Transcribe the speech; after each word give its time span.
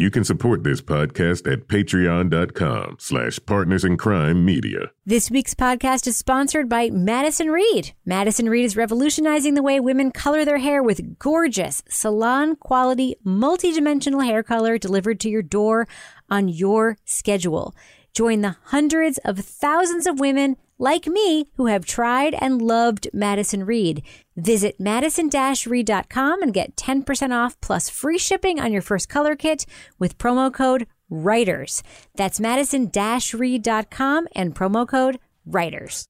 You 0.00 0.10
can 0.10 0.24
support 0.24 0.64
this 0.64 0.80
podcast 0.80 1.46
at 1.46 1.68
patreon.com 1.68 2.96
slash 2.98 3.38
partners 3.44 3.84
in 3.84 3.98
crime 3.98 4.46
media. 4.46 4.92
This 5.04 5.30
week's 5.30 5.52
podcast 5.52 6.06
is 6.06 6.16
sponsored 6.16 6.70
by 6.70 6.88
Madison 6.88 7.50
Reed. 7.50 7.92
Madison 8.06 8.48
Reed 8.48 8.64
is 8.64 8.78
revolutionizing 8.78 9.52
the 9.52 9.62
way 9.62 9.78
women 9.78 10.10
color 10.10 10.46
their 10.46 10.56
hair 10.56 10.82
with 10.82 11.18
gorgeous, 11.18 11.82
salon 11.90 12.56
quality, 12.56 13.16
multidimensional 13.26 14.24
hair 14.24 14.42
color 14.42 14.78
delivered 14.78 15.20
to 15.20 15.28
your 15.28 15.42
door 15.42 15.86
on 16.30 16.48
your 16.48 16.96
schedule. 17.04 17.74
Join 18.14 18.40
the 18.40 18.56
hundreds 18.64 19.18
of 19.18 19.38
thousands 19.38 20.06
of 20.06 20.18
women 20.18 20.56
like 20.80 21.06
me 21.06 21.46
who 21.56 21.66
have 21.66 21.84
tried 21.84 22.34
and 22.34 22.60
loved 22.60 23.08
Madison 23.12 23.64
Reed. 23.64 24.02
Visit 24.34 24.80
madison-reed.com 24.80 26.42
and 26.42 26.54
get 26.54 26.74
10% 26.74 27.32
off 27.32 27.60
plus 27.60 27.88
free 27.88 28.18
shipping 28.18 28.58
on 28.58 28.72
your 28.72 28.82
first 28.82 29.08
color 29.08 29.36
kit 29.36 29.66
with 29.98 30.18
promo 30.18 30.52
code 30.52 30.86
WRITERS. 31.10 31.82
That's 32.16 32.40
madison-reed.com 32.40 34.28
and 34.34 34.54
promo 34.54 34.88
code 34.88 35.20
WRITERS. 35.48 36.06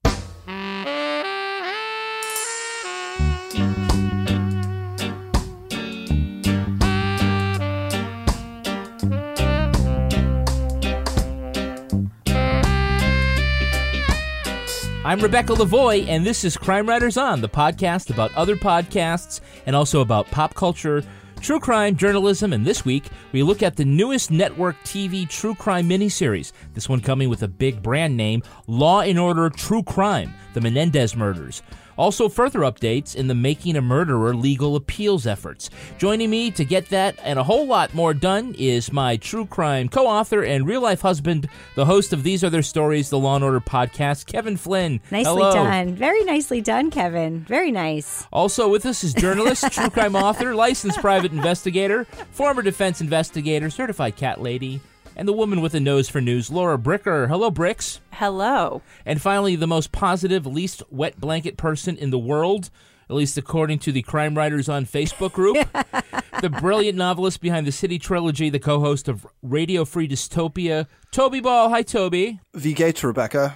I'm 15.11 15.19
Rebecca 15.19 15.51
Lavoie, 15.51 16.07
and 16.07 16.25
this 16.25 16.45
is 16.45 16.55
Crime 16.55 16.87
Writers 16.87 17.17
On, 17.17 17.41
the 17.41 17.49
podcast 17.49 18.11
about 18.11 18.33
other 18.33 18.55
podcasts 18.55 19.41
and 19.65 19.75
also 19.75 19.99
about 19.99 20.25
pop 20.27 20.53
culture, 20.53 21.03
true 21.41 21.59
crime, 21.59 21.97
journalism, 21.97 22.53
and 22.53 22.65
this 22.65 22.85
week 22.85 23.09
we 23.33 23.43
look 23.43 23.61
at 23.61 23.75
the 23.75 23.83
newest 23.83 24.31
network 24.31 24.77
TV 24.85 25.27
true 25.27 25.53
crime 25.53 25.89
miniseries. 25.89 26.53
This 26.75 26.87
one 26.87 27.01
coming 27.01 27.27
with 27.27 27.43
a 27.43 27.49
big 27.49 27.83
brand 27.83 28.15
name 28.15 28.41
Law 28.67 29.01
and 29.01 29.19
Order 29.19 29.49
True 29.49 29.83
Crime 29.83 30.33
The 30.53 30.61
Menendez 30.61 31.13
Murders. 31.13 31.61
Also, 32.01 32.27
further 32.27 32.61
updates 32.61 33.15
in 33.15 33.27
the 33.27 33.35
Making 33.35 33.75
a 33.75 33.81
Murderer 33.81 34.33
legal 34.33 34.75
appeals 34.75 35.27
efforts. 35.27 35.69
Joining 35.99 36.31
me 36.31 36.49
to 36.49 36.65
get 36.65 36.89
that 36.89 37.15
and 37.21 37.37
a 37.37 37.43
whole 37.43 37.67
lot 37.67 37.93
more 37.93 38.15
done 38.15 38.55
is 38.57 38.91
my 38.91 39.17
true 39.17 39.45
crime 39.45 39.87
co 39.87 40.07
author 40.07 40.41
and 40.41 40.67
real 40.67 40.81
life 40.81 41.01
husband, 41.01 41.47
the 41.75 41.85
host 41.85 42.11
of 42.11 42.23
These 42.23 42.43
Other 42.43 42.63
Stories, 42.63 43.11
the 43.11 43.19
Law 43.19 43.35
and 43.35 43.43
Order 43.43 43.59
podcast, 43.59 44.25
Kevin 44.25 44.57
Flynn. 44.57 44.99
Nicely 45.11 45.43
Hello. 45.43 45.53
done. 45.53 45.93
Very 45.93 46.23
nicely 46.23 46.59
done, 46.59 46.89
Kevin. 46.89 47.41
Very 47.41 47.71
nice. 47.71 48.25
Also 48.33 48.67
with 48.67 48.83
us 48.87 49.03
is 49.03 49.13
journalist, 49.13 49.71
true 49.71 49.91
crime 49.91 50.15
author, 50.15 50.55
licensed 50.55 50.97
private 51.01 51.31
investigator, 51.31 52.05
former 52.31 52.63
defense 52.63 52.99
investigator, 52.99 53.69
certified 53.69 54.15
cat 54.15 54.41
lady, 54.41 54.81
and 55.15 55.27
the 55.27 55.33
woman 55.33 55.61
with 55.61 55.73
a 55.73 55.79
nose 55.79 56.09
for 56.09 56.21
news, 56.21 56.49
Laura 56.49 56.77
Bricker. 56.77 57.27
Hello, 57.27 57.51
Bricks. 57.51 57.99
Hello. 58.11 58.81
And 59.05 59.21
finally, 59.21 59.55
the 59.55 59.67
most 59.67 59.91
positive, 59.91 60.45
least 60.45 60.83
wet 60.89 61.19
blanket 61.19 61.57
person 61.57 61.97
in 61.97 62.09
the 62.09 62.19
world, 62.19 62.69
at 63.09 63.15
least 63.15 63.37
according 63.37 63.79
to 63.79 63.91
the 63.91 64.01
Crime 64.01 64.35
Writers 64.35 64.69
on 64.69 64.85
Facebook 64.85 65.33
group. 65.33 65.57
the 66.41 66.49
brilliant 66.49 66.97
novelist 66.97 67.41
behind 67.41 67.67
the 67.67 67.71
City 67.71 67.99
Trilogy, 67.99 68.49
the 68.49 68.59
co 68.59 68.79
host 68.79 69.07
of 69.07 69.27
Radio 69.41 69.85
Free 69.85 70.07
Dystopia, 70.07 70.87
Toby 71.11 71.39
Ball. 71.39 71.69
Hi, 71.69 71.81
Toby. 71.81 72.39
V 72.53 72.73
Gates, 72.73 73.03
Rebecca. 73.03 73.53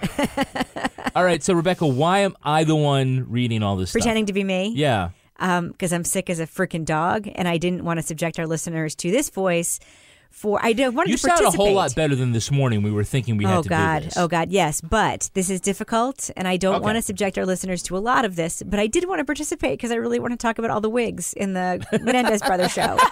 All 1.15 1.23
right, 1.23 1.41
so 1.41 1.53
Rebecca, 1.53 1.87
why 1.87 2.19
am 2.19 2.35
I 2.43 2.65
the 2.65 2.75
one 2.75 3.25
reading 3.29 3.63
all 3.63 3.77
this 3.77 3.93
Pretending 3.93 4.25
to 4.25 4.33
be 4.33 4.43
me. 4.43 4.73
Yeah. 4.75 5.11
Um, 5.37 5.69
because 5.69 5.93
I'm 5.93 6.03
sick 6.03 6.29
as 6.29 6.41
a 6.41 6.47
freaking 6.47 6.83
dog, 6.83 7.29
and 7.35 7.47
I 7.47 7.57
didn't 7.57 7.85
want 7.85 7.99
to 7.99 8.03
subject 8.03 8.37
our 8.37 8.45
listeners 8.45 8.95
to 8.95 9.11
this 9.11 9.29
voice. 9.29 9.79
For 10.35 10.59
I 10.61 10.73
don't 10.73 10.93
want 10.93 11.07
You 11.07 11.15
to 11.15 11.17
sound 11.17 11.45
a 11.45 11.49
whole 11.49 11.71
lot 11.71 11.95
better 11.95 12.13
than 12.13 12.33
this 12.33 12.51
morning. 12.51 12.83
We 12.83 12.91
were 12.91 13.05
thinking 13.05 13.37
we 13.37 13.45
had 13.45 13.59
oh 13.59 13.61
to 13.61 13.69
God! 13.69 13.99
do 14.01 14.05
this. 14.07 14.17
Oh 14.17 14.27
God! 14.27 14.51
Yes, 14.51 14.81
but 14.81 15.29
this 15.33 15.49
is 15.49 15.61
difficult, 15.61 16.29
and 16.35 16.45
I 16.45 16.57
don't 16.57 16.75
Okay. 16.75 16.83
want 16.83 16.97
to 16.97 17.01
subject 17.01 17.37
our 17.37 17.45
listeners 17.45 17.81
to 17.83 17.95
a 17.95 17.99
lot 17.99 18.25
of 18.25 18.35
this. 18.35 18.61
But 18.65 18.77
I 18.77 18.87
did 18.87 19.07
want 19.07 19.19
to 19.19 19.25
participate 19.25 19.79
because 19.79 19.91
I 19.91 19.95
really 19.95 20.19
want 20.19 20.33
to 20.33 20.37
talk 20.37 20.59
about 20.59 20.71
all 20.71 20.81
the 20.81 20.89
wigs 20.89 21.31
in 21.31 21.53
the 21.53 21.85
Menendez 22.01 22.41
brothers 22.41 22.73
show. 22.73 22.97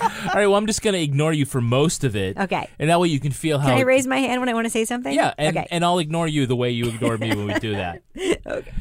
All 0.00 0.08
right, 0.34 0.46
well, 0.46 0.54
I'm 0.54 0.66
just 0.66 0.80
going 0.80 0.94
to 0.94 1.02
ignore 1.02 1.34
you 1.34 1.44
for 1.44 1.60
most 1.60 2.04
of 2.04 2.16
it. 2.16 2.38
Okay. 2.38 2.66
And 2.78 2.88
that 2.88 2.98
way 3.00 3.08
you 3.08 3.20
can 3.20 3.32
feel 3.32 3.58
how. 3.58 3.68
Can 3.68 3.76
I 3.76 3.82
raise 3.82 4.06
my 4.06 4.18
hand 4.18 4.40
when 4.40 4.48
I 4.48 4.54
want 4.54 4.64
to 4.64 4.70
say 4.70 4.86
something? 4.86 5.12
Yeah, 5.12 5.34
and, 5.36 5.56
okay. 5.56 5.66
and 5.70 5.84
I'll 5.84 5.98
ignore 5.98 6.26
you 6.26 6.46
the 6.46 6.56
way 6.56 6.70
you 6.70 6.86
ignore 6.88 7.18
me 7.18 7.28
when 7.28 7.46
we 7.48 7.54
do 7.58 7.72
that. 7.72 8.02
okay. 8.46 8.72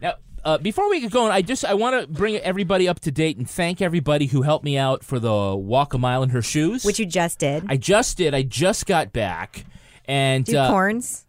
Now, 0.00 0.14
uh, 0.46 0.58
before 0.58 0.88
we 0.88 1.00
get 1.00 1.10
going, 1.10 1.32
I 1.32 1.42
just 1.42 1.64
I 1.64 1.74
want 1.74 2.00
to 2.00 2.06
bring 2.06 2.36
everybody 2.36 2.86
up 2.86 3.00
to 3.00 3.10
date 3.10 3.36
and 3.36 3.50
thank 3.50 3.82
everybody 3.82 4.26
who 4.26 4.42
helped 4.42 4.64
me 4.64 4.78
out 4.78 5.02
for 5.02 5.18
the 5.18 5.56
walk 5.56 5.92
a 5.92 5.98
mile 5.98 6.22
in 6.22 6.28
her 6.30 6.40
shoes. 6.40 6.84
Which 6.84 7.00
you 7.00 7.04
just 7.04 7.40
did. 7.40 7.64
I 7.68 7.76
just 7.76 8.16
did. 8.16 8.32
I 8.32 8.42
just 8.42 8.86
got 8.86 9.12
back, 9.12 9.64
and 10.04 10.44
Do 10.44 10.56
uh, 10.56 10.70
corns. 10.70 11.26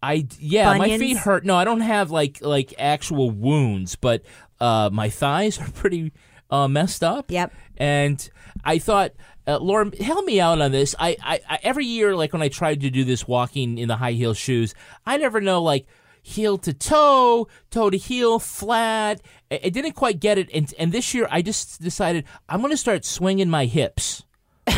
I 0.00 0.28
yeah, 0.38 0.78
my 0.78 0.98
feet 0.98 1.16
hurt. 1.16 1.44
No, 1.44 1.56
I 1.56 1.64
don't 1.64 1.80
have 1.80 2.12
like 2.12 2.42
like 2.42 2.72
actual 2.78 3.32
wounds, 3.32 3.96
but 3.96 4.22
uh, 4.60 4.88
my 4.92 5.10
thighs 5.10 5.60
are 5.60 5.68
pretty 5.74 6.12
uh, 6.48 6.68
messed 6.68 7.02
up. 7.02 7.32
Yep. 7.32 7.52
And 7.76 8.30
I 8.62 8.78
thought, 8.78 9.14
uh, 9.48 9.58
Laura, 9.58 9.90
help 10.00 10.24
me 10.24 10.40
out 10.40 10.60
on 10.60 10.70
this. 10.70 10.94
I, 10.96 11.16
I, 11.20 11.40
I 11.48 11.58
every 11.64 11.86
year, 11.86 12.14
like 12.14 12.32
when 12.32 12.42
I 12.42 12.48
tried 12.48 12.82
to 12.82 12.90
do 12.90 13.02
this 13.02 13.26
walking 13.26 13.78
in 13.78 13.88
the 13.88 13.96
high 13.96 14.12
heel 14.12 14.32
shoes, 14.32 14.76
I 15.04 15.16
never 15.16 15.40
know 15.40 15.60
like 15.60 15.86
heel 16.22 16.58
to 16.58 16.72
toe, 16.72 17.48
toe 17.70 17.90
to 17.90 17.96
heel, 17.96 18.38
flat. 18.38 19.20
I, 19.50 19.60
I 19.64 19.68
didn't 19.68 19.92
quite 19.92 20.20
get 20.20 20.38
it, 20.38 20.50
and 20.52 20.72
and 20.78 20.92
this 20.92 21.14
year 21.14 21.28
I 21.30 21.42
just 21.42 21.80
decided 21.80 22.24
I'm 22.48 22.60
going 22.60 22.72
to 22.72 22.76
start 22.76 23.04
swinging 23.04 23.50
my 23.50 23.66
hips. 23.66 24.24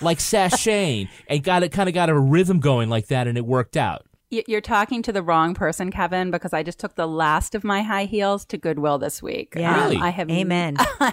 like 0.00 0.18
sashaying 0.18 1.08
and 1.28 1.42
got 1.42 1.62
it 1.62 1.72
kind 1.72 1.88
of 1.88 1.94
got 1.94 2.08
a 2.08 2.18
rhythm 2.18 2.60
going 2.60 2.88
like 2.88 3.08
that 3.08 3.26
and 3.26 3.36
it 3.36 3.44
worked 3.44 3.76
out 3.76 4.06
You're 4.30 4.60
talking 4.60 5.00
to 5.02 5.12
the 5.12 5.22
wrong 5.22 5.54
person, 5.54 5.90
Kevin, 5.90 6.30
because 6.30 6.52
I 6.52 6.62
just 6.62 6.78
took 6.78 6.96
the 6.96 7.06
last 7.06 7.54
of 7.54 7.64
my 7.64 7.82
high 7.82 8.04
heels 8.04 8.44
to 8.46 8.58
Goodwill 8.58 8.98
this 8.98 9.22
week. 9.22 9.56
Um, 9.56 9.62
Yeah. 9.62 9.82
Really? 9.84 9.96
I 9.96 10.10
have 10.10 10.30
Amen. 10.30 10.76
I, 11.00 11.12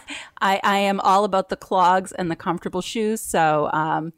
I 0.64 0.78
am 0.80 1.00
all 1.00 1.24
about 1.24 1.48
the 1.48 1.56
clogs 1.56 2.12
and 2.12 2.30
the 2.30 2.36
comfortable 2.36 2.82
shoes. 2.82 3.22
So, 3.22 3.70
um, 3.72 4.12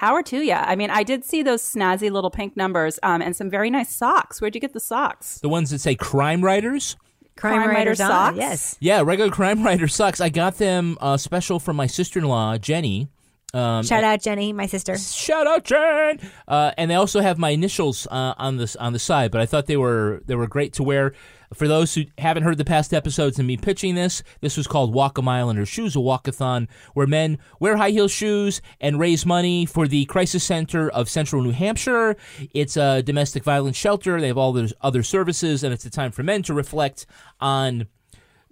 power 0.00 0.22
to 0.22 0.38
you. 0.38 0.54
I 0.54 0.76
mean, 0.76 0.88
I 0.88 1.02
did 1.02 1.26
see 1.26 1.42
those 1.42 1.62
snazzy 1.62 2.10
little 2.10 2.30
pink 2.30 2.56
numbers 2.56 2.98
um, 3.02 3.20
and 3.20 3.36
some 3.36 3.50
very 3.50 3.68
nice 3.68 3.94
socks. 3.94 4.40
Where'd 4.40 4.54
you 4.54 4.60
get 4.60 4.72
the 4.72 4.80
socks? 4.80 5.38
The 5.40 5.48
ones 5.50 5.68
that 5.70 5.80
say 5.80 5.94
crime 5.94 6.42
writers? 6.42 6.96
Crime, 7.36 7.58
Crime 7.58 7.68
Writer 7.68 7.78
writers 7.78 8.00
on. 8.00 8.08
socks? 8.08 8.36
Yes. 8.38 8.76
Yeah, 8.80 9.02
regular 9.02 9.30
crime 9.30 9.62
writer 9.62 9.88
socks. 9.88 10.20
I 10.20 10.30
got 10.30 10.56
them 10.56 10.96
uh, 11.02 11.18
special 11.18 11.60
from 11.60 11.76
my 11.76 11.86
sister 11.86 12.18
in 12.18 12.24
law, 12.24 12.56
Jenny. 12.56 13.08
Um, 13.52 13.84
Shout 13.84 14.04
out 14.04 14.22
Jenny, 14.22 14.52
my 14.52 14.66
sister. 14.66 14.96
Shout 14.96 15.46
out, 15.46 15.64
Jen! 15.64 16.20
Uh, 16.46 16.72
and 16.78 16.90
they 16.90 16.94
also 16.94 17.20
have 17.20 17.38
my 17.38 17.50
initials 17.50 18.06
uh, 18.10 18.34
on 18.38 18.58
this 18.58 18.76
on 18.76 18.92
the 18.92 18.98
side, 18.98 19.30
but 19.30 19.40
I 19.40 19.46
thought 19.46 19.66
they 19.66 19.76
were 19.76 20.22
they 20.26 20.36
were 20.36 20.46
great 20.46 20.72
to 20.74 20.82
wear. 20.82 21.12
For 21.52 21.66
those 21.66 21.94
who 21.94 22.04
haven't 22.16 22.44
heard 22.44 22.58
the 22.58 22.64
past 22.64 22.94
episodes 22.94 23.40
and 23.40 23.48
me 23.48 23.56
pitching 23.56 23.96
this, 23.96 24.22
this 24.40 24.56
was 24.56 24.68
called 24.68 24.94
Walk 24.94 25.18
a 25.18 25.22
Mile 25.22 25.50
in 25.50 25.56
Her 25.56 25.66
Shoes, 25.66 25.96
a 25.96 25.98
walkathon, 25.98 26.68
where 26.94 27.08
men 27.08 27.38
wear 27.58 27.76
high 27.76 27.90
heel 27.90 28.06
shoes 28.06 28.62
and 28.80 29.00
raise 29.00 29.26
money 29.26 29.66
for 29.66 29.88
the 29.88 30.04
Crisis 30.04 30.44
Center 30.44 30.88
of 30.88 31.08
Central 31.08 31.42
New 31.42 31.50
Hampshire. 31.50 32.16
It's 32.54 32.76
a 32.76 33.02
domestic 33.02 33.42
violence 33.42 33.76
shelter. 33.76 34.20
They 34.20 34.28
have 34.28 34.38
all 34.38 34.52
those 34.52 34.72
other 34.80 35.02
services, 35.02 35.64
and 35.64 35.74
it's 35.74 35.84
a 35.84 35.90
time 35.90 36.12
for 36.12 36.22
men 36.22 36.44
to 36.44 36.54
reflect 36.54 37.04
on 37.40 37.88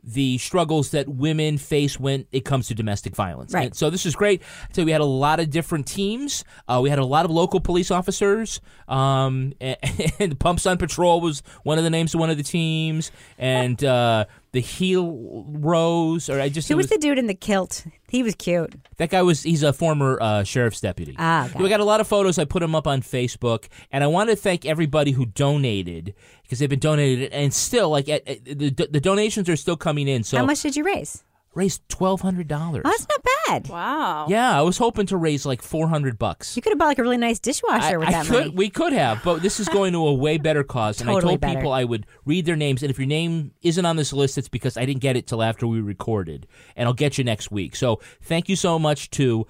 the 0.03 0.39
struggles 0.39 0.91
that 0.91 1.09
women 1.09 1.59
face 1.59 1.99
when 1.99 2.27
it 2.33 2.45
comes 2.45 2.69
to 2.69 2.75
domestic 2.75 3.15
violence. 3.15 3.53
Right. 3.53 3.67
And 3.67 3.77
so 3.77 3.91
this 3.91 4.07
is 4.07 4.15
great. 4.15 4.43
So 4.73 4.85
we 4.85 4.93
had 4.93 5.01
a 5.01 5.07
lot 5.07 5.41
of 5.41 5.51
different 5.51 5.87
teams. 5.87 6.45
Uh, 6.67 6.81
we 6.83 6.91
had 6.91 6.99
a 6.99 7.05
lot 7.05 7.25
of 7.25 7.31
local 7.31 7.61
police 7.61 7.91
officers. 7.91 8.61
Um, 8.87 9.53
and, 9.61 9.77
and 10.19 10.41
Pumps 10.41 10.67
on 10.67 10.79
Patrol 10.79 11.21
was 11.21 11.43
one 11.63 11.79
of 11.79 11.85
the 11.85 11.91
names 11.91 12.15
of 12.15 12.21
one 12.21 12.31
of 12.31 12.37
the 12.37 12.43
teams. 12.43 13.11
And 13.39 13.83
uh, 13.85 14.27
the 14.53 14.61
heel 14.61 15.45
rose, 15.49 16.29
or 16.31 16.41
I 16.41 16.49
just 16.49 16.69
Who 16.69 16.75
it 16.75 16.77
was 16.77 16.87
the 16.89 16.99
dude 16.99 17.19
in 17.19 17.27
the 17.27 17.35
kilt? 17.35 17.85
He 18.09 18.23
was 18.23 18.35
cute. 18.35 18.75
that 18.97 19.11
guy 19.11 19.21
was 19.23 19.43
he's 19.43 19.63
a 19.63 19.73
former 19.73 20.19
uh, 20.21 20.43
sheriff's 20.45 20.81
deputy. 20.81 21.15
Ah, 21.19 21.49
got 21.53 21.63
we 21.63 21.69
got 21.69 21.81
a 21.81 21.85
lot 21.85 22.01
of 22.01 22.07
photos. 22.09 22.39
I 22.39 22.45
put 22.47 22.61
them 22.61 22.75
up 22.75 22.87
on 22.87 23.03
Facebook, 23.03 23.69
and 23.93 24.03
I 24.03 24.07
want 24.07 24.31
to 24.31 24.37
thank 24.37 24.65
everybody 24.65 25.11
who 25.13 25.27
donated 25.27 26.15
because 26.43 26.59
they've 26.59 26.69
been 26.71 26.79
donated, 26.79 27.31
and 27.33 27.53
still 27.53 27.91
like 27.91 28.09
at, 28.09 28.27
at- 28.27 28.45
the 28.45 28.71
the 28.91 29.01
donations 29.01 29.49
are 29.49 29.57
still 29.57 29.77
coming 29.77 30.09
in. 30.09 30.25
So 30.25 30.39
How 30.39 30.45
much 30.47 30.63
did 30.63 30.77
you 30.77 30.85
raise? 30.85 31.23
Raised 31.55 31.89
twelve 31.89 32.21
hundred 32.21 32.49
dollars. 32.49 32.83
Oh, 32.85 32.91
that's 32.91 33.07
not 33.09 33.25
bad. 33.47 33.69
Wow. 33.69 34.27
Yeah, 34.29 34.59
I 34.59 34.63
was 34.63 34.79
hoping 34.79 35.07
to 35.07 35.17
raise 35.17 35.45
like 35.45 35.63
four 35.63 35.89
hundred 35.89 36.19
bucks. 36.19 36.57
You 36.57 36.63
could 36.63 36.71
have 36.71 36.79
bought 36.79 36.87
like 36.87 36.99
a 36.99 37.03
really 37.03 37.17
nice 37.17 37.39
dishwasher 37.39 37.95
I, 37.95 37.97
with 37.97 38.09
I 38.09 38.13
that 38.13 38.27
could, 38.27 38.47
money. 38.47 38.51
we 38.51 38.71
could 38.71 38.93
have, 38.93 39.23
but 39.25 39.43
this 39.43 39.59
is 39.61 39.69
going 39.69 39.93
to 39.93 40.07
a 40.07 40.15
way 40.15 40.39
better 40.39 40.63
cause. 40.63 41.01
And 41.01 41.11
I 41.11 41.21
told 41.21 41.41
better. 41.41 41.57
people 41.57 41.73
I 41.73 41.85
would 41.85 42.07
read 42.25 42.47
their 42.47 42.57
names, 42.57 42.83
and 42.83 42.91
if 42.91 42.99
your 42.99 43.09
name 43.09 43.53
isn't 43.63 43.85
on 43.85 43.97
this 43.97 44.13
list, 44.13 44.39
it's 44.39 44.49
because 44.49 44.77
I 44.77 44.85
didn't 44.85 45.01
get 45.01 45.17
it 45.17 45.27
till 45.27 45.43
after 45.43 45.67
we 45.67 45.81
recorded, 45.81 46.47
and 46.77 46.87
I'll 46.87 46.95
get 46.95 47.19
you 47.19 47.25
next 47.25 47.51
week. 47.51 47.75
So 47.77 48.01
thank 48.23 48.49
you 48.49 48.57
so 48.57 48.79
much 48.79 49.11
to 49.11 49.47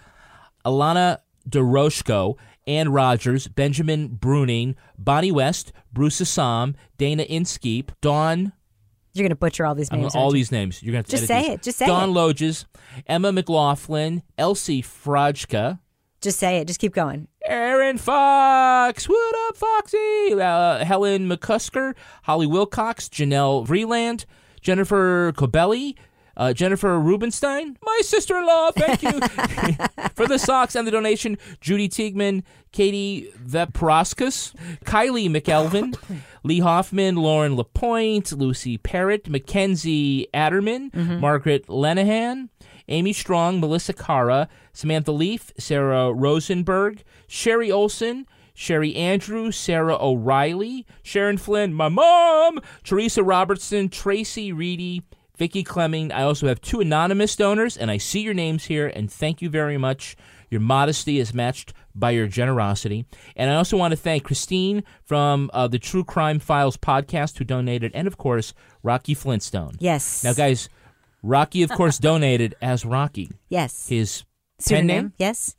Alana 0.65 1.19
DeRoshko, 1.49 2.37
Ann 2.67 2.91
Rogers, 2.91 3.49
Benjamin 3.49 4.11
Bruning, 4.11 4.75
Bonnie 4.99 5.33
West, 5.33 5.73
Bruce 5.93 6.21
Assam, 6.21 6.77
Dana 6.99 7.23
Inskeep, 7.23 7.93
Dawn 8.01 8.53
You're 9.19 9.29
gonna 9.29 9.37
butcher 9.37 9.67
all 9.67 9.75
these 9.75 9.91
names. 9.93 10.15
all 10.15 10.31
these 10.31 10.51
names. 10.53 10.83
You're 10.83 10.93
gonna 10.93 11.03
Just 11.05 11.25
edit 11.25 11.29
say 11.29 11.43
these. 11.43 11.51
it. 11.51 11.63
Just 11.63 11.79
say 11.79 11.87
Dawn 11.87 11.97
it. 11.97 12.07
Don 12.07 12.15
Loges, 12.15 12.67
Emma 13.07 13.33
McLaughlin, 13.33 14.23
Elsie 14.37 14.83
Frajka, 14.83 15.79
Just 16.21 16.39
say 16.39 16.59
it. 16.59 16.67
Just 16.67 16.81
keep 16.81 16.95
going. 16.95 17.29
Aaron 17.45 17.97
Fox. 17.99 19.09
What 19.09 19.35
up, 19.49 19.57
Foxy? 19.57 20.35
Uh, 20.35 20.85
Helen 20.85 21.29
McCusker, 21.29 21.95
Holly 22.25 22.47
Wilcox, 22.47 23.09
Janelle 23.09 23.67
Vreeland, 23.67 24.25
Jennifer 24.61 25.33
Cobelli, 25.37 25.95
uh, 26.39 26.53
Jennifer 26.53 26.99
Rubenstein, 26.99 27.77
my 27.83 28.01
sister 28.03 28.39
in 28.39 28.47
law. 28.47 28.71
Thank 28.71 29.03
you 29.03 29.11
for 30.15 30.27
the 30.27 30.39
socks 30.39 30.75
and 30.77 30.87
the 30.87 30.91
donation. 30.93 31.37
Judy 31.61 31.89
Teigman, 31.89 32.45
Katie 32.73 33.31
Veproskus, 33.45 34.55
Kylie 34.85 35.29
McElvin, 35.29 35.99
Lee 36.45 36.61
Hoffman, 36.61 37.17
Lauren 37.17 37.57
Lapointe, 37.57 38.33
Lucy 38.33 38.79
Parrott, 38.79 39.29
Mackenzie 39.29 40.29
Adderman, 40.33 40.95
Margaret 41.21 41.67
Lenahan, 41.67 42.49
Amy 42.89 43.13
Strong, 43.13 43.61
Melissa 43.61 43.93
Cara, 43.93 44.49
Samantha 44.73 45.13
Leaf, 45.13 45.53
Sarah 45.59 46.13
Rosenberg, 46.13 47.03
Sherry 47.27 47.71
Olson, 47.71 48.27
Sherry 48.55 48.95
Andrew, 48.97 49.53
Sarah 49.53 49.97
O'Reilly, 50.01 50.87
Sharon 51.03 51.37
Flynn, 51.37 51.75
my 51.75 51.89
mom, 51.89 52.61
Teresa 52.83 53.23
Robertson, 53.23 53.89
Tracy 53.89 54.53
Reedy, 54.53 55.03
Vicky 55.39 55.63
Clemming. 55.63 56.13
I 56.13 56.23
also 56.23 56.49
have 56.49 56.61
two 56.61 56.81
anonymous 56.81 57.37
donors, 57.37 57.77
and 57.77 57.91
I 57.91 57.97
see 57.97 58.21
your 58.21 58.35
names 58.35 58.65
here, 58.67 58.89
and 58.89 59.11
thank 59.11 59.41
you 59.41 59.49
very 59.49 59.79
much. 59.79 60.17
Your 60.51 60.61
modesty 60.61 61.19
is 61.19 61.33
matched 61.33 61.73
by 61.95 62.11
your 62.11 62.27
generosity. 62.27 63.05
And 63.37 63.51
I 63.51 63.55
also 63.57 63.77
want 63.77 63.93
to 63.93 63.97
thank 63.97 64.25
Christine 64.25 64.83
from 65.05 65.51
uh, 65.53 65.69
the 65.69 65.79
True 65.79 66.05
Crime 66.05 66.39
Files 66.39 66.77
podcast 66.77 67.39
who 67.39 67.45
donated, 67.45 67.93
and 67.95 68.07
of 68.09 68.17
course, 68.19 68.55
Rocky 68.83 69.15
Flintstone. 69.15 69.73
Yes. 69.79 70.25
Now, 70.25 70.33
guys, 70.33 70.69
Rocky, 71.23 71.63
of 71.63 71.71
course, 71.71 71.99
donated 71.99 72.55
as 72.63 72.85
Rocky, 72.85 73.31
Yes. 73.49 73.89
his 73.89 74.25
pen 74.69 74.87
name, 74.87 75.13
Yes. 75.19 75.55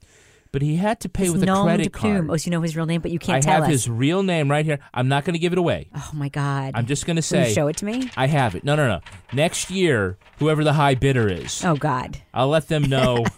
But 0.52 0.62
he 0.62 0.76
had 0.78 1.00
to 1.02 1.10
pay 1.10 1.24
His 1.26 1.34
with 1.34 1.44
a 1.44 1.46
nom 1.46 1.66
credit 1.66 1.84
de 1.84 1.90
plume. 1.90 2.14
card. 2.16 2.30
Oh, 2.32 2.38
so 2.38 2.46
you 2.46 2.52
know 2.52 2.62
his 2.62 2.76
real 2.76 2.86
name, 2.86 3.02
but 3.02 3.12
you 3.12 3.20
can't. 3.20 3.38
I 3.38 3.40
tell 3.42 3.54
have 3.56 3.64
us. 3.64 3.70
his 3.70 3.90
real 3.90 4.24
name 4.24 4.50
right 4.50 4.66
here. 4.66 4.80
I'm 4.94 5.08
not 5.08 5.26
going 5.26 5.34
to 5.34 5.40
give 5.40 5.52
it 5.54 5.60
away. 5.60 5.90
Oh 5.96 6.10
my 6.14 6.30
God. 6.30 6.72
I'm 6.76 6.86
just 6.86 7.06
going 7.06 7.22
to 7.22 7.36
Will 7.36 7.40
you 7.42 7.46
say 7.48 7.54
show 7.54 7.68
it 7.68 7.78
to 7.78 7.86
me. 7.86 8.10
I 8.18 8.28
have 8.28 8.56
it. 8.56 8.64
No, 8.64 8.76
no, 8.76 8.88
no. 8.88 9.00
Next 9.34 9.70
year, 9.70 10.18
whoever 10.40 10.64
the 10.64 10.74
high 10.74 10.96
bidder 10.96 11.28
is, 11.28 11.64
Oh 11.64 11.76
God. 11.76 12.18
I'll 12.34 12.50
let 12.50 12.68
them 12.68 12.84
know. 12.84 13.26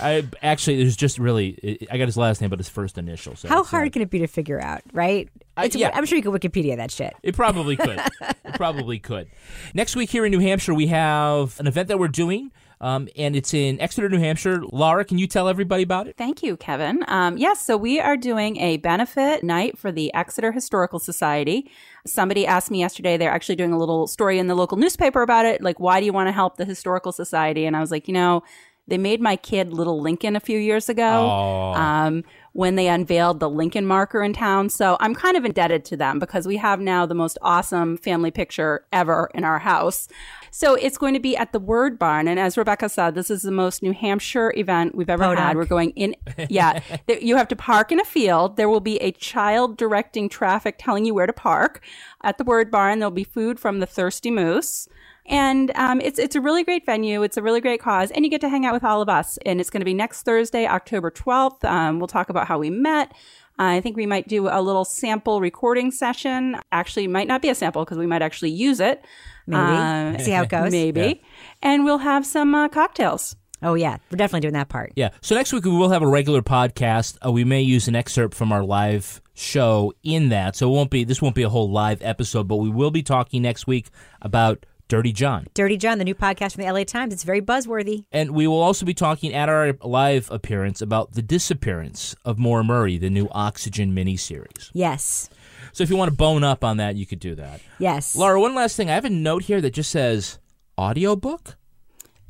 I 0.00 0.26
actually, 0.42 0.78
there's 0.78 0.96
just 0.96 1.18
really, 1.18 1.86
I 1.90 1.96
got 1.98 2.06
his 2.06 2.16
last 2.16 2.40
name, 2.40 2.50
but 2.50 2.58
his 2.58 2.68
first 2.68 2.98
initial. 2.98 3.36
So 3.36 3.48
How 3.48 3.60
it's 3.60 3.68
uh, 3.68 3.76
hard 3.76 3.92
can 3.92 4.02
it 4.02 4.10
be 4.10 4.18
to 4.20 4.26
figure 4.26 4.60
out, 4.60 4.82
right? 4.92 5.28
I- 5.56 5.66
It's, 5.66 5.76
yeah. 5.76 5.90
I'm 5.94 6.04
sure 6.06 6.16
you 6.16 6.22
could 6.22 6.32
Wikipedia 6.32 6.76
that 6.76 6.90
shit. 6.90 7.14
It 7.22 7.36
probably 7.36 7.76
could. 7.76 8.00
it 8.20 8.54
probably 8.54 8.98
could. 8.98 9.28
Next 9.74 9.94
week 9.96 10.10
here 10.10 10.24
in 10.24 10.30
New 10.32 10.40
Hampshire, 10.40 10.74
we 10.74 10.88
have 10.88 11.58
an 11.60 11.66
event 11.66 11.88
that 11.88 11.98
we're 11.98 12.08
doing, 12.08 12.50
um, 12.82 13.08
and 13.16 13.36
it's 13.36 13.54
in 13.54 13.80
Exeter, 13.80 14.08
New 14.08 14.18
Hampshire. 14.18 14.60
Laura, 14.72 15.04
can 15.04 15.16
you 15.16 15.28
tell 15.28 15.48
everybody 15.48 15.84
about 15.84 16.08
it? 16.08 16.16
Thank 16.18 16.42
you, 16.42 16.56
Kevin. 16.56 17.04
Um, 17.06 17.38
yes, 17.38 17.64
so 17.64 17.76
we 17.76 18.00
are 18.00 18.16
doing 18.16 18.56
a 18.56 18.76
benefit 18.78 19.44
night 19.44 19.78
for 19.78 19.92
the 19.92 20.12
Exeter 20.14 20.50
Historical 20.50 20.98
Society. 20.98 21.70
Somebody 22.06 22.44
asked 22.44 22.72
me 22.72 22.80
yesterday, 22.80 23.16
they're 23.16 23.30
actually 23.30 23.56
doing 23.56 23.72
a 23.72 23.78
little 23.78 24.08
story 24.08 24.40
in 24.40 24.48
the 24.48 24.56
local 24.56 24.76
newspaper 24.76 25.22
about 25.22 25.46
it. 25.46 25.62
Like, 25.62 25.78
why 25.78 26.00
do 26.00 26.06
you 26.06 26.12
want 26.12 26.26
to 26.26 26.32
help 26.32 26.56
the 26.56 26.64
Historical 26.64 27.12
Society? 27.12 27.66
And 27.66 27.76
I 27.76 27.80
was 27.80 27.92
like, 27.92 28.08
you 28.08 28.14
know, 28.14 28.42
they 28.88 28.98
made 28.98 29.20
my 29.20 29.36
kid 29.36 29.72
Little 29.72 30.00
Lincoln 30.00 30.34
a 30.34 30.40
few 30.40 30.58
years 30.58 30.88
ago 30.88 31.28
um, 31.74 32.24
when 32.52 32.76
they 32.76 32.88
unveiled 32.88 33.40
the 33.40 33.48
Lincoln 33.48 33.86
marker 33.86 34.22
in 34.22 34.32
town. 34.32 34.68
So 34.68 34.96
I'm 35.00 35.14
kind 35.14 35.36
of 35.36 35.44
indebted 35.44 35.84
to 35.86 35.96
them 35.96 36.18
because 36.18 36.46
we 36.46 36.58
have 36.58 36.80
now 36.80 37.06
the 37.06 37.14
most 37.14 37.38
awesome 37.40 37.96
family 37.96 38.30
picture 38.30 38.84
ever 38.92 39.30
in 39.34 39.44
our 39.44 39.58
house. 39.58 40.08
So 40.50 40.74
it's 40.74 40.98
going 40.98 41.14
to 41.14 41.20
be 41.20 41.34
at 41.34 41.52
the 41.52 41.58
Word 41.58 41.98
Barn. 41.98 42.28
And 42.28 42.38
as 42.38 42.58
Rebecca 42.58 42.90
said, 42.90 43.14
this 43.14 43.30
is 43.30 43.40
the 43.40 43.50
most 43.50 43.82
New 43.82 43.92
Hampshire 43.92 44.52
event 44.54 44.94
we've 44.94 45.08
ever 45.08 45.34
had. 45.34 45.56
We're 45.56 45.64
going 45.64 45.90
in, 45.92 46.14
yeah, 46.50 46.80
you 47.08 47.36
have 47.36 47.48
to 47.48 47.56
park 47.56 47.90
in 47.90 47.98
a 47.98 48.04
field. 48.04 48.58
There 48.58 48.68
will 48.68 48.80
be 48.80 48.98
a 48.98 49.12
child 49.12 49.78
directing 49.78 50.28
traffic 50.28 50.76
telling 50.78 51.06
you 51.06 51.14
where 51.14 51.26
to 51.26 51.32
park. 51.32 51.82
At 52.22 52.36
the 52.36 52.44
Word 52.44 52.70
Barn, 52.70 52.98
there'll 52.98 53.10
be 53.10 53.24
food 53.24 53.58
from 53.58 53.80
the 53.80 53.86
Thirsty 53.86 54.30
Moose. 54.30 54.88
And 55.26 55.70
um, 55.76 56.00
it's 56.00 56.18
it's 56.18 56.34
a 56.34 56.40
really 56.40 56.64
great 56.64 56.84
venue. 56.84 57.22
It's 57.22 57.36
a 57.36 57.42
really 57.42 57.60
great 57.60 57.80
cause, 57.80 58.10
and 58.10 58.24
you 58.24 58.30
get 58.30 58.40
to 58.40 58.48
hang 58.48 58.66
out 58.66 58.74
with 58.74 58.84
all 58.84 59.00
of 59.00 59.08
us. 59.08 59.38
And 59.46 59.60
it's 59.60 59.70
going 59.70 59.80
to 59.80 59.84
be 59.84 59.94
next 59.94 60.22
Thursday, 60.22 60.66
October 60.66 61.10
twelfth. 61.10 61.64
Um, 61.64 61.98
we'll 61.98 62.08
talk 62.08 62.28
about 62.28 62.48
how 62.48 62.58
we 62.58 62.70
met. 62.70 63.12
I 63.58 63.80
think 63.80 63.96
we 63.96 64.06
might 64.06 64.26
do 64.28 64.48
a 64.48 64.60
little 64.60 64.84
sample 64.84 65.40
recording 65.40 65.90
session. 65.90 66.56
Actually, 66.72 67.04
it 67.04 67.10
might 67.10 67.28
not 67.28 67.42
be 67.42 67.50
a 67.50 67.54
sample 67.54 67.84
because 67.84 67.98
we 67.98 68.06
might 68.06 68.22
actually 68.22 68.50
use 68.50 68.80
it. 68.80 69.04
Maybe. 69.46 69.62
Um, 69.62 70.18
See 70.18 70.30
how 70.30 70.42
it 70.42 70.48
goes. 70.48 70.72
Maybe. 70.72 71.22
And 71.62 71.84
we'll 71.84 71.98
have 71.98 72.26
some 72.26 72.54
uh, 72.54 72.68
cocktails. 72.68 73.36
Oh 73.62 73.74
yeah, 73.74 73.98
we're 74.10 74.16
definitely 74.16 74.40
doing 74.40 74.54
that 74.54 74.68
part. 74.68 74.92
Yeah. 74.96 75.10
So 75.20 75.36
next 75.36 75.52
week 75.52 75.64
we 75.64 75.70
will 75.70 75.90
have 75.90 76.02
a 76.02 76.08
regular 76.08 76.42
podcast. 76.42 77.16
Uh, 77.24 77.30
we 77.30 77.44
may 77.44 77.62
use 77.62 77.86
an 77.86 77.94
excerpt 77.94 78.34
from 78.34 78.50
our 78.50 78.64
live 78.64 79.22
show 79.34 79.92
in 80.02 80.30
that. 80.30 80.56
So 80.56 80.68
it 80.68 80.72
won't 80.72 80.90
be 80.90 81.04
this 81.04 81.22
won't 81.22 81.36
be 81.36 81.44
a 81.44 81.48
whole 81.48 81.70
live 81.70 82.02
episode, 82.02 82.48
but 82.48 82.56
we 82.56 82.70
will 82.70 82.90
be 82.90 83.04
talking 83.04 83.42
next 83.42 83.68
week 83.68 83.88
about 84.20 84.66
Dirty 84.92 85.14
John. 85.14 85.46
Dirty 85.54 85.78
John, 85.78 85.96
the 85.96 86.04
new 86.04 86.14
podcast 86.14 86.52
from 86.52 86.64
the 86.66 86.70
LA 86.70 86.84
Times. 86.84 87.14
It's 87.14 87.24
very 87.24 87.40
buzzworthy. 87.40 88.04
And 88.12 88.32
we 88.32 88.46
will 88.46 88.60
also 88.60 88.84
be 88.84 88.92
talking 88.92 89.32
at 89.32 89.48
our 89.48 89.72
live 89.80 90.30
appearance 90.30 90.82
about 90.82 91.14
the 91.14 91.22
disappearance 91.22 92.14
of 92.26 92.38
Maura 92.38 92.62
Murray, 92.62 92.98
the 92.98 93.08
new 93.08 93.26
Oxygen 93.30 93.94
miniseries. 93.94 94.68
Yes. 94.74 95.30
So 95.72 95.82
if 95.82 95.88
you 95.88 95.96
want 95.96 96.10
to 96.10 96.14
bone 96.14 96.44
up 96.44 96.62
on 96.62 96.76
that, 96.76 96.94
you 96.96 97.06
could 97.06 97.20
do 97.20 97.34
that. 97.36 97.62
Yes. 97.78 98.14
Laura, 98.14 98.38
one 98.38 98.54
last 98.54 98.76
thing. 98.76 98.90
I 98.90 98.94
have 98.94 99.06
a 99.06 99.08
note 99.08 99.44
here 99.44 99.62
that 99.62 99.70
just 99.70 99.90
says 99.90 100.38
audiobook. 100.76 101.56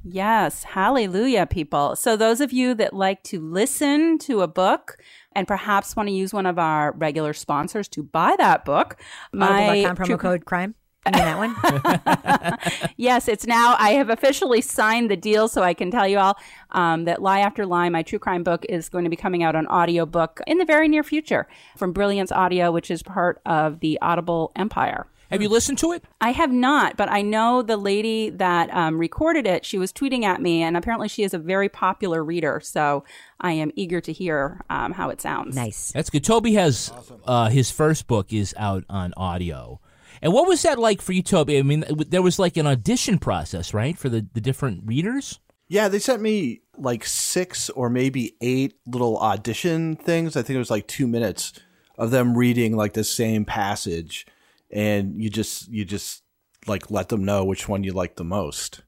Yes, 0.04 0.62
hallelujah, 0.62 1.46
people. 1.46 1.96
So, 1.96 2.16
those 2.16 2.40
of 2.40 2.52
you 2.52 2.74
that 2.74 2.92
like 2.92 3.22
to 3.24 3.40
listen 3.40 4.18
to 4.18 4.40
a 4.40 4.48
book 4.48 4.98
and 5.32 5.46
perhaps 5.46 5.94
want 5.94 6.08
to 6.08 6.12
use 6.12 6.32
one 6.32 6.46
of 6.46 6.58
our 6.58 6.92
regular 6.92 7.32
sponsors 7.32 7.86
to 7.90 8.02
buy 8.02 8.34
that 8.38 8.64
book, 8.64 9.00
my 9.32 9.68
Audible.com 9.68 9.96
promo 9.96 10.18
code 10.18 10.44
crime. 10.44 10.74
You 11.06 11.12
mean 11.12 11.24
that 11.24 11.38
one? 11.38 12.92
yes, 12.96 13.26
it's 13.26 13.46
now. 13.46 13.74
I 13.78 13.90
have 13.90 14.08
officially 14.08 14.60
signed 14.60 15.10
the 15.10 15.16
deal, 15.16 15.48
so 15.48 15.62
I 15.62 15.74
can 15.74 15.90
tell 15.90 16.06
you 16.06 16.18
all 16.18 16.38
um, 16.70 17.04
that 17.04 17.20
Lie 17.20 17.40
After 17.40 17.66
Lie, 17.66 17.88
my 17.88 18.02
true 18.02 18.20
crime 18.20 18.44
book, 18.44 18.64
is 18.68 18.88
going 18.88 19.02
to 19.04 19.10
be 19.10 19.16
coming 19.16 19.42
out 19.42 19.56
on 19.56 19.66
audiobook 19.66 20.40
in 20.46 20.58
the 20.58 20.64
very 20.64 20.86
near 20.86 21.02
future 21.02 21.48
from 21.76 21.92
Brilliance 21.92 22.30
Audio, 22.30 22.70
which 22.70 22.88
is 22.88 23.02
part 23.02 23.40
of 23.44 23.80
the 23.80 23.98
Audible 24.00 24.52
empire. 24.54 25.06
Have 25.32 25.40
you 25.40 25.48
listened 25.48 25.78
to 25.78 25.92
it? 25.92 26.04
I 26.20 26.32
have 26.32 26.52
not, 26.52 26.98
but 26.98 27.10
I 27.10 27.22
know 27.22 27.62
the 27.62 27.78
lady 27.78 28.28
that 28.28 28.72
um, 28.74 28.98
recorded 28.98 29.46
it. 29.46 29.64
She 29.64 29.78
was 29.78 29.90
tweeting 29.90 30.24
at 30.24 30.42
me, 30.42 30.62
and 30.62 30.76
apparently 30.76 31.08
she 31.08 31.22
is 31.22 31.32
a 31.32 31.38
very 31.38 31.70
popular 31.70 32.22
reader. 32.22 32.60
So 32.62 33.02
I 33.40 33.52
am 33.52 33.72
eager 33.74 34.00
to 34.02 34.12
hear 34.12 34.60
um, 34.68 34.92
how 34.92 35.08
it 35.08 35.22
sounds. 35.22 35.56
nice. 35.56 35.90
That's 35.92 36.10
good. 36.10 36.22
Toby 36.22 36.52
has 36.52 36.92
uh, 37.24 37.48
his 37.48 37.70
first 37.70 38.06
book 38.06 38.30
is 38.30 38.54
out 38.58 38.84
on 38.90 39.14
audio. 39.16 39.80
And 40.22 40.32
what 40.32 40.46
was 40.46 40.62
that 40.62 40.78
like 40.78 41.02
for 41.02 41.12
you, 41.12 41.22
Toby? 41.22 41.58
I 41.58 41.62
mean, 41.62 41.84
there 42.08 42.22
was 42.22 42.38
like 42.38 42.56
an 42.56 42.66
audition 42.66 43.18
process, 43.18 43.74
right, 43.74 43.98
for 43.98 44.08
the, 44.08 44.24
the 44.32 44.40
different 44.40 44.82
readers? 44.86 45.40
Yeah, 45.66 45.88
they 45.88 45.98
sent 45.98 46.22
me 46.22 46.60
like 46.78 47.04
six 47.04 47.68
or 47.70 47.90
maybe 47.90 48.36
eight 48.40 48.74
little 48.86 49.18
audition 49.18 49.96
things. 49.96 50.36
I 50.36 50.42
think 50.42 50.54
it 50.54 50.60
was 50.60 50.70
like 50.70 50.86
two 50.86 51.08
minutes 51.08 51.52
of 51.98 52.12
them 52.12 52.36
reading 52.36 52.76
like 52.76 52.92
the 52.92 53.04
same 53.04 53.44
passage, 53.44 54.26
and 54.70 55.20
you 55.20 55.28
just 55.28 55.68
you 55.68 55.84
just 55.84 56.22
like 56.66 56.90
let 56.90 57.08
them 57.08 57.24
know 57.24 57.44
which 57.44 57.68
one 57.68 57.82
you 57.82 57.92
like 57.92 58.16
the 58.16 58.24
most. 58.24 58.82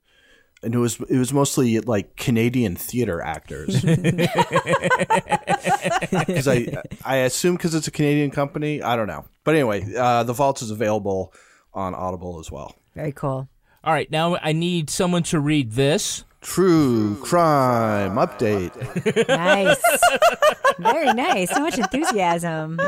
And 0.65 0.75
it 0.75 0.79
was 0.79 0.99
it 1.09 1.19
was 1.19 1.33
mostly 1.33 1.79
like 1.81 2.17
Canadian 2.17 2.77
theater 2.77 3.21
actors. 3.21 3.85
Because 6.11 6.49
I 6.49 6.83
I 7.05 7.17
assume 7.17 7.57
because 7.57 7.75
it's 7.75 7.89
a 7.89 7.91
Canadian 7.91 8.31
company, 8.31 8.83
I 8.83 8.97
don't 8.97 9.07
know. 9.07 9.25
But 9.45 9.55
anyway, 9.55 9.95
uh, 9.95 10.23
the 10.23 10.33
vault 10.33 10.63
is 10.63 10.71
available 10.71 11.33
on 11.73 11.95
Audible 11.95 12.39
as 12.39 12.51
well. 12.51 12.75
Very 12.95 13.13
cool. 13.13 13.49
All 13.83 13.93
right, 13.93 14.11
now 14.11 14.37
I 14.37 14.53
need 14.53 14.89
someone 14.89 15.23
to 15.25 15.41
read 15.41 15.73
this. 15.73 16.25
True 16.45 17.17
crime 17.17 18.17
update. 18.17 18.77
Nice. 19.29 19.83
Very 20.79 21.13
nice. 21.15 21.51
So 21.51 21.61
much 21.61 21.79
enthusiasm. 21.79 22.79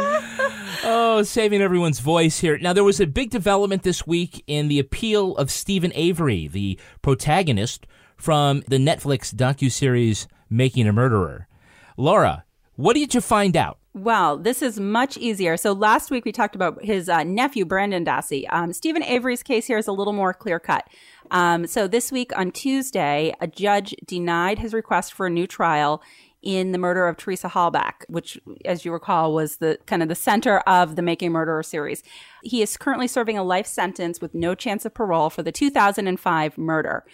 Oh, 0.85 1.23
saving 1.25 1.63
everyone's 1.63 2.01
voice 2.01 2.39
here. 2.39 2.59
Now, 2.59 2.73
there 2.75 2.85
was 2.85 3.01
a 3.01 3.07
big 3.07 3.31
development 3.31 3.83
this 3.83 4.07
week 4.07 4.45
in 4.47 4.69
the 4.69 4.79
appeal 4.79 5.35
of 5.37 5.51
Steven 5.51 5.91
Avery, 5.95 6.47
the 6.47 6.79
protagonist 7.03 7.87
from 8.17 8.63
the 8.69 8.77
Netflix 8.77 9.35
docuseries 9.35 10.27
Making 10.51 10.87
a 10.87 10.93
Murderer. 10.93 11.49
Laura, 11.97 12.45
what 12.75 12.95
did 12.95 13.15
you 13.15 13.21
find 13.21 13.57
out? 13.57 13.79
Well, 13.97 14.37
this 14.37 14.61
is 14.61 14.79
much 14.79 15.17
easier. 15.17 15.57
So 15.57 15.73
last 15.73 16.11
week 16.11 16.27
we 16.27 16.31
talked 16.31 16.55
about 16.55 16.85
his 16.85 17.09
uh, 17.09 17.23
nephew, 17.25 17.65
Brendan 17.65 18.05
Dassey. 18.05 18.45
Um, 18.51 18.75
Steven 18.75 19.03
Avery's 19.03 19.43
case 19.43 19.67
here 19.67 19.79
is 19.79 19.89
a 19.89 19.93
little 19.93 20.13
more 20.13 20.35
clear 20.35 20.61
cut. 20.61 20.87
Um, 21.31 21.67
so 21.67 21.89
this 21.89 22.13
week 22.13 22.31
on 22.37 22.51
Tuesday, 22.51 23.33
a 23.41 23.47
judge 23.47 23.95
denied 24.05 24.59
his 24.59 24.75
request 24.75 25.15
for 25.15 25.29
a 25.29 25.31
new 25.31 25.47
trial 25.47 26.03
in 26.43 26.73
the 26.73 26.79
murder 26.79 27.09
of 27.09 27.17
Teresa 27.17 27.49
Halbach, 27.49 28.05
which, 28.09 28.39
as 28.67 28.85
you 28.85 28.93
recall, 28.93 29.33
was 29.33 29.57
the 29.57 29.79
kind 29.87 30.03
of 30.03 30.11
the 30.11 30.15
center 30.15 30.59
of 30.59 30.95
the 30.95 31.03
Making 31.03 31.33
Murderer 31.33 31.63
series. 31.63 32.03
He 32.43 32.61
is 32.61 32.77
currently 32.77 33.09
serving 33.09 33.39
a 33.39 33.43
life 33.43 33.67
sentence 33.67 34.21
with 34.21 34.35
no 34.35 34.55
chance 34.55 34.85
of 34.85 34.93
parole 34.93 35.31
for 35.31 35.43
the 35.43 35.51
2005 35.51 36.59
murder 36.59 37.05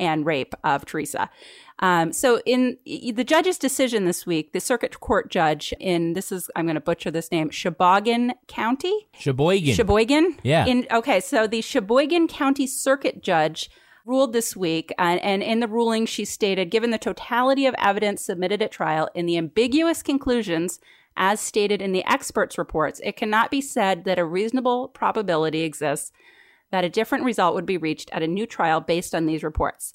and 0.00 0.26
rape 0.26 0.54
of 0.64 0.84
Teresa. 0.84 1.30
Um, 1.78 2.12
so, 2.12 2.40
in 2.44 2.76
the 2.84 3.24
judge's 3.24 3.56
decision 3.56 4.04
this 4.04 4.26
week, 4.26 4.52
the 4.52 4.60
circuit 4.60 5.00
court 5.00 5.30
judge 5.30 5.72
in 5.78 6.14
this 6.14 6.32
is 6.32 6.50
I'm 6.56 6.66
going 6.66 6.74
to 6.74 6.80
butcher 6.80 7.10
this 7.10 7.30
name, 7.30 7.50
Sheboygan 7.50 8.34
County, 8.48 9.08
Sheboygan. 9.18 9.74
Sheboygan, 9.74 10.38
Yeah. 10.42 10.66
In 10.66 10.86
okay, 10.90 11.20
so 11.20 11.46
the 11.46 11.62
Sheboygan 11.62 12.28
County 12.28 12.66
Circuit 12.66 13.22
Judge 13.22 13.70
ruled 14.04 14.32
this 14.32 14.56
week, 14.56 14.92
and, 14.98 15.20
and 15.20 15.42
in 15.42 15.60
the 15.60 15.68
ruling, 15.68 16.04
she 16.04 16.24
stated, 16.24 16.70
given 16.70 16.90
the 16.90 16.98
totality 16.98 17.66
of 17.66 17.74
evidence 17.78 18.24
submitted 18.24 18.60
at 18.60 18.72
trial 18.72 19.08
and 19.14 19.28
the 19.28 19.38
ambiguous 19.38 20.02
conclusions 20.02 20.80
as 21.16 21.40
stated 21.40 21.82
in 21.82 21.92
the 21.92 22.04
experts' 22.04 22.58
reports, 22.58 23.00
it 23.04 23.16
cannot 23.16 23.50
be 23.50 23.60
said 23.60 24.04
that 24.04 24.18
a 24.18 24.24
reasonable 24.24 24.88
probability 24.88 25.62
exists 25.62 26.12
that 26.70 26.84
a 26.84 26.88
different 26.90 27.24
result 27.24 27.54
would 27.54 27.66
be 27.66 27.76
reached 27.76 28.10
at 28.12 28.22
a 28.22 28.28
new 28.28 28.46
trial 28.46 28.80
based 28.80 29.14
on 29.14 29.26
these 29.26 29.42
reports. 29.42 29.94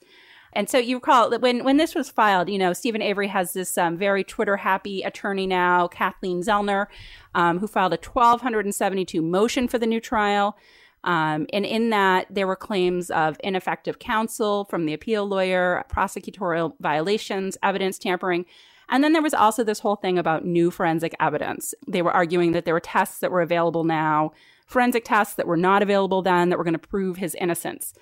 And 0.56 0.70
so 0.70 0.78
you 0.78 0.96
recall 0.96 1.30
that 1.32 1.42
when, 1.42 1.66
when 1.66 1.78
this 1.78 1.94
was 1.94 2.10
filed, 2.10 2.50
you 2.50 2.58
know, 2.58 2.72
Steven 2.72 3.02
Avery 3.02 3.28
has 3.28 3.52
this 3.52 3.78
um, 3.78 3.98
very 3.98 4.24
Twitter 4.24 4.56
happy 4.56 5.02
attorney 5.02 5.46
now, 5.46 5.90
Kathleen 5.90 6.42
Zellner, 6.42 6.88
um, 7.36 7.60
who 7.60 7.68
filed 7.68 7.94
a 7.94 7.98
1,272 7.98 9.22
motion 9.22 9.68
for 9.68 9.78
the 9.78 9.86
new 9.86 10.00
trial. 10.00 10.58
Um, 11.04 11.46
and 11.52 11.66
in 11.66 11.90
that, 11.90 12.28
there 12.32 12.48
were 12.48 12.56
claims 12.56 13.12
of 13.12 13.38
ineffective 13.44 14.00
counsel 14.00 14.64
from 14.66 14.86
the 14.86 14.94
appeal 14.94 15.28
lawyer, 15.28 15.84
prosecutorial 15.92 16.74
violations, 16.80 17.58
evidence 17.62 18.00
tampering. 18.00 18.46
And 18.90 19.04
then 19.04 19.14
there 19.14 19.22
was 19.22 19.34
also 19.34 19.64
this 19.64 19.80
whole 19.80 19.96
thing 19.96 20.18
about 20.18 20.46
new 20.46 20.72
forensic 20.72 21.16
evidence. 21.20 21.74
They 21.88 22.02
were 22.02 22.12
arguing 22.12 22.54
that 22.54 22.66
there 22.66 22.74
were 22.74 22.80
tests 22.80 23.20
that 23.20 23.32
were 23.32 23.42
available 23.42 23.84
now, 23.84 24.32
forensic 24.66 25.06
tests 25.06 25.36
that 25.36 25.48
were 25.48 25.58
not 25.58 25.82
available 25.84 26.22
then 26.22 26.50
that 26.50 26.58
were 26.58 26.64
going 26.64 26.74
to 26.74 26.80
prove 26.88 27.18
his 27.18 27.36
innocence. 27.36 27.94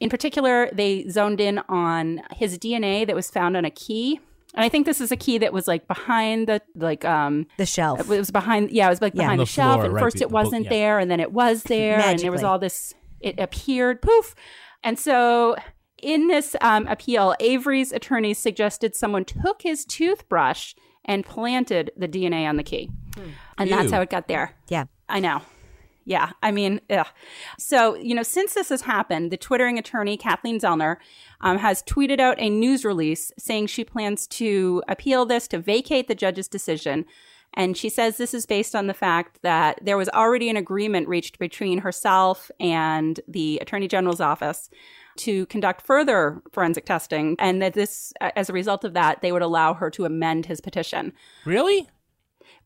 In 0.00 0.08
particular, 0.08 0.68
they 0.72 1.08
zoned 1.08 1.40
in 1.40 1.58
on 1.68 2.22
his 2.32 2.58
DNA 2.58 3.06
that 3.06 3.16
was 3.16 3.30
found 3.30 3.56
on 3.56 3.64
a 3.64 3.70
key. 3.70 4.20
And 4.54 4.64
I 4.64 4.68
think 4.68 4.86
this 4.86 5.00
is 5.00 5.12
a 5.12 5.16
key 5.16 5.38
that 5.38 5.52
was 5.52 5.68
like 5.68 5.86
behind 5.86 6.46
the 6.48 6.62
like 6.74 7.04
um 7.04 7.46
The 7.58 7.66
shelf. 7.66 8.00
it 8.00 8.06
was 8.08 8.30
behind 8.30 8.70
yeah, 8.70 8.86
it 8.86 8.90
was 8.90 9.02
like 9.02 9.14
Yeah. 9.14 9.22
behind 9.22 9.32
On 9.32 9.38
the, 9.38 9.44
the 9.44 9.50
shelf. 9.50 9.74
floor, 9.74 9.84
At 9.86 9.92
right, 9.92 10.00
first 10.02 10.20
it 10.22 10.30
wasn't 10.30 10.64
yeah. 10.64 10.70
there 10.70 10.98
and 10.98 11.10
then 11.10 11.20
it 11.20 11.32
was 11.32 11.62
there 11.74 11.98
and 12.00 12.18
there 12.18 12.32
was 12.32 12.42
all 12.42 12.58
this 12.58 12.94
it 13.20 13.38
appeared 13.38 14.00
poof. 14.00 14.34
And 14.84 14.98
so 14.98 15.56
in 16.00 16.28
this 16.28 16.54
um, 16.60 16.86
appeal, 16.86 17.34
Avery's 17.40 17.90
attorney 17.92 18.32
suggested 18.32 18.94
someone 18.94 19.24
took 19.24 19.62
his 19.62 19.84
toothbrush 19.84 20.74
and 21.04 21.26
planted 21.26 21.90
the 21.96 22.06
DNA 22.06 22.48
on 22.48 22.56
the 22.56 22.62
key. 22.62 22.90
And 23.58 23.70
that's 23.70 23.90
how 23.90 24.00
it 24.00 24.08
got 24.10 24.28
there. 24.28 24.54
Yeah. 24.68 24.84
I 25.08 25.18
know. 25.20 25.42
Yeah, 26.08 26.30
I 26.42 26.52
mean, 26.52 26.80
ugh. 26.88 27.06
so 27.58 27.94
you 27.96 28.14
know, 28.14 28.22
since 28.22 28.54
this 28.54 28.70
has 28.70 28.80
happened, 28.80 29.30
the 29.30 29.36
twittering 29.36 29.78
attorney 29.78 30.16
Kathleen 30.16 30.58
Zellner 30.58 30.96
um, 31.42 31.58
has 31.58 31.82
tweeted 31.82 32.18
out 32.18 32.40
a 32.40 32.48
news 32.48 32.82
release 32.82 33.30
saying 33.38 33.66
she 33.66 33.84
plans 33.84 34.26
to 34.28 34.82
appeal 34.88 35.26
this 35.26 35.46
to 35.48 35.58
vacate 35.58 36.08
the 36.08 36.14
judge's 36.14 36.48
decision. 36.48 37.04
And 37.52 37.76
she 37.76 37.90
says 37.90 38.16
this 38.16 38.32
is 38.32 38.46
based 38.46 38.74
on 38.74 38.86
the 38.86 38.94
fact 38.94 39.40
that 39.42 39.80
there 39.82 39.98
was 39.98 40.08
already 40.08 40.48
an 40.48 40.56
agreement 40.56 41.08
reached 41.08 41.38
between 41.38 41.76
herself 41.76 42.50
and 42.58 43.20
the 43.28 43.58
attorney 43.58 43.86
general's 43.86 44.20
office 44.20 44.70
to 45.18 45.44
conduct 45.46 45.82
further 45.82 46.40
forensic 46.52 46.86
testing, 46.86 47.36
and 47.38 47.60
that 47.60 47.74
this, 47.74 48.14
as 48.20 48.48
a 48.48 48.54
result 48.54 48.82
of 48.82 48.94
that, 48.94 49.20
they 49.20 49.32
would 49.32 49.42
allow 49.42 49.74
her 49.74 49.90
to 49.90 50.06
amend 50.06 50.46
his 50.46 50.62
petition. 50.62 51.12
Really? 51.44 51.86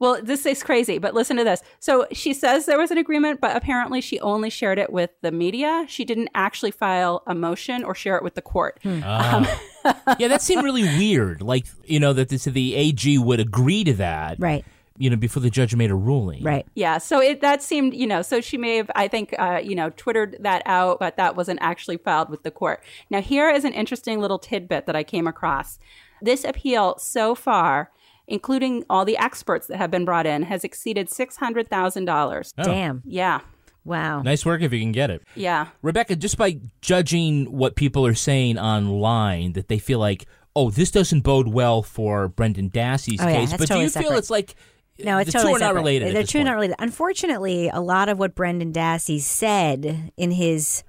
Well, 0.03 0.21
this 0.21 0.45
is 0.47 0.65
crazy, 0.65 0.99
but 0.99 1.15
listen 1.15 1.37
to 1.37 1.45
this. 1.45 1.63
So 1.79 2.09
she 2.11 2.35
says 2.35 2.67
there 2.67 2.77
was 2.77 2.91
an 2.91 2.99
agreement, 2.99 3.41
but 3.41 3.55
apparently 3.55 4.01
she 4.01 4.19
only 4.19 4.51
shared 4.51 4.81
it 4.81 4.93
with 4.93 5.11
the 5.21 5.31
media. 5.31 5.85
She 5.87 6.05
didn't 6.05 6.29
actually 6.35 6.73
file 6.73 7.23
a 7.25 7.37
motion 7.37 7.85
or 7.85 7.95
share 7.95 8.17
it 8.17 8.25
with 8.25 8.35
the 8.35 8.43
court. 8.43 8.81
Ah. 8.85 9.61
yeah, 10.19 10.27
that 10.27 10.43
seemed 10.43 10.65
really 10.65 10.83
weird. 10.83 11.41
Like, 11.41 11.67
you 11.85 12.01
know, 12.01 12.13
that 12.15 12.31
this, 12.31 12.47
the 12.47 12.75
AG 12.75 13.17
would 13.17 13.39
agree 13.39 13.85
to 13.85 13.93
that. 13.93 14.41
Right. 14.41 14.65
You 14.99 15.09
know, 15.09 15.15
before 15.15 15.41
the 15.41 15.51
judge 15.51 15.73
made 15.77 15.93
a 15.93 15.95
ruling. 15.95 16.43
Right. 16.43 16.67
Yeah, 16.75 16.99
so 16.99 17.21
it 17.21 17.41
that 17.43 17.63
seemed, 17.63 17.95
you 17.95 18.09
know, 18.09 18.23
so 18.23 18.41
she 18.41 18.59
may 18.59 18.79
have, 18.79 18.91
I 18.97 19.07
think, 19.07 19.37
uh, 19.39 19.61
you 19.63 19.77
know, 19.77 19.91
twittered 19.91 20.37
that 20.41 20.63
out, 20.67 20.99
but 20.99 21.17
that 21.17 21.37
wasn't 21.37 21.61
actually 21.63 21.99
filed 21.99 22.29
with 22.29 22.43
the 22.43 22.51
court. 22.51 22.83
Now, 23.09 23.21
here 23.21 23.49
is 23.49 23.65
an 23.65 23.73
interesting 23.73 24.19
little 24.19 24.41
tidbit 24.41 24.87
that 24.87 24.97
I 24.97 25.05
came 25.05 25.29
across. 25.29 25.79
This 26.21 26.43
appeal 26.43 26.99
so 26.99 27.37
far, 27.37 27.93
including 28.27 28.85
all 28.89 29.05
the 29.05 29.17
experts 29.19 29.67
that 29.67 29.77
have 29.77 29.91
been 29.91 30.05
brought 30.05 30.27
in, 30.27 30.43
has 30.45 30.65
exceeded 30.65 31.11
six 31.11 31.37
hundred 31.37 31.69
thousand 31.69 32.05
dollars. 32.07 32.53
Oh. 32.59 32.65
Damn. 32.65 33.03
Yeah, 33.05 33.41
Wow. 33.85 34.23
Nice 34.23 34.47
work 34.47 34.63
if 34.63 34.73
you 34.73 34.79
can 34.81 34.93
get 34.93 35.11
it. 35.11 35.23
yeah. 35.35 35.67
Rebecca, 35.83 36.15
just 36.15 36.39
by 36.39 36.61
judging 36.81 37.47
what 37.51 37.75
people 37.75 38.07
are 38.07 38.15
saying 38.15 38.57
online, 38.59 39.55
that 39.55 39.67
they 39.69 39.79
feel 39.81 39.99
like, 39.99 40.27
oh, 40.55 40.71
this 40.71 40.91
doesn't 40.93 41.23
bode 41.23 41.49
well 41.49 41.83
for 41.83 42.29
Brendan 42.29 42.71
Dassey's 42.71 43.21
Oh, 43.21 43.27
yeah, 43.27 43.41
case. 43.41 43.51
that's 43.51 43.61
but 43.61 43.69
do 43.69 43.75
totally 43.75 43.85
you 43.85 43.91
feel 43.91 44.13
it's 44.13 44.31
like 44.31 44.55
No, 45.01 45.19
it's 45.19 45.33
the 45.33 45.39
totally 45.39 45.55
two 45.55 45.57
are 45.57 45.59
not 45.59 45.75
related? 45.75 46.07
They're 46.15 46.23
this 46.23 46.31
two 46.31 46.39
point? 46.39 46.47
not 46.47 46.55
related. 46.55 46.77
Unfortunately, 46.79 47.69
a 47.71 47.81
lot 47.81 48.09
of 48.09 48.19
what 48.21 48.37
Brendan 48.37 48.73
Dassey 48.73 49.19
said 49.21 50.13
in 50.17 50.31
his 50.31 50.85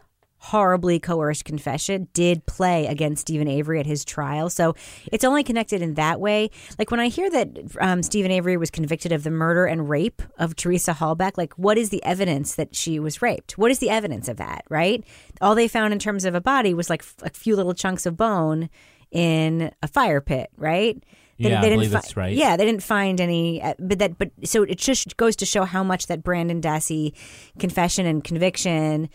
horribly 0.47 0.99
coerced 0.99 1.45
confession 1.45 2.05
did 2.11 2.45
play 2.45 2.85
against 2.85 3.21
Steven 3.21 3.47
Avery 3.47 3.79
at 3.79 3.85
his 3.85 4.03
trial. 4.03 4.49
So 4.49 4.75
it's 5.09 5.23
only 5.23 5.41
connected 5.41 5.81
in 5.81 5.93
that 5.93 6.19
way. 6.19 6.49
Like 6.77 6.91
when 6.91 6.99
I 6.99 7.07
hear 7.07 7.29
that 7.29 7.49
um, 7.79 8.03
Steven 8.03 8.29
Avery 8.29 8.57
was 8.57 8.69
convicted 8.69 9.13
of 9.13 9.23
the 9.23 9.31
murder 9.31 9.65
and 9.65 9.87
rape 9.87 10.21
of 10.37 10.57
Teresa 10.57 10.91
Halbach, 10.91 11.37
like 11.37 11.53
what 11.53 11.77
is 11.77 11.91
the 11.91 12.03
evidence 12.03 12.55
that 12.55 12.75
she 12.75 12.99
was 12.99 13.21
raped? 13.21 13.57
What 13.57 13.71
is 13.71 13.79
the 13.79 13.89
evidence 13.89 14.27
of 14.27 14.35
that, 14.35 14.65
right? 14.69 15.01
All 15.39 15.55
they 15.55 15.69
found 15.69 15.93
in 15.93 15.99
terms 15.99 16.25
of 16.25 16.35
a 16.35 16.41
body 16.41 16.73
was 16.73 16.89
like 16.89 17.03
f- 17.03 17.15
a 17.23 17.29
few 17.29 17.55
little 17.55 17.73
chunks 17.73 18.05
of 18.05 18.17
bone 18.17 18.69
in 19.11 19.71
a 19.81 19.87
fire 19.87 20.19
pit, 20.19 20.49
right? 20.57 21.01
They, 21.39 21.51
Yeah, 21.51 21.59
I 21.59 21.61
didn't 21.61 21.77
believe 21.77 21.91
fi- 21.91 21.97
that's 21.99 22.17
right. 22.17 22.35
Yeah, 22.35 22.57
they 22.57 22.65
didn't 22.65 22.83
find 22.83 23.21
any, 23.21 23.61
uh, 23.61 23.75
but 23.79 23.99
that, 23.99 24.17
but 24.17 24.31
so 24.43 24.63
it 24.63 24.77
just 24.77 25.15
goes 25.15 25.37
to 25.37 25.45
show 25.45 25.63
how 25.63 25.85
much 25.85 26.07
that 26.07 26.21
Brendan 26.21 26.59
Dassey 26.61 27.13
confession 27.59 28.05
and 28.05 28.21
conviction 28.25 29.09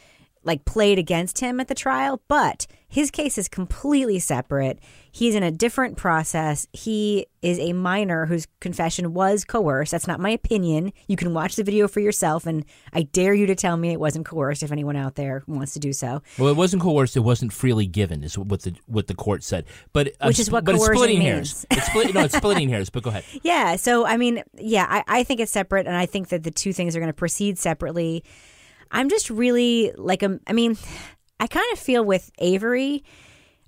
like 0.48 0.64
played 0.64 0.98
against 0.98 1.38
him 1.38 1.60
at 1.60 1.68
the 1.68 1.74
trial. 1.76 2.20
But 2.26 2.66
his 2.88 3.10
case 3.12 3.38
is 3.38 3.48
completely 3.48 4.18
separate. 4.18 4.80
He's 5.12 5.34
in 5.34 5.42
a 5.42 5.50
different 5.50 5.96
process. 5.96 6.66
He 6.72 7.26
is 7.42 7.58
a 7.58 7.72
minor 7.74 8.26
whose 8.26 8.46
confession 8.60 9.12
was 9.14 9.44
coerced. 9.44 9.92
That's 9.92 10.06
not 10.06 10.20
my 10.20 10.30
opinion. 10.30 10.92
You 11.06 11.16
can 11.16 11.34
watch 11.34 11.56
the 11.56 11.64
video 11.64 11.86
for 11.86 12.00
yourself, 12.00 12.46
and 12.46 12.64
I 12.92 13.02
dare 13.02 13.34
you 13.34 13.46
to 13.46 13.54
tell 13.54 13.76
me 13.76 13.92
it 13.92 14.00
wasn't 14.00 14.24
coerced. 14.26 14.62
If 14.62 14.72
anyone 14.72 14.96
out 14.96 15.16
there 15.16 15.42
wants 15.46 15.74
to 15.74 15.78
do 15.80 15.92
so, 15.92 16.22
Well, 16.38 16.48
it 16.48 16.56
wasn't 16.56 16.82
coerced. 16.82 17.16
It 17.16 17.20
wasn't 17.20 17.52
freely 17.52 17.86
given, 17.86 18.24
is 18.24 18.38
what 18.38 18.62
the 18.62 18.74
what 18.86 19.06
the 19.06 19.14
court 19.14 19.44
said. 19.44 19.66
But 19.92 20.14
I'm 20.20 20.28
Which 20.28 20.38
is 20.38 20.50
what 20.50 20.64
but 20.64 20.74
it's 20.74 20.84
coercion 20.84 20.96
splitting 20.98 21.18
means. 21.18 21.28
hairs. 21.28 21.66
It's 21.70 21.86
split, 21.86 22.14
no, 22.14 22.22
it's 22.22 22.36
splitting 22.36 22.68
hairs. 22.70 22.88
But 22.90 23.02
go 23.02 23.10
ahead. 23.10 23.24
Yeah. 23.42 23.76
So, 23.76 24.04
I 24.06 24.16
mean, 24.16 24.42
yeah, 24.56 24.86
I, 24.88 25.04
I 25.20 25.24
think 25.24 25.40
it's 25.40 25.52
separate, 25.52 25.86
and 25.86 25.96
I 25.96 26.06
think 26.06 26.28
that 26.28 26.42
the 26.42 26.50
two 26.50 26.72
things 26.72 26.96
are 26.96 27.00
going 27.00 27.08
to 27.08 27.12
proceed 27.14 27.58
separately. 27.58 28.24
I'm 28.90 29.08
just 29.08 29.30
really 29.30 29.92
like, 29.96 30.22
um, 30.22 30.40
I 30.46 30.52
mean, 30.52 30.76
I 31.40 31.46
kind 31.46 31.66
of 31.72 31.78
feel 31.78 32.04
with 32.04 32.30
Avery, 32.38 33.04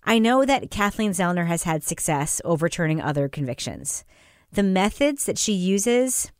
I 0.04 0.18
know 0.18 0.44
that 0.44 0.70
Kathleen 0.70 1.12
Zellner 1.12 1.46
has 1.46 1.64
had 1.64 1.84
success 1.84 2.40
overturning 2.44 3.00
other 3.00 3.28
convictions. 3.28 4.04
The 4.52 4.62
methods 4.62 5.26
that 5.26 5.38
she 5.38 5.52
uses, 5.52 6.32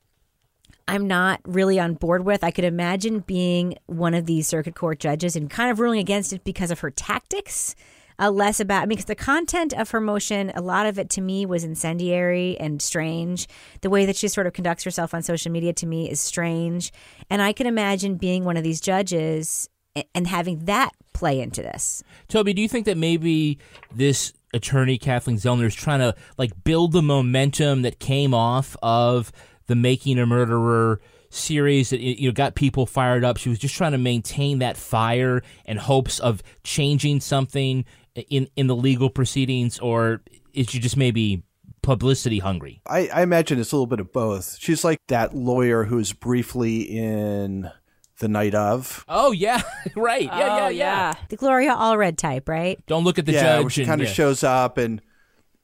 I'm 0.88 1.06
not 1.06 1.40
really 1.44 1.78
on 1.78 1.94
board 1.94 2.24
with. 2.24 2.42
I 2.42 2.50
could 2.50 2.64
imagine 2.64 3.20
being 3.20 3.76
one 3.86 4.14
of 4.14 4.26
these 4.26 4.48
circuit 4.48 4.74
court 4.74 4.98
judges 4.98 5.36
and 5.36 5.48
kind 5.50 5.70
of 5.70 5.78
ruling 5.78 6.00
against 6.00 6.32
it 6.32 6.42
because 6.42 6.70
of 6.70 6.80
her 6.80 6.90
tactics, 6.90 7.76
uh, 8.20 8.30
less 8.30 8.60
about, 8.60 8.88
because 8.88 9.06
the 9.06 9.14
content 9.14 9.72
of 9.72 9.90
her 9.90 10.00
motion, 10.00 10.52
a 10.54 10.60
lot 10.60 10.86
of 10.86 10.98
it 10.98 11.08
to 11.10 11.20
me 11.20 11.46
was 11.46 11.64
incendiary 11.64 12.56
and 12.60 12.82
strange. 12.82 13.48
The 13.80 13.90
way 13.90 14.06
that 14.06 14.16
she 14.16 14.28
sort 14.28 14.46
of 14.46 14.52
conducts 14.52 14.84
herself 14.84 15.14
on 15.14 15.22
social 15.22 15.50
media 15.50 15.72
to 15.72 15.86
me 15.86 16.10
is 16.10 16.20
strange. 16.20 16.92
And 17.30 17.40
I 17.40 17.52
can 17.52 17.66
imagine 17.66 18.16
being 18.16 18.44
one 18.44 18.56
of 18.56 18.62
these 18.62 18.80
judges 18.80 19.68
and 20.14 20.26
having 20.26 20.66
that 20.66 20.90
play 21.12 21.40
into 21.40 21.62
this. 21.62 22.02
Toby, 22.28 22.52
do 22.52 22.62
you 22.62 22.68
think 22.68 22.86
that 22.86 22.96
maybe 22.96 23.58
this 23.94 24.32
attorney 24.52 24.98
Kathleen 24.98 25.36
Zellner 25.36 25.66
is 25.66 25.74
trying 25.74 26.00
to 26.00 26.14
like 26.38 26.52
build 26.64 26.92
the 26.92 27.02
momentum 27.02 27.82
that 27.82 27.98
came 27.98 28.34
off 28.34 28.76
of 28.82 29.32
the 29.66 29.74
Making 29.74 30.18
a 30.18 30.26
Murderer 30.26 31.00
series 31.30 31.90
that 31.90 32.00
you 32.00 32.28
know 32.28 32.32
got 32.32 32.54
people 32.54 32.86
fired 32.86 33.24
up? 33.24 33.36
She 33.36 33.48
was 33.48 33.58
just 33.58 33.74
trying 33.74 33.92
to 33.92 33.98
maintain 33.98 34.58
that 34.58 34.76
fire 34.76 35.42
and 35.66 35.78
hopes 35.78 36.18
of 36.18 36.42
changing 36.64 37.20
something 37.20 37.84
in 38.14 38.48
in 38.56 38.66
the 38.66 38.76
legal 38.76 39.10
proceedings, 39.10 39.78
or 39.78 40.22
is 40.52 40.68
she 40.68 40.78
just 40.78 40.96
maybe 40.96 41.42
publicity 41.82 42.38
hungry? 42.38 42.82
I, 42.86 43.08
I 43.08 43.22
imagine 43.22 43.58
it's 43.58 43.72
a 43.72 43.76
little 43.76 43.86
bit 43.86 44.00
of 44.00 44.12
both. 44.12 44.56
She's 44.58 44.84
like 44.84 44.98
that 45.08 45.34
lawyer 45.34 45.84
who's 45.84 46.12
briefly 46.12 46.82
in 46.82 47.70
the 48.18 48.28
night 48.28 48.54
of. 48.54 49.04
Oh 49.08 49.32
yeah, 49.32 49.62
right. 49.96 50.22
Yeah, 50.22 50.32
oh, 50.32 50.38
yeah, 50.38 50.64
Oh, 50.64 50.68
yeah. 50.68 51.14
The 51.28 51.36
Gloria 51.36 51.74
Allred 51.74 52.16
type, 52.16 52.48
right? 52.48 52.84
Don't 52.86 53.04
look 53.04 53.18
at 53.18 53.26
the 53.26 53.32
yeah, 53.32 53.42
judge. 53.42 53.62
where 53.62 53.70
she 53.70 53.84
kind 53.84 54.00
of 54.00 54.08
yeah. 54.08 54.14
shows 54.14 54.44
up 54.44 54.78
and 54.78 55.00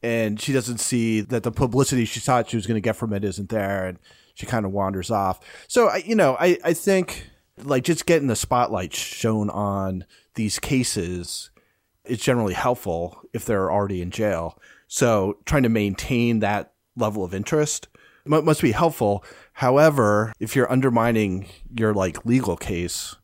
and 0.03 0.41
she 0.41 0.53
doesn't 0.53 0.79
see 0.79 1.21
that 1.21 1.43
the 1.43 1.51
publicity 1.51 2.05
she 2.05 2.21
thought 2.21 2.51
she 2.51 2.57
was 2.57 2.67
going 2.67 2.77
to 2.77 2.81
get 2.81 2.97
from 2.97 3.13
it 3.13 3.25
isn't 3.25 3.49
there, 3.49 3.87
and 3.87 3.99
she 4.35 4.47
kind 4.47 4.67
of 4.67 4.73
wanders 4.73 5.11
off. 5.11 5.41
So 5.69 5.89
I, 5.89 5.97
you 5.99 6.15
know, 6.15 6.37
I 6.39 6.59
I 6.65 6.73
think 6.75 7.31
like 7.59 7.85
just 7.85 8.07
getting 8.07 8.29
the 8.29 8.37
spotlight 8.37 8.95
shown 8.95 9.49
on 9.51 10.05
these 10.35 10.59
cases 10.59 11.51
is 12.07 12.21
generally 12.21 12.55
helpful 12.55 13.21
if 13.33 13.45
they're 13.45 13.71
already 13.71 14.03
in 14.03 14.11
jail. 14.11 14.59
So 14.89 15.39
trying 15.45 15.65
to 15.65 15.69
maintain 15.69 16.41
that 16.41 16.73
level 16.97 17.25
of 17.25 17.35
interest 17.35 17.89
must 18.27 18.63
be 18.63 18.73
helpful. 18.73 19.25
However, 19.53 20.33
if 20.41 20.57
you're 20.57 20.71
undermining 20.71 21.49
your 21.71 21.95
like 21.95 22.25
legal 22.25 22.57
case 22.57 23.17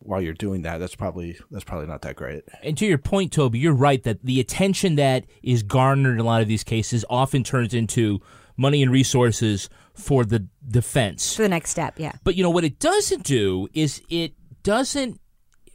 while 0.00 0.20
you're 0.20 0.34
doing 0.34 0.62
that, 0.62 0.78
that's 0.78 0.94
probably 0.94 1.38
that's 1.50 1.64
probably 1.64 1.86
not 1.86 2.02
that 2.02 2.16
great. 2.16 2.44
And 2.62 2.76
to 2.78 2.86
your 2.86 2.98
point, 2.98 3.32
Toby, 3.32 3.58
you're 3.58 3.72
right 3.72 4.02
that 4.04 4.24
the 4.24 4.40
attention 4.40 4.96
that 4.96 5.24
is 5.42 5.62
garnered 5.62 6.14
in 6.14 6.20
a 6.20 6.24
lot 6.24 6.42
of 6.42 6.48
these 6.48 6.64
cases 6.64 7.04
often 7.08 7.42
turns 7.42 7.74
into 7.74 8.20
money 8.56 8.82
and 8.82 8.92
resources 8.92 9.68
for 9.94 10.24
the 10.24 10.46
defense. 10.68 11.36
For 11.36 11.42
the 11.42 11.48
next 11.48 11.70
step, 11.70 11.98
yeah. 11.98 12.12
But 12.24 12.36
you 12.36 12.42
know 12.42 12.50
what 12.50 12.64
it 12.64 12.78
doesn't 12.78 13.24
do 13.24 13.68
is 13.72 14.02
it 14.08 14.34
doesn't 14.62 15.20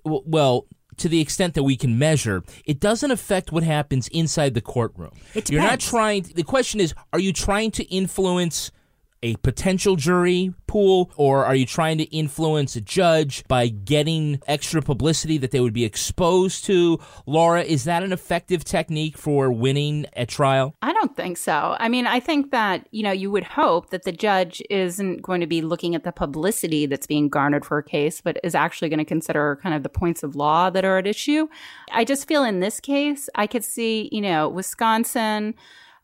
well 0.03 0.67
to 0.97 1.09
the 1.09 1.19
extent 1.19 1.53
that 1.55 1.63
we 1.63 1.75
can 1.75 1.97
measure, 1.97 2.43
it 2.65 2.79
doesn't 2.79 3.11
affect 3.11 3.51
what 3.51 3.63
happens 3.63 4.07
inside 4.09 4.53
the 4.53 4.61
courtroom. 4.61 5.11
You're 5.49 5.61
not 5.61 5.79
trying 5.79 6.23
the 6.35 6.43
question 6.43 6.79
is 6.79 6.93
are 7.13 7.19
you 7.19 7.33
trying 7.33 7.71
to 7.71 7.83
influence 7.85 8.71
a 9.25 9.36
potential 9.38 9.96
jury 9.96 10.53
pool 10.67 11.10
or 11.15 11.46
are 11.46 11.55
you 11.55 11.65
trying 11.65 11.98
to 11.98 12.03
influence 12.05 12.75
a 12.75 12.82
judge 12.82 13.44
by 13.48 13.67
getting 13.67 14.39
extra 14.46 14.84
publicity 14.84 15.39
that 15.39 15.50
they 15.50 15.60
would 15.60 15.74
be 15.74 15.84
exposed 15.84 16.63
to? 16.65 17.00
Laura, 17.25 17.63
is 17.63 17.86
that 17.86 18.03
an 18.03 18.13
effective 18.13 18.63
technique 18.63 19.17
for 19.17 19.51
winning 19.51 20.05
a 20.15 20.27
trial? 20.27 20.75
I 20.84 20.94
don't 20.94 21.15
think 21.15 21.38
so. 21.38 21.75
I 21.79 21.89
mean, 21.89 22.05
I 22.05 22.20
think 22.20 22.51
that, 22.51 22.88
you 22.91 23.01
know, 23.01 23.12
you 23.12 23.32
would 23.32 23.44
hope 23.44 23.89
that 23.89 24.03
the 24.03 24.12
judge 24.12 24.62
isn't 24.70 25.24
going 25.24 25.41
to 25.41 25.48
be 25.48 25.63
looking 25.63 25.96
at 25.96 26.03
the 26.03 26.12
publicity 26.12 26.86
that's 26.86 27.08
being 27.08 27.27
garnered 27.27 27.65
for 27.65 27.79
a 27.79 27.84
case, 27.84 28.22
but 28.22 28.38
is 28.44 28.53
actually 28.53 28.89
going 28.89 29.00
to 29.00 29.05
consider 29.05 29.58
kind 29.63 29.74
of 29.74 29.82
the 29.82 29.89
points 29.89 30.22
of 30.22 30.36
law 30.36 30.70
that 30.70 30.86
are 30.86 31.00
at 31.00 31.08
issue. 31.08 31.48
I 31.91 32.05
just 32.05 32.27
feel 32.27 32.44
in 32.44 32.60
this 32.60 32.79
case, 32.79 33.27
I 33.34 33.48
could 33.48 33.63
see, 33.63 34.08
you 34.12 34.22
know, 34.22 34.48
Wisconsin, 34.48 35.55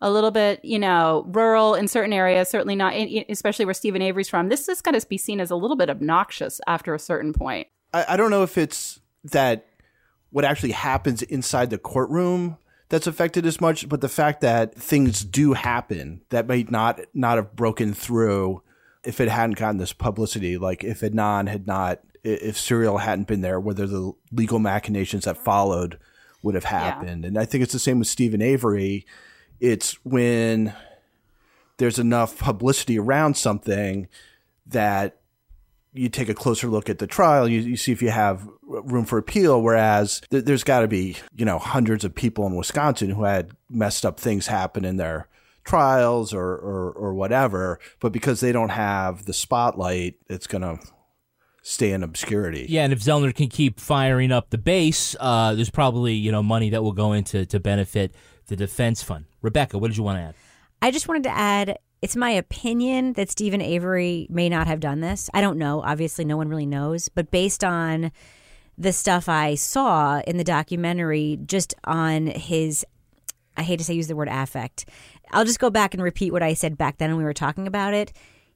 a 0.02 0.10
little 0.10 0.32
bit, 0.32 0.64
you 0.64 0.80
know, 0.80 1.26
rural 1.28 1.76
in 1.76 1.88
certain 1.88 2.14
areas, 2.14 2.50
certainly 2.50 2.76
not, 2.76 2.94
in, 2.96 3.24
especially 3.30 3.66
where 3.66 3.74
Steven 3.74 4.02
Avery's 4.02 4.30
from. 4.30 4.50
This 4.50 4.68
is 4.68 4.82
going 4.82 5.00
to 5.00 5.08
be 5.08 5.18
seen 5.18 5.40
as 5.40 5.52
a 5.52 5.56
little 5.56 5.78
bit 5.78 5.90
obnoxious 5.90 6.60
after 6.68 6.96
a 6.96 7.00
certain 7.00 7.34
point. 7.34 7.68
I, 7.94 8.06
I 8.10 8.18
don't 8.18 8.32
know 8.32 8.44
if 8.44 8.58
it's 8.58 9.00
that 9.26 9.68
what 10.32 10.46
actually 10.46 10.72
happens 10.72 11.22
inside 11.22 11.70
the 11.70 11.78
courtroom 11.78 12.58
that's 12.90 13.08
affected 13.08 13.46
as 13.46 13.62
much, 13.62 13.88
but 13.88 14.02
the 14.02 14.10
fact 14.10 14.42
that 14.42 14.76
things 14.76 15.24
do 15.24 15.54
happen 15.54 16.22
that 16.30 16.48
might 16.48 16.72
not 16.72 17.00
not 17.14 17.38
have 17.38 17.56
broken 17.56 17.94
through 17.94 18.64
if 19.04 19.20
it 19.20 19.30
hadn't 19.30 19.58
gotten 19.58 19.78
this 19.78 19.94
publicity. 19.94 20.58
Like 20.58 20.84
if 20.84 21.02
Adnan 21.02 21.48
had 21.48 21.68
not, 21.68 22.00
if 22.24 22.58
Serial 22.58 22.98
hadn't 22.98 23.28
been 23.28 23.42
there, 23.42 23.60
whether 23.60 23.88
the 23.88 24.14
legal 24.32 24.60
machinations 24.60 25.26
that 25.26 25.38
followed 25.38 26.00
would 26.44 26.56
have 26.56 26.66
happened. 26.66 27.24
And 27.24 27.38
I 27.38 27.46
think 27.46 27.64
it's 27.64 27.74
the 27.74 27.80
same 27.80 28.00
with 28.00 28.08
Stephen 28.08 28.42
Avery. 28.42 29.06
It's 29.62 29.94
when 30.04 30.74
there's 31.78 32.00
enough 32.00 32.38
publicity 32.38 33.00
around 33.00 33.38
something 33.38 34.10
that 34.66 35.22
you 35.94 36.10
take 36.10 36.30
a 36.30 36.34
closer 36.34 36.68
look 36.68 36.90
at 36.90 37.00
the 37.00 37.08
trial, 37.08 37.48
you, 37.48 37.60
you 37.62 37.78
see 37.78 37.92
if 37.92 38.02
you 38.02 38.10
have 38.10 38.48
room 38.64 39.06
for 39.06 39.18
appeal. 39.18 39.62
Whereas 39.62 40.22
th- 40.32 40.46
there's 40.46 40.64
got 40.64 40.82
to 40.82 40.88
be, 40.88 41.18
you 41.36 41.46
know, 41.46 41.60
hundreds 41.60 42.04
of 42.04 42.16
people 42.16 42.46
in 42.48 42.56
Wisconsin 42.56 43.12
who 43.12 43.24
had 43.24 43.52
messed 43.70 44.06
up 44.06 44.20
things 44.20 44.48
happen 44.48 44.86
in 44.86 44.98
their 44.98 45.28
trials 45.64 46.34
or, 46.34 46.44
or, 46.44 46.92
or 46.92 47.14
whatever. 47.14 47.80
But 48.00 48.14
because 48.14 48.40
they 48.40 48.52
don't 48.52 48.70
have 48.70 49.26
the 49.26 49.34
spotlight, 49.34 50.16
it's 50.28 50.48
going 50.48 50.62
to 50.62 50.80
stay 51.62 51.92
in 51.92 52.04
obscurity. 52.04 52.66
Yeah, 52.70 52.84
and 52.84 52.94
if 52.94 53.00
Zellner 53.00 53.36
can 53.36 53.48
keep 53.48 53.80
firing 53.80 54.32
up 54.32 54.50
the 54.50 54.58
base, 54.58 55.16
uh, 55.20 55.54
there's 55.56 55.70
probably 55.70 56.14
you 56.14 56.32
know 56.32 56.42
money 56.42 56.72
that 56.72 56.84
will 56.84 56.94
go 56.94 57.14
into 57.14 57.46
to 57.46 57.60
benefit 57.60 58.16
the 58.52 58.58
defense 58.58 59.02
fund. 59.02 59.26
Rebecca, 59.42 59.78
what 59.78 59.88
did 59.88 59.98
you 59.98 60.04
want 60.04 60.18
to 60.18 60.24
add? 60.24 60.36
I 60.82 60.92
just 60.92 61.08
wanted 61.08 61.24
to 61.24 61.30
add 61.30 61.80
it's 62.02 62.18
my 62.18 62.32
opinion 62.32 63.14
that 63.14 63.30
Steven 63.30 63.62
Avery 63.62 64.28
may 64.30 64.50
not 64.50 64.68
have 64.68 64.82
done 64.82 65.00
this. 65.00 65.30
I 65.34 65.40
don't 65.40 65.58
know. 65.58 65.82
Obviously, 65.82 66.26
no 66.26 66.36
one 66.36 66.50
really 66.50 66.66
knows. 66.66 67.08
But 67.08 67.32
based 67.32 67.64
on 67.64 68.12
the 68.78 68.92
stuff 68.92 69.30
I 69.30 69.56
saw 69.56 70.20
in 70.28 70.36
the 70.36 70.44
documentary, 70.44 71.40
just 71.46 71.76
on 71.86 72.28
his, 72.28 72.86
I 73.56 73.64
hate 73.64 73.78
to 73.78 73.86
say 73.86 73.94
use 73.94 74.08
the 74.08 74.18
word 74.18 74.28
affect. 74.30 74.86
I'll 75.32 75.46
just 75.46 75.60
go 75.60 75.70
back 75.70 75.94
and 75.94 76.04
repeat 76.04 76.34
what 76.34 76.44
I 76.44 76.54
said 76.54 76.78
back 76.78 76.98
then 76.98 77.12
when 77.12 77.20
we 77.20 77.24
were 77.24 77.34
talking 77.34 77.68
about 77.68 77.94
it. 77.94 78.12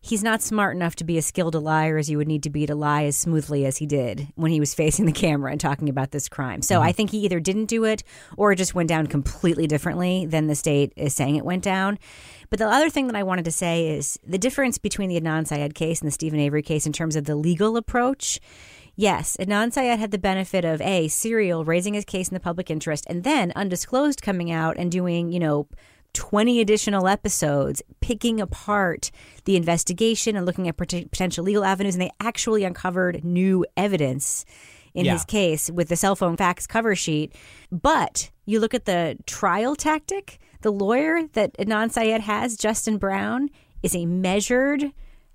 He's 0.05 0.21
not 0.21 0.43
smart 0.43 0.75
enough 0.75 0.95
to 0.97 1.03
be 1.03 1.17
as 1.17 1.25
skilled 1.25 1.55
a 1.55 1.59
liar 1.59 1.97
as 1.97 2.11
you 2.11 2.19
would 2.19 2.27
need 2.27 2.43
to 2.43 2.51
be 2.51 2.67
to 2.67 2.75
lie 2.75 3.05
as 3.05 3.17
smoothly 3.17 3.65
as 3.65 3.77
he 3.77 3.87
did 3.87 4.27
when 4.35 4.51
he 4.51 4.59
was 4.59 4.75
facing 4.75 5.07
the 5.07 5.11
camera 5.11 5.49
and 5.49 5.59
talking 5.59 5.89
about 5.89 6.11
this 6.11 6.29
crime. 6.29 6.61
So 6.61 6.75
mm-hmm. 6.75 6.87
I 6.87 6.91
think 6.91 7.09
he 7.09 7.25
either 7.25 7.39
didn't 7.39 7.65
do 7.65 7.85
it 7.85 8.03
or 8.37 8.51
it 8.51 8.57
just 8.57 8.75
went 8.75 8.87
down 8.87 9.07
completely 9.07 9.65
differently 9.65 10.27
than 10.27 10.45
the 10.45 10.53
state 10.53 10.93
is 10.95 11.15
saying 11.15 11.37
it 11.37 11.43
went 11.43 11.63
down. 11.63 11.97
But 12.51 12.59
the 12.59 12.67
other 12.67 12.91
thing 12.91 13.07
that 13.07 13.15
I 13.15 13.23
wanted 13.23 13.45
to 13.45 13.51
say 13.51 13.87
is 13.87 14.19
the 14.23 14.37
difference 14.37 14.77
between 14.77 15.09
the 15.09 15.19
Adnan 15.19 15.47
Syed 15.47 15.73
case 15.73 16.01
and 16.01 16.07
the 16.07 16.11
Steven 16.11 16.39
Avery 16.39 16.61
case 16.61 16.85
in 16.85 16.93
terms 16.93 17.15
of 17.15 17.25
the 17.25 17.35
legal 17.35 17.75
approach. 17.75 18.39
Yes, 18.95 19.35
Adnan 19.37 19.73
Syed 19.73 19.97
had 19.97 20.11
the 20.11 20.19
benefit 20.19 20.63
of 20.63 20.81
A, 20.81 21.07
Serial 21.07 21.65
raising 21.65 21.95
his 21.95 22.05
case 22.05 22.29
in 22.29 22.35
the 22.35 22.39
public 22.39 22.69
interest, 22.69 23.05
and 23.09 23.23
then 23.23 23.51
Undisclosed 23.55 24.21
coming 24.21 24.51
out 24.51 24.77
and 24.77 24.91
doing, 24.91 25.31
you 25.31 25.39
know, 25.39 25.67
20 26.15 26.59
additional 26.59 27.07
episodes 27.07 27.83
picking 27.99 28.41
apart 28.41 29.11
the 29.43 29.55
investigation 29.55 30.35
and 30.35 30.45
looking 30.45 30.67
at 30.67 30.77
pot- 30.77 31.11
potential 31.11 31.43
legal 31.43 31.63
avenues. 31.63 31.93
And 31.95 32.01
they 32.01 32.11
actually 32.19 32.63
uncovered 32.63 33.23
new 33.23 33.65
evidence 33.77 34.45
in 34.95 35.05
Yeah. 35.05 35.13
his 35.13 35.25
case 35.25 35.69
with 35.69 35.89
the 35.89 35.95
cell 35.95 36.15
phone 36.15 36.37
fax 36.37 36.65
cover 36.65 36.95
sheet. 36.95 37.35
But 37.71 38.31
you 38.45 38.59
look 38.59 38.73
at 38.73 38.85
the 38.85 39.17
trial 39.27 39.75
tactic, 39.75 40.39
the 40.61 40.71
lawyer 40.71 41.27
that 41.33 41.55
Adnan 41.57 41.91
Syed 41.91 42.21
has, 42.21 42.57
Justin 42.57 42.97
Brown, 42.97 43.49
is 43.83 43.93
a 43.95 44.05
measured, 44.05 44.91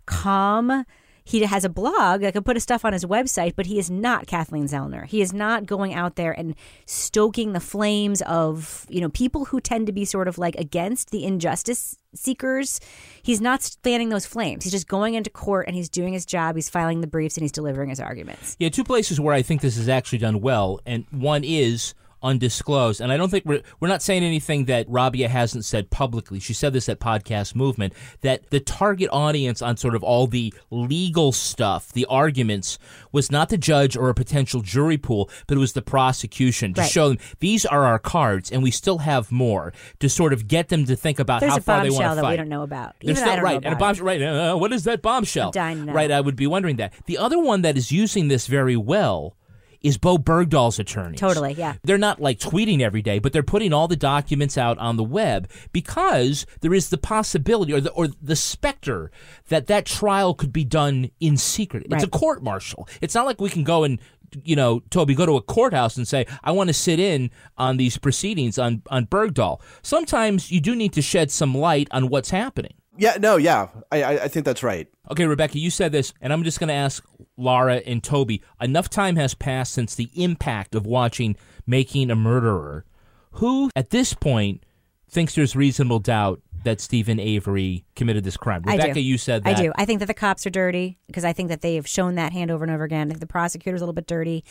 calm. 0.06 0.84
He 1.30 1.44
has 1.44 1.64
a 1.64 1.68
blog 1.68 2.22
that 2.22 2.32
could 2.32 2.44
put 2.44 2.56
his 2.56 2.64
stuff 2.64 2.84
on 2.84 2.92
his 2.92 3.04
website, 3.04 3.54
but 3.54 3.66
he 3.66 3.78
is 3.78 3.88
not 3.88 4.26
Kathleen 4.26 4.64
Zellner. 4.64 5.06
He 5.06 5.20
is 5.20 5.32
not 5.32 5.64
going 5.64 5.94
out 5.94 6.16
there 6.16 6.32
and 6.32 6.56
stoking 6.86 7.52
the 7.52 7.60
flames 7.60 8.20
of, 8.22 8.84
you 8.88 9.00
know, 9.00 9.08
people 9.10 9.44
who 9.44 9.60
tend 9.60 9.86
to 9.86 9.92
be 9.92 10.04
sort 10.04 10.26
of 10.26 10.38
like 10.38 10.56
against 10.56 11.10
the 11.12 11.24
injustice 11.24 11.96
seekers. 12.16 12.80
He's 13.22 13.40
not 13.40 13.76
fanning 13.84 14.08
those 14.08 14.26
flames. 14.26 14.64
He's 14.64 14.72
just 14.72 14.88
going 14.88 15.14
into 15.14 15.30
court 15.30 15.68
and 15.68 15.76
he's 15.76 15.88
doing 15.88 16.12
his 16.12 16.26
job. 16.26 16.56
He's 16.56 16.68
filing 16.68 17.00
the 17.00 17.06
briefs 17.06 17.36
and 17.36 17.42
he's 17.42 17.52
delivering 17.52 17.90
his 17.90 18.00
arguments. 18.00 18.56
Yeah, 18.58 18.68
two 18.68 18.82
places 18.82 19.20
where 19.20 19.32
I 19.32 19.42
think 19.42 19.60
this 19.60 19.76
is 19.76 19.88
actually 19.88 20.18
done 20.18 20.40
well, 20.40 20.80
and 20.84 21.06
one 21.12 21.44
is 21.44 21.94
undisclosed. 22.22 23.00
And 23.00 23.12
I 23.12 23.16
don't 23.16 23.28
think 23.30 23.44
we're 23.44 23.62
we're 23.80 23.88
not 23.88 24.02
saying 24.02 24.22
anything 24.24 24.64
that 24.66 24.86
Rabia 24.88 25.28
hasn't 25.28 25.64
said 25.64 25.90
publicly. 25.90 26.40
She 26.40 26.52
said 26.54 26.72
this 26.72 26.88
at 26.88 27.00
Podcast 27.00 27.54
Movement 27.54 27.92
that 28.22 28.50
the 28.50 28.60
target 28.60 29.08
audience 29.12 29.62
on 29.62 29.76
sort 29.76 29.94
of 29.94 30.02
all 30.02 30.26
the 30.26 30.52
legal 30.70 31.32
stuff, 31.32 31.92
the 31.92 32.06
arguments, 32.06 32.78
was 33.12 33.30
not 33.30 33.48
the 33.48 33.58
judge 33.58 33.96
or 33.96 34.08
a 34.08 34.14
potential 34.14 34.60
jury 34.62 34.98
pool, 34.98 35.28
but 35.46 35.56
it 35.56 35.60
was 35.60 35.72
the 35.72 35.82
prosecution 35.82 36.74
to 36.74 36.80
Right. 36.82 36.90
show 36.90 37.08
them 37.10 37.18
these 37.40 37.66
are 37.66 37.84
our 37.84 37.98
cards, 37.98 38.50
and 38.50 38.62
we 38.62 38.70
still 38.70 38.98
have 38.98 39.30
more 39.32 39.72
to 39.98 40.08
sort 40.08 40.32
of 40.32 40.48
get 40.48 40.68
them 40.68 40.84
to 40.86 40.96
think 40.96 41.18
about 41.18 41.40
There's 41.40 41.52
how 41.52 41.58
far 41.60 41.82
they 41.82 41.90
want 41.90 42.00
bombshell 42.02 42.10
to 42.10 42.16
that 42.16 42.22
fight. 42.22 42.30
we 42.32 42.36
don't 42.36 42.48
know 42.48 42.62
about. 42.62 42.94
Even 43.02 43.16
still 43.16 43.28
I 43.30 43.36
don't 43.36 43.44
right, 43.44 43.60
and 43.64 43.74
a 43.74 43.76
bombshell. 43.76 44.06
Right, 44.06 44.22
uh, 44.22 44.56
what 44.56 44.72
is 44.72 44.84
that 44.84 45.02
bombshell? 45.02 45.48
I'm 45.48 45.52
dying 45.52 45.78
to 45.80 45.84
know. 45.86 45.92
Right, 45.92 46.10
I 46.10 46.20
would 46.20 46.36
be 46.36 46.46
wondering 46.46 46.76
that. 46.76 46.92
The 47.06 47.18
other 47.18 47.38
one 47.38 47.62
that 47.62 47.76
is 47.76 47.90
using 47.92 48.28
this 48.28 48.46
very 48.46 48.76
well 48.76 49.36
is 49.82 49.98
Bowe 49.98 50.18
Bergdahl's 50.18 50.78
attorney. 50.78 51.16
Totally, 51.16 51.54
yeah. 51.54 51.74
They're 51.82 51.98
not 51.98 52.20
like 52.20 52.38
tweeting 52.38 52.80
every 52.80 53.02
day, 53.02 53.18
but 53.18 53.32
they're 53.32 53.42
putting 53.42 53.72
all 53.72 53.88
the 53.88 53.96
documents 53.96 54.58
out 54.58 54.78
on 54.78 54.96
the 54.96 55.04
web 55.04 55.48
because 55.72 56.46
there 56.60 56.74
is 56.74 56.90
the 56.90 56.98
possibility 56.98 57.72
or 57.72 57.80
the 57.80 57.90
or 57.92 58.08
the 58.20 58.36
specter 58.36 59.10
that 59.48 59.66
that 59.68 59.86
trial 59.86 60.34
could 60.34 60.52
be 60.52 60.64
done 60.64 61.10
in 61.20 61.36
secret. 61.36 61.86
It's 61.90 62.04
a 62.04 62.08
court 62.08 62.42
martial. 62.42 62.88
It's 63.00 63.14
not 63.14 63.26
like 63.26 63.40
we 63.40 63.50
can 63.50 63.64
go 63.64 63.84
and 63.84 63.98
you 64.44 64.54
know, 64.54 64.80
Toby, 64.90 65.14
go 65.14 65.26
to 65.26 65.36
a 65.36 65.42
courthouse 65.42 65.96
and 65.96 66.06
say, 66.06 66.26
I 66.44 66.52
want 66.52 66.68
to 66.68 66.74
sit 66.74 67.00
in 67.00 67.30
on 67.58 67.76
these 67.76 67.98
proceedings 67.98 68.58
on, 68.58 68.82
on 68.88 69.06
Bergdahl. 69.06 69.60
Sometimes 69.82 70.50
you 70.50 70.60
do 70.60 70.76
need 70.76 70.92
to 70.92 71.02
shed 71.02 71.30
some 71.30 71.52
light 71.52 71.88
on 71.90 72.08
what's 72.08 72.30
happening. 72.30 72.74
Yeah, 73.00 73.16
no, 73.18 73.38
yeah, 73.38 73.68
I, 73.90 74.02
I, 74.02 74.10
I 74.24 74.28
think 74.28 74.44
that's 74.44 74.62
right. 74.62 74.86
Okay, 75.10 75.24
Rebecca, 75.24 75.58
you 75.58 75.70
said 75.70 75.90
this, 75.90 76.12
and 76.20 76.34
I'm 76.34 76.44
just 76.44 76.60
going 76.60 76.68
to 76.68 76.74
ask 76.74 77.02
Laura 77.38 77.76
and 77.76 78.04
Toby. 78.04 78.42
Enough 78.60 78.90
time 78.90 79.16
has 79.16 79.32
passed 79.32 79.72
since 79.72 79.94
the 79.94 80.10
impact 80.14 80.74
of 80.74 80.84
watching 80.84 81.34
Making 81.66 82.10
a 82.10 82.14
Murderer. 82.14 82.84
Who, 83.32 83.70
at 83.74 83.88
this 83.88 84.12
point, 84.12 84.66
thinks 85.08 85.34
there's 85.34 85.56
reasonable 85.56 86.00
doubt 86.00 86.42
that 86.64 86.78
Steven 86.78 87.18
Avery 87.18 87.86
committed 87.96 88.22
this 88.22 88.36
crime? 88.36 88.62
Rebecca, 88.66 89.00
you 89.00 89.16
said 89.16 89.44
that. 89.44 89.56
I 89.56 89.62
do. 89.62 89.72
I 89.76 89.86
think 89.86 90.00
that 90.00 90.06
the 90.06 90.12
cops 90.12 90.46
are 90.46 90.50
dirty 90.50 90.98
because 91.06 91.24
I 91.24 91.32
think 91.32 91.48
that 91.48 91.62
they 91.62 91.76
have 91.76 91.88
shown 91.88 92.16
that 92.16 92.34
hand 92.34 92.50
over 92.50 92.64
and 92.64 92.72
over 92.72 92.84
again. 92.84 93.06
I 93.06 93.10
think 93.12 93.20
the 93.20 93.26
prosecutor's 93.26 93.80
a 93.80 93.84
little 93.84 93.94
bit 93.94 94.06
dirty. 94.06 94.44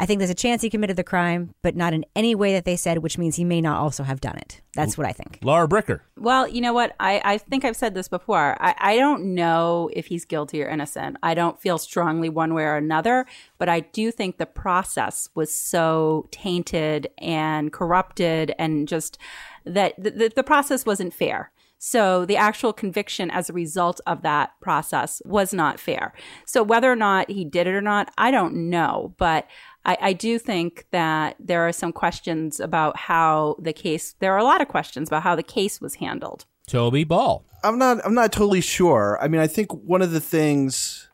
I 0.00 0.06
think 0.06 0.18
there's 0.18 0.30
a 0.30 0.34
chance 0.34 0.62
he 0.62 0.70
committed 0.70 0.96
the 0.96 1.04
crime, 1.04 1.54
but 1.60 1.76
not 1.76 1.92
in 1.92 2.06
any 2.16 2.34
way 2.34 2.54
that 2.54 2.64
they 2.64 2.74
said, 2.74 2.98
which 2.98 3.18
means 3.18 3.36
he 3.36 3.44
may 3.44 3.60
not 3.60 3.78
also 3.78 4.02
have 4.02 4.18
done 4.18 4.38
it. 4.38 4.62
That's 4.74 4.96
what 4.96 5.06
I 5.06 5.12
think. 5.12 5.40
Laura 5.42 5.68
Bricker. 5.68 6.00
Well, 6.16 6.48
you 6.48 6.62
know 6.62 6.72
what? 6.72 6.96
I, 6.98 7.20
I 7.22 7.36
think 7.36 7.66
I've 7.66 7.76
said 7.76 7.92
this 7.92 8.08
before. 8.08 8.56
I, 8.60 8.74
I 8.78 8.96
don't 8.96 9.34
know 9.34 9.90
if 9.92 10.06
he's 10.06 10.24
guilty 10.24 10.62
or 10.62 10.68
innocent. 10.68 11.18
I 11.22 11.34
don't 11.34 11.60
feel 11.60 11.76
strongly 11.76 12.30
one 12.30 12.54
way 12.54 12.62
or 12.62 12.76
another, 12.76 13.26
but 13.58 13.68
I 13.68 13.80
do 13.80 14.10
think 14.10 14.38
the 14.38 14.46
process 14.46 15.28
was 15.34 15.52
so 15.52 16.28
tainted 16.30 17.10
and 17.18 17.70
corrupted 17.70 18.54
and 18.58 18.88
just 18.88 19.18
that 19.66 20.02
the, 20.02 20.12
the, 20.12 20.32
the 20.34 20.42
process 20.42 20.86
wasn't 20.86 21.12
fair. 21.12 21.52
So 21.82 22.26
the 22.26 22.36
actual 22.36 22.74
conviction 22.74 23.30
as 23.30 23.48
a 23.48 23.54
result 23.54 24.02
of 24.06 24.20
that 24.20 24.50
process 24.60 25.22
was 25.24 25.54
not 25.54 25.80
fair. 25.80 26.12
So 26.44 26.62
whether 26.62 26.92
or 26.92 26.96
not 26.96 27.30
he 27.30 27.42
did 27.42 27.66
it 27.66 27.70
or 27.70 27.80
not, 27.80 28.12
I 28.18 28.30
don't 28.30 28.68
know. 28.68 29.14
But 29.16 29.46
I, 29.84 29.96
I 30.00 30.12
do 30.12 30.38
think 30.38 30.86
that 30.90 31.36
there 31.38 31.66
are 31.66 31.72
some 31.72 31.92
questions 31.92 32.60
about 32.60 32.96
how 32.96 33.56
the 33.58 33.72
case, 33.72 34.14
there 34.20 34.32
are 34.34 34.38
a 34.38 34.44
lot 34.44 34.60
of 34.60 34.68
questions 34.68 35.08
about 35.08 35.22
how 35.22 35.34
the 35.34 35.42
case 35.42 35.80
was 35.80 35.96
handled. 35.96 36.44
Toby 36.66 37.04
Ball. 37.04 37.44
I'm 37.64 37.78
not. 37.78 37.98
I'm 38.04 38.14
not 38.14 38.32
totally 38.32 38.60
sure. 38.60 39.18
I 39.20 39.28
mean, 39.28 39.40
I 39.40 39.46
think 39.46 39.72
one 39.72 40.02
of 40.02 40.12
the 40.12 40.20
things 40.20 41.08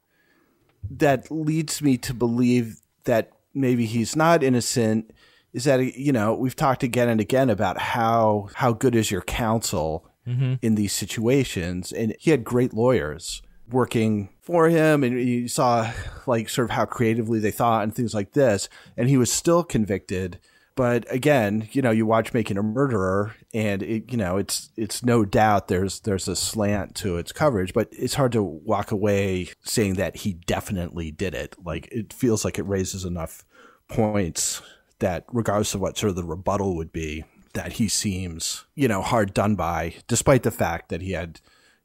that 0.91 1.31
leads 1.31 1.83
me 1.83 1.97
to 1.99 2.15
believe 2.15 2.81
that 3.05 3.31
maybe 3.55 3.87
he's 3.87 4.15
not 4.15 4.43
innocent 4.43 5.13
is 5.53 5.65
that 5.65 5.99
you 5.99 6.13
know 6.13 6.35
we've 6.35 6.55
talked 6.55 6.83
again 6.83 7.09
and 7.09 7.21
again 7.21 7.51
about 7.51 7.79
how 7.79 8.49
how 8.55 8.73
good 8.73 8.95
is 8.95 9.11
your 9.11 9.23
counsel 9.23 10.07
mm-hmm. 10.27 10.55
in 10.61 10.75
these 10.75 10.93
situations, 10.93 11.91
and 11.91 12.15
he 12.21 12.31
had 12.31 12.45
great 12.45 12.75
lawyers 12.75 13.43
working 13.71 14.29
for 14.47 14.69
him, 14.69 15.03
and 15.03 15.21
you 15.21 15.49
saw 15.49 15.93
like 16.25 16.49
sort 16.49 16.67
of 16.67 16.71
how 16.71 16.85
creatively 16.85 17.41
they 17.41 17.51
thought 17.51 17.83
and 17.83 17.93
things 17.93 18.15
like 18.15 18.33
this, 18.33 18.69
and 18.97 19.09
he 19.09 19.17
was 19.17 19.31
still 19.31 19.65
convicted. 19.65 20.39
But 20.77 21.11
again, 21.13 21.69
you 21.73 21.83
know, 21.83 21.91
you 21.91 22.07
watch 22.07 22.33
Making 22.33 22.57
a 22.57 22.63
Murderer, 22.63 23.35
and 23.53 23.83
it, 23.83 24.13
you 24.13 24.17
know, 24.17 24.37
it's 24.37 24.71
it's 24.77 25.03
no 25.03 25.25
doubt 25.25 25.67
there's 25.67 26.01
there's 26.01 26.29
a 26.29 26.37
slant 26.37 26.95
to 26.97 27.17
its 27.17 27.33
coverage, 27.33 27.75
but 27.75 27.89
it's 27.91 28.15
hard 28.15 28.33
to 28.33 28.43
walk 28.43 28.93
away 28.93 29.49
saying 29.65 29.95
that 29.95 30.19
he 30.19 30.35
definitely 30.35 31.11
did 31.11 31.35
it. 31.35 31.57
Like 31.65 31.89
it 31.91 32.13
feels 32.13 32.45
like 32.45 32.59
it 32.59 32.67
raises 32.69 33.05
enough 33.05 33.45
points 33.89 34.63
that 35.01 35.25
regardless 35.33 35.75
of 35.75 35.81
what 35.81 35.99
sort 35.99 36.11
of 36.11 36.17
the 36.17 36.25
rebuttal 36.25 36.77
would 36.77 36.93
be, 36.93 37.25
that 37.55 37.73
he 37.75 37.89
seems, 37.89 38.65
you 38.77 38.87
know, 38.87 39.03
hard 39.03 39.35
done 39.35 39.57
by, 39.57 39.95
despite 40.07 40.45
the 40.45 40.51
fact 40.53 40.91
that 40.91 41.03
he 41.03 41.13
had, 41.13 41.41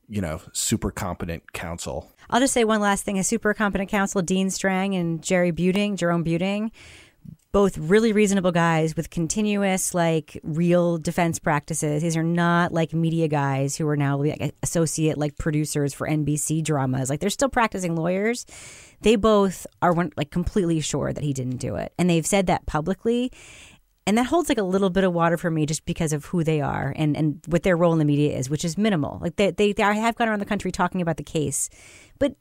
you 0.08 0.22
know, 0.22 0.42
super 0.54 0.92
competent 0.92 1.54
counsel. 1.54 2.12
I'll 2.32 2.40
just 2.40 2.54
say 2.54 2.64
one 2.64 2.82
last 2.82 3.04
thing. 3.04 3.20
A 3.20 3.24
super 3.24 3.54
competent 3.54 3.90
counsel, 3.90 4.22
Dean 4.22 4.50
Strang 4.50 4.96
and 4.96 5.22
Jerry 5.22 5.52
Buting, 5.52 5.98
Jerome 5.98 6.24
Buting, 6.24 6.72
both 7.52 7.78
really 7.78 8.14
reasonable 8.14 8.54
guys 8.54 8.96
with 8.96 9.10
continuous, 9.10 9.94
like, 9.94 10.40
real 10.42 10.98
defense 10.98 11.38
practices. 11.38 12.02
These 12.02 12.16
are 12.16 12.24
not 12.24 12.72
like 12.72 12.94
media 12.94 13.28
guys 13.28 13.76
who 13.76 13.86
are 13.90 13.98
now 13.98 14.18
like 14.18 14.56
associate 14.64 15.18
like 15.18 15.38
producers 15.38 15.94
for 15.94 16.08
NBC 16.08 16.64
dramas. 16.64 17.10
Like, 17.10 17.20
they're 17.20 17.30
still 17.30 17.50
practicing 17.50 17.96
lawyers. 17.96 18.46
They 19.02 19.18
both 19.18 19.68
are 19.82 19.94
like 20.16 20.32
completely 20.32 20.80
sure 20.80 21.12
that 21.12 21.24
he 21.24 21.34
didn't 21.34 21.58
do 21.58 21.76
it, 21.76 21.92
and 21.98 22.10
they've 22.10 22.26
said 22.26 22.48
that 22.48 22.66
publicly. 22.66 23.32
And 24.08 24.18
that 24.18 24.26
holds 24.26 24.50
like 24.50 24.58
a 24.58 24.64
little 24.64 24.90
bit 24.90 25.04
of 25.04 25.14
water 25.14 25.38
for 25.38 25.52
me 25.52 25.66
just 25.66 25.86
because 25.86 26.12
of 26.12 26.26
who 26.26 26.44
they 26.44 26.60
are 26.60 26.94
and, 26.96 27.16
and 27.16 27.40
what 27.48 27.64
their 27.64 27.78
role 27.78 27.94
in 27.94 28.00
the 28.00 28.06
media 28.06 28.36
is, 28.38 28.50
which 28.50 28.66
is 28.66 28.78
minimal. 28.78 29.20
Like 29.22 29.36
they, 29.36 29.52
they, 29.52 29.74
they 29.74 29.84
have 29.84 30.16
gone 30.16 30.28
around 30.28 30.40
the 30.40 30.46
country 30.46 30.72
talking 30.72 31.02
about 31.02 31.18
the 31.18 31.24
case, 31.24 31.70
but 32.18 32.36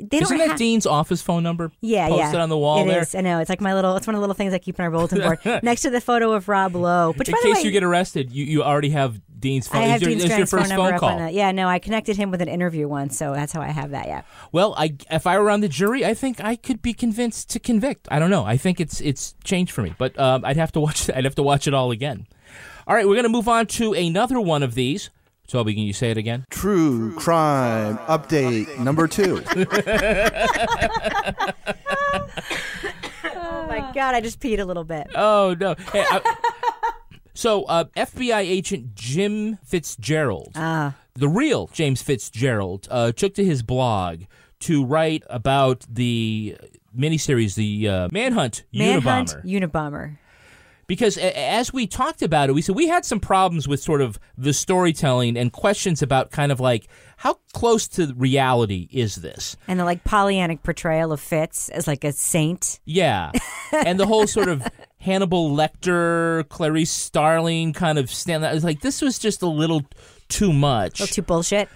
they 0.00 0.18
Isn't 0.18 0.28
don't 0.28 0.38
that 0.38 0.48
have, 0.52 0.58
Dean's 0.58 0.86
office 0.86 1.22
phone 1.22 1.42
number? 1.42 1.70
yeah, 1.80 2.08
posted 2.08 2.34
yeah. 2.34 2.42
on 2.42 2.48
the 2.48 2.58
wall 2.58 2.82
It 2.84 2.88
there. 2.88 3.02
is. 3.02 3.14
I 3.14 3.20
know. 3.20 3.38
It's 3.40 3.48
like 3.48 3.60
my 3.60 3.74
little. 3.74 3.96
It's 3.96 4.06
one 4.06 4.14
of 4.14 4.18
the 4.18 4.22
little 4.22 4.34
things 4.34 4.52
I 4.52 4.58
keep 4.58 4.78
in 4.78 4.84
our 4.84 4.90
bulletin 4.90 5.20
board 5.20 5.38
next 5.62 5.82
to 5.82 5.90
the 5.90 6.00
photo 6.00 6.32
of 6.32 6.48
Rob 6.48 6.74
Lowe. 6.74 7.12
Which, 7.12 7.28
In 7.28 7.32
by 7.32 7.38
the 7.42 7.48
case 7.48 7.56
way, 7.58 7.62
you 7.62 7.70
get 7.70 7.82
arrested, 7.82 8.30
you, 8.30 8.44
you 8.44 8.62
already 8.62 8.90
have 8.90 9.20
Dean's 9.38 9.68
phone. 9.68 9.82
I 9.82 9.86
have 9.86 10.02
It's 10.02 10.10
your, 10.10 10.20
Strang's 10.46 10.50
phone 10.50 10.68
number 10.68 10.98
phone 10.98 11.18
call. 11.18 11.28
Yeah, 11.30 11.52
no, 11.52 11.68
I 11.68 11.78
connected 11.78 12.16
him 12.16 12.30
with 12.30 12.42
an 12.42 12.48
interview 12.48 12.88
once, 12.88 13.16
so 13.16 13.32
that's 13.32 13.52
how 13.52 13.60
I 13.60 13.68
have 13.68 13.90
that. 13.90 14.06
Yeah. 14.06 14.22
Well, 14.52 14.74
I 14.76 14.94
if 15.10 15.26
I 15.26 15.38
were 15.38 15.50
on 15.50 15.60
the 15.60 15.68
jury, 15.68 16.04
I 16.04 16.14
think 16.14 16.42
I 16.42 16.56
could 16.56 16.82
be 16.82 16.92
convinced 16.92 17.50
to 17.50 17.60
convict. 17.60 18.08
I 18.10 18.18
don't 18.18 18.30
know. 18.30 18.44
I 18.44 18.56
think 18.56 18.80
it's 18.80 19.00
it's 19.00 19.34
changed 19.44 19.72
for 19.72 19.82
me, 19.82 19.94
but 19.98 20.18
um, 20.18 20.44
I'd 20.44 20.56
have 20.56 20.72
to 20.72 20.80
watch. 20.80 21.08
I'd 21.14 21.24
have 21.24 21.36
to 21.36 21.42
watch 21.42 21.66
it 21.66 21.74
all 21.74 21.90
again. 21.90 22.26
All 22.86 22.94
right, 22.94 23.06
we're 23.06 23.16
gonna 23.16 23.28
move 23.28 23.48
on 23.48 23.66
to 23.66 23.92
another 23.92 24.40
one 24.40 24.62
of 24.62 24.74
these. 24.74 25.10
Toby, 25.48 25.72
can 25.74 25.82
you 25.84 25.92
say 25.94 26.10
it 26.10 26.18
again? 26.18 26.44
True 26.50 27.14
crime 27.16 27.96
update 28.06 28.78
number 28.78 29.08
two. 29.08 29.42
Oh 33.24 33.66
my 33.68 33.90
God! 33.94 34.14
I 34.14 34.20
just 34.20 34.40
peed 34.40 34.58
a 34.58 34.64
little 34.64 34.84
bit. 34.84 35.06
Oh 35.14 35.56
no. 35.58 35.74
Hey, 35.92 36.04
I- 36.08 36.36
so, 37.34 37.62
uh, 37.64 37.84
FBI 37.96 38.40
agent 38.40 38.94
Jim 38.96 39.58
Fitzgerald, 39.64 40.52
Ah. 40.56 40.96
the 41.14 41.28
real 41.28 41.68
James 41.72 42.02
Fitzgerald, 42.02 42.88
uh, 42.90 43.12
took 43.12 43.34
to 43.34 43.44
his 43.44 43.62
blog 43.62 44.22
to 44.60 44.84
write 44.84 45.22
about 45.30 45.84
the 45.88 46.56
miniseries, 46.96 47.54
the 47.54 47.88
uh, 47.88 48.08
Manhunt 48.10 48.64
Manhunt 48.74 49.36
Unabomber. 49.44 49.44
Unabomber. 49.70 50.16
Because 50.88 51.18
as 51.18 51.72
we 51.72 51.86
talked 51.86 52.22
about 52.22 52.48
it, 52.48 52.54
we 52.54 52.62
said 52.62 52.74
we 52.74 52.88
had 52.88 53.04
some 53.04 53.20
problems 53.20 53.68
with 53.68 53.78
sort 53.78 54.00
of 54.00 54.18
the 54.36 54.52
storytelling 54.52 55.36
and 55.36 55.52
questions 55.52 56.02
about 56.02 56.32
kind 56.32 56.50
of 56.50 56.58
like 56.58 56.88
how 57.18 57.34
close 57.52 57.86
to 57.88 58.14
reality 58.16 58.88
is 58.90 59.16
this? 59.16 59.56
And 59.68 59.78
the 59.78 59.84
like 59.84 60.02
Pollyannic 60.02 60.62
portrayal 60.62 61.12
of 61.12 61.20
Fitz 61.20 61.68
as 61.68 61.86
like 61.86 62.04
a 62.04 62.12
saint. 62.12 62.80
Yeah, 62.86 63.32
and 63.72 64.00
the 64.00 64.06
whole 64.06 64.26
sort 64.26 64.48
of 64.48 64.66
Hannibal 64.98 65.50
Lecter, 65.50 66.48
Clarice 66.48 66.90
Starling 66.90 67.74
kind 67.74 67.98
of 67.98 68.10
stand. 68.10 68.42
It's 68.44 68.64
like 68.64 68.80
this 68.80 69.02
was 69.02 69.18
just 69.18 69.42
a 69.42 69.46
little 69.46 69.82
too 70.28 70.52
much. 70.52 71.00
A 71.00 71.02
little 71.02 71.14
too 71.14 71.22
bullshit. 71.22 71.68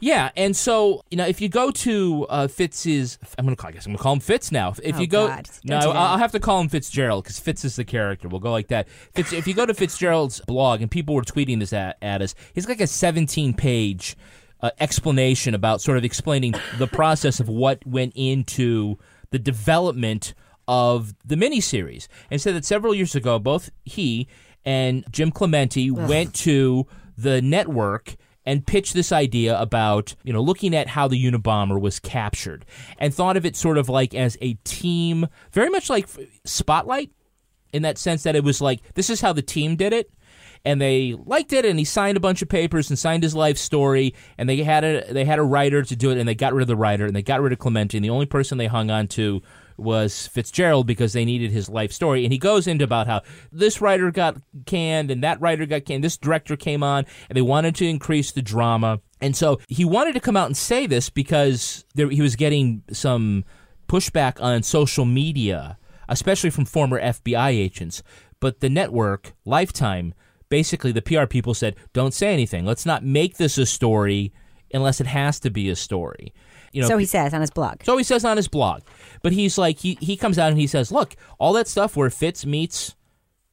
Yeah, 0.00 0.30
and 0.34 0.56
so 0.56 1.04
you 1.10 1.16
know, 1.18 1.26
if 1.26 1.40
you 1.40 1.48
go 1.48 1.70
to 1.70 2.26
uh, 2.30 2.48
Fitz's, 2.48 3.18
I'm 3.38 3.44
gonna 3.44 3.54
call, 3.56 3.68
I 3.68 3.72
guess 3.72 3.84
I'm 3.86 3.92
gonna 3.92 4.02
call 4.02 4.14
him 4.14 4.20
Fitz 4.20 4.50
now. 4.50 4.74
If 4.82 4.96
Oh, 4.96 5.00
you 5.00 5.06
go, 5.06 5.28
God. 5.28 5.48
no, 5.64 5.74
Don't 5.80 5.88
do 5.88 5.92
that. 5.92 5.98
I'll 5.98 6.18
have 6.18 6.32
to 6.32 6.40
call 6.40 6.60
him 6.60 6.68
Fitzgerald 6.68 7.24
because 7.24 7.38
Fitz 7.38 7.64
is 7.64 7.76
the 7.76 7.84
character. 7.84 8.26
We'll 8.28 8.40
go 8.40 8.50
like 8.50 8.68
that. 8.68 8.88
Fitz, 9.14 9.32
if 9.32 9.46
you 9.46 9.54
go 9.54 9.66
to 9.66 9.74
Fitzgerald's 9.74 10.40
blog, 10.46 10.80
and 10.80 10.90
people 10.90 11.14
were 11.14 11.22
tweeting 11.22 11.58
this 11.60 11.72
at, 11.72 11.98
at 12.00 12.22
us, 12.22 12.34
he's 12.54 12.66
like 12.68 12.80
a 12.80 12.86
17 12.86 13.52
page 13.54 14.16
uh, 14.62 14.70
explanation 14.80 15.54
about 15.54 15.80
sort 15.82 15.98
of 15.98 16.04
explaining 16.04 16.54
the 16.78 16.86
process 16.86 17.38
of 17.40 17.48
what 17.48 17.86
went 17.86 18.12
into 18.16 18.96
the 19.30 19.38
development 19.38 20.34
of 20.66 21.14
the 21.24 21.34
miniseries, 21.36 22.08
and 22.30 22.40
said 22.40 22.54
that 22.54 22.64
several 22.64 22.94
years 22.94 23.14
ago, 23.14 23.38
both 23.38 23.70
he 23.84 24.28
and 24.64 25.04
Jim 25.10 25.30
Clemente 25.30 25.90
went 25.90 26.34
to 26.36 26.86
the 27.18 27.42
network 27.42 28.16
and 28.50 28.66
pitched 28.66 28.94
this 28.94 29.12
idea 29.12 29.56
about 29.60 30.16
you 30.24 30.32
know 30.32 30.42
looking 30.42 30.74
at 30.74 30.88
how 30.88 31.06
the 31.06 31.24
Unabomber 31.24 31.80
was 31.80 32.00
captured 32.00 32.66
and 32.98 33.14
thought 33.14 33.36
of 33.36 33.46
it 33.46 33.54
sort 33.54 33.78
of 33.78 33.88
like 33.88 34.12
as 34.12 34.36
a 34.40 34.54
team, 34.64 35.28
very 35.52 35.70
much 35.70 35.88
like 35.88 36.08
Spotlight, 36.44 37.12
in 37.72 37.82
that 37.82 37.96
sense 37.96 38.24
that 38.24 38.34
it 38.34 38.42
was 38.42 38.60
like 38.60 38.80
this 38.94 39.08
is 39.08 39.20
how 39.20 39.32
the 39.32 39.40
team 39.40 39.76
did 39.76 39.92
it. 39.92 40.10
And 40.62 40.78
they 40.78 41.14
liked 41.24 41.54
it, 41.54 41.64
and 41.64 41.78
he 41.78 41.86
signed 41.86 42.18
a 42.18 42.20
bunch 42.20 42.42
of 42.42 42.48
papers 42.48 42.90
and 42.90 42.98
signed 42.98 43.22
his 43.22 43.34
life 43.34 43.56
story. 43.56 44.14
And 44.36 44.46
they 44.46 44.58
had 44.58 44.84
a 44.84 45.10
they 45.10 45.24
had 45.24 45.38
a 45.38 45.44
writer 45.44 45.82
to 45.82 45.96
do 45.96 46.10
it, 46.10 46.18
and 46.18 46.28
they 46.28 46.34
got 46.34 46.52
rid 46.52 46.62
of 46.62 46.68
the 46.68 46.76
writer, 46.76 47.06
and 47.06 47.14
they 47.14 47.22
got 47.22 47.40
rid 47.40 47.52
of 47.52 47.60
Clemente. 47.60 47.96
And 47.96 48.04
the 48.04 48.10
only 48.10 48.26
person 48.26 48.58
they 48.58 48.66
hung 48.66 48.90
on 48.90 49.06
to 49.08 49.40
was 49.80 50.26
Fitzgerald 50.26 50.86
because 50.86 51.12
they 51.12 51.24
needed 51.24 51.50
his 51.50 51.68
life 51.68 51.92
story. 51.92 52.24
And 52.24 52.32
he 52.32 52.38
goes 52.38 52.66
into 52.66 52.84
about 52.84 53.06
how 53.06 53.22
this 53.52 53.80
writer 53.80 54.10
got 54.10 54.36
canned 54.66 55.10
and 55.10 55.22
that 55.24 55.40
writer 55.40 55.66
got 55.66 55.84
canned. 55.84 56.04
This 56.04 56.16
director 56.16 56.56
came 56.56 56.82
on 56.82 57.06
and 57.28 57.36
they 57.36 57.42
wanted 57.42 57.74
to 57.76 57.88
increase 57.88 58.32
the 58.32 58.42
drama. 58.42 59.00
And 59.20 59.36
so 59.36 59.60
he 59.68 59.84
wanted 59.84 60.12
to 60.14 60.20
come 60.20 60.36
out 60.36 60.46
and 60.46 60.56
say 60.56 60.86
this 60.86 61.10
because 61.10 61.84
there, 61.94 62.08
he 62.08 62.22
was 62.22 62.36
getting 62.36 62.82
some 62.92 63.44
pushback 63.88 64.40
on 64.40 64.62
social 64.62 65.04
media, 65.04 65.78
especially 66.08 66.50
from 66.50 66.64
former 66.64 67.00
FBI 67.00 67.50
agents. 67.50 68.02
But 68.40 68.60
the 68.60 68.70
network, 68.70 69.34
Lifetime, 69.44 70.14
basically 70.48 70.92
the 70.92 71.02
PR 71.02 71.26
people 71.26 71.54
said, 71.54 71.76
don't 71.92 72.14
say 72.14 72.32
anything. 72.32 72.64
Let's 72.64 72.86
not 72.86 73.04
make 73.04 73.36
this 73.36 73.58
a 73.58 73.66
story 73.66 74.32
unless 74.72 75.00
it 75.00 75.06
has 75.06 75.40
to 75.40 75.50
be 75.50 75.68
a 75.68 75.76
story. 75.76 76.32
You 76.72 76.82
know, 76.82 76.88
so 76.88 76.98
he 76.98 77.06
says 77.06 77.34
on 77.34 77.40
his 77.40 77.50
blog. 77.50 77.82
so 77.82 77.96
he 77.96 78.04
says 78.04 78.24
on 78.24 78.36
his 78.36 78.46
blog. 78.46 78.82
But 79.22 79.32
he's 79.32 79.58
like, 79.58 79.78
he, 79.78 79.98
he 80.00 80.16
comes 80.16 80.38
out 80.38 80.50
and 80.50 80.60
he 80.60 80.66
says, 80.66 80.90
look, 80.90 81.16
all 81.38 81.52
that 81.54 81.68
stuff 81.68 81.96
where 81.96 82.10
Fitz 82.10 82.46
meets 82.46 82.94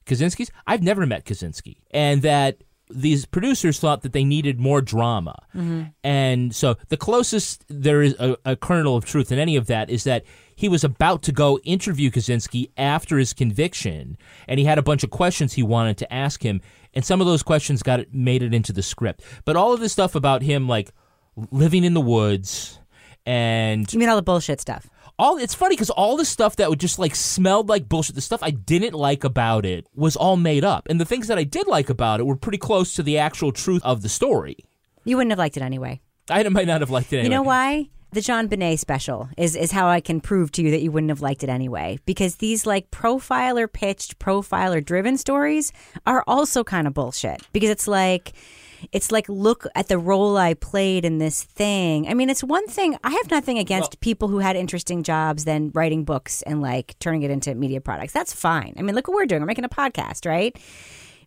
Kaczynski's, 0.06 0.50
I've 0.66 0.82
never 0.82 1.06
met 1.06 1.24
Kaczynski. 1.24 1.76
And 1.90 2.22
that 2.22 2.62
these 2.90 3.26
producers 3.26 3.78
thought 3.78 4.02
that 4.02 4.12
they 4.12 4.24
needed 4.24 4.58
more 4.58 4.80
drama. 4.80 5.36
Mm-hmm. 5.54 5.82
And 6.02 6.54
so 6.54 6.76
the 6.88 6.96
closest 6.96 7.64
there 7.68 8.02
is 8.02 8.14
a, 8.18 8.36
a 8.44 8.56
kernel 8.56 8.96
of 8.96 9.04
truth 9.04 9.30
in 9.30 9.38
any 9.38 9.56
of 9.56 9.66
that 9.66 9.90
is 9.90 10.04
that 10.04 10.24
he 10.56 10.68
was 10.68 10.84
about 10.84 11.22
to 11.24 11.32
go 11.32 11.58
interview 11.58 12.10
Kaczynski 12.10 12.70
after 12.76 13.18
his 13.18 13.32
conviction, 13.34 14.16
and 14.48 14.58
he 14.58 14.64
had 14.64 14.78
a 14.78 14.82
bunch 14.82 15.04
of 15.04 15.10
questions 15.10 15.52
he 15.52 15.62
wanted 15.62 15.98
to 15.98 16.12
ask 16.12 16.42
him, 16.42 16.62
and 16.94 17.04
some 17.04 17.20
of 17.20 17.26
those 17.26 17.42
questions 17.42 17.82
got 17.82 18.00
it, 18.00 18.14
made 18.14 18.42
it 18.42 18.54
into 18.54 18.72
the 18.72 18.82
script. 18.82 19.22
But 19.44 19.56
all 19.56 19.72
of 19.74 19.80
this 19.80 19.92
stuff 19.92 20.14
about 20.14 20.42
him, 20.42 20.66
like 20.66 20.90
living 21.50 21.84
in 21.84 21.94
the 21.94 22.00
woods, 22.00 22.80
and 23.26 23.92
You 23.92 23.98
mean 23.98 24.08
all 24.08 24.16
the 24.16 24.22
bullshit 24.22 24.60
stuff? 24.60 24.88
All 25.18 25.36
it's 25.36 25.54
funny 25.54 25.74
because 25.74 25.90
all 25.90 26.16
the 26.16 26.24
stuff 26.24 26.56
that 26.56 26.70
would 26.70 26.78
just 26.80 26.98
like 26.98 27.14
smelled 27.16 27.68
like 27.68 27.88
bullshit 27.88 28.14
the 28.14 28.20
stuff 28.20 28.40
i 28.42 28.50
didn't 28.50 28.94
like 28.94 29.24
about 29.24 29.66
it 29.66 29.86
was 29.94 30.14
all 30.14 30.36
made 30.36 30.64
up 30.64 30.86
and 30.88 31.00
the 31.00 31.04
things 31.04 31.26
that 31.26 31.38
i 31.38 31.44
did 31.44 31.66
like 31.66 31.90
about 31.90 32.20
it 32.20 32.24
were 32.26 32.36
pretty 32.36 32.58
close 32.58 32.94
to 32.94 33.02
the 33.02 33.18
actual 33.18 33.50
truth 33.50 33.82
of 33.84 34.02
the 34.02 34.08
story 34.08 34.56
You 35.04 35.16
wouldn't 35.16 35.32
have 35.32 35.38
liked 35.38 35.56
it 35.56 35.62
anyway. 35.62 36.00
i 36.30 36.42
might 36.48 36.66
not 36.68 36.80
have 36.82 36.90
liked 36.90 37.12
it 37.12 37.18
anyway. 37.18 37.24
You 37.24 37.30
know 37.36 37.42
why? 37.42 37.88
The 38.10 38.20
JonBenét 38.20 38.78
special 38.78 39.28
is 39.36 39.54
is 39.54 39.70
how 39.72 39.86
I 39.88 40.00
can 40.00 40.20
prove 40.22 40.50
to 40.52 40.62
you 40.62 40.70
that 40.70 40.80
you 40.82 40.90
wouldn't 40.90 41.10
have 41.10 41.20
liked 41.20 41.42
it 41.44 41.50
anyway. 41.50 41.98
Because 42.06 42.36
these 42.36 42.64
like 42.64 42.90
profiler 42.90 43.70
pitched, 43.70 44.18
profiler 44.18 44.82
driven 44.82 45.18
stories 45.18 45.72
are 46.06 46.24
also 46.26 46.64
kind 46.64 46.86
of 46.86 46.94
bullshit. 46.94 47.42
Because 47.52 47.68
it's 47.68 47.86
like 47.86 48.32
it's 48.92 49.10
like 49.12 49.28
look 49.28 49.66
at 49.74 49.88
the 49.88 49.98
role 49.98 50.36
I 50.36 50.54
played 50.54 51.04
in 51.04 51.18
this 51.18 51.42
thing. 51.42 52.08
I 52.08 52.14
mean, 52.14 52.30
it's 52.30 52.44
one 52.44 52.66
thing. 52.66 52.96
I 53.04 53.10
have 53.10 53.30
nothing 53.30 53.58
against 53.58 54.00
people 54.00 54.28
who 54.28 54.38
had 54.38 54.56
interesting 54.56 55.02
jobs 55.02 55.44
than 55.44 55.70
writing 55.74 56.04
books 56.04 56.42
and 56.42 56.60
like 56.60 56.98
turning 56.98 57.22
it 57.22 57.30
into 57.30 57.54
media 57.54 57.80
products. 57.80 58.12
That's 58.12 58.32
fine. 58.32 58.74
I 58.78 58.82
mean, 58.82 58.94
look 58.94 59.08
what 59.08 59.14
we're 59.14 59.26
doing. 59.26 59.42
We're 59.42 59.46
making 59.46 59.64
a 59.64 59.68
podcast, 59.68 60.26
right? 60.26 60.56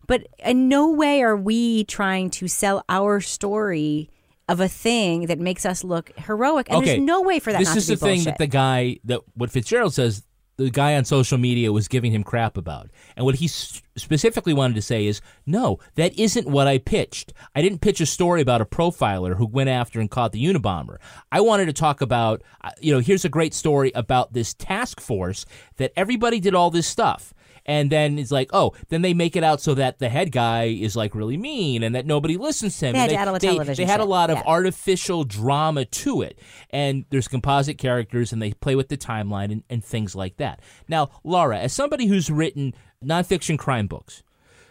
But 0.06 0.26
in 0.44 0.68
no 0.68 0.90
way 0.90 1.22
are 1.22 1.36
we 1.36 1.84
trying 1.84 2.30
to 2.30 2.48
sell 2.48 2.84
our 2.88 3.20
story 3.20 4.10
of 4.48 4.60
a 4.60 4.68
thing 4.68 5.26
that 5.26 5.38
makes 5.38 5.64
us 5.64 5.84
look 5.84 6.10
heroic. 6.18 6.68
And 6.68 6.78
okay 6.78 6.86
there's 6.86 7.00
no 7.00 7.22
way 7.22 7.38
for 7.38 7.52
that 7.52 7.58
this 7.58 7.68
not 7.68 7.76
is 7.76 7.86
to 7.86 7.92
be 7.92 7.96
the 7.96 8.06
thing 8.06 8.24
that 8.24 8.38
the 8.38 8.46
guy 8.46 8.98
that 9.04 9.20
what 9.34 9.50
fitzgerald 9.50 9.94
says 9.94 10.22
the 10.56 10.70
guy 10.70 10.96
on 10.96 11.04
social 11.04 11.38
media 11.38 11.72
was 11.72 11.88
giving 11.88 12.12
him 12.12 12.22
crap 12.22 12.56
about. 12.56 12.90
And 13.16 13.24
what 13.24 13.36
he 13.36 13.46
s- 13.46 13.82
specifically 13.96 14.52
wanted 14.52 14.74
to 14.74 14.82
say 14.82 15.06
is 15.06 15.20
no 15.46 15.78
that 15.94 16.18
isn't 16.18 16.46
what 16.46 16.66
i 16.66 16.78
pitched. 16.78 17.32
I 17.54 17.62
didn't 17.62 17.80
pitch 17.80 18.00
a 18.00 18.06
story 18.06 18.40
about 18.40 18.60
a 18.60 18.66
profiler 18.66 19.36
who 19.36 19.46
went 19.46 19.70
after 19.70 20.00
and 20.00 20.10
caught 20.10 20.32
the 20.32 20.44
unabomber. 20.44 20.96
I 21.30 21.40
wanted 21.40 21.66
to 21.66 21.72
talk 21.72 22.00
about 22.00 22.42
uh, 22.62 22.70
you 22.80 22.92
know 22.92 23.00
here's 23.00 23.24
a 23.24 23.28
great 23.28 23.54
story 23.54 23.92
about 23.94 24.32
this 24.32 24.54
task 24.54 25.00
force 25.00 25.46
that 25.76 25.92
everybody 25.96 26.40
did 26.40 26.54
all 26.54 26.70
this 26.70 26.86
stuff 26.86 27.32
and 27.66 27.90
then 27.90 28.18
it's 28.18 28.30
like, 28.30 28.50
oh, 28.52 28.72
then 28.88 29.02
they 29.02 29.14
make 29.14 29.36
it 29.36 29.44
out 29.44 29.60
so 29.60 29.74
that 29.74 29.98
the 29.98 30.08
head 30.08 30.32
guy 30.32 30.64
is 30.64 30.96
like 30.96 31.14
really 31.14 31.36
mean 31.36 31.82
and 31.82 31.94
that 31.94 32.06
nobody 32.06 32.36
listens 32.36 32.78
to 32.78 32.86
him. 32.86 32.92
They 32.94 32.98
had 32.98 33.10
And 33.10 33.16
to 33.16 33.20
add 33.20 33.28
all 33.28 33.34
the 33.34 33.40
they, 33.40 33.46
television 33.48 33.84
they 33.86 33.90
had 33.90 34.00
a 34.00 34.04
lot 34.04 34.30
of 34.30 34.38
Yeah. 34.38 34.44
artificial 34.46 35.24
drama 35.24 35.84
to 35.84 36.22
it. 36.22 36.38
And 36.70 37.04
there's 37.10 37.28
composite 37.28 37.78
characters 37.78 38.32
and 38.32 38.40
they 38.42 38.52
play 38.52 38.74
with 38.74 38.88
the 38.88 38.96
timeline 38.96 39.52
and, 39.52 39.62
and 39.70 39.84
things 39.84 40.14
like 40.16 40.36
that. 40.38 40.60
Now, 40.88 41.10
Laura, 41.24 41.58
as 41.58 41.72
somebody 41.72 42.06
who's 42.06 42.30
written 42.30 42.74
nonfiction 43.04 43.58
crime 43.58 43.86
books, 43.86 44.22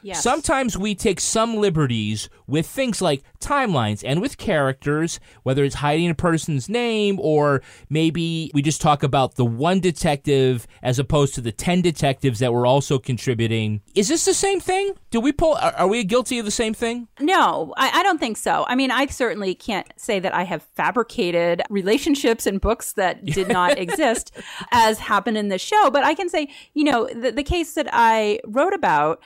Yes. 0.04 0.24
Sometimes 0.24 0.78
we 0.78 0.96
take 0.96 1.20
some 1.20 1.56
liberties 1.56 2.30
with 2.48 2.68
things 2.68 3.02
like 3.02 3.24
timelines 3.40 4.04
and 4.06 4.22
with 4.22 4.38
characters, 4.38 5.20
whether 5.44 5.64
it's 5.64 5.76
hiding 5.76 6.10
a 6.10 6.16
person's 6.16 6.70
name 6.70 7.20
or 7.20 7.62
maybe 7.90 8.52
we 8.54 8.62
just 8.62 8.82
talk 8.82 9.04
about 9.04 9.36
the 9.36 9.46
one 9.46 9.80
detective 9.80 10.68
as 10.82 11.00
opposed 11.00 11.36
to 11.36 11.42
the 11.42 11.52
10 11.52 11.82
detectives 11.82 12.40
that 12.40 12.54
were 12.54 12.66
also 12.66 13.00
contributing. 13.00 13.82
Is 13.96 14.08
this 14.08 14.26
the 14.26 14.34
same 14.34 14.60
thing? 14.60 14.94
Do 15.10 15.20
we 15.20 15.32
pull, 15.32 15.56
are, 15.56 15.74
are 15.74 15.88
we 15.88 16.04
guilty 16.04 16.40
of 16.40 16.46
the 16.46 16.52
same 16.52 16.74
thing? 16.74 17.08
No, 17.20 17.74
I, 17.78 18.00
I 18.00 18.04
don't 18.04 18.20
think 18.20 18.38
so. 18.38 18.66
I 18.68 18.76
mean, 18.76 18.92
I 18.92 19.06
certainly 19.08 19.56
can't 19.56 19.88
say 19.98 20.20
that 20.20 20.34
I 20.34 20.44
have 20.44 20.64
fabricated 20.76 21.62
relationships 21.70 22.46
and 22.46 22.60
books 22.60 22.94
that 22.94 23.24
did 23.26 23.48
not 23.48 23.78
exist 23.78 24.32
as 24.72 25.00
happened 25.00 25.38
in 25.38 25.50
this 25.50 25.62
show, 25.62 25.90
but 25.92 26.04
I 26.04 26.14
can 26.14 26.30
say, 26.30 26.50
you 26.74 26.84
know, 26.84 27.08
the, 27.08 27.32
the 27.32 27.44
case 27.44 27.74
that 27.74 27.90
I 27.92 28.40
wrote 28.46 28.74
about, 28.74 29.22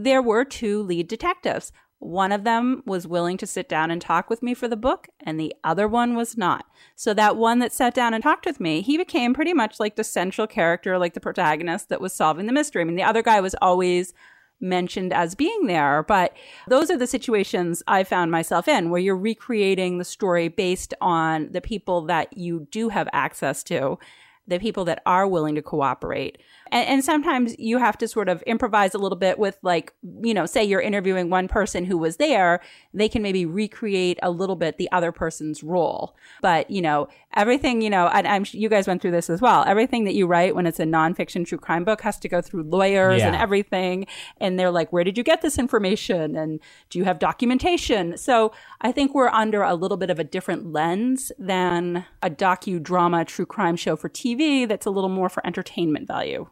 there 0.00 0.22
were 0.22 0.44
two 0.44 0.82
lead 0.82 1.08
detectives. 1.08 1.72
One 1.98 2.32
of 2.32 2.44
them 2.44 2.82
was 2.84 3.06
willing 3.06 3.38
to 3.38 3.46
sit 3.46 3.68
down 3.68 3.90
and 3.90 4.00
talk 4.00 4.28
with 4.28 4.42
me 4.42 4.52
for 4.52 4.68
the 4.68 4.76
book, 4.76 5.08
and 5.20 5.40
the 5.40 5.54
other 5.64 5.88
one 5.88 6.14
was 6.14 6.36
not. 6.36 6.66
So 6.96 7.14
that 7.14 7.36
one 7.36 7.60
that 7.60 7.72
sat 7.72 7.94
down 7.94 8.12
and 8.12 8.22
talked 8.22 8.44
with 8.44 8.60
me, 8.60 8.82
he 8.82 8.98
became 8.98 9.32
pretty 9.32 9.54
much 9.54 9.80
like 9.80 9.96
the 9.96 10.04
central 10.04 10.46
character, 10.46 10.98
like 10.98 11.14
the 11.14 11.20
protagonist 11.20 11.88
that 11.88 12.02
was 12.02 12.12
solving 12.12 12.46
the 12.46 12.52
mystery. 12.52 12.82
I 12.82 12.84
mean, 12.84 12.96
the 12.96 13.02
other 13.02 13.22
guy 13.22 13.40
was 13.40 13.54
always 13.62 14.12
mentioned 14.60 15.12
as 15.12 15.34
being 15.34 15.66
there. 15.66 16.02
But 16.02 16.34
those 16.68 16.90
are 16.90 16.96
the 16.96 17.06
situations 17.06 17.82
I 17.86 18.04
found 18.04 18.30
myself 18.30 18.68
in 18.68 18.90
where 18.90 19.00
you're 19.00 19.16
recreating 19.16 19.98
the 19.98 20.04
story 20.04 20.48
based 20.48 20.94
on 21.00 21.50
the 21.52 21.60
people 21.60 22.02
that 22.06 22.36
you 22.36 22.66
do 22.70 22.88
have 22.88 23.08
access 23.12 23.62
to, 23.64 23.98
the 24.46 24.58
people 24.58 24.84
that 24.86 25.02
are 25.06 25.26
willing 25.26 25.54
to 25.54 25.62
cooperate. 25.62 26.38
And, 26.74 26.88
and 26.88 27.04
sometimes 27.04 27.56
you 27.56 27.78
have 27.78 27.96
to 27.98 28.08
sort 28.08 28.28
of 28.28 28.42
improvise 28.42 28.94
a 28.94 28.98
little 28.98 29.16
bit 29.16 29.38
with, 29.38 29.56
like, 29.62 29.94
you 30.22 30.34
know, 30.34 30.44
say 30.44 30.64
you're 30.64 30.80
interviewing 30.80 31.30
one 31.30 31.46
person 31.46 31.84
who 31.84 31.96
was 31.96 32.16
there, 32.16 32.60
they 32.92 33.08
can 33.08 33.22
maybe 33.22 33.46
recreate 33.46 34.18
a 34.22 34.30
little 34.30 34.56
bit 34.56 34.76
the 34.76 34.90
other 34.90 35.12
person's 35.12 35.62
role. 35.62 36.16
But, 36.42 36.68
you 36.68 36.82
know, 36.82 37.06
everything, 37.36 37.80
you 37.80 37.90
know, 37.90 38.08
and 38.08 38.26
I'm, 38.26 38.44
you 38.50 38.68
guys 38.68 38.88
went 38.88 39.00
through 39.00 39.12
this 39.12 39.30
as 39.30 39.40
well. 39.40 39.64
Everything 39.68 40.02
that 40.04 40.14
you 40.14 40.26
write 40.26 40.56
when 40.56 40.66
it's 40.66 40.80
a 40.80 40.84
nonfiction 40.84 41.46
true 41.46 41.58
crime 41.58 41.84
book 41.84 42.00
has 42.00 42.18
to 42.18 42.28
go 42.28 42.40
through 42.40 42.64
lawyers 42.64 43.22
and 43.22 43.36
everything. 43.36 44.06
And 44.38 44.58
they're 44.58 44.72
like, 44.72 44.92
where 44.92 45.04
did 45.04 45.16
you 45.16 45.22
get 45.22 45.42
this 45.42 45.58
information? 45.58 46.34
And 46.34 46.58
do 46.90 46.98
you 46.98 47.04
have 47.04 47.20
documentation? 47.20 48.16
So 48.16 48.52
I 48.80 48.90
think 48.90 49.14
we're 49.14 49.28
under 49.28 49.62
a 49.62 49.74
little 49.74 49.96
bit 49.96 50.10
of 50.10 50.18
a 50.18 50.24
different 50.24 50.72
lens 50.72 51.30
than 51.38 52.04
a 52.20 52.30
docudrama 52.30 53.26
true 53.28 53.46
crime 53.46 53.76
show 53.76 53.94
for 53.94 54.08
TV 54.08 54.66
that's 54.66 54.86
a 54.86 54.90
little 54.90 55.08
more 55.08 55.28
for 55.28 55.46
entertainment 55.46 56.08
value. 56.08 56.48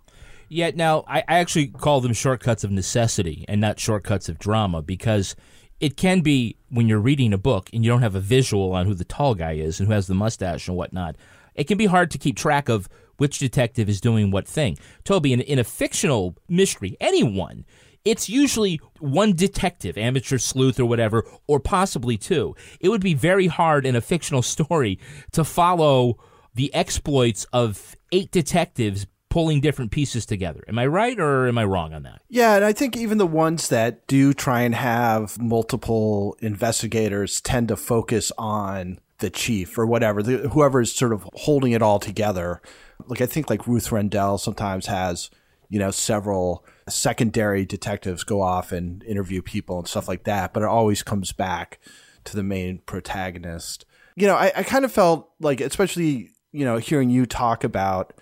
Yet 0.53 0.77
now, 0.77 1.05
I, 1.09 1.21
I 1.21 1.39
actually 1.39 1.69
call 1.69 2.03
them 2.03 2.13
shortcuts 2.13 2.63
of 2.63 2.71
necessity 2.71 3.47
and 3.49 3.59
not 3.59 3.81
shortcuts 3.81 4.29
of 4.29 4.39
drama 4.39 4.83
because 4.83 5.35
it 5.81 5.97
can 5.97 6.21
be 6.21 6.59
when 6.69 6.89
you're 6.89 7.01
reading 7.01 7.33
a 7.33 7.39
book 7.39 7.71
and 7.73 7.83
you 7.83 7.91
don't 7.91 8.03
have 8.03 8.15
a 8.15 8.21
visual 8.21 8.75
on 8.75 8.85
who 8.85 8.93
the 8.93 9.07
tall 9.07 9.35
guy 9.35 9.53
is 9.53 9.81
and 9.81 9.89
who 9.89 9.95
has 9.95 10.09
the 10.09 10.15
mustache 10.15 10.69
and 10.69 10.77
whatnot. 10.77 11.17
It 11.55 11.65
can 11.65 11.79
be 11.79 11.87
hard 11.87 12.11
to 12.11 12.19
keep 12.19 12.37
track 12.37 12.69
of 12.69 12.87
which 13.17 13.39
detective 13.39 13.89
is 13.89 13.99
doing 13.99 14.31
what 14.31 14.47
thing. 14.47 14.77
Toby, 15.05 15.33
in, 15.33 15.41
in 15.41 15.59
a 15.59 15.65
fictional 15.65 16.37
mystery, 16.51 16.99
anyone, 17.01 17.65
it's 18.05 18.29
usually 18.29 18.79
one 18.99 19.33
detective, 19.33 19.97
amateur 19.97 20.37
sleuth 20.37 20.79
or 20.79 20.85
whatever, 20.85 21.25
or 21.47 21.61
possibly 21.61 22.19
two. 22.19 22.55
It 22.79 22.91
would 22.91 23.01
be 23.01 23.15
very 23.15 23.47
hard 23.47 23.87
in 23.87 23.97
a 23.97 24.03
fictional 24.03 24.43
story 24.57 24.99
to 25.33 25.45
follow 25.45 26.19
the 26.55 26.75
exploits 26.75 27.47
of 27.55 27.97
eight 28.13 28.31
detectives 28.31 29.07
pulling 29.33 29.63
different 29.63 29.91
pieces 29.91 30.27
together. 30.27 30.63
Am 30.69 30.79
I 30.79 30.85
right 30.85 31.19
or 31.19 31.49
am 31.49 31.57
I 31.57 31.65
wrong 31.65 31.95
on 31.95 32.03
that? 32.03 32.21
Yeah, 32.29 32.55
and 32.57 32.65
I 32.67 32.75
think 32.75 32.99
even 32.99 33.17
the 33.17 33.27
ones 33.27 33.71
that 33.71 34.07
do 34.07 34.35
try 34.35 34.61
and 34.61 34.75
have 34.75 35.41
multiple 35.41 36.37
investigators 36.41 37.41
tend 37.41 37.69
to 37.69 37.77
focus 37.77 38.31
on 38.37 38.99
the 39.21 39.31
chief 39.31 39.79
or 39.79 39.87
whatever, 39.87 40.23
the, 40.23 40.51
whoever 40.51 40.83
is 40.83 40.95
sort 40.95 41.15
of 41.15 41.27
holding 41.33 41.73
it 41.73 41.81
all 41.81 41.99
together. 41.99 42.61
Like 43.07 43.23
I 43.23 43.27
think 43.27 43.49
like 43.49 43.67
Ruth 43.67 43.91
Rendell 43.91 44.37
sometimes 44.37 44.85
has, 44.85 45.31
you 45.71 45.79
know, 45.79 45.91
several 45.91 46.67
secondary 46.87 47.65
detectives 47.65 48.25
go 48.25 48.43
off 48.43 48.71
and 48.71 49.03
interview 49.05 49.41
people 49.41 49.79
and 49.79 49.89
stuff 49.89 50.09
like 50.09 50.25
that, 50.25 50.53
but 50.53 50.63
it 50.63 50.69
always 50.69 51.03
comes 51.03 51.33
back 51.33 51.79
to 52.25 52.37
the 52.37 52.43
main 52.43 52.81
protagonist. 52.85 53.87
You 54.15 54.27
know, 54.27 54.37
I, 54.37 54.53
I 54.55 54.63
kind 54.63 54.85
of 54.85 54.93
felt 54.93 55.31
like, 55.41 55.63
especially, 55.63 56.33
you 56.53 56.67
know, 56.67 56.77
hearing 56.77 57.09
you 57.09 57.25
talk 57.25 57.65
about 57.65 58.13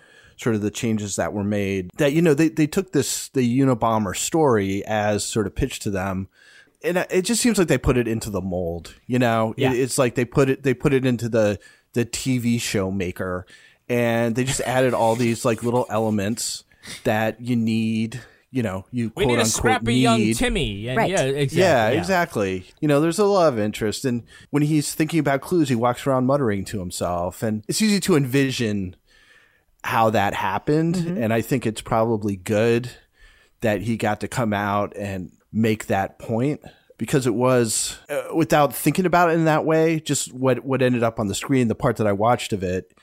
sort 0.41 0.55
of 0.55 0.61
the 0.61 0.71
changes 0.71 1.15
that 1.17 1.33
were 1.33 1.43
made 1.43 1.89
that 1.97 2.13
you 2.13 2.21
know 2.21 2.33
they, 2.33 2.49
they 2.49 2.65
took 2.67 2.91
this 2.91 3.29
the 3.29 3.59
unabomber 3.59 4.15
story 4.15 4.83
as 4.85 5.23
sort 5.23 5.45
of 5.47 5.53
pitched 5.55 5.81
to 5.83 5.89
them 5.91 6.27
and 6.83 6.97
it 6.97 7.21
just 7.23 7.41
seems 7.41 7.57
like 7.59 7.67
they 7.67 7.77
put 7.77 7.95
it 7.97 8.07
into 8.07 8.29
the 8.31 8.41
mold 8.41 8.95
you 9.05 9.19
know 9.19 9.53
Yeah. 9.57 9.71
it, 9.71 9.79
it's 9.79 9.97
like 9.97 10.15
they 10.15 10.25
put 10.25 10.49
it 10.49 10.63
they 10.63 10.73
put 10.73 10.93
it 10.93 11.05
into 11.05 11.29
the 11.29 11.59
the 11.93 12.05
tv 12.05 12.59
show 12.59 12.89
maker 12.89 13.45
and 13.87 14.35
they 14.35 14.43
just 14.43 14.61
added 14.61 14.93
all 14.93 15.15
these 15.15 15.45
like 15.45 15.63
little 15.63 15.85
elements 15.89 16.63
that 17.03 17.39
you 17.41 17.55
need 17.55 18.21
you 18.49 18.63
know 18.63 18.85
you 18.91 19.11
We 19.15 19.23
quote 19.23 19.27
need 19.27 19.33
a 19.33 19.37
unquote 19.41 19.47
scrappy 19.53 19.85
need. 19.93 20.01
young 20.01 20.33
Timmy. 20.33 20.87
And 20.87 20.97
Right. 20.97 21.09
Yeah, 21.09 21.21
exactly. 21.23 21.59
Yeah, 21.61 21.87
exactly. 21.89 22.65
You 22.81 22.87
know, 22.89 22.99
there's 22.99 23.17
a 23.19 23.23
lot 23.25 23.47
of 23.53 23.57
interest. 23.57 24.03
And 24.03 24.23
when 24.49 24.63
he's 24.63 24.93
thinking 24.93 25.19
about 25.21 25.39
clues, 25.39 25.69
he 25.69 25.75
walks 25.75 26.05
around 26.05 26.25
muttering 26.25 26.65
to 26.65 26.79
himself. 26.79 27.43
And 27.43 27.63
it's 27.69 27.81
easy 27.81 28.01
to 28.01 28.17
envision 28.17 28.97
how 29.83 30.09
that 30.11 30.33
happened. 30.33 30.95
And 30.95 31.33
I 31.33 31.41
think 31.41 31.65
it's 31.65 31.81
probably 31.81 32.35
good 32.35 32.89
that 33.61 33.81
he 33.81 33.97
got 33.97 34.19
to 34.21 34.27
come 34.27 34.53
out 34.53 34.95
and 34.95 35.31
make 35.51 35.87
that 35.87 36.19
point 36.19 36.61
because 36.97 37.25
it 37.25 37.33
was 37.33 37.97
uh, 38.09 38.35
without 38.35 38.75
thinking 38.75 39.05
about 39.05 39.29
it 39.29 39.33
in 39.33 39.45
that 39.45 39.65
way. 39.65 39.99
Just 39.99 40.33
what 40.33 40.63
what 40.63 40.81
ended 40.81 41.03
up 41.03 41.19
on 41.19 41.27
the 41.27 41.35
screen, 41.35 41.67
the 41.67 41.75
part 41.75 41.97
that 41.97 42.07
I 42.07 42.13
watched 42.13 42.53
of 42.53 42.63
it, 42.63 42.93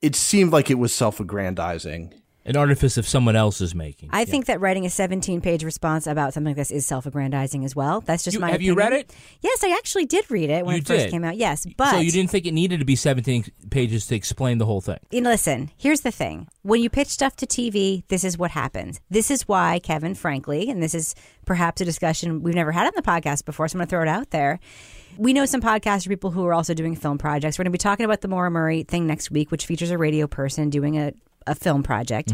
it 0.00 0.16
seemed 0.16 0.52
like 0.52 0.70
it 0.70 0.78
was 0.78 0.94
self-aggrandizing. 0.94 2.14
An 2.44 2.56
artifice 2.56 2.96
of 2.96 3.06
someone 3.06 3.36
else's 3.36 3.74
making. 3.74 4.10
I 4.12 4.24
think 4.24 4.46
that 4.46 4.60
writing 4.60 4.84
a 4.84 4.90
17 4.90 5.40
page 5.40 5.62
response 5.62 6.06
about 6.08 6.34
something 6.34 6.50
like 6.50 6.56
this 6.56 6.70
is 6.72 6.86
self 6.86 7.06
aggrandizing 7.06 7.64
as 7.64 7.76
well. 7.76 8.00
That's 8.00 8.24
just 8.24 8.34
You- 8.34 8.40
my 8.40 8.50
have 8.50 8.60
you 8.62 8.74
read 8.74 8.92
it? 8.92 9.14
Yes, 9.40 9.62
I 9.62 9.70
actually 9.70 10.06
did 10.06 10.28
read 10.30 10.50
it 10.50 10.66
when 10.66 10.74
You 10.74 10.80
it 10.80 10.86
first 10.86 11.08
came 11.10 11.22
out. 11.24 11.36
Yes, 11.36 11.66
but 11.76 11.90
so 11.92 11.98
you 11.98 12.10
didn't 12.10 12.30
think 12.30 12.46
it 12.46 12.52
needed 12.52 12.80
to 12.80 12.84
be 12.84 12.96
17 12.96 13.44
pages 13.70 14.06
to 14.08 14.16
explain 14.16 14.58
the 14.58 14.66
whole 14.66 14.80
thing. 14.80 14.98
You 15.10 15.20
know, 15.20 15.30
listen, 15.30 15.70
here's 15.76 16.00
the 16.00 16.10
thing. 16.10 16.48
When 16.62 16.82
you 16.82 16.90
pitch 16.90 17.08
stuff 17.08 17.36
to 17.36 17.46
TV, 17.46 18.02
this 18.08 18.24
is 18.24 18.36
what 18.36 18.50
happens. 18.52 19.00
This 19.10 19.30
is 19.30 19.46
why 19.46 19.78
Kevin, 19.80 20.14
frankly, 20.14 20.68
and 20.68 20.82
this 20.82 20.94
is 20.94 21.14
perhaps 21.46 21.80
a 21.80 21.84
discussion 21.84 22.42
we've 22.42 22.54
never 22.54 22.72
had 22.72 22.86
on 22.86 22.92
the 22.96 23.02
podcast 23.02 23.44
before, 23.44 23.68
so 23.68 23.76
I'm 23.76 23.78
going 23.78 23.86
to 23.86 23.90
throw 23.90 24.02
it 24.02 24.08
out 24.08 24.30
there. 24.30 24.58
We 25.18 25.32
know 25.32 25.44
some 25.44 25.60
podcaster 25.60 26.08
people 26.08 26.30
who 26.30 26.44
are 26.46 26.54
also 26.54 26.72
doing 26.74 26.96
film 26.96 27.18
projects. 27.18 27.58
We're 27.58 27.64
going 27.64 27.72
to 27.72 27.78
be 27.78 27.82
talking 27.82 28.04
about 28.04 28.20
the 28.22 28.28
Maura 28.28 28.50
Murray 28.50 28.82
thing 28.82 29.06
next 29.06 29.30
week, 29.30 29.50
which 29.50 29.66
features 29.66 29.90
a 29.90 29.98
radio 29.98 30.26
person 30.26 30.70
doing 30.70 30.96
a, 30.98 31.12
a 31.46 31.54
film 31.54 31.82
project. 31.82 32.32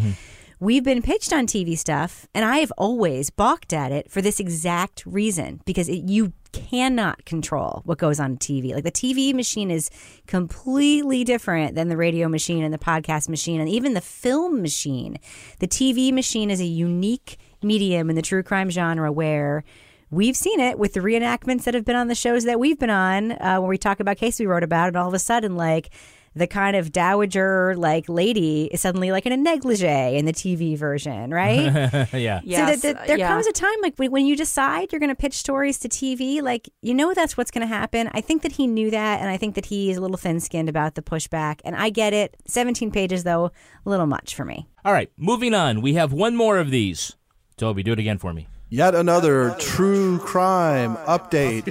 We've 0.60 0.82
been 0.82 1.02
pitched 1.02 1.32
on 1.32 1.46
TV 1.46 1.78
stuff, 1.78 2.26
and 2.34 2.44
I 2.44 2.58
have 2.58 2.72
always 2.76 3.30
balked 3.30 3.72
at 3.72 3.92
it 3.92 4.10
for 4.10 4.20
this 4.20 4.40
exact 4.40 5.06
reason 5.06 5.60
because 5.64 5.88
it, 5.88 6.02
you 6.10 6.32
cannot 6.50 7.24
control 7.24 7.82
what 7.84 7.98
goes 7.98 8.18
on 8.18 8.38
TV. 8.38 8.74
Like 8.74 8.82
the 8.82 8.90
TV 8.90 9.32
machine 9.32 9.70
is 9.70 9.88
completely 10.26 11.22
different 11.22 11.76
than 11.76 11.88
the 11.88 11.96
radio 11.96 12.28
machine 12.28 12.64
and 12.64 12.74
the 12.74 12.78
podcast 12.78 13.28
machine 13.28 13.60
and 13.60 13.68
even 13.68 13.94
the 13.94 14.00
film 14.00 14.60
machine. 14.60 15.18
The 15.60 15.68
TV 15.68 16.12
machine 16.12 16.50
is 16.50 16.60
a 16.60 16.66
unique 16.66 17.38
medium 17.62 18.10
in 18.10 18.16
the 18.16 18.22
true 18.22 18.42
crime 18.42 18.70
genre 18.70 19.12
where 19.12 19.62
we've 20.10 20.36
seen 20.36 20.58
it 20.58 20.76
with 20.76 20.94
the 20.94 21.00
reenactments 21.00 21.64
that 21.64 21.74
have 21.74 21.84
been 21.84 21.96
on 21.96 22.08
the 22.08 22.14
shows 22.16 22.44
that 22.44 22.58
we've 22.58 22.78
been 22.78 22.90
on 22.90 23.32
uh, 23.32 23.58
when 23.60 23.68
we 23.68 23.78
talk 23.78 24.00
about 24.00 24.16
cases 24.16 24.40
we 24.40 24.46
wrote 24.46 24.64
about, 24.64 24.88
and 24.88 24.96
all 24.96 25.08
of 25.08 25.14
a 25.14 25.18
sudden, 25.18 25.56
like 25.56 25.90
the 26.38 26.46
kind 26.46 26.76
of 26.76 26.92
dowager 26.92 27.74
like 27.76 28.08
lady 28.08 28.68
is 28.72 28.80
suddenly 28.80 29.10
like 29.12 29.26
in 29.26 29.32
a 29.32 29.36
negligee 29.36 30.16
in 30.16 30.24
the 30.24 30.32
TV 30.32 30.76
version, 30.76 31.30
right? 31.30 32.12
yeah. 32.12 32.40
Yes, 32.44 32.44
so 32.44 32.66
that, 32.66 32.82
that 32.82 33.06
there 33.06 33.18
yeah. 33.18 33.28
comes 33.28 33.46
a 33.46 33.52
time 33.52 33.74
like 33.82 33.96
when, 33.96 34.10
when 34.10 34.26
you 34.26 34.36
decide 34.36 34.92
you're 34.92 35.00
going 35.00 35.10
to 35.10 35.16
pitch 35.16 35.34
stories 35.34 35.78
to 35.80 35.88
TV, 35.88 36.40
like 36.40 36.68
you 36.80 36.94
know 36.94 37.12
that's 37.12 37.36
what's 37.36 37.50
going 37.50 37.66
to 37.66 37.74
happen. 37.74 38.08
I 38.12 38.20
think 38.20 38.42
that 38.42 38.52
he 38.52 38.66
knew 38.66 38.90
that, 38.90 39.20
and 39.20 39.28
I 39.28 39.36
think 39.36 39.54
that 39.56 39.66
he 39.66 39.90
is 39.90 39.96
a 39.96 40.00
little 40.00 40.16
thin-skinned 40.16 40.68
about 40.68 40.94
the 40.94 41.02
pushback, 41.02 41.60
and 41.64 41.74
I 41.76 41.90
get 41.90 42.12
it. 42.12 42.36
17 42.46 42.90
pages 42.90 43.24
though, 43.24 43.46
a 43.84 43.90
little 43.90 44.06
much 44.06 44.34
for 44.34 44.44
me. 44.44 44.68
All 44.84 44.92
right, 44.92 45.10
moving 45.16 45.54
on. 45.54 45.82
We 45.82 45.94
have 45.94 46.12
one 46.12 46.36
more 46.36 46.58
of 46.58 46.70
these. 46.70 47.16
Toby, 47.56 47.82
do 47.82 47.92
it 47.92 47.98
again 47.98 48.18
for 48.18 48.32
me. 48.32 48.46
Yet 48.70 48.94
another 48.94 49.56
true 49.58 50.18
crime 50.18 50.96
update. 50.98 51.66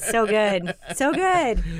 So 0.00 0.26
good, 0.26 0.74
so 0.94 1.12
good. 1.12 1.64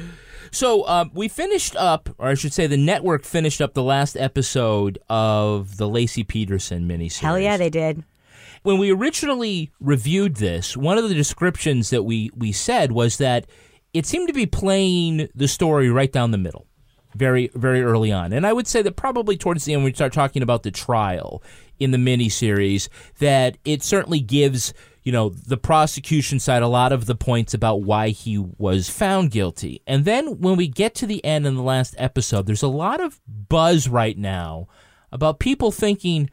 So 0.53 0.87
um, 0.87 1.11
we 1.15 1.29
finished 1.29 1.75
up, 1.77 2.11
or 2.19 2.29
I 2.29 2.35
should 2.35 2.53
say, 2.53 2.67
the 2.67 2.77
network 2.77 3.25
finished 3.25 3.61
up 3.63 3.73
the 3.75 3.83
last 3.83 4.17
episode 4.17 4.99
of 5.09 5.79
the 5.79 5.89
Laci 5.89 6.27
Peterson 6.27 6.87
miniseries. 6.87 7.21
Hell 7.21 7.39
yeah, 7.39 7.57
they 7.57 7.71
did. 7.71 8.05
when 8.63 8.79
we 8.79 8.93
originally 8.93 9.71
reviewed 9.81 10.37
this, 10.37 10.77
one 10.77 10.99
of 10.99 11.09
the 11.09 11.15
descriptions 11.15 11.91
that 11.91 12.03
we 12.05 12.31
we 12.37 12.53
said 12.53 12.93
was 12.93 13.17
that 13.17 13.47
it 13.95 14.07
seemed 14.07 14.29
to 14.29 14.35
be 14.35 14.47
playing 14.47 15.29
the 15.35 15.49
story 15.49 15.91
right 15.91 16.13
down 16.13 16.31
the 16.33 16.39
middle, 16.39 16.67
very 17.15 17.51
very 17.55 17.83
early 17.83 18.13
on. 18.13 18.33
And 18.33 18.47
I 18.47 18.53
would 18.53 18.67
say 18.67 18.83
that 18.83 18.95
probably 18.97 19.37
towards 19.37 19.65
the 19.65 19.73
end, 19.73 19.83
when 19.83 19.91
we 19.91 19.95
start 19.95 20.13
talking 20.13 20.43
about 20.43 20.63
the 20.65 20.71
trial 20.71 21.43
in 21.79 21.91
the 21.93 21.99
miniseries, 21.99 22.89
that 23.19 23.57
it 23.65 23.83
certainly 23.83 24.21
gives 24.21 24.73
you 25.03 25.13
know 25.13 25.31
the 25.31 25.57
prosecution 25.57 26.39
side 26.39 26.63
a 26.63 26.69
lot 26.69 26.93
of 26.93 27.07
the 27.07 27.15
points 27.15 27.55
about 27.55 27.83
why 27.83 28.11
he 28.11 28.39
was 28.39 28.89
found 28.89 29.31
guilty. 29.31 29.83
And 29.87 30.05
then 30.05 30.41
when 30.41 30.57
we 30.57 30.69
get 30.69 30.95
to 30.97 31.07
the 31.07 31.25
end 31.25 31.47
in 31.47 31.55
the 31.55 31.63
last 31.63 31.95
episode, 31.99 32.47
there's 32.47 32.63
a 32.63 32.69
lot 32.69 33.01
of 33.01 33.21
buzz 33.27 33.89
right 33.89 34.17
now 34.17 34.69
about 35.11 35.39
people 35.39 35.71
thinking 35.71 36.31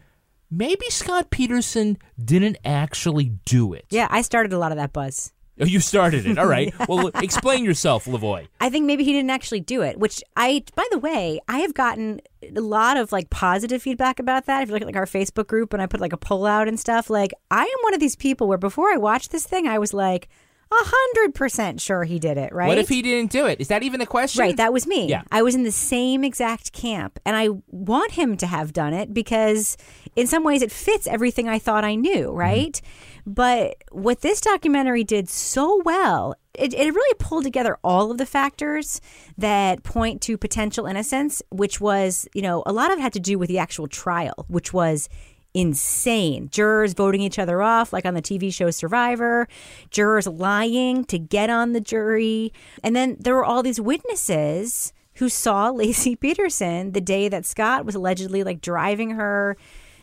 maybe 0.50 0.86
Scott 0.90 1.30
Peterson 1.30 1.98
didn't 2.24 2.58
actually 2.64 3.34
do 3.46 3.74
it. 3.74 3.86
Yeah, 3.90 4.08
I 4.10 4.22
started 4.22 4.54
a 4.54 4.60
lot 4.60 4.72
of 4.72 4.78
that 4.78 4.94
buzz. 4.94 5.32
Oh, 5.60 5.66
you 5.66 5.80
started 5.80 6.26
it. 6.26 6.38
All 6.38 6.46
right. 6.46 6.74
Well, 6.90 7.08
explain 7.16 7.66
yourself, 7.66 8.06
Lavoie. 8.06 8.48
I 8.60 8.70
think 8.70 8.86
maybe 8.86 9.04
he 9.04 9.12
didn't 9.12 9.30
actually 9.30 9.60
do 9.60 9.84
it, 9.84 10.00
which 10.00 10.24
I, 10.36 10.64
by 10.76 10.86
the 10.92 10.98
way, 10.98 11.40
I 11.48 11.60
have 11.60 11.76
gotten 11.76 12.20
a 12.56 12.62
lot 12.62 12.98
of 12.98 13.12
like 13.12 13.30
positive 13.30 13.82
feedback 13.84 14.20
about 14.20 14.46
that. 14.46 14.64
If 14.64 14.70
you 14.70 14.74
look 14.74 14.82
at 14.82 14.88
like 14.88 14.96
our 14.96 15.06
Facebook 15.06 15.48
group 15.48 15.72
and 15.74 15.82
I 15.82 15.86
put 15.86 16.00
like 16.00 16.14
a 16.14 16.18
poll 16.18 16.48
out 16.48 16.68
and 16.68 16.80
stuff, 16.80 17.10
like 17.10 17.32
I 17.52 17.62
am 17.62 17.84
one 17.84 17.94
of 17.94 18.00
these 18.00 18.16
people 18.16 18.48
where 18.48 18.58
before 18.58 18.92
I 18.92 18.98
watched 18.98 19.32
this 19.32 19.46
thing, 19.46 19.68
I 19.68 19.78
was 19.78 19.94
like 19.94 20.30
a 20.72 20.76
hundred 20.76 21.34
percent 21.34 21.82
sure 21.82 22.04
he 22.04 22.20
did 22.20 22.38
it, 22.38 22.54
right? 22.54 22.68
What 22.68 22.78
if 22.78 22.90
he 22.90 23.02
didn't 23.02 23.32
do 23.32 23.48
it? 23.48 23.60
Is 23.60 23.70
that 23.70 23.82
even 23.82 24.02
a 24.02 24.06
question? 24.06 24.42
Right, 24.42 24.56
that 24.58 24.72
was 24.72 24.86
me. 24.86 25.08
Yeah. 25.08 25.24
I 25.32 25.42
was 25.42 25.56
in 25.56 25.64
the 25.64 25.72
same 25.72 26.24
exact 26.24 26.74
camp, 26.74 27.20
and 27.26 27.36
I 27.36 27.50
want 27.68 28.12
him 28.12 28.38
to 28.38 28.46
have 28.46 28.72
done 28.72 28.94
it 28.94 29.12
because, 29.12 29.78
in 30.16 30.28
some 30.28 30.44
ways, 30.44 30.62
it 30.62 30.72
fits 30.72 31.08
everything 31.08 31.50
I 31.50 31.58
thought 31.58 31.84
I 31.84 31.96
knew, 31.96 32.28
mm-hmm. 32.28 32.38
right? 32.38 32.82
But 33.30 33.84
what 33.92 34.22
this 34.22 34.42
documentary 34.42 35.04
did 35.04 35.30
so 35.30 35.84
well, 35.86 36.34
it, 36.56 36.74
it 36.74 36.92
really 36.92 37.16
pulled 37.20 37.44
together 37.44 37.78
all 37.84 38.10
of 38.10 38.18
the 38.18 38.26
factors 38.26 39.00
that 39.38 39.84
point 39.84 40.20
to 40.24 40.36
potential 40.36 40.88
innocence, 40.88 41.44
which 41.52 41.80
was, 41.80 42.28
you 42.34 42.42
know, 42.42 42.64
a 42.66 42.74
lot 42.74 42.92
of 42.92 42.98
it 42.98 43.04
had 43.04 43.14
to 43.14 43.20
do 43.20 43.38
with 43.38 43.48
the 43.48 43.60
actual 43.60 43.88
trial, 43.88 44.46
which 44.48 44.74
was 44.74 45.10
insane. 45.54 46.50
Jurors 46.50 46.94
voting 46.94 47.22
each 47.22 47.38
other 47.38 47.62
off, 47.62 47.94
like 47.94 48.04
on 48.04 48.16
the 48.16 48.22
TV 48.22 48.52
show 48.52 48.72
Survivor, 48.72 49.48
jurors 49.92 50.26
lying 50.26 51.06
to 51.06 51.20
get 51.20 51.52
on 51.52 51.74
the 51.74 51.82
jury. 51.82 52.52
And 52.84 52.96
then 52.96 53.16
there 53.20 53.36
were 53.36 53.46
all 53.46 53.62
these 53.62 53.80
witnesses 53.80 54.92
who 55.16 55.30
saw 55.30 55.72
Laci 55.72 56.20
Peterson 56.20 56.94
the 56.94 57.02
day 57.02 57.30
that 57.30 57.46
Scott 57.46 57.86
was 57.86 57.94
allegedly 57.94 58.44
like 58.44 58.60
driving 58.60 59.12
her 59.12 59.56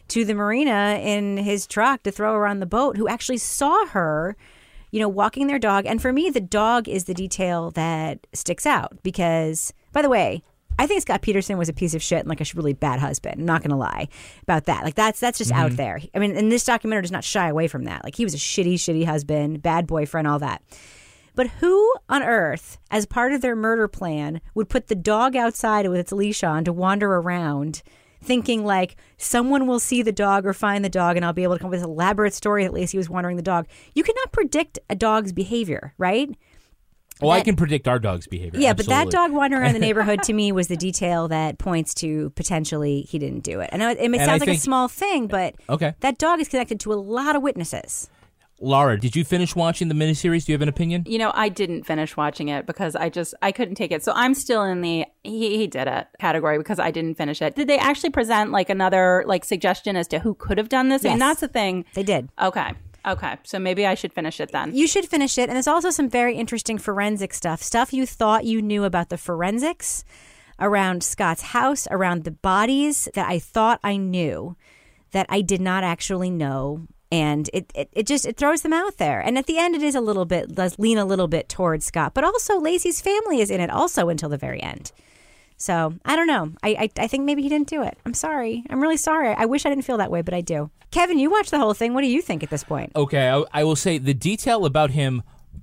to 0.09 0.25
the 0.25 0.35
marina 0.35 1.01
in 1.03 1.37
his 1.37 1.67
truck 1.67 2.03
to 2.05 2.11
throw 2.11 2.35
her 2.35 2.47
on 2.47 2.61
the 2.61 2.67
boat, 2.67 2.97
who 2.97 3.09
actually 3.09 3.39
saw 3.39 3.87
her. 3.87 4.37
You 4.93 5.01
know, 5.01 5.09
walking 5.09 5.47
their 5.47 5.59
dog. 5.59 5.85
And 5.85 6.01
for 6.01 6.11
me, 6.11 6.31
the 6.31 6.41
dog 6.41 6.89
is 6.89 7.05
the 7.05 7.13
detail 7.13 7.73
that 7.73 8.27
sticks 8.33 8.65
out 8.65 8.97
because, 9.03 9.75
by 9.93 10.01
the 10.01 10.09
way, 10.09 10.43
I 10.79 10.87
think 10.87 11.03
Scott 11.03 11.23
Peterson 11.23 11.57
was 11.57 11.69
a 11.69 11.73
piece 11.73 11.95
of 11.95 12.03
shit 12.03 12.21
and 12.21 12.29
like 12.29 12.41
a 12.41 12.45
really 12.55 12.75
bad 12.75 13.01
husband. 13.01 13.41
I'm 13.41 13.47
not 13.47 13.63
to 13.63 13.77
lie 13.77 14.09
about 14.43 14.67
that. 14.67 14.85
Like 14.85 14.95
that's 14.95 15.21
that's 15.21 15.39
just 15.39 15.53
out 15.53 15.69
mm-hmm. 15.69 15.77
there. 15.77 16.01
I 16.15 16.19
mean, 16.19 16.37
and 16.37 16.53
this 16.53 16.65
documentary 16.65 17.03
does 17.03 17.13
not 17.13 17.25
shy 17.25 17.49
away 17.49 17.69
from 17.69 17.85
that. 17.85 18.05
Like 18.05 18.15
he 18.15 18.25
was 18.25 18.35
a 18.35 18.39
shitty, 18.39 18.75
shitty 18.75 19.07
husband, 19.07 19.63
bad 19.63 19.87
boyfriend, 19.87 20.29
all 20.29 20.39
that. 20.41 20.63
But 21.35 21.49
who 21.49 21.95
on 22.09 22.23
earth, 22.23 22.79
as 22.91 23.07
part 23.07 23.33
of 23.33 23.43
their 23.43 23.57
murder 23.57 23.89
plan, 23.89 24.41
would 24.55 24.69
put 24.69 24.89
the 24.89 24.95
dog 24.95 25.37
outside 25.37 25.89
with 25.89 25.99
its 25.99 26.13
leash 26.13 26.43
on 26.43 26.65
to 26.65 26.73
wander 26.73 27.15
around, 27.17 27.83
thinking 28.23 28.65
like 28.65 28.97
someone 29.19 29.67
will 29.67 29.81
see 29.81 30.03
the 30.03 30.13
dog 30.13 30.47
or 30.47 30.53
find 30.53 30.85
the 30.85 30.89
dog, 30.89 31.17
and 31.17 31.25
I'll 31.25 31.33
be 31.33 31.43
able 31.43 31.55
to 31.55 31.59
come 31.59 31.69
up 31.69 31.73
with 31.73 31.81
this 31.81 31.87
elaborate 31.87 32.35
story 32.35 32.65
that 32.65 32.73
Laci 32.73 32.97
was 32.97 33.09
wandering 33.09 33.37
the 33.37 33.43
dog? 33.43 33.67
You 33.95 34.03
cannot 34.03 34.33
predict 34.33 34.79
a 34.91 34.95
dog's 34.95 35.33
behavior, 35.33 35.95
right? 35.99 36.31
Oh, 37.23 37.31
I 37.31 37.41
can 37.41 37.57
predict 37.57 37.89
our 37.89 37.99
dog's 37.99 38.27
behavior. 38.27 38.61
Yeah, 38.61 38.75
but 38.75 38.87
that 38.87 39.11
dog 39.11 39.33
wandering 39.33 39.63
around 39.63 39.73
the 39.73 39.79
neighborhood 39.87 40.23
to 40.25 40.35
me 40.35 40.53
was 40.53 40.69
the 40.69 40.77
detail 40.77 41.29
that 41.29 41.57
points 41.59 41.95
to 41.95 42.29
potentially 42.31 43.03
he 43.03 43.19
didn't 43.19 43.41
do 43.41 43.61
it. 43.61 43.71
And 43.73 43.81
know 43.81 43.89
it, 43.91 43.99
it 43.99 44.05
And 44.05 44.17
sounds 44.17 44.41
like 44.41 44.51
a 44.51 44.59
small 44.59 44.87
thing, 44.87 45.27
but 45.27 45.55
Okay. 45.71 45.95
that 46.01 46.19
dog 46.19 46.41
is 46.41 46.49
connected 46.49 46.79
to 46.81 46.93
a 46.93 46.95
lot 46.95 47.35
of 47.35 47.43
witnesses. 47.43 48.11
Laura, 48.61 48.99
did 48.99 49.15
you 49.15 49.25
finish 49.25 49.55
watching 49.55 49.89
the 49.89 49.95
miniseries? 49.95 50.47
Do 50.47 50.53
you 50.53 50.55
have 50.55 50.63
an 50.63 50.69
opinion? 50.69 51.05
You 51.07 51.19
know, 51.19 51.31
I 51.35 51.49
didn't 51.49 51.85
finish 51.85 52.17
watching 52.17 52.49
it 52.49 52.65
because 52.65 52.97
I 52.97 53.11
just 53.11 53.35
I 53.43 53.53
couldn't 53.53 53.75
take 53.75 53.93
it. 53.93 54.03
So 54.03 54.13
I'm 54.15 54.35
still 54.35 54.63
in 54.63 54.81
the 54.81 55.05
he, 55.25 55.59
he 55.59 55.67
did 55.67 55.87
it 55.87 56.07
category 56.19 56.57
because 56.59 56.79
I 56.79 56.91
didn't 56.91 57.17
finish 57.17 57.43
it. 57.43 57.55
Did 57.55 57.69
they 57.69 57.79
actually 57.79 58.11
present 58.11 58.53
like 58.53 58.71
another 58.71 59.25
like 59.27 59.45
suggestion 59.45 59.97
as 59.97 60.09
to 60.09 60.19
who 60.19 60.35
could 60.35 60.57
have 60.59 60.69
done 60.69 60.89
this? 60.89 61.05
Yes. 61.05 61.13
And 61.13 61.21
that's 61.21 61.41
the 61.41 61.49
thing. 61.49 61.85
They 61.95 62.03
did. 62.03 62.31
Okay. 62.41 62.73
Okay. 63.07 63.37
So 63.45 63.59
maybe 63.59 63.87
I 63.87 63.95
should 63.95 64.13
finish 64.13 64.41
it 64.41 64.53
then. 64.53 64.75
You 64.75 64.87
should 64.87 65.07
finish 65.07 65.39
it. 65.39 65.49
And 65.49 65.57
there's 65.57 65.69
also 65.69 65.91
some 65.91 66.09
very 66.09 66.35
interesting 66.35 66.79
forensic 66.79 67.35
stuff. 67.35 67.63
Stuff 67.63 67.93
you 67.93 68.07
thought 68.07 68.45
you 68.45 68.63
knew 68.63 68.85
about 68.85 69.11
the 69.11 69.19
forensics 69.19 70.05
around 70.59 71.05
Scott's 71.05 71.43
house, 71.43 71.87
around 71.91 72.25
the 72.25 72.31
bodies 72.31 73.09
that 73.15 73.29
I 73.29 73.39
thought 73.39 73.81
I 73.85 73.97
knew 73.97 74.57
that 75.13 75.27
I 75.29 75.43
did 75.43 75.61
not 75.61 75.85
actually 75.85 76.31
know. 76.31 76.87
And 77.13 77.49
it, 77.55 77.71
it, 77.75 77.89
it 77.93 78.07
just 78.07 78.27
it 78.27 78.37
throws 78.37 78.63
them 78.63 78.73
out 78.73 78.97
there. 78.99 79.21
And 79.21 79.39
at 79.39 79.47
the 79.47 79.59
end 79.59 79.75
it 79.77 79.83
is 79.83 79.95
a 79.95 80.01
little 80.01 80.25
bit 80.25 80.55
does 80.55 80.79
lean 80.79 80.99
a 80.99 81.05
little 81.05 81.29
bit 81.29 81.49
towards 81.49 81.85
Scott. 81.87 82.15
But 82.15 82.25
also 82.25 82.59
Laci's 82.61 83.01
family 83.01 83.41
is 83.41 83.51
in 83.51 83.61
it 83.61 83.71
also 83.71 84.09
until 84.09 84.29
the 84.29 84.37
very 84.37 84.61
end. 84.63 84.91
So 85.57 85.95
I 86.05 86.17
don't 86.17 86.27
know. 86.27 86.53
I, 86.63 86.69
I 86.99 87.05
I 87.05 87.07
think 87.07 87.25
maybe 87.25 87.43
he 87.43 87.49
didn't 87.49 87.69
do 87.69 87.83
it. 87.83 87.97
I'm 88.05 88.13
sorry. 88.15 88.65
I'm 88.69 88.81
really 88.83 88.97
sorry. 88.97 89.29
I 89.35 89.47
wish 89.47 89.65
I 89.65 89.69
didn't 89.71 89.85
feel 89.85 89.97
that 89.99 90.11
way, 90.11 90.21
but 90.23 90.35
I 90.35 90.41
do. 90.41 90.71
Kevin, 90.91 91.19
you 91.19 91.31
watched 91.31 91.51
the 91.51 91.59
whole 91.59 91.75
thing. 91.75 91.95
What 91.95 92.03
do 92.03 92.09
you 92.09 92.21
think 92.23 92.43
at 92.43 92.51
this 92.51 92.65
point? 92.65 92.93
Okay, 92.95 93.29
I, 93.31 93.45
I 93.53 93.65
will 93.65 93.77
say 93.77 93.99
the 93.99 94.15
detail 94.15 94.65
about 94.67 94.91
him 94.91 95.23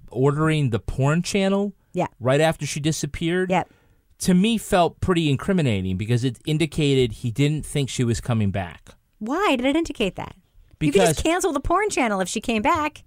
ordering 0.09 0.69
the 0.69 0.79
porn 0.79 1.21
channel 1.23 1.73
Yeah. 1.93 2.07
right 2.19 2.41
after 2.41 2.65
she 2.65 2.79
disappeared 2.79 3.49
Yep. 3.51 3.69
to 4.19 4.33
me 4.33 4.57
felt 4.57 4.99
pretty 5.01 5.29
incriminating 5.29 5.97
because 5.97 6.23
it 6.23 6.37
indicated 6.45 7.13
he 7.13 7.31
didn't 7.31 7.65
think 7.65 7.89
she 7.89 8.03
was 8.03 8.21
coming 8.21 8.51
back. 8.51 8.91
Why 9.19 9.55
did 9.57 9.65
it 9.65 9.75
indicate 9.75 10.15
that? 10.15 10.35
You 10.79 10.91
could 10.91 11.01
just 11.01 11.23
cancel 11.23 11.51
the 11.53 11.59
porn 11.59 11.89
channel 11.89 12.19
if 12.21 12.27
she 12.29 12.41
came 12.41 12.61
back. 12.61 13.03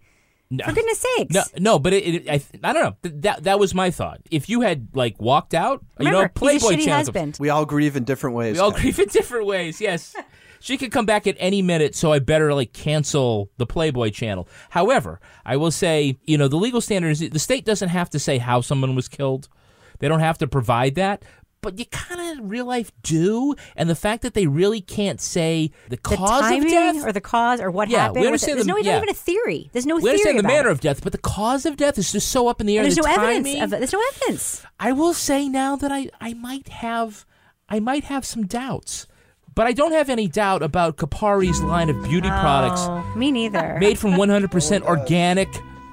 No, 0.49 0.65
For 0.65 0.73
goodness 0.73 1.01
sakes. 1.17 1.35
No, 1.35 1.43
no, 1.59 1.79
but 1.81 1.93
it, 1.93 2.05
it, 2.15 2.29
I, 2.31 2.41
I 2.63 2.73
don't 2.73 2.83
know. 2.85 2.97
Th- 3.03 3.15
That 3.23 3.43
that 3.45 3.59
was 3.59 3.75
my 3.75 3.91
thought. 3.91 4.21
If 4.31 4.49
you 4.49 4.61
had 4.61 4.89
like 4.95 5.21
walked 5.21 5.55
out, 5.55 5.85
you 5.99 6.09
know, 6.11 6.29
Playboy 6.29 6.53
he's 6.53 6.63
a 6.63 6.67
shitty 6.67 6.85
channel- 6.85 6.99
husband. 6.99 7.37
We 7.41 7.49
all 7.51 7.65
grieve 7.67 7.97
in 7.97 8.05
different 8.05 8.37
ways. 8.37 8.55
We 8.55 8.61
all 8.61 8.71
Ken. 8.71 8.81
grieve 8.83 8.99
in 9.01 9.09
different 9.09 9.47
ways. 9.47 9.81
Yes, 9.81 10.15
she 10.61 10.77
could 10.77 10.93
come 10.93 11.05
back 11.05 11.27
at 11.27 11.35
any 11.41 11.63
minute, 11.63 11.97
so 11.97 12.13
I 12.13 12.21
better 12.21 12.55
like 12.55 12.73
cancel 12.73 13.51
the 13.57 13.67
Playboy 13.67 14.11
channel. 14.11 14.49
However, 14.71 15.19
I 15.45 15.57
will 15.57 15.73
say, 15.73 16.17
you 16.27 16.39
know, 16.39 16.47
the 16.47 16.57
legal 16.59 16.81
standard 16.81 17.09
is 17.11 17.19
the 17.29 17.39
state 17.41 17.65
doesn't 17.65 17.89
have 17.89 18.09
to 18.11 18.21
say 18.21 18.39
how 18.39 18.61
someone 18.61 18.95
was 18.95 19.09
killed. 19.09 19.49
They 19.99 20.07
don't 20.07 20.21
have 20.21 20.39
to 20.39 20.47
provide 20.47 20.95
that. 20.95 21.25
But 21.67 21.81
you 21.81 21.85
kind 21.87 22.21
of 22.21 22.39
in 22.39 22.49
real 22.49 22.65
life 22.65 22.93
do, 23.03 23.57
and 23.75 23.91
the 23.91 23.97
fact 23.97 24.23
that 24.23 24.35
they 24.35 24.47
really 24.47 24.81
can't 24.81 25.21
say 25.21 25.73
the 25.89 25.97
the 25.97 25.97
cause 25.97 26.43
timing 26.43 26.63
of 26.65 26.71
death 26.71 27.05
or 27.05 27.11
the 27.13 27.21
cause 27.21 27.61
or 27.61 27.73
what 27.73 27.89
Yeah, 27.89 28.03
happened. 28.03 28.21
we 28.21 28.29
or 28.29 28.39
the- 28.39 28.47
There's 28.47 28.67
no 28.67 28.77
yeah. 28.77 28.99
even 28.99 29.09
a 29.09 29.15
theory. 29.15 29.69
There's 29.73 29.85
no 29.85 29.97
we 29.97 30.03
theory 30.03 30.13
understand 30.13 30.39
the 30.39 30.43
manner 30.45 30.69
it. 30.69 30.73
of 30.73 30.81
death, 30.81 31.03
but 31.03 31.11
the 31.11 31.19
cause 31.19 31.67
of 31.67 31.77
death 31.77 31.99
is 31.99 32.13
just 32.13 32.29
so 32.29 32.47
up 32.47 32.61
in 32.61 32.69
the 32.69 32.77
air. 32.79 32.85
And 32.85 32.87
there's 32.87 32.95
the 32.95 33.03
no 33.03 33.17
timing, 33.17 33.57
evidence 33.57 33.63
of 33.65 33.73
it. 33.73 33.79
There's 33.81 33.93
no 33.93 34.03
evidence. 34.15 34.63
I 34.79 34.93
will 34.93 35.13
say 35.13 35.49
now 35.49 35.75
that 35.75 35.91
I, 35.91 36.09
I 36.21 36.35
might 36.35 36.69
have 36.69 37.27
I 37.69 37.81
might 37.81 38.05
have 38.05 38.25
some 38.25 38.47
doubts. 38.47 39.09
But 39.57 39.67
I 39.67 39.73
don't 39.73 39.93
have 39.93 40.09
any 40.09 40.29
doubt 40.29 40.63
about 40.63 40.99
Kopari's 40.99 41.61
line 41.63 41.91
of 41.91 42.01
beauty 42.05 42.29
products 42.29 42.83
Oh, 42.83 43.03
me 43.17 43.33
neither. 43.33 43.77
made 43.81 43.99
from 43.99 44.13
100% 44.13 44.83
organic 44.95 45.49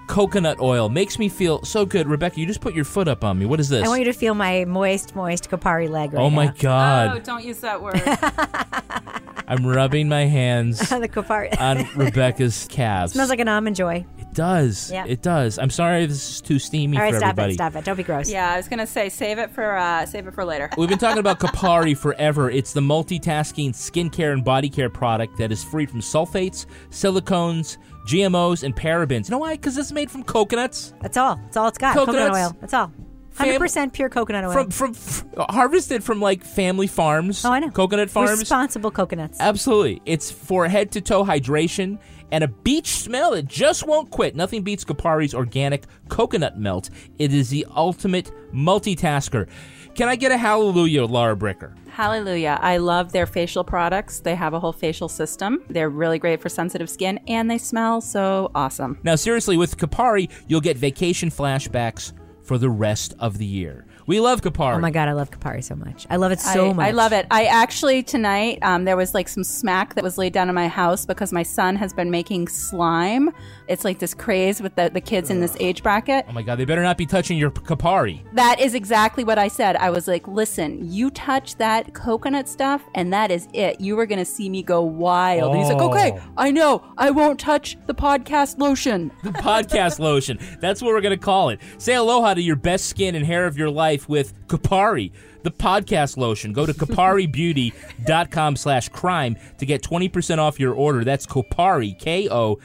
coconut 0.07 0.59
oil. 0.59 0.89
Makes 0.89 1.17
me 1.19 1.29
feel 1.29 1.63
so 1.63 1.85
good. 1.85 2.07
Rebecca, 2.07 2.39
you 2.39 2.45
just 2.45 2.61
put 2.61 2.73
your 2.73 2.85
foot 2.85 3.07
up 3.07 3.23
on 3.23 3.37
me. 3.39 3.45
What 3.45 3.59
is 3.59 3.69
this? 3.69 3.83
I 3.85 3.87
want 3.87 3.99
you 3.99 4.05
to 4.05 4.13
feel 4.13 4.33
my 4.35 4.65
moist, 4.65 5.15
moist 5.15 5.49
Kopari 5.49 5.89
leg 5.89 6.13
right 6.13 6.21
oh 6.21 6.29
my 6.29 6.45
now. 6.45 6.51
Oh, 6.51 6.55
god. 6.61 7.23
don't 7.23 7.43
use 7.43 7.59
that 7.59 7.81
word. 7.81 8.01
I'm 9.47 9.65
rubbing 9.67 10.07
my 10.07 10.25
hands 10.25 10.91
on 10.91 11.01
the 11.01 11.09
Kopari. 11.09 11.59
on 11.59 11.85
Rebecca's 11.95 12.65
calves. 12.69 13.11
smells 13.13 13.29
like 13.29 13.39
an 13.39 13.47
almond 13.49 13.75
joy. 13.75 14.05
it 14.17 14.33
does. 14.33 14.89
Yeah. 14.91 15.05
It 15.05 15.21
does. 15.21 15.59
I'm 15.59 15.69
sorry 15.69 16.03
if 16.03 16.09
this 16.09 16.29
is 16.35 16.41
too 16.41 16.59
steamy 16.59 16.95
All 16.97 17.03
right, 17.03 17.11
for 17.11 17.17
stop 17.19 17.29
everybody. 17.31 17.51
it, 17.51 17.55
stop 17.55 17.75
it. 17.75 17.83
Don't 17.83 17.97
be 17.97 18.03
gross. 18.03 18.29
yeah, 18.31 18.51
I 18.53 18.57
was 18.57 18.67
gonna 18.69 18.87
say 18.87 19.09
save 19.09 19.39
it 19.39 19.51
for 19.51 19.75
uh, 19.75 20.05
save 20.05 20.27
it 20.27 20.33
for 20.33 20.45
later. 20.45 20.69
We've 20.77 20.87
been 20.89 20.97
talking 20.97 21.19
about 21.19 21.39
Kopari 21.39 21.95
forever. 21.97 22.49
It's 22.49 22.71
the 22.73 22.81
multitasking 22.81 23.71
skincare 23.71 24.31
and 24.31 24.43
body 24.45 24.69
care 24.69 24.89
product 24.89 25.37
that 25.37 25.51
is 25.51 25.63
free 25.63 25.85
from 25.85 25.99
sulfates, 25.99 26.65
silicones, 26.89 27.77
GMOs, 28.05 28.63
and 28.63 28.75
parabens. 28.75 29.27
You 29.27 29.31
know 29.31 29.37
why? 29.39 29.55
Because 29.55 29.77
it's 29.77 29.91
made 29.91 30.11
from 30.11 30.23
coconuts. 30.23 30.93
That's 31.01 31.17
all. 31.17 31.35
That's 31.37 31.57
all 31.57 31.67
it's 31.67 31.77
got. 31.77 31.95
Coconut 31.95 32.27
Coconuts. 32.27 32.51
oil. 32.53 32.57
That's 32.61 32.73
all. 32.73 32.91
Hundred 33.35 33.59
percent 33.59 33.93
pure 33.93 34.09
coconut 34.09 34.45
oil. 34.45 34.51
From 34.51 34.69
from 34.69 34.91
f- 34.91 35.25
harvested 35.49 36.03
from 36.03 36.21
like 36.21 36.43
family 36.43 36.85
farms. 36.85 37.43
oh, 37.43 37.51
I 37.51 37.59
know. 37.59 37.71
Coconut 37.71 38.09
farms. 38.11 38.39
Responsible 38.39 38.91
coconuts. 38.91 39.39
Absolutely. 39.39 40.01
It's 40.05 40.29
for 40.29 40.67
head 40.67 40.91
to 40.91 41.01
toe 41.01 41.23
hydration 41.23 41.97
and 42.31 42.43
a 42.43 42.47
beach 42.47 42.87
smell 42.87 43.31
that 43.31 43.47
just 43.47 43.87
won't 43.87 44.11
quit. 44.11 44.35
Nothing 44.35 44.61
beats 44.61 44.83
Kopari's 44.83 45.33
organic 45.33 45.85
coconut 46.09 46.59
melt. 46.59 46.89
It 47.17 47.33
is 47.33 47.49
the 47.49 47.65
ultimate 47.75 48.31
multitasker. 48.53 49.47
Can 49.95 50.09
I 50.09 50.15
get 50.15 50.31
a 50.31 50.37
hallelujah, 50.37 51.05
Laura 51.05 51.35
Bricker? 51.35 51.75
Hallelujah. 51.93 52.57
I 52.59 52.77
love 52.77 53.11
their 53.11 53.27
facial 53.27 53.63
products. 53.63 54.19
They 54.19 54.33
have 54.33 54.55
a 54.55 54.59
whole 54.59 54.73
facial 54.73 55.07
system. 55.07 55.63
They're 55.69 55.91
really 55.91 56.17
great 56.17 56.41
for 56.41 56.49
sensitive 56.49 56.89
skin 56.89 57.19
and 57.27 57.51
they 57.51 57.59
smell 57.59 58.01
so 58.01 58.49
awesome. 58.55 58.97
Now, 59.03 59.13
seriously, 59.13 59.57
with 59.57 59.77
Kopari, 59.77 60.31
you'll 60.47 60.59
get 60.59 60.75
vacation 60.75 61.29
flashbacks 61.29 62.11
for 62.41 62.57
the 62.57 62.71
rest 62.71 63.13
of 63.19 63.37
the 63.37 63.45
year. 63.45 63.85
We 64.05 64.19
love 64.19 64.41
Kopari. 64.41 64.75
oh 64.75 64.79
my 64.79 64.91
god, 64.91 65.07
I 65.07 65.13
love 65.13 65.31
Kopari 65.31 65.63
so 65.63 65.75
much. 65.75 66.05
I 66.09 66.17
love 66.17 66.31
it 66.31 66.39
so 66.39 66.69
I, 66.71 66.73
much. 66.73 66.87
I 66.87 66.91
love 66.91 67.13
it. 67.13 67.25
I 67.31 67.45
actually 67.45 68.03
tonight 68.03 68.59
um, 68.61 68.83
there 68.85 68.97
was 68.97 69.13
like 69.13 69.27
some 69.29 69.43
smack 69.43 69.95
that 69.95 70.03
was 70.03 70.17
laid 70.17 70.33
down 70.33 70.49
in 70.49 70.55
my 70.55 70.67
house 70.67 71.05
because 71.05 71.31
my 71.31 71.43
son 71.43 71.75
has 71.77 71.93
been 71.93 72.11
making 72.11 72.47
slime. 72.49 73.31
It's 73.67 73.85
like 73.85 73.99
this 73.99 74.13
craze 74.13 74.61
with 74.61 74.75
the, 74.75 74.89
the 74.93 74.99
kids 74.99 75.29
in 75.29 75.39
this 75.39 75.55
age 75.59 75.83
bracket. 75.83 76.25
Oh 76.27 76.33
my 76.33 76.41
god, 76.41 76.57
they 76.57 76.65
better 76.65 76.83
not 76.83 76.97
be 76.97 77.05
touching 77.05 77.37
your 77.37 77.51
Kopari. 77.51 78.21
That 78.33 78.59
is 78.59 78.73
exactly 78.73 79.23
what 79.23 79.37
I 79.39 79.47
said. 79.47 79.77
I 79.77 79.89
was 79.89 80.07
like, 80.07 80.27
listen, 80.27 80.91
you 80.91 81.09
touch 81.11 81.55
that 81.57 81.93
coconut 81.93 82.49
stuff, 82.49 82.83
and 82.95 83.13
that 83.13 83.31
is 83.31 83.47
it. 83.53 83.79
You 83.79 83.97
are 83.99 84.05
going 84.05 84.19
to 84.19 84.25
see 84.25 84.49
me 84.49 84.63
go 84.63 84.81
wild. 84.81 85.51
And 85.53 85.59
he's 85.61 85.71
like, 85.71 85.81
Oh. 85.81 85.89
okay, 85.91 86.19
I 86.35 86.51
know. 86.51 86.83
I 86.97 87.09
won't 87.11 87.39
touch 87.39 87.77
the 87.85 87.95
podcast 87.95 88.57
lotion. 88.57 89.11
The 89.23 89.29
podcast 89.29 89.99
lotion. 89.99 90.39
That's 90.59 90.81
what 90.81 90.89
we're 90.93 91.01
going 91.01 91.17
to 91.17 91.23
call 91.23 91.49
it. 91.49 91.61
Say 91.77 91.93
aloha 91.95 92.33
to 92.33 92.41
your 92.41 92.55
best 92.57 92.87
skin 92.87 93.15
and 93.15 93.25
hair 93.25 93.45
of 93.45 93.57
your 93.57 93.69
life 93.69 93.92
with 94.07 94.33
Kopari, 94.47 95.11
the 95.43 95.51
podcast 95.51 96.17
lotion. 96.17 96.53
Go 96.53 96.65
to 96.65 96.73
koparibeauty.com 96.73 98.55
slash 98.55 98.89
crime 98.89 99.37
to 99.57 99.65
get 99.65 99.81
20% 99.81 100.37
off 100.39 100.59
your 100.59 100.73
order. 100.73 101.03
That's 101.03 101.25
Kopari, 101.25 101.97
K-O-P-A-R-I, 101.99 102.59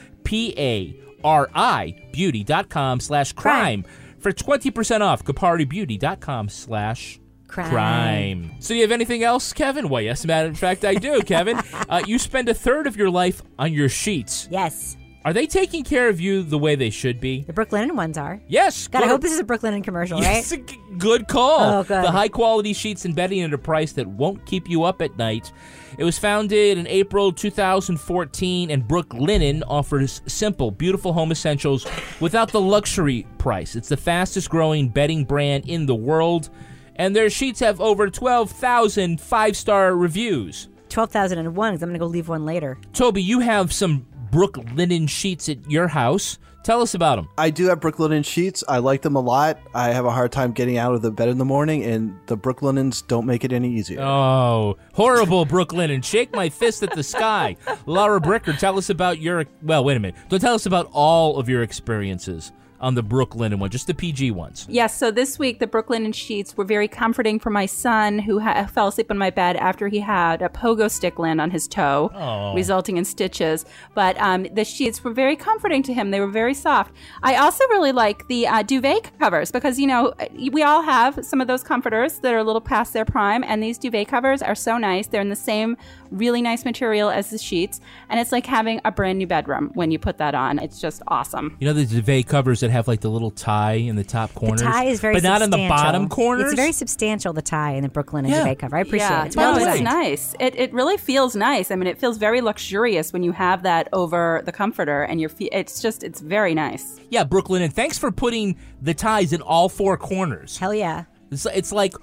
beauty.com 2.12 3.01
slash 3.01 3.33
crime 3.33 3.85
for 4.18 4.33
20% 4.33 5.01
off. 5.01 5.24
Koparibeauty.com 5.24 6.49
slash 6.49 7.20
Crime. 7.47 7.70
crime. 7.70 8.51
So, 8.61 8.68
do 8.68 8.74
you 8.76 8.83
have 8.83 8.93
anything 8.93 9.22
else, 9.22 9.55
Kevin? 9.55 9.89
Well, 9.89 10.03
yes, 10.03 10.26
matter 10.26 10.51
of 10.51 10.59
fact, 10.59 10.85
I 10.85 10.95
do, 10.95 11.22
Kevin. 11.22 11.59
Uh, 11.89 12.03
you 12.07 12.18
spend 12.18 12.47
a 12.51 12.55
third 12.55 12.87
of 12.87 12.99
your 12.99 13.09
life 13.09 13.41
on 13.59 13.72
your 13.72 13.89
sheets. 13.89 14.47
Yes. 14.51 14.95
Are 15.29 15.35
they 15.35 15.47
taking 15.47 15.85
care 15.85 16.09
of 16.09 16.22
you 16.22 16.43
the 16.43 16.57
way 16.57 16.74
they 16.74 16.89
should 16.89 17.20
be? 17.20 17.43
The 17.43 17.53
Brooklinen 17.53 17.95
ones 17.95 18.16
are. 18.16 18.41
Yes. 18.49 18.89
God, 18.89 19.03
I 19.03 19.09
hope 19.09 19.20
this 19.20 19.35
is 19.35 19.39
a 19.39 19.45
Brooklinen 19.45 19.85
commercial, 19.85 20.18
right? 20.18 20.24
Yes, 20.37 20.53
g- 20.53 20.81
good 20.97 21.29
call. 21.29 21.61
Oh, 21.61 21.85
good. 21.85 22.03
The 22.03 22.11
high 22.11 22.31
quality 22.31 22.72
sheets 22.72 23.05
and 23.05 23.14
bedding 23.14 23.43
at 23.43 23.53
a 23.53 23.59
price 23.59 23.93
that 23.93 24.07
won't 24.07 24.47
keep 24.47 24.70
you 24.70 24.85
up 24.85 25.03
at 25.03 25.18
night. 25.18 25.53
It 25.99 26.05
was 26.05 26.16
founded 26.16 26.79
in 26.79 26.87
April 26.87 27.31
2014, 27.31 28.70
and 28.70 28.85
Brooklinen 28.85 29.62
offers 29.68 30.22
simple, 30.24 30.70
beautiful 30.70 31.12
home 31.12 31.31
essentials 31.31 31.87
without 32.20 32.51
the 32.51 32.61
luxury 32.62 33.26
price. 33.37 33.76
It's 33.76 33.91
the 33.91 33.99
fastest 33.99 34.49
growing 34.49 34.89
bedding 34.89 35.26
brand 35.26 35.68
in 35.68 35.85
the 35.85 35.95
world, 35.95 36.49
and 36.97 37.14
their 37.14 37.29
sheets 37.29 37.61
have 37.61 37.83
over 37.83 38.09
12,000 38.09 39.20
five 39.20 39.59
star 39.59 39.95
reviews. 39.95 40.68
12,001 40.89 41.72
because 41.74 41.83
I'm 41.83 41.91
going 41.91 41.93
to 41.93 41.99
go 41.99 42.07
leave 42.07 42.31
one 42.31 42.47
later. 42.47 42.79
Toby, 42.95 43.22
you 43.22 43.41
have 43.41 43.74
some 43.74 44.07
Brooklinen 44.31 45.09
sheets 45.09 45.49
at 45.49 45.70
your 45.70 45.89
house. 45.89 46.39
Tell 46.64 46.83
us 46.83 46.93
about 46.95 47.16
them. 47.16 47.29
I 47.39 47.49
do 47.51 47.66
have 47.68 47.81
Brooklinen 47.81 48.24
sheets. 48.24 48.62
I 48.68 48.79
like 48.79 49.01
them 49.01 49.16
a 49.16 49.20
lot. 49.20 49.59
I 49.74 49.89
have 49.89 50.05
a 50.05 50.11
hard 50.11 50.33
time 50.33 50.53
getting 50.53 50.76
out 50.76 50.95
of 50.95 51.01
the 51.01 51.11
bed 51.11 51.29
in 51.29 51.39
the 51.39 51.45
morning, 51.45 51.83
and 51.85 52.14
the 52.26 52.37
Brooklinens 52.37 53.07
don't 53.07 53.24
make 53.24 53.45
it 53.45 53.53
any 53.53 53.70
easier. 53.70 54.03
Oh, 54.03 54.76
horrible 54.93 55.47
Brooklinen 55.47 56.05
shake 56.05 56.35
my 56.35 56.51
fist 56.51 56.83
at 56.83 56.95
the 56.95 57.03
sky. 57.03 57.57
Laura 57.87 58.20
Bricker, 58.20 58.59
tell 58.59 58.76
us 58.76 58.91
about 58.91 59.18
your. 59.18 59.47
Well, 59.62 59.83
wait 59.85 59.97
a 59.97 60.01
minute. 60.01 60.20
Don't 60.29 60.41
tell 60.41 60.55
us 60.55 60.66
about 60.66 60.91
all 60.93 61.39
of 61.39 61.49
your 61.49 61.62
experiences 61.62 62.53
on 62.81 62.95
the 62.95 63.03
Brooklinen, 63.03 63.68
just 63.70 63.87
the 63.87 63.95
PG 63.95 64.31
ones. 64.31 64.66
Yes, 64.68 64.97
so 64.97 65.11
this 65.11 65.39
week 65.39 65.59
the 65.59 65.66
Brooklinen 65.66 66.14
sheets 66.14 66.57
were 66.57 66.64
very 66.64 66.89
comforting 66.89 67.39
for 67.39 67.51
my 67.51 67.66
son 67.66 68.18
who 68.20 68.39
ha- 68.39 68.66
fell 68.66 68.89
asleep 68.89 69.11
on 69.11 69.18
my 69.18 69.31
bed 69.31 69.57
after 69.57 69.89
he 69.89 70.01
had 70.01 70.43
a 70.43 70.49
pogo 70.49 70.91
stick 70.91 71.18
land 71.18 71.41
on 71.41 71.51
his 71.51 71.66
toe, 71.66 72.53
resulting 72.55 72.97
in 72.97 73.05
stitches. 73.05 73.64
But 73.95 74.18
um, 74.20 74.47
the 74.53 74.64
sheets 74.64 75.03
were 75.03 75.12
very 75.12 75.37
comforting 75.37 75.83
to 75.85 75.95
him. 75.95 76.11
They 76.11 76.20
were 76.20 76.29
very 76.29 76.55
soft. 76.55 76.93
I 77.22 77.37
also 77.37 77.64
really 77.68 77.93
like 77.93 78.26
the 78.29 78.47
uh, 78.47 78.62
duvet 78.62 79.11
covers 79.18 79.51
because, 79.51 79.79
you 79.79 79.87
know, 79.87 80.14
we 80.53 80.62
all 80.62 80.83
have 80.83 81.24
some 81.24 81.41
of 81.41 81.47
those 81.47 81.62
comforters 81.62 82.18
that 82.20 82.33
are 82.33 82.39
a 82.39 82.45
little 82.45 82.61
past 82.61 82.93
their 82.93 83.05
prime, 83.05 83.45
and 83.45 83.62
these 83.62 83.79
duvet 83.79 84.09
covers 84.09 84.43
are 84.43 84.55
so 84.55 84.79
nice. 84.79 85.07
They're 85.07 85.20
in 85.20 85.29
the 85.29 85.37
same 85.37 85.76
really 86.11 86.43
nice 86.43 86.65
material 86.65 87.11
as 87.11 87.31
the 87.31 87.39
sheets, 87.39 87.81
and 88.09 88.21
it's 88.21 88.33
like 88.33 88.47
having 88.47 88.81
a 88.85 88.93
brand 88.93 89.19
new 89.19 89.27
bedroom 89.27 89.71
when 89.75 89.91
you 89.91 89.99
put 89.99 90.19
that 90.19 90.35
on. 90.35 90.59
It's 90.59 90.81
just 90.81 91.03
awesome. 91.09 91.57
You 91.61 91.67
know 91.67 91.73
the 91.73 91.87
duvet 91.87 92.27
covers 92.27 92.61
that 92.61 92.71
have 92.71 92.89
like 92.89 93.01
the 93.01 93.11
little 93.11 93.31
tie 93.31 93.75
in 93.75 93.97
the 93.97 94.05
top 94.05 94.35
corners? 94.35 94.61
The 94.61 94.67
tie 94.67 94.85
is 94.85 95.01
very 95.01 95.15
But 95.15 95.23
not 95.23 95.43
in 95.43 95.51
the 95.51 95.69
bottom 95.69 96.09
corners? 96.09 96.53
It's 96.53 96.55
very 96.55 96.73
substantial, 96.73 97.33
the 97.33 97.43
tie 97.43 97.73
in 97.73 97.83
the 97.83 97.89
Brooklinen 97.89 98.29
Yeah. 98.29 98.45
duvet 98.45 98.59
cover. 98.59 98.77
I 98.77 98.81
appreciate 98.81 99.09
yeah, 99.09 99.23
it. 99.25 99.27
It's 99.27 99.37
no, 99.37 99.53
well 99.53 99.65
the 99.65 99.73
it's 99.73 99.81
nice. 99.81 100.35
It, 100.41 100.55
it 100.57 100.73
really 100.73 100.97
feels 100.97 101.37
nice. 101.37 101.71
I 101.71 101.77
mean, 101.77 101.87
it 101.87 101.99
feels 101.99 102.19
very 102.19 102.41
luxurious 102.41 103.13
when 103.13 103.23
you 103.23 103.33
have 103.33 103.63
that 103.63 103.89
over 103.93 104.43
the 104.45 104.53
comforter, 104.53 105.03
and 105.03 105.21
your 105.21 105.29
feet. 105.29 105.51
It's 105.53 105.81
just, 105.81 106.03
it's 106.03 106.21
very 106.21 106.55
nice. 106.55 107.01
Yeah, 107.11 107.25
Brooklinen, 107.25 107.73
thanks 107.73 107.99
for 107.99 108.11
putting 108.11 108.57
the 108.81 108.95
ties 108.95 109.33
in 109.33 109.43
all 109.43 109.69
four 109.69 109.97
corners. 109.97 110.57
Hell 110.59 110.75
yeah. 110.75 111.05
It's, 111.31 111.47
it's 111.47 111.73
like. 111.73 111.95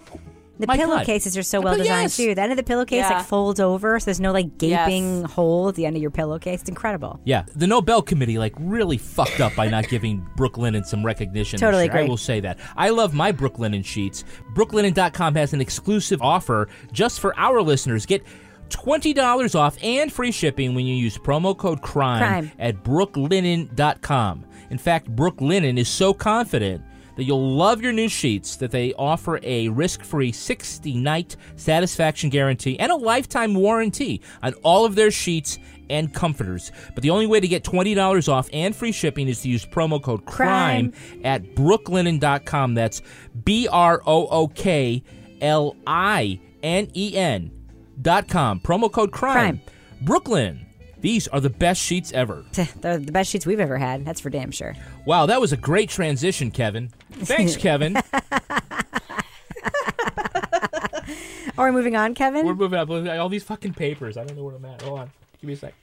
The 0.58 0.68
My 0.68 0.78
God. 0.78 0.86
pillowcases 1.06 1.36
are 1.38 1.44
so 1.44 1.60
well 1.60 1.76
designed 1.78 2.04
yes. 2.04 2.18
too. 2.18 2.34
The 2.34 2.42
end 2.42 2.52
of 2.52 2.58
the 2.58 2.64
pillowcase 2.64 3.00
Yeah. 3.10 3.18
like 3.18 3.26
folds 3.26 3.60
over, 3.60 4.00
so 4.00 4.06
there's 4.06 4.22
no 4.22 4.32
like 4.32 4.58
gaping 4.58 5.22
Yes. 5.22 5.32
hole 5.32 5.68
at 5.70 5.76
the 5.76 5.86
end 5.86 5.96
of 5.98 6.02
your 6.02 6.12
pillowcase. 6.12 6.62
It's 6.62 6.70
incredible. 6.70 7.20
Yeah, 7.26 7.44
the 7.56 7.68
Nobel 7.68 8.02
Committee 8.02 8.38
like 8.38 8.54
really 8.58 8.98
fucked 8.98 9.42
up 9.42 9.54
by 9.56 9.68
not 9.68 9.90
giving 9.90 10.26
Brooklinen 10.38 10.86
some 10.86 11.06
recognition. 11.06 11.60
Totally 11.60 11.86
year. 11.86 11.98
I 11.98 12.04
will 12.04 12.16
say 12.18 12.40
that. 12.40 12.58
I 12.78 12.90
love 12.90 13.14
my 13.14 13.32
Brooklinen 13.34 13.84
sheets. 13.84 14.24
Brooklinen.com 14.56 15.36
has 15.36 15.54
an 15.54 15.60
exclusive 15.62 16.22
offer 16.22 16.70
just 16.94 17.20
for 17.20 17.38
our 17.38 17.62
listeners. 17.62 18.06
Get 18.06 18.24
$20 18.70 19.56
off 19.56 19.78
and 19.84 20.12
free 20.12 20.32
shipping 20.32 20.74
when 20.74 20.86
you 20.86 20.96
use 20.96 21.18
promo 21.18 21.56
code 21.56 21.82
CRIME, 21.82 22.20
Crime. 22.20 22.52
at 22.58 22.84
brooklinen.com. 22.84 24.46
In 24.70 24.78
fact, 24.78 25.14
Brooklinen 25.16 25.78
is 25.78 25.88
so 25.88 26.14
confident 26.14 26.82
that 27.16 27.24
you'll 27.24 27.56
love 27.56 27.82
your 27.82 27.94
new 27.94 28.10
sheets 28.10 28.56
that 28.58 28.72
they 28.72 28.94
offer 28.94 29.40
a 29.44 29.70
risk-free 29.70 30.32
60-night 30.32 31.36
satisfaction 31.56 32.30
guarantee 32.30 32.78
and 32.80 32.92
a 32.92 32.96
lifetime 32.96 33.54
warranty 33.54 34.22
on 34.44 34.54
all 34.64 34.86
of 34.86 34.96
their 34.96 35.12
sheets 35.12 35.58
and 35.90 36.14
comforters. 36.14 36.72
But 36.94 37.04
the 37.04 37.10
only 37.10 37.28
way 37.28 37.40
to 37.40 37.48
get 37.48 37.64
$20 37.64 38.32
off 38.32 38.50
and 38.52 38.76
free 38.76 38.92
shipping 38.92 39.28
is 39.28 39.42
to 39.42 39.50
use 39.50 39.66
promo 39.66 40.02
code 40.02 40.26
CRIME, 40.26 40.94
at 41.24 41.44
brooklinen.com. 41.56 42.74
That's 42.74 43.02
B 43.44 43.68
R 43.72 44.02
O 44.06 44.28
O 44.28 44.48
K 44.48 45.04
L 45.42 45.76
I 45.86 46.40
N 46.64 46.90
E 46.96 47.16
N 47.16 47.52
dot 48.02 48.28
com. 48.28 48.60
Promo 48.60 48.92
code 48.92 49.12
CRIME. 49.12 49.60
Crime. 49.60 49.62
Brooklyn. 50.02 50.66
These 51.02 51.28
are 51.28 51.40
the 51.40 51.52
best 51.52 51.80
sheets 51.82 52.12
ever. 52.14 52.44
They're 52.82 52.98
the 52.98 53.12
best 53.12 53.30
sheets 53.30 53.46
we've 53.46 53.60
ever 53.60 53.78
had. 53.78 54.04
That's 54.06 54.20
for 54.20 54.32
damn 54.32 54.50
sure. 54.50 54.74
Wow, 55.06 55.28
that 55.28 55.40
was 55.40 55.54
a 55.54 55.58
great 55.58 55.88
transition, 55.88 56.50
Kevin. 56.50 56.90
Thanks, 57.12 57.56
Kevin. 57.62 57.98
Are 61.58 61.66
we 61.66 61.72
moving 61.72 61.96
on, 61.96 62.14
Kevin? 62.16 62.46
We're 62.46 62.54
moving 62.54 62.78
up. 62.80 62.90
All 62.90 63.30
these 63.30 63.44
fucking 63.44 63.74
papers. 63.76 64.18
I 64.18 64.26
don't 64.26 64.36
know 64.36 64.44
where 64.44 64.56
I'm 64.56 64.66
at. 64.66 64.82
Hold 64.82 65.00
on. 65.00 65.12
Give 65.40 65.48
me 65.48 65.54
a 65.54 65.58
sec. 65.58 65.74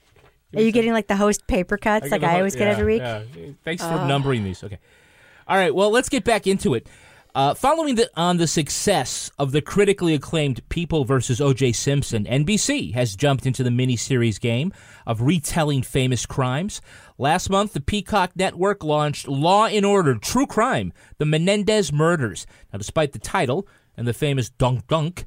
Give 0.51 0.61
Are 0.61 0.63
you 0.63 0.69
sec. 0.69 0.75
getting 0.75 0.93
like 0.93 1.07
the 1.07 1.17
host 1.17 1.47
paper 1.47 1.79
cuts 1.79 2.11
like 2.11 2.21
get 2.21 2.31
I 2.31 2.39
always 2.39 2.55
get 2.55 2.69
every 2.69 2.85
week? 2.85 3.01
yeah. 3.03 3.23
Thanks 3.65 3.83
for 3.83 3.93
oh. 3.93 4.07
numbering 4.07 4.45
these. 4.45 4.63
Okay. 4.63 4.79
All 5.49 5.57
right. 5.57 5.75
Well, 5.75 5.91
let's 5.91 6.09
get 6.09 6.25
back 6.25 6.47
into 6.47 6.75
it. 6.75 6.87
Uh, 7.35 7.55
following 7.55 7.95
the, 7.95 8.11
on 8.15 8.37
the 8.37 8.47
success 8.47 9.31
of 9.39 9.53
the 9.53 9.63
critically 9.63 10.13
acclaimed 10.13 10.69
People 10.69 11.07
versus 11.07 11.41
O.J. 11.41 11.73
Simpson, 11.73 12.25
NBC 12.25 12.93
has 12.93 13.17
jumped 13.17 13.47
into 13.47 13.63
the 13.63 13.71
miniseries 13.71 14.39
game 14.39 14.71
of 15.07 15.23
retelling 15.23 15.81
famous 15.83 16.27
crimes. 16.27 16.83
Last 17.17 17.49
month, 17.49 17.73
the 17.73 17.81
Peacock 17.81 18.33
Network 18.37 18.85
launched 18.85 19.29
Law 19.29 19.65
and 19.65 19.87
Order: 19.87 20.17
True 20.17 20.47
Crime: 20.47 20.93
The 21.17 21.25
Menendez 21.25 21.91
Murders. 21.91 22.47
Now, 22.71 22.77
despite 22.77 23.13
the 23.13 23.19
title 23.19 23.67
and 23.97 24.07
the 24.07 24.13
famous 24.13 24.51
Dunk 24.51 24.87
Dunk, 24.87 25.25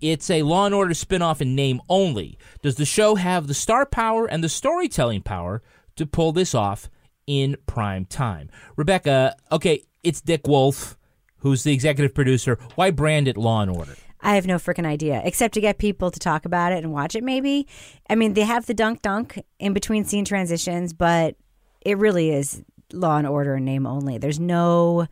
it's 0.00 0.30
a 0.30 0.42
Law 0.42 0.66
and 0.66 0.74
Order 0.74 0.94
spin-off 0.94 1.40
in 1.40 1.54
name 1.54 1.80
only. 1.88 2.36
Does 2.62 2.74
the 2.74 2.84
show 2.84 3.14
have 3.14 3.46
the 3.46 3.54
star 3.54 3.86
power 3.86 4.26
and 4.26 4.42
the 4.42 4.48
storytelling 4.48 5.22
power 5.22 5.62
to 5.94 6.04
pull 6.04 6.32
this 6.32 6.52
off 6.52 6.90
in 7.28 7.56
prime 7.66 8.06
time? 8.06 8.50
Rebecca, 8.74 9.36
okay, 9.52 9.84
it's 10.02 10.20
Dick 10.20 10.48
Wolf, 10.48 10.96
who's 11.44 11.62
the 11.62 11.72
executive 11.72 12.14
producer. 12.14 12.58
Why 12.74 12.90
brand 12.90 13.28
it 13.28 13.36
Law 13.36 13.60
and 13.60 13.70
Order? 13.70 13.94
I 14.20 14.34
have 14.34 14.46
no 14.46 14.56
freaking 14.56 14.86
idea, 14.86 15.20
except 15.22 15.54
to 15.54 15.60
get 15.60 15.76
people 15.76 16.10
to 16.10 16.18
talk 16.18 16.46
about 16.46 16.72
it 16.72 16.82
and 16.82 16.92
watch 16.92 17.14
it. 17.14 17.22
Maybe. 17.22 17.68
I 18.08 18.14
mean, 18.14 18.32
they 18.32 18.40
have 18.40 18.64
the 18.64 18.72
dunk 18.74 19.02
dunk 19.02 19.40
in 19.60 19.74
between 19.74 20.04
scene 20.04 20.24
transitions, 20.24 20.94
but 20.94 21.36
it 21.82 21.98
really 21.98 22.30
is 22.30 22.64
Law 22.92 23.18
and 23.18 23.26
Order 23.26 23.56
in 23.56 23.64
name 23.66 23.86
only. 23.86 24.16
There's 24.16 24.40
no 24.40 25.06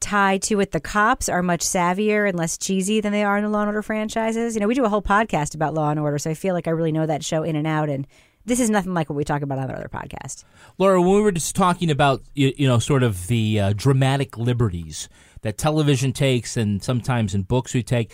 tie 0.00 0.38
to 0.38 0.60
it. 0.60 0.72
The 0.72 0.80
cops 0.80 1.28
are 1.28 1.42
much 1.42 1.60
savvier 1.60 2.26
and 2.26 2.38
less 2.38 2.56
cheesy 2.56 3.02
than 3.02 3.12
they 3.12 3.22
are 3.22 3.36
in 3.36 3.44
the 3.44 3.50
Law 3.50 3.60
and 3.60 3.68
Order 3.68 3.82
franchises. 3.82 4.54
You 4.54 4.60
know, 4.60 4.68
we 4.68 4.74
do 4.74 4.86
a 4.86 4.88
whole 4.88 5.02
podcast 5.02 5.54
about 5.54 5.74
Law 5.74 5.90
and 5.90 6.00
Order, 6.00 6.16
so 6.16 6.30
I 6.30 6.34
feel 6.34 6.54
like 6.54 6.66
I 6.66 6.70
really 6.70 6.92
know 6.92 7.04
that 7.04 7.22
show 7.22 7.42
in 7.42 7.54
and 7.54 7.66
out. 7.66 7.90
And 7.90 8.06
this 8.46 8.60
is 8.60 8.70
nothing 8.70 8.94
like 8.94 9.10
what 9.10 9.16
we 9.16 9.24
talk 9.24 9.42
about 9.42 9.58
on 9.58 9.70
our 9.70 9.76
other 9.76 9.90
podcast. 9.92 10.44
Laura, 10.78 11.02
when 11.02 11.16
we 11.16 11.20
were 11.20 11.32
just 11.32 11.54
talking 11.54 11.90
about 11.90 12.22
you, 12.34 12.54
you 12.56 12.66
know 12.66 12.78
sort 12.78 13.02
of 13.02 13.26
the 13.26 13.60
uh, 13.60 13.72
dramatic 13.76 14.38
liberties 14.38 15.10
that 15.42 15.58
television 15.58 16.12
takes, 16.12 16.56
and 16.56 16.82
sometimes 16.82 17.34
in 17.34 17.42
books 17.42 17.74
we 17.74 17.82
take, 17.82 18.12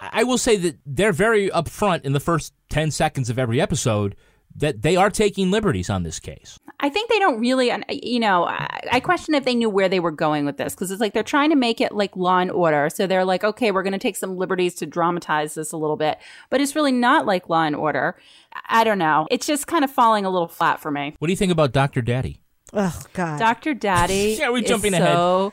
I 0.00 0.24
will 0.24 0.38
say 0.38 0.56
that 0.56 0.78
they're 0.84 1.12
very 1.12 1.48
upfront 1.50 2.04
in 2.04 2.12
the 2.12 2.20
first 2.20 2.52
ten 2.68 2.90
seconds 2.90 3.30
of 3.30 3.38
every 3.38 3.60
episode 3.60 4.16
that 4.58 4.82
they 4.82 4.96
are 4.96 5.10
taking 5.10 5.50
liberties 5.50 5.90
on 5.90 6.02
this 6.02 6.18
case. 6.18 6.58
I 6.80 6.88
think 6.88 7.10
they 7.10 7.18
don't 7.18 7.40
really, 7.40 7.70
and, 7.70 7.84
you 7.88 8.18
know, 8.20 8.44
I, 8.44 8.80
I 8.92 9.00
question 9.00 9.34
if 9.34 9.44
they 9.44 9.54
knew 9.54 9.68
where 9.68 9.88
they 9.88 10.00
were 10.00 10.10
going 10.10 10.44
with 10.44 10.56
this 10.56 10.74
because 10.74 10.90
it's 10.90 11.00
like 11.00 11.12
they're 11.14 11.22
trying 11.22 11.50
to 11.50 11.56
make 11.56 11.80
it 11.80 11.92
like 11.92 12.16
Law 12.16 12.38
and 12.38 12.50
Order. 12.50 12.90
So 12.90 13.06
they're 13.06 13.24
like, 13.24 13.44
okay, 13.44 13.70
we're 13.70 13.82
going 13.82 13.92
to 13.92 13.98
take 13.98 14.16
some 14.16 14.36
liberties 14.36 14.74
to 14.76 14.86
dramatize 14.86 15.54
this 15.54 15.72
a 15.72 15.76
little 15.76 15.96
bit, 15.96 16.18
but 16.50 16.60
it's 16.60 16.74
really 16.74 16.92
not 16.92 17.26
like 17.26 17.48
Law 17.48 17.64
and 17.64 17.76
Order. 17.76 18.16
I 18.66 18.84
don't 18.84 18.98
know. 18.98 19.26
It's 19.30 19.46
just 19.46 19.66
kind 19.66 19.84
of 19.84 19.90
falling 19.90 20.24
a 20.24 20.30
little 20.30 20.48
flat 20.48 20.80
for 20.80 20.90
me. 20.90 21.14
What 21.18 21.26
do 21.28 21.32
you 21.32 21.36
think 21.36 21.52
about 21.52 21.72
Doctor 21.72 22.02
Daddy? 22.02 22.40
Oh 22.72 22.98
God. 23.12 23.38
Dr. 23.38 23.74
Daddy 23.74 24.36
Yeah, 24.38 24.50
we're 24.50 24.62
is 24.62 24.68
jumping 24.68 24.92
ahead. 24.92 25.06
so 25.06 25.52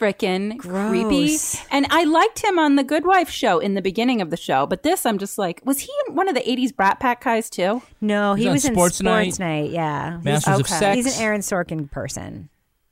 freaking 0.00 0.58
creepy. 0.58 1.36
And 1.70 1.86
I 1.90 2.04
liked 2.04 2.42
him 2.42 2.58
on 2.58 2.76
the 2.76 2.82
Good 2.84 3.04
Wife 3.04 3.28
show 3.30 3.58
in 3.58 3.74
the 3.74 3.82
beginning 3.82 4.20
of 4.22 4.30
the 4.30 4.36
show, 4.36 4.66
but 4.66 4.82
this 4.82 5.04
I'm 5.04 5.18
just 5.18 5.36
like, 5.38 5.60
was 5.64 5.80
he 5.80 5.92
one 6.08 6.28
of 6.28 6.34
the 6.34 6.40
80s 6.40 6.74
Brat 6.74 6.98
Pack 7.00 7.22
guys 7.22 7.50
too? 7.50 7.82
no, 8.00 8.34
he 8.34 8.44
He's 8.44 8.52
was 8.52 8.64
in 8.64 8.74
Sports 8.74 8.96
Sports, 8.96 9.38
Night, 9.38 9.62
Night. 9.64 9.70
Yeah, 9.70 10.12
He's- 10.12 10.24
Masters 10.24 10.54
of 10.54 10.60
okay. 10.60 10.74
Sex. 10.74 10.96
He's 10.96 11.16
an 11.18 11.22
Aaron 11.22 11.40
Sorkin 11.42 11.90
person. 11.90 12.48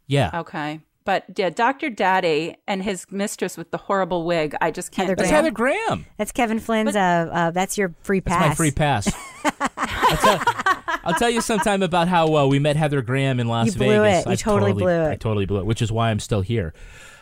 yeah. 0.07 0.31
Okay. 0.35 0.81
But 1.05 1.25
yeah, 1.39 1.49
Dr. 1.49 1.89
Daddy 1.89 2.55
and 2.67 2.83
his 2.83 3.07
mistress 3.11 3.57
with 3.57 3.71
the 3.71 3.79
horrible 3.79 4.27
wig, 4.27 4.55
I 4.61 4.71
just 4.71 4.93
can't. 4.93 5.09
Heather 5.09 5.17
That's. 5.17 5.31
Heather 5.31 5.51
Graham. 5.51 6.05
That's 6.19 6.33
Kevin 6.33 6.61
Flynn's. 6.61 6.95
uh, 6.95 6.99
uh, 7.33 7.51
that's 7.51 7.79
your 7.79 7.95
free 8.03 8.21
pass. 8.21 8.41
That's 8.41 8.49
my 8.51 8.55
free 8.55 8.71
pass. 8.73 9.11
I'll, 9.79 10.17
tell, 10.19 10.78
I'll 11.09 11.15
tell 11.15 11.31
you 11.31 11.41
sometime 11.41 11.83
about 11.83 12.07
how 12.09 12.37
uh, 12.37 12.47
we 12.47 12.59
met 12.59 12.77
Heather 12.77 13.01
Graham 13.03 13.41
in 13.41 13.49
Las 13.49 13.67
You 13.69 13.73
blew 13.73 14.01
Vegas. 14.03 14.27
it. 14.27 14.31
You 14.31 14.37
totally 14.37 14.73
blew 14.75 14.89
it. 14.89 15.09
I 15.09 15.17
totally 15.17 15.47
blew 15.47 15.59
it, 15.59 15.67
which 15.67 15.81
is 15.81 15.91
why 15.91 16.11
I'm 16.11 16.21
still 16.21 16.43
here. 16.43 16.75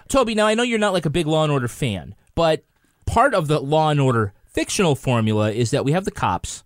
Toby, 0.09 0.35
now 0.35 0.47
I 0.47 0.55
know 0.55 0.63
you're 0.65 0.79
not 0.79 0.93
like 0.93 1.07
a 1.07 1.11
big 1.11 1.27
Law 1.27 1.45
and 1.45 1.53
Order 1.53 1.69
fan, 1.69 2.15
but 2.35 2.65
part 3.07 3.33
of 3.33 3.47
the 3.49 3.61
Law 3.61 3.91
and 3.91 4.01
Order 4.01 4.33
fictional 4.45 4.95
formula 4.97 5.53
is 5.53 5.71
that 5.71 5.85
we 5.85 5.93
have 5.93 6.05
the 6.05 6.11
cops, 6.11 6.65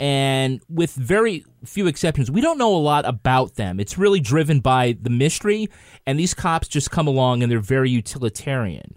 and 0.00 0.60
with 0.68 0.92
very 0.94 1.44
few 1.64 1.86
exceptions, 1.86 2.30
we 2.30 2.40
don't 2.40 2.58
know 2.58 2.74
a 2.74 2.78
lot 2.78 3.04
about 3.06 3.54
them. 3.54 3.78
It's 3.80 3.96
really 3.96 4.20
driven 4.20 4.60
by 4.60 4.96
the 5.00 5.10
mystery, 5.10 5.68
and 6.04 6.18
these 6.18 6.34
cops 6.34 6.68
just 6.68 6.90
come 6.90 7.06
along 7.06 7.42
and 7.42 7.50
they're 7.50 7.60
very 7.60 7.90
utilitarian. 7.90 8.96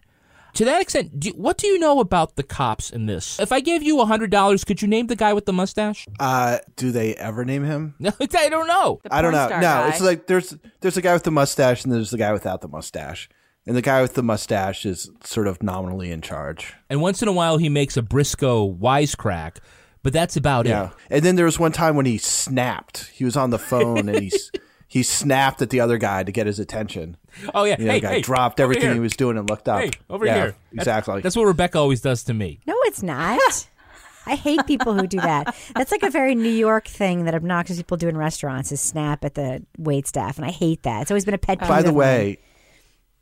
To 0.56 0.66
that 0.66 0.82
extent, 0.82 1.20
do, 1.20 1.30
what 1.32 1.58
do 1.58 1.68
you 1.68 1.78
know 1.80 2.00
about 2.00 2.36
the 2.36 2.43
cops 2.43 2.89
in 2.89 3.06
this? 3.06 3.39
If 3.39 3.52
I 3.52 3.60
gave 3.60 3.84
you 3.84 4.04
hundred 4.06 4.32
dollars, 4.32 4.64
could 4.64 4.82
you 4.82 4.88
name 4.88 5.08
the 5.08 5.16
guy 5.16 5.34
with 5.34 5.45
the 5.45 5.54
mustache? 5.54 6.08
Uh, 6.20 6.58
do 6.76 6.91
they 6.91 7.16
ever 7.16 7.45
name 7.45 7.64
him? 7.64 7.95
No, 8.00 8.12
I 8.20 8.50
don't 8.50 8.68
know. 8.68 9.00
The 9.04 9.14
I 9.14 9.22
don't 9.22 9.32
know. 9.32 9.47
No, 9.47 9.60
guy. 9.60 9.89
it's 9.89 10.02
like 10.02 10.28
there's 10.28 10.56
there's 10.82 10.97
a 10.97 11.02
guy 11.02 11.14
with 11.14 11.24
the 11.24 11.32
mustache 11.32 11.84
and 11.84 11.93
there's 11.93 12.10
the 12.12 12.18
guy 12.18 12.34
without 12.34 12.62
the 12.62 12.68
mustache. 12.68 13.30
And 13.68 13.76
the 13.76 13.82
guy 13.84 14.02
with 14.02 14.16
the 14.16 14.24
mustache 14.24 14.86
is 14.86 15.12
sort 15.24 15.45
of 15.47 15.62
nominally 15.62 16.10
in 16.12 16.22
charge. 16.22 16.74
And 16.89 17.02
once 17.02 17.22
in 17.22 17.28
a 17.28 17.32
while, 17.34 17.58
he 17.58 17.70
makes 17.70 17.97
a 17.97 18.02
Briscoe 18.02 18.74
wisecrack, 18.74 19.58
but 20.02 20.12
that's 20.14 20.36
about 20.36 20.66
Yeah. 20.66 20.86
it. 20.88 20.91
And 21.12 21.26
then 21.26 21.36
there 21.36 21.45
was 21.45 21.60
one 21.60 21.72
time 21.72 21.95
when 21.95 22.08
he 22.08 22.18
snapped. 22.18 23.10
He 23.14 23.24
was 23.26 23.38
on 23.38 23.52
the 23.52 23.60
phone 23.60 24.10
and 24.10 24.18
he's 24.20 24.52
he 24.90 25.04
snapped 25.04 25.62
at 25.62 25.70
the 25.70 25.80
other 25.80 25.98
guy 25.98 26.24
to 26.24 26.32
get 26.32 26.48
his 26.48 26.60
attention. 26.60 27.16
Oh 27.54 27.64
yeah, 27.64 27.76
And 27.76 27.84
the 27.84 27.92
hey, 27.92 27.98
other 28.00 28.08
guy 28.08 28.14
hey, 28.16 28.22
dropped 28.22 28.60
everything 28.60 28.84
here. 28.86 28.94
he 28.96 29.00
was 29.00 29.16
doing 29.16 29.38
and 29.38 29.48
looked 29.50 29.70
up. 29.70 29.80
Hey, 29.82 29.92
over 30.10 30.26
Yeah, 30.26 30.36
here. 30.36 30.56
Exactly. 30.74 31.22
That's 31.22 31.36
what 31.36 31.46
Rebecca 31.46 31.78
always 31.78 32.02
does 32.02 32.24
to 32.24 32.34
me. 32.34 32.60
No, 32.66 32.76
it's 32.86 33.02
not. 33.04 33.68
I 34.26 34.36
hate 34.36 34.66
people 34.68 34.94
who 34.96 35.08
do 35.08 35.18
that. 35.22 35.56
That's 35.76 35.92
like 35.92 36.04
a 36.04 36.10
very 36.10 36.36
New 36.36 36.50
York 36.50 36.88
thing 36.88 37.26
that 37.26 37.34
obnoxious 37.36 37.78
people 37.78 37.98
do 37.98 38.08
in 38.10 38.18
restaurants 38.18 38.72
is 38.72 38.82
snap 38.82 39.24
at 39.24 39.36
the 39.36 39.64
wait 39.78 40.06
staff, 40.08 40.38
and 40.38 40.46
I 40.46 40.52
hate 40.52 40.84
that. 40.84 41.04
It's 41.04 41.12
always 41.12 41.26
been 41.26 41.34
a 41.34 41.40
pet 41.40 41.60
peeve. 41.60 41.68
By 41.70 41.82
the 41.82 41.90
of 41.90 41.96
way, 41.96 42.40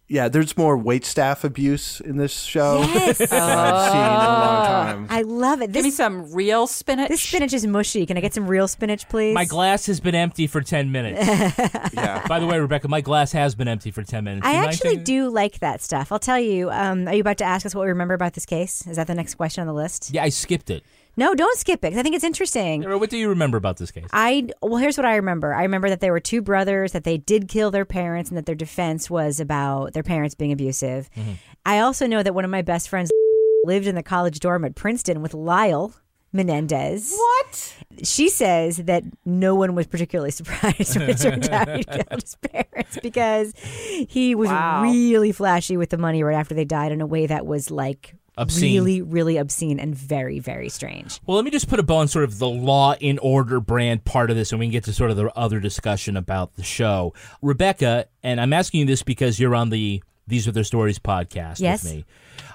yeah, 0.09 0.29
there's 0.29 0.55
more 0.57 0.77
wait 0.77 1.03
staff 1.05 1.43
abuse 1.43 1.99
in 1.99 2.15
this 2.15 2.31
show 2.41 2.79
yes, 2.79 3.17
than 3.17 3.27
I've 3.31 3.91
seen 3.91 3.97
in 3.97 4.03
a 4.03 4.17
long 4.17 4.65
time. 4.65 5.07
I 5.09 5.21
love 5.23 5.61
it. 5.61 5.73
Give 5.73 5.83
me 5.83 5.91
some 5.91 6.31
real 6.33 6.65
spinach. 6.65 7.09
this 7.09 7.21
spinach 7.21 7.51
is 7.51 7.67
mushy. 7.67 8.05
Can 8.05 8.15
I 8.17 8.21
get 8.21 8.33
some 8.33 8.47
real 8.47 8.69
spinach, 8.69 9.09
please? 9.09 9.33
My 9.33 9.43
glass 9.43 9.85
has 9.87 9.99
been 9.99 10.15
empty 10.15 10.47
for 10.47 10.61
ten 10.61 10.91
minutes. 10.91 11.27
Yeah. 11.93 12.25
By 12.27 12.39
the 12.39 12.45
way, 12.45 12.59
Rebecca, 12.59 12.87
my 12.87 13.01
glass 13.01 13.31
has 13.31 13.55
been 13.55 13.67
empty 13.67 13.91
for 13.91 14.03
ten 14.03 14.23
minutes. 14.23 14.45
I 14.45 14.51
you 14.51 14.57
actually 14.67 14.89
taking- 14.91 15.03
do 15.03 15.29
like 15.29 15.59
that 15.59 15.81
stuff. 15.81 16.11
I'll 16.11 16.19
tell 16.19 16.39
you. 16.39 16.69
Um, 16.69 17.07
are 17.07 17.13
you 17.13 17.21
about 17.21 17.37
to 17.39 17.45
ask 17.45 17.65
us 17.65 17.73
what 17.75 17.81
we 17.81 17.87
remember 17.87 18.13
about 18.13 18.33
this 18.33 18.45
case? 18.45 18.85
Is 18.87 18.97
that 18.97 19.07
the 19.07 19.15
next 19.15 19.35
question 19.35 19.61
on 19.61 19.67
the 19.67 19.73
list? 19.73 20.11
Yeah, 20.13 20.23
I 20.23 20.29
skipped 20.29 20.69
it. 20.69 20.83
No, 21.17 21.33
don't 21.33 21.57
skip 21.57 21.83
it. 21.83 21.89
'cause 21.91 21.97
I 21.99 22.03
think 22.03 22.15
it's 22.15 22.23
interesting. 22.23 22.83
What 22.83 23.09
do 23.09 23.17
you 23.17 23.27
remember 23.29 23.57
about 23.57 23.77
this 23.77 23.91
case? 23.91 24.05
I 24.13 24.47
well, 24.61 24.77
here's 24.77 24.97
what 24.97 25.05
I 25.05 25.15
remember. 25.15 25.53
I 25.53 25.63
remember 25.63 25.89
that 25.89 25.99
there 25.99 26.11
were 26.13 26.19
two 26.19 26.41
brothers 26.41 26.91
that 26.93 27.03
they 27.03 27.17
did 27.17 27.47
kill 27.47 27.71
their 27.71 27.85
parents, 27.85 28.29
and 28.29 28.37
that 28.37 28.45
their 28.45 28.55
defense 28.55 29.09
was 29.09 29.39
about 29.39 29.93
their 29.93 30.03
parents 30.03 30.35
being 30.35 30.51
abusive. 30.51 31.09
Mm-hmm. 31.17 31.31
I 31.65 31.79
also 31.79 32.07
know 32.07 32.23
that 32.23 32.33
one 32.35 32.45
of 32.45 32.51
my 32.51 32.61
best 32.61 32.87
friends 32.87 33.09
lived 33.65 33.87
in 33.87 33.95
the 33.95 34.03
college 34.03 34.39
dorm 34.39 34.63
at 34.63 34.75
Princeton 34.75 35.21
with 35.21 35.33
Lyle 35.33 35.93
Menendez. 36.33 37.13
what? 37.17 37.73
She 38.03 38.29
says 38.29 38.77
that 38.77 39.03
no 39.25 39.55
one 39.55 39.73
was 39.75 39.87
particularly 39.87 40.31
surprised 40.39 40.97
when 40.99 41.09
it 41.09 41.17
turned 41.17 41.49
out 41.49 41.67
he 41.75 41.83
killed 41.83 42.21
his 42.21 42.35
parents 42.51 42.99
because 43.01 43.53
he 43.57 44.35
was 44.35 44.49
Wow. 44.49 44.83
really 44.83 45.31
flashy 45.31 45.77
with 45.77 45.89
the 45.89 45.97
money 45.97 46.21
right 46.23 46.35
after 46.35 46.53
they 46.53 46.65
died 46.65 46.91
in 46.91 47.01
a 47.01 47.05
way 47.07 47.25
that 47.27 47.45
was 47.45 47.71
like 47.71 48.13
Obscene. 48.37 48.73
really, 48.75 49.01
really 49.01 49.37
obscene 49.37 49.79
and 49.79 49.95
very, 49.95 50.39
very 50.39 50.69
strange. 50.69 51.19
Well, 51.25 51.35
let 51.37 51.45
me 51.45 51.51
just 51.51 51.67
put 51.67 51.79
a 51.79 51.83
bow 51.83 51.97
on 51.97 52.07
sort 52.07 52.23
of 52.25 52.37
the 52.39 52.47
Law 52.47 52.93
and 53.01 53.19
Order 53.21 53.59
brand 53.59 54.05
part 54.05 54.29
of 54.29 54.35
this, 54.35 54.51
and 54.51 54.59
we 54.59 54.65
can 54.67 54.71
get 54.71 54.83
to 54.85 54.93
sort 54.93 55.09
of 55.11 55.17
the 55.17 55.31
other 55.37 55.59
discussion 55.59 56.15
about 56.15 56.55
the 56.55 56.63
show. 56.63 57.13
Rebecca, 57.41 58.05
and 58.23 58.39
I'm 58.39 58.53
asking 58.53 58.81
you 58.81 58.85
this 58.85 59.01
because 59.03 59.39
you're 59.39 59.55
on 59.55 59.69
the 59.71 60.03
These 60.27 60.47
Are 60.47 60.51
Their 60.51 60.63
Stories 60.63 60.99
podcast 60.99 61.59
Yes. 61.59 61.83
with 61.83 61.93
me. 61.93 62.05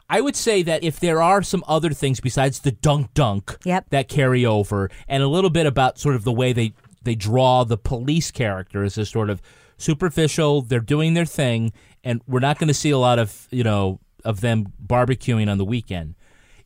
I 0.08 0.20
would 0.20 0.36
say 0.36 0.62
that 0.62 0.84
if 0.84 1.00
there 1.00 1.22
are 1.22 1.42
some 1.42 1.64
other 1.66 1.90
things 1.90 2.20
besides 2.20 2.60
the 2.60 2.72
dunk 2.72 3.14
dunk 3.14 3.56
Yep. 3.64 3.86
that 3.90 4.08
carry 4.08 4.44
over, 4.44 4.90
and 5.08 5.22
a 5.22 5.28
little 5.28 5.50
bit 5.50 5.66
about 5.66 5.98
sort 5.98 6.14
of 6.14 6.24
the 6.24 6.32
way 6.32 6.52
they, 6.52 6.74
they 7.02 7.14
draw 7.14 7.64
the 7.64 7.78
police 7.78 8.30
characters 8.30 8.98
as 8.98 9.08
sort 9.08 9.30
of 9.30 9.40
superficial, 9.78 10.62
they're 10.62 10.80
doing 10.80 11.14
their 11.14 11.24
thing, 11.24 11.72
and 12.04 12.20
we're 12.26 12.40
not 12.40 12.58
going 12.58 12.68
to 12.68 12.74
see 12.74 12.90
a 12.90 12.98
lot 12.98 13.18
of, 13.18 13.48
you 13.50 13.64
know, 13.64 13.98
of 14.24 14.40
them 14.40 14.72
barbecuing 14.84 15.50
on 15.50 15.58
the 15.58 15.64
weekend. 15.64 16.14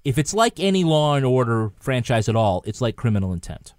If 0.05 0.19
it's 0.19 0.33
like 0.35 0.61
any 0.61 0.85
Law 0.85 1.15
and 1.17 1.25
Order 1.27 1.73
franchise 1.81 2.29
at 2.29 2.37
all, 2.37 2.63
it's 2.67 2.81
like 2.81 2.97
Criminal 2.97 3.33
Intent. 3.33 3.75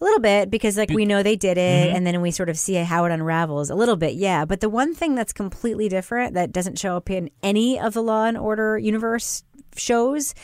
A 0.00 0.04
little 0.04 0.20
bit 0.20 0.50
because 0.50 0.78
like 0.78 0.90
we 0.90 1.04
know 1.04 1.22
they 1.22 1.36
did 1.36 1.58
it 1.58 1.88
Mm-hmm. 1.88 1.96
and 1.96 2.06
then 2.06 2.22
we 2.22 2.30
sort 2.30 2.48
of 2.48 2.58
see 2.58 2.74
how 2.74 3.04
it 3.04 3.12
unravels. 3.12 3.68
A 3.68 3.74
little 3.74 3.96
bit, 3.96 4.14
yeah. 4.14 4.44
But 4.46 4.60
the 4.60 4.70
one 4.70 4.94
thing 4.94 5.14
that's 5.14 5.32
completely 5.32 5.88
different 5.88 6.34
that 6.34 6.52
doesn't 6.52 6.78
show 6.78 6.96
up 6.96 7.10
in 7.10 7.30
any 7.42 7.78
of 7.78 7.92
the 7.92 8.02
Law 8.02 8.24
and 8.24 8.38
Order 8.38 8.78
universe 8.78 9.42
shows 9.76 10.34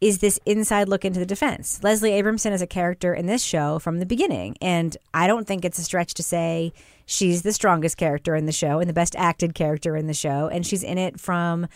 is 0.00 0.18
this 0.18 0.38
inside 0.46 0.88
look 0.88 1.04
into 1.04 1.18
the 1.20 1.26
defense. 1.26 1.82
Leslie 1.82 2.12
Abramson 2.12 2.52
is 2.52 2.62
a 2.62 2.66
character 2.66 3.12
in 3.12 3.26
this 3.26 3.42
show 3.42 3.78
from 3.78 3.98
the 3.98 4.06
beginning, 4.06 4.56
and 4.62 4.96
I 5.12 5.26
don't 5.26 5.46
think 5.46 5.64
it's 5.64 5.78
a 5.78 5.84
stretch 5.84 6.14
to 6.14 6.22
say 6.22 6.72
she's 7.04 7.42
the 7.42 7.52
strongest 7.52 7.96
character 7.98 8.34
in 8.34 8.46
the 8.46 8.52
show 8.52 8.78
and 8.78 8.88
the 8.88 8.94
best 8.94 9.14
acted 9.16 9.54
character 9.54 9.96
in 9.96 10.06
the 10.06 10.14
show, 10.14 10.48
and 10.48 10.64
she's 10.64 10.82
in 10.82 10.96
it 10.96 11.20
from 11.20 11.66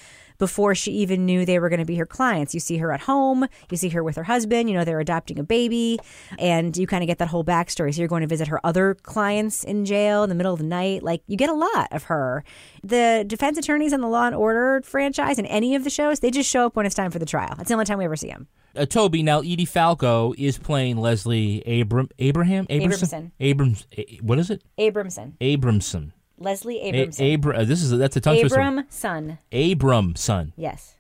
before 0.44 0.74
she 0.74 0.92
even 0.92 1.24
knew 1.24 1.46
they 1.46 1.58
were 1.58 1.70
going 1.70 1.80
to 1.80 1.86
be 1.86 1.96
her 1.96 2.04
clients. 2.04 2.52
You 2.52 2.60
see 2.60 2.76
her 2.76 2.92
at 2.92 3.00
home, 3.00 3.46
you 3.70 3.78
see 3.78 3.88
her 3.88 4.04
with 4.04 4.14
her 4.16 4.24
husband, 4.24 4.68
you 4.68 4.76
know, 4.76 4.84
they're 4.84 5.00
adopting 5.00 5.38
a 5.38 5.42
baby, 5.42 5.98
and 6.38 6.76
you 6.76 6.86
kind 6.86 7.02
of 7.02 7.06
get 7.06 7.16
that 7.16 7.28
whole 7.28 7.42
backstory. 7.42 7.94
So 7.94 8.00
you're 8.02 8.08
going 8.08 8.20
to 8.20 8.26
visit 8.26 8.48
her 8.48 8.60
other 8.62 8.94
clients 8.94 9.64
in 9.64 9.86
jail 9.86 10.22
in 10.22 10.28
the 10.28 10.34
middle 10.34 10.52
of 10.52 10.58
the 10.58 10.66
night. 10.66 11.02
Like, 11.02 11.22
you 11.28 11.38
get 11.38 11.48
a 11.48 11.54
lot 11.54 11.88
of 11.92 12.02
her. 12.04 12.44
The 12.82 13.24
defense 13.26 13.56
attorneys 13.56 13.94
in 13.94 14.02
the 14.02 14.06
Law 14.06 14.26
and 14.26 14.34
Order 14.34 14.82
franchise 14.84 15.38
and 15.38 15.46
any 15.46 15.74
of 15.76 15.82
the 15.82 15.88
shows, 15.88 16.20
they 16.20 16.30
just 16.30 16.50
show 16.50 16.66
up 16.66 16.76
when 16.76 16.84
it's 16.84 16.94
time 16.94 17.10
for 17.10 17.18
the 17.18 17.24
trial. 17.24 17.54
That's 17.56 17.68
the 17.68 17.74
only 17.74 17.86
time 17.86 17.96
we 17.96 18.04
ever 18.04 18.16
see 18.16 18.28
them. 18.28 18.46
Uh, 18.76 18.84
Toby, 18.84 19.22
now 19.22 19.38
Edie 19.38 19.64
Falco 19.64 20.34
is 20.36 20.58
playing 20.58 20.98
Leslie 20.98 21.62
Abram 21.80 22.10
Abraham 22.18 22.66
Abramson. 22.66 23.30
Abrams. 23.40 23.86
A- 23.96 24.18
what 24.20 24.38
is 24.38 24.50
it? 24.50 24.62
Abramson. 24.78 25.38
Abramson. 25.40 26.12
Leslie 26.38 26.80
A- 26.80 26.92
Abramson. 26.92 27.34
Abra- 27.34 27.58
uh, 27.58 27.64
this 27.64 27.82
is 27.82 27.90
that's 27.90 28.16
a 28.16 28.20
tongue 28.20 28.38
twister. 28.40 28.58
Abram 28.60 28.84
son. 28.88 29.38
Abramson. 29.52 30.52
Yes. 30.56 30.94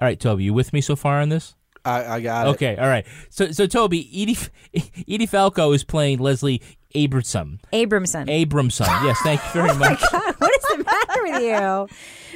All 0.00 0.06
right, 0.06 0.18
Toby, 0.18 0.44
you 0.44 0.54
with 0.54 0.72
me 0.72 0.80
so 0.80 0.96
far 0.96 1.20
on 1.20 1.28
this? 1.28 1.54
I, 1.84 2.04
I 2.16 2.20
got 2.20 2.46
it. 2.46 2.50
Okay, 2.50 2.76
all 2.76 2.86
right. 2.88 3.04
So, 3.30 3.50
so 3.50 3.66
Toby, 3.66 4.08
Edie, 4.14 4.38
Edie 5.08 5.26
Falco 5.26 5.72
is 5.72 5.82
playing 5.82 6.18
Leslie 6.18 6.62
Abramson. 6.94 7.58
Abramson. 7.72 8.26
Abramson. 8.28 8.86
Yes, 9.04 9.18
thank 9.24 9.40
you 9.44 9.50
very 9.52 9.74
much. 9.78 10.00
God, 10.12 10.34
what 10.38 10.52
is 10.54 10.62
the 10.76 10.84
matter 10.84 11.22
with 11.24 11.42
you? 11.42 11.52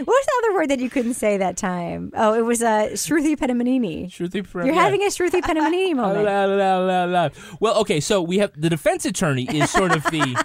What 0.05 0.07
was 0.07 0.27
the 0.27 0.43
other 0.45 0.55
word 0.57 0.71
that 0.71 0.81
you 0.81 0.91
couldn't 0.91 1.15
say 1.15 1.37
that 1.37 1.57
time? 1.57 2.11
Oh, 2.17 2.35
it 2.35 2.45
was 2.45 2.61
uh, 2.61 2.89
Shruti 2.95 3.37
Pedamanini. 3.37 4.07
Shruti 4.11 4.49
Pra- 4.49 4.67
You're 4.67 4.75
yeah. 4.75 4.83
having 4.83 5.03
a 5.03 5.07
Shruti 5.07 5.41
Pedamanini 5.43 5.95
moment. 5.95 6.25
La, 6.25 6.45
la, 6.47 6.79
la, 6.79 7.05
la. 7.05 7.29
Well, 7.61 7.79
okay, 7.81 8.01
so 8.01 8.21
we 8.23 8.39
have 8.39 8.53
the 8.61 8.69
defense 8.69 9.05
attorney 9.05 9.45
is 9.45 9.71
sort 9.71 9.93
of 9.93 10.03
the 10.05 10.45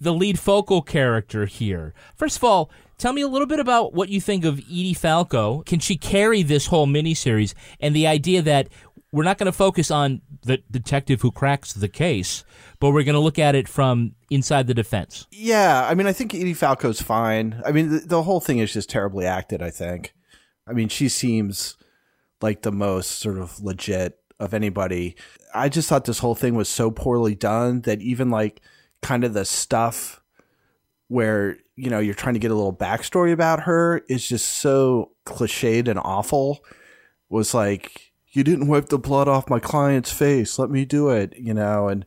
the 0.00 0.12
lead 0.12 0.38
focal 0.38 0.82
character 0.82 1.46
here. 1.46 1.94
First 2.14 2.36
of 2.36 2.44
all, 2.44 2.70
tell 2.98 3.12
me 3.12 3.22
a 3.22 3.28
little 3.28 3.46
bit 3.46 3.60
about 3.60 3.94
what 3.94 4.08
you 4.08 4.20
think 4.20 4.44
of 4.44 4.58
Edie 4.58 4.94
Falco. 4.94 5.62
Can 5.62 5.80
she 5.80 5.96
carry 5.96 6.42
this 6.42 6.66
whole 6.66 6.86
miniseries 6.86 7.54
and 7.80 7.94
the 7.94 8.06
idea 8.06 8.42
that 8.42 8.68
we're 9.12 9.24
not 9.24 9.38
going 9.38 9.46
to 9.46 9.52
focus 9.52 9.90
on 9.90 10.20
the 10.42 10.62
detective 10.70 11.22
who 11.22 11.30
cracks 11.30 11.72
the 11.72 11.88
case, 11.88 12.44
but 12.80 12.90
we're 12.90 13.04
going 13.04 13.14
to 13.14 13.20
look 13.20 13.38
at 13.38 13.54
it 13.54 13.68
from 13.68 14.14
inside 14.30 14.66
the 14.66 14.74
defense. 14.74 15.26
Yeah, 15.30 15.86
I 15.88 15.94
mean, 15.94 16.06
I 16.06 16.12
think 16.12 16.34
Edie 16.34 16.54
Falco's 16.54 17.00
fine. 17.00 17.62
I 17.64 17.72
mean, 17.72 17.90
the, 17.90 17.98
the 18.00 18.22
whole 18.22 18.40
thing 18.40 18.58
is 18.58 18.72
just 18.72 18.90
terribly 18.90 19.24
acted. 19.24 19.62
I 19.62 19.70
think. 19.70 20.12
I 20.68 20.72
mean, 20.72 20.88
she 20.88 21.08
seems 21.08 21.76
like 22.42 22.62
the 22.62 22.72
most 22.72 23.12
sort 23.12 23.38
of 23.38 23.60
legit 23.60 24.18
of 24.38 24.52
anybody. 24.52 25.16
I 25.54 25.68
just 25.68 25.88
thought 25.88 26.04
this 26.04 26.18
whole 26.18 26.34
thing 26.34 26.54
was 26.54 26.68
so 26.68 26.90
poorly 26.90 27.34
done 27.34 27.82
that 27.82 28.02
even 28.02 28.30
like 28.30 28.60
kind 29.06 29.22
of 29.22 29.34
the 29.34 29.44
stuff 29.44 30.20
where 31.06 31.56
you 31.76 31.88
know 31.88 32.00
you're 32.00 32.12
trying 32.12 32.34
to 32.34 32.40
get 32.40 32.50
a 32.50 32.54
little 32.54 32.74
backstory 32.74 33.32
about 33.32 33.60
her 33.60 34.02
is 34.08 34.28
just 34.28 34.48
so 34.48 35.12
cliched 35.24 35.86
and 35.86 36.00
awful. 36.00 36.64
Was 37.28 37.54
like 37.54 38.12
you 38.32 38.42
didn't 38.42 38.66
wipe 38.66 38.88
the 38.88 38.98
blood 38.98 39.28
off 39.28 39.48
my 39.48 39.60
client's 39.60 40.12
face. 40.12 40.58
Let 40.58 40.70
me 40.70 40.84
do 40.84 41.10
it. 41.10 41.34
You 41.38 41.54
know 41.54 41.88
and 41.88 42.04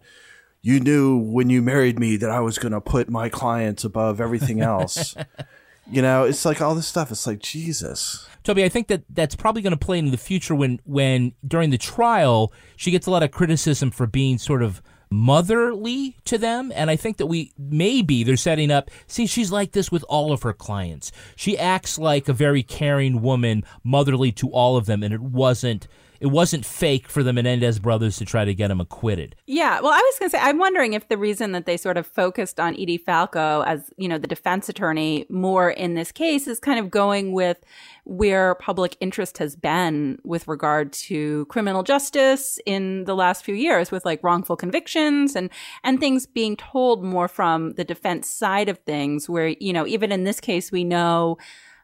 you 0.61 0.81
knew 0.81 1.17
when 1.17 1.49
you 1.49 1.61
married 1.61 1.97
me 1.97 2.17
that 2.17 2.29
I 2.29 2.41
was 2.41 2.59
going 2.59 2.73
to 2.73 2.81
put 2.81 3.09
my 3.09 3.29
clients 3.29 3.85
above 3.85 4.19
everything 4.19 4.59
else. 4.59 5.15
you 5.89 6.01
know, 6.01 6.25
it's 6.25 6.43
like 6.43 6.61
all 6.61 6.75
this 6.75 6.85
stuff. 6.85 7.11
It's 7.11 7.25
like 7.25 7.39
Jesus. 7.39 8.27
Toby, 8.43 8.65
I 8.65 8.69
think 8.69 8.87
that 8.87 9.03
that's 9.09 9.35
probably 9.35 9.61
going 9.61 9.71
to 9.71 9.77
play 9.77 9.99
into 9.99 10.11
the 10.11 10.17
future 10.17 10.53
when, 10.53 10.81
when 10.83 11.33
during 11.47 11.69
the 11.69 11.77
trial 11.77 12.51
she 12.75 12.91
gets 12.91 13.07
a 13.07 13.11
lot 13.11 13.23
of 13.23 13.31
criticism 13.31 13.89
for 13.89 14.05
being 14.05 14.37
sort 14.37 14.61
of 14.61 14.81
motherly 15.11 16.17
to 16.25 16.37
them, 16.37 16.71
and 16.75 16.89
I 16.89 16.95
think 16.95 17.17
that 17.17 17.27
we 17.27 17.51
maybe 17.57 18.23
they're 18.23 18.37
setting 18.37 18.71
up. 18.71 18.91
See, 19.07 19.25
she's 19.25 19.51
like 19.51 19.71
this 19.71 19.91
with 19.91 20.03
all 20.07 20.31
of 20.31 20.43
her 20.43 20.53
clients. 20.53 21.11
She 21.35 21.57
acts 21.57 21.97
like 21.97 22.29
a 22.29 22.33
very 22.33 22.63
caring 22.63 23.21
woman, 23.21 23.63
motherly 23.83 24.31
to 24.33 24.49
all 24.49 24.77
of 24.77 24.85
them, 24.85 25.03
and 25.03 25.13
it 25.13 25.21
wasn't. 25.21 25.87
It 26.19 26.27
wasn't 26.27 26.65
fake 26.65 27.07
for 27.07 27.23
the 27.23 27.31
Menendez 27.31 27.79
brothers 27.79 28.17
to 28.17 28.25
try 28.25 28.45
to 28.45 28.53
get 28.53 28.71
him 28.71 28.81
acquitted. 28.81 29.35
Yeah, 29.47 29.79
well, 29.79 29.91
I 29.91 29.99
was 29.99 30.19
going 30.19 30.29
to 30.29 30.37
say, 30.37 30.41
I'm 30.41 30.57
wondering 30.57 30.93
if 30.93 31.07
the 31.07 31.17
reason 31.17 31.53
that 31.53 31.65
they 31.65 31.77
sort 31.77 31.97
of 31.97 32.05
focused 32.05 32.59
on 32.59 32.73
Edie 32.73 32.97
Falco 32.97 33.61
as, 33.61 33.91
you 33.97 34.07
know, 34.07 34.17
the 34.17 34.27
defense 34.27 34.67
attorney 34.69 35.25
more 35.29 35.69
in 35.69 35.93
this 35.95 36.11
case 36.11 36.47
is 36.47 36.59
kind 36.59 36.79
of 36.79 36.91
going 36.91 37.31
with 37.31 37.63
where 38.03 38.55
public 38.55 38.97
interest 38.99 39.37
has 39.37 39.55
been 39.55 40.17
with 40.23 40.47
regard 40.47 40.91
to 40.91 41.45
criminal 41.45 41.83
justice 41.83 42.59
in 42.65 43.05
the 43.05 43.15
last 43.15 43.43
few 43.43 43.55
years 43.55 43.91
with 43.91 44.03
like 44.03 44.23
wrongful 44.23 44.55
convictions 44.55 45.35
and, 45.35 45.49
and 45.83 45.99
things 45.99 46.25
being 46.25 46.57
told 46.57 47.03
more 47.03 47.27
from 47.27 47.71
the 47.73 47.83
defense 47.83 48.27
side 48.27 48.67
of 48.67 48.79
things 48.79 49.29
where, 49.29 49.49
you 49.59 49.71
know, 49.71 49.85
even 49.85 50.11
in 50.11 50.23
this 50.23 50.39
case, 50.39 50.71
we 50.71 50.83
know 50.83 51.37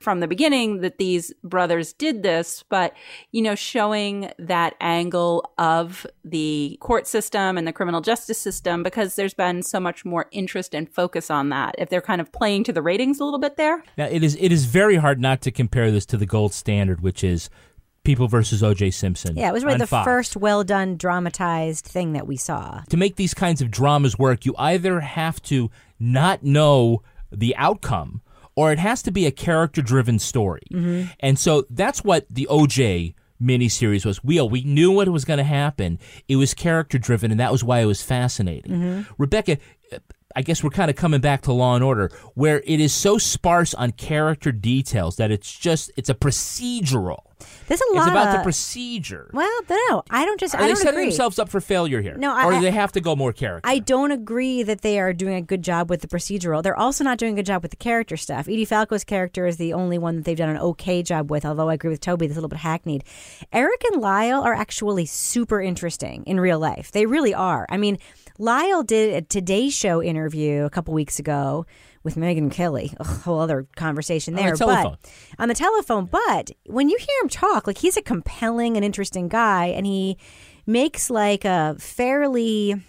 from 0.06 0.20
the 0.20 0.28
beginning 0.28 0.82
that 0.82 1.00
these 1.00 1.34
brothers 1.44 1.92
did 1.92 2.22
this, 2.22 2.64
but, 2.70 2.94
you 3.32 3.42
know, 3.42 3.56
showing 3.56 4.32
that 4.38 4.76
angle 4.80 5.52
of 5.58 6.06
the 6.24 6.78
court 6.80 7.08
system 7.08 7.58
and 7.58 7.68
the 7.68 7.74
criminal 7.74 8.02
justice 8.02 8.40
system 8.40 8.84
because 8.84 9.16
there's 9.16 9.34
been 9.34 9.64
so 9.64 9.80
much 9.80 10.06
more 10.06 10.28
interest 10.32 10.76
and 10.76 10.88
focus 10.88 11.32
on 11.32 11.50
that. 11.50 11.74
If 11.80 11.90
they're 11.90 12.02
kind 12.02 12.22
of 12.22 12.32
playing 12.32 12.66
to 12.66 12.72
the 12.72 12.84
ratings 12.84 13.20
a 13.20 13.26
little 13.26 13.40
bit 13.40 13.58
there. 13.58 13.84
Now, 13.98 14.06
it 14.06 14.24
is 14.24 14.38
it 14.40 14.52
is 14.52 14.66
very 14.66 14.98
hard 14.98 15.20
not 15.20 15.42
to 15.42 15.52
compare 15.52 15.90
this 15.90 16.06
to 16.06 16.18
the 16.18 16.28
gold 16.28 16.54
standard, 16.54 17.02
which 17.02 17.24
is 17.24 17.50
People 18.04 18.28
versus 18.28 18.62
O.J. 18.62 18.92
Simpson. 18.92 19.36
Yeah, 19.36 19.50
it 19.50 19.54
was 19.54 19.66
really 19.66 19.80
the 19.80 19.88
Fox. 19.88 20.06
first 20.06 20.38
well 20.38 20.64
done 20.64 20.98
dramatized 20.98 21.86
thing 21.86 22.14
that 22.14 22.28
we 22.28 22.38
saw. 22.38 22.84
to 22.90 22.98
make 22.98 23.16
these 23.16 23.34
kinds 23.34 23.60
of 23.60 23.72
dramas 23.72 24.20
work, 24.20 24.46
you 24.46 24.54
either 24.60 25.00
have 25.00 25.42
to 25.44 25.72
not 26.00 26.44
know 26.44 27.02
the 27.32 27.56
outcome 27.56 28.22
or 28.56 28.72
it 28.72 28.80
has 28.80 29.02
to 29.04 29.12
be 29.12 29.26
a 29.26 29.32
character 29.32 29.82
driven 29.82 30.20
story. 30.20 30.64
Mm-hmm. 30.72 31.12
And 31.20 31.38
so 31.38 31.66
that's 31.70 32.04
what 32.04 32.26
the 32.30 32.48
OJ 32.50 33.14
miniseries 33.42 34.06
was. 34.06 34.24
We, 34.24 34.42
we 34.42 34.64
knew 34.64 34.92
what 34.92 35.10
was 35.10 35.26
going 35.26 35.40
to 35.40 35.44
happen. 35.44 36.00
It 36.28 36.38
was 36.38 36.54
character 36.54 36.98
driven, 36.98 37.32
and 37.32 37.40
that 37.40 37.52
was 37.52 37.64
why 37.64 37.80
it 37.80 37.86
was 37.86 38.02
fascinating. 38.02 38.72
Mm-hmm. 38.72 39.14
Rebecca, 39.18 39.58
I 40.36 40.42
guess 40.42 40.64
we're 40.64 40.70
kind 40.70 40.90
of 40.90 40.96
coming 40.98 41.22
back 41.22 41.42
to 41.44 41.54
Law 41.54 41.76
and 41.76 41.84
Order, 41.84 42.12
where 42.34 42.62
it 42.66 42.80
is 42.80 42.94
so 42.94 43.18
sparse 43.18 43.74
on 43.74 43.92
character 43.94 44.52
details 44.52 45.16
that 45.18 45.32
it's 45.32 45.52
just 45.58 45.92
it's 45.96 46.10
a 46.10 46.16
procedural. 46.16 47.20
There's 47.68 47.82
a 47.92 47.94
lot 47.96 48.04
It's 48.04 48.12
about 48.12 48.28
of 48.30 48.34
the 48.38 48.44
procedure. 48.44 49.30
Well, 49.34 49.60
no, 49.70 50.04
I 50.10 50.26
don't 50.26 50.40
just. 50.40 50.56
Are 50.56 50.60
I 50.60 50.62
they 50.64 50.68
don't 50.70 50.78
setting 50.78 50.94
agree. 51.00 51.06
themselves 51.10 51.38
up 51.38 51.50
for 51.50 51.60
failure 51.62 52.02
here? 52.02 52.16
No, 52.18 52.34
I- 52.34 52.46
or 52.46 52.52
do 52.54 52.62
they 52.62 52.72
have 52.72 52.92
to 52.94 53.02
go 53.02 53.16
more 53.16 53.34
character? 53.34 53.70
I 53.70 53.80
don't 53.80 54.12
agree 54.12 54.64
that 54.64 54.82
they 54.82 55.00
are 55.00 55.14
doing 55.14 55.36
a 55.36 55.42
good 55.42 55.62
job 55.62 55.90
with 55.90 56.02
the 56.02 56.08
procedural. 56.08 56.64
They're 56.64 56.78
also 56.78 57.04
not 57.04 57.18
doing 57.18 57.34
a 57.34 57.36
good 57.36 57.46
job 57.46 57.62
with 57.62 57.72
the 57.72 57.78
character 57.78 58.18
stuff. 58.18 58.48
Edie 58.48 58.66
Falco's 58.66 59.04
character 59.04 59.46
is 59.46 59.58
the 59.58 59.74
only 59.74 59.98
one 59.98 60.16
that 60.18 60.26
they've 60.26 60.38
done 60.38 60.50
an 60.50 60.58
okay 60.58 61.04
job 61.04 61.30
with, 61.30 61.46
although 61.46 61.70
I 61.70 61.74
agree 61.76 61.90
with 61.92 62.02
Toby, 62.02 62.28
that's 62.28 62.38
a 62.38 62.42
little 62.42 62.50
bit 62.50 62.60
hackneyed. 62.60 63.04
Eric 63.52 63.84
and 63.92 64.02
Lyle 64.02 64.42
are 64.42 64.54
actually 64.54 65.06
super 65.06 65.62
interesting 65.62 66.24
in 66.26 66.40
real 66.40 66.60
life. 66.60 66.92
They 66.92 67.06
really 67.06 67.34
are. 67.34 67.66
I 67.70 67.78
mean, 67.78 67.98
Lyle 68.38 68.84
did 68.84 69.14
a 69.14 69.22
Today 69.22 69.70
Show 69.70 70.02
interview 70.04 70.64
a 70.64 70.70
couple 70.70 70.94
weeks 70.94 71.20
ago 71.20 71.66
with 72.04 72.16
Megyn 72.16 72.52
Kelly. 72.52 72.94
A 73.00 73.04
whole 73.04 73.40
other 73.40 73.66
conversation 73.76 74.34
On 74.36 74.42
there. 74.42 74.52
the 74.52 74.58
telephone. 74.58 74.98
But 75.02 75.42
on 75.42 75.48
the 75.48 75.56
telephone, 75.56 76.06
but 76.06 76.52
when 76.66 76.90
you 76.90 76.98
hear 76.98 77.22
him 77.24 77.30
talk, 77.30 77.68
like 77.68 77.78
he's 77.78 77.98
a 77.98 78.02
compelling 78.02 78.76
and 78.76 78.86
interesting 78.86 79.28
guy, 79.28 79.68
and 79.68 79.86
he 79.86 80.18
makes 80.66 81.10
like 81.10 81.46
a 81.46 81.76
fairly 81.80 82.82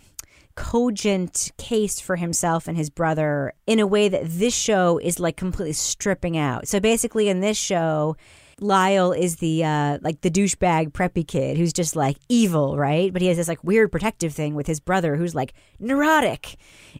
cogent 0.57 1.53
case 1.59 2.01
for 2.01 2.16
himself 2.16 2.66
and 2.66 2.76
his 2.76 2.88
brother 2.90 3.53
in 3.66 3.78
a 3.78 3.86
way 3.86 4.09
that 4.09 4.22
this 4.24 4.55
show 4.55 4.99
is 4.99 5.20
like 5.20 5.36
completely 5.36 5.74
stripping 5.74 6.36
out. 6.36 6.66
So 6.66 6.80
basically, 6.80 7.28
in 7.28 7.40
this 7.40 7.59
show, 7.59 8.16
Lyle 8.61 9.13
is 9.13 9.37
the 9.37 9.63
uh, 9.65 9.99
like 10.01 10.23
the 10.23 10.31
douchebag 10.31 10.93
preppy 10.93 11.27
kid 11.27 11.59
who's 11.59 11.75
just 11.75 11.95
like 11.95 12.17
evil, 12.31 12.79
right? 12.79 13.13
But 13.13 13.21
he 13.21 13.29
has 13.29 13.37
this 13.37 13.49
like 13.49 13.63
weird 13.63 13.93
protective 13.93 14.33
thing 14.33 14.55
with 14.55 14.67
his 14.67 14.81
brother 14.81 15.17
who's 15.17 15.35
like 15.35 15.53
neurotic 15.79 16.57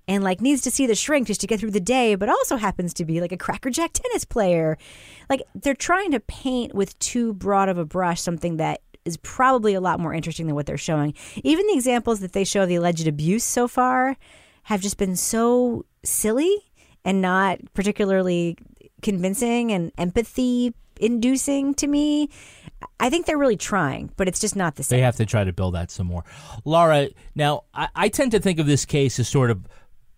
and 0.07 0.23
like 0.23 0.43
needs 0.43 0.61
to 0.63 0.71
see 0.71 0.87
the 0.87 0.95
shrink 0.95 1.27
just 1.27 1.41
to 1.41 1.47
get 1.47 1.59
through 1.59 1.71
the 1.71 1.81
day, 1.81 2.15
but 2.15 2.29
also 2.29 2.57
happens 2.57 2.93
to 2.95 3.07
be 3.07 3.23
like 3.23 3.33
a 3.33 3.39
crackerjack 3.39 3.95
tennis 3.95 4.27
player. 4.27 4.77
Like 5.31 5.43
they're 5.55 5.75
trying 5.75 6.11
to 6.11 6.21
paint 6.21 6.75
with 6.75 6.99
too 6.99 7.33
broad 7.33 7.71
of 7.71 7.79
a 7.79 7.87
brush 7.87 8.21
something 8.21 8.59
that 8.59 8.83
is 9.07 9.17
probably 9.19 9.73
a 9.73 9.81
lot 9.81 9.99
more 9.99 10.13
interesting 10.13 10.47
than 10.47 10.57
what 10.57 10.67
they're 10.67 10.77
showing. 10.77 11.15
Even 11.43 11.67
the 11.69 11.75
examples 11.75 12.21
that 12.21 12.33
they 12.33 12.45
show 12.45 12.65
of 12.65 12.69
the 12.69 12.75
alleged 12.75 13.07
abuse 13.07 13.45
so 13.45 13.67
far 13.67 14.17
have 14.65 14.83
just 14.83 14.99
been 14.99 15.17
so 15.17 15.87
silly 16.05 16.55
and 17.03 17.23
not 17.23 17.61
particularly 17.73 18.59
convincing 19.01 19.73
and 19.73 19.91
empathy 19.97 20.75
inducing 20.99 21.75
to 21.75 21.87
me. 21.87 22.29
I 23.01 23.11
think 23.11 23.27
they're 23.27 23.39
really 23.39 23.57
trying, 23.57 24.11
but 24.17 24.29
it's 24.29 24.41
just 24.41 24.57
not 24.57 24.77
the 24.77 24.83
same. 24.83 24.99
They 24.99 25.03
have 25.03 25.17
to 25.17 25.27
try 25.27 25.45
to 25.45 25.53
build 25.53 25.75
that 25.75 25.91
some 25.91 26.07
more. 26.07 26.25
Laura, 26.65 27.09
now 27.35 27.65
I, 27.73 27.89
I 27.95 28.09
tend 28.09 28.33
to 28.33 28.41
think 28.41 28.59
of 28.59 28.67
this 28.67 28.85
case 28.85 29.19
as 29.19 29.29
sort 29.29 29.51
of 29.51 29.67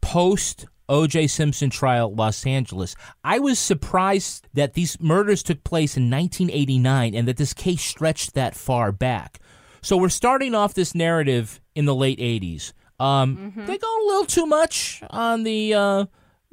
post 0.00 0.66
O.J. 0.88 1.26
Simpson 1.26 1.68
trial, 1.70 2.14
Los 2.14 2.46
Angeles. 2.46 2.96
I 3.22 3.38
was 3.38 3.58
surprised 3.58 4.48
that 4.54 4.72
these 4.74 4.98
murders 5.00 5.42
took 5.42 5.62
place 5.62 5.96
in 5.96 6.04
1989 6.10 7.14
and 7.14 7.28
that 7.28 7.36
this 7.36 7.52
case 7.52 7.82
stretched 7.82 8.34
that 8.34 8.54
far 8.54 8.90
back. 8.90 9.38
So 9.82 9.96
we're 9.96 10.08
starting 10.08 10.54
off 10.54 10.74
this 10.74 10.94
narrative 10.94 11.60
in 11.74 11.84
the 11.84 11.94
late 11.94 12.18
80s. 12.18 12.72
Um, 12.98 13.52
They 13.54 13.76
go 13.78 13.86
a 13.86 14.04
little 14.06 14.24
too 14.24 14.46
much 14.46 15.02
on 15.10 15.42
the 15.44 15.74
uh, 15.74 16.06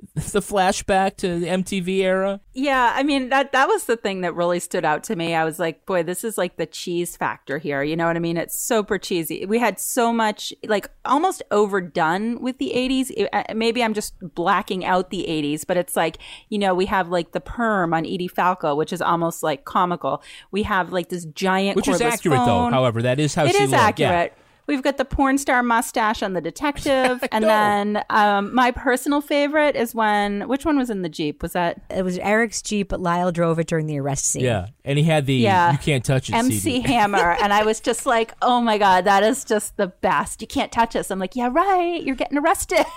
the 0.15 0.41
flashback 0.41 1.15
to 1.17 1.39
the 1.39 1.47
MTV 1.47 1.99
era. 1.99 2.41
Yeah, 2.53 2.91
I 2.95 3.03
mean 3.03 3.29
that 3.29 3.53
that 3.53 3.67
was 3.67 3.85
the 3.85 3.95
thing 3.95 4.21
that 4.21 4.35
really 4.35 4.59
stood 4.59 4.83
out 4.83 5.03
to 5.05 5.15
me. 5.15 5.33
I 5.33 5.45
was 5.45 5.57
like, 5.57 5.85
boy, 5.85 6.03
this 6.03 6.23
is 6.23 6.37
like 6.37 6.57
the 6.57 6.65
cheese 6.65 7.15
factor 7.15 7.57
here. 7.57 7.81
You 7.81 7.95
know 7.95 8.05
what 8.05 8.15
I 8.15 8.19
mean? 8.19 8.37
It's 8.37 8.59
super 8.59 8.97
cheesy. 8.97 9.45
We 9.45 9.59
had 9.59 9.79
so 9.79 10.11
much 10.11 10.53
like 10.67 10.89
almost 11.05 11.43
overdone 11.51 12.41
with 12.41 12.57
the 12.57 12.73
80s. 12.75 13.27
Uh, 13.31 13.43
maybe 13.55 13.83
I'm 13.83 13.93
just 13.93 14.15
blacking 14.21 14.83
out 14.83 15.09
the 15.11 15.25
80s, 15.27 15.65
but 15.65 15.77
it's 15.77 15.95
like, 15.95 16.17
you 16.49 16.59
know, 16.59 16.73
we 16.75 16.85
have 16.87 17.09
like 17.09 17.31
the 17.31 17.41
perm 17.41 17.93
on 17.93 18.05
Edie 18.05 18.27
Falco, 18.27 18.75
which 18.75 18.91
is 18.91 19.01
almost 19.01 19.43
like 19.43 19.65
comical. 19.65 20.21
We 20.51 20.63
have 20.63 20.91
like 20.91 21.09
this 21.09 21.25
giant 21.25 21.77
Which 21.77 21.87
is 21.87 22.01
accurate, 22.01 22.37
phone. 22.39 22.71
though. 22.71 22.75
However, 22.75 23.01
that 23.01 23.19
is 23.19 23.33
how 23.33 23.45
It 23.45 23.55
she 23.55 23.63
is 23.63 23.71
looked. 23.71 23.99
Yeah. 23.99 24.27
Accurate. 24.65 24.75
We've 24.75 24.83
got 24.83 24.97
the 24.97 25.05
porn 25.05 25.37
star 25.37 25.63
mustache 25.63 26.23
on 26.23 26.33
the 26.33 26.41
detective, 26.41 27.23
and 27.31 27.43
then 27.45 28.03
um, 28.09 28.53
my 28.53 28.71
personal 28.71 29.21
favorite 29.21 29.75
is 29.75 29.93
when 29.93 30.47
which 30.47 30.65
one 30.65 30.77
was 30.77 30.89
in 30.89 31.01
the 31.01 31.09
jeep? 31.09 31.41
Was 31.41 31.53
that 31.53 31.81
It 31.89 32.03
was 32.03 32.17
Eric's 32.17 32.61
Jeep, 32.61 32.89
but 32.89 32.99
Lyle 32.99 33.31
drove 33.31 33.59
it 33.59 33.67
during 33.67 33.87
the 33.87 33.99
arrest 33.99 34.25
scene. 34.25 34.43
Yeah, 34.43 34.67
and 34.83 34.97
he 34.97 35.03
had 35.03 35.25
the 35.25 35.35
Yeah. 35.35 35.71
"You 35.71 35.77
Can't 35.77 36.03
Touch 36.03 36.29
It" 36.29 36.35
MC 36.35 36.57
CD. 36.59 36.79
Hammer, 36.93 37.31
and 37.41 37.53
I 37.53 37.63
was 37.63 37.79
just 37.79 38.05
like, 38.05 38.33
"Oh 38.41 38.61
my 38.61 38.77
god, 38.77 39.05
that 39.05 39.23
is 39.23 39.43
just 39.43 39.77
the 39.77 39.87
best! 39.87 40.41
You 40.41 40.47
can't 40.47 40.71
touch 40.71 40.95
us." 40.95 41.11
I'm 41.11 41.19
like, 41.19 41.35
"Yeah, 41.35 41.49
right. 41.51 42.01
You're 42.03 42.15
getting 42.15 42.37
arrested." 42.37 42.85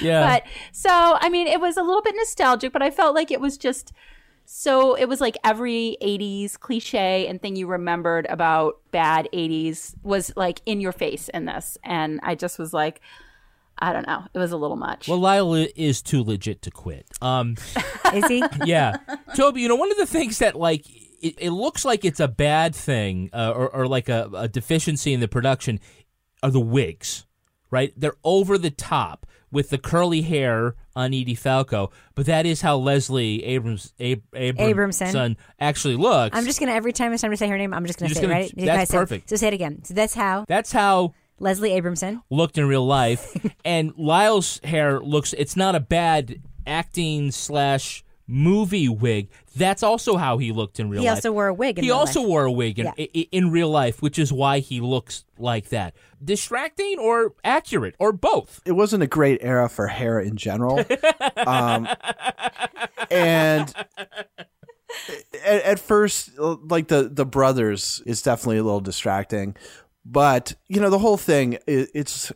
Yeah. 0.00 0.26
But 0.26 0.44
so, 0.72 0.88
I 0.90 1.28
mean, 1.28 1.46
it 1.46 1.60
was 1.60 1.76
a 1.76 1.82
little 1.82 2.00
bit 2.00 2.14
nostalgic, 2.16 2.72
but 2.72 2.80
I 2.80 2.90
felt 2.90 3.14
like 3.14 3.30
it 3.30 3.42
was 3.42 3.58
just 3.58 3.92
so. 4.52 4.94
It 4.94 5.08
was 5.08 5.20
like 5.20 5.36
every 5.44 5.96
'80s 6.02 6.58
cliche 6.58 7.26
and 7.26 7.40
thing 7.40 7.56
you 7.56 7.66
remembered 7.66 8.26
about 8.28 8.80
bad 8.90 9.28
'80s 9.32 9.94
was 10.02 10.32
like 10.36 10.60
in 10.66 10.80
your 10.80 10.92
face 10.92 11.28
in 11.28 11.44
this, 11.44 11.78
and 11.84 12.20
I 12.22 12.34
just 12.34 12.58
was 12.58 12.72
like, 12.72 13.00
I 13.78 13.92
don't 13.92 14.06
know, 14.06 14.24
it 14.32 14.38
was 14.38 14.52
a 14.52 14.56
little 14.56 14.76
much. 14.76 15.08
Well, 15.08 15.18
Lyle 15.18 15.54
is 15.54 16.02
too 16.02 16.22
legit 16.22 16.62
to 16.62 16.70
quit. 16.70 17.06
Um, 17.20 17.56
Is 18.14 18.26
he? 18.28 18.44
yeah, 18.64 18.96
Toby. 19.34 19.62
You 19.62 19.68
know, 19.68 19.76
one 19.76 19.90
of 19.90 19.96
the 19.96 20.06
things 20.06 20.38
that 20.38 20.54
like 20.54 20.86
it, 21.22 21.34
it 21.38 21.50
looks 21.50 21.84
like 21.84 22.04
it's 22.04 22.20
a 22.20 22.28
bad 22.28 22.74
thing 22.74 23.30
uh, 23.32 23.52
or, 23.54 23.74
or 23.74 23.86
like 23.86 24.08
a, 24.08 24.28
a 24.34 24.48
deficiency 24.48 25.12
in 25.12 25.20
the 25.20 25.28
production 25.28 25.80
are 26.42 26.50
the 26.50 26.60
wigs, 26.60 27.26
right? 27.70 27.92
They're 27.96 28.16
over 28.22 28.58
the 28.58 28.70
top 28.70 29.26
with 29.52 29.70
the 29.70 29.78
curly 29.78 30.22
hair 30.22 30.74
on 30.96 31.14
Edie 31.14 31.34
Falco, 31.36 31.92
but 32.16 32.26
that 32.26 32.46
is 32.46 32.62
how 32.62 32.76
Leslie 32.78 33.44
Abrams 33.44 33.92
Ab-. 34.00 34.22
Abramson 34.32 35.36
actually 35.60 35.94
looks. 35.96 36.36
I'm 36.36 36.44
just 36.44 36.58
gonna 36.58 36.72
every 36.72 36.92
time 36.92 37.12
it's 37.12 37.22
time 37.22 37.30
to 37.30 37.36
say 37.36 37.46
her 37.48 37.58
name, 37.58 37.72
I'm 37.72 37.86
just 37.86 37.98
gonna 37.98 38.08
You're 38.08 38.14
say 38.16 38.20
just 38.22 38.24
it, 38.24 38.28
gonna- 38.28 38.40
right? 38.40 38.54
You 38.58 38.66
that's 38.66 38.90
perfect. 38.90 39.28
so 39.30 39.36
say 39.36 39.48
it 39.48 39.54
again. 39.54 39.84
So 39.84 39.94
that's 39.94 40.14
how 40.14 40.44
That's 40.48 40.72
how 40.72 41.14
Leslie 41.38 41.70
Abramson. 41.70 42.22
looked 42.30 42.56
in 42.58 42.66
real 42.66 42.86
life. 42.86 43.36
and 43.64 43.92
Lyle's 43.96 44.60
hair 44.64 45.00
looks, 45.00 45.32
it's 45.34 45.56
not 45.56 45.74
a 45.74 45.80
bad 45.80 46.40
acting 46.66 47.30
slash 47.30 48.04
movie 48.34 48.88
wig. 48.88 49.28
That's 49.54 49.82
also 49.82 50.16
how 50.16 50.38
he 50.38 50.52
looked 50.52 50.80
in 50.80 50.88
real 50.88 51.02
He 51.02 51.06
life. 51.08 51.16
He 51.22 51.28
also 51.28 51.32
wore 51.32 51.46
a 51.48 51.54
wig 51.54 51.78
in 51.78 51.84
he 51.84 51.90
real 51.90 51.98
also 51.98 52.20
life. 52.20 52.28
wore 52.28 52.44
a 52.44 52.52
wig 52.52 52.78
in, 52.78 52.86
Yeah. 52.86 52.92
i- 52.98 53.08
i- 53.14 53.28
in 53.30 53.50
real 53.50 53.68
life, 53.68 54.00
which 54.00 54.18
is 54.18 54.32
why 54.32 54.60
he 54.60 54.80
looks 54.80 55.24
like 55.38 55.68
that. 55.68 55.94
Distracting 56.24 56.98
or 56.98 57.34
accurate 57.44 57.94
or 57.98 58.12
both. 58.12 58.60
it 58.64 58.72
wasn't 58.72 59.02
a 59.02 59.06
great 59.06 59.38
era 59.42 59.68
for 59.68 59.88
hair 59.88 60.18
in 60.18 60.36
general. 60.36 60.82
um, 61.46 61.86
and 63.10 63.72
at, 65.44 65.62
at 65.62 65.78
first, 65.78 66.30
like 66.38 66.88
the 66.88 67.08
the 67.12 67.26
brothers 67.26 68.02
is 68.06 68.22
definitely 68.22 68.58
a 68.58 68.64
little 68.64 68.80
distracting, 68.80 69.54
but 70.04 70.54
you 70.68 70.80
know 70.80 70.90
the 70.90 70.98
whole 70.98 71.16
thing. 71.16 71.54
It, 71.66 71.90
it's 71.94 72.32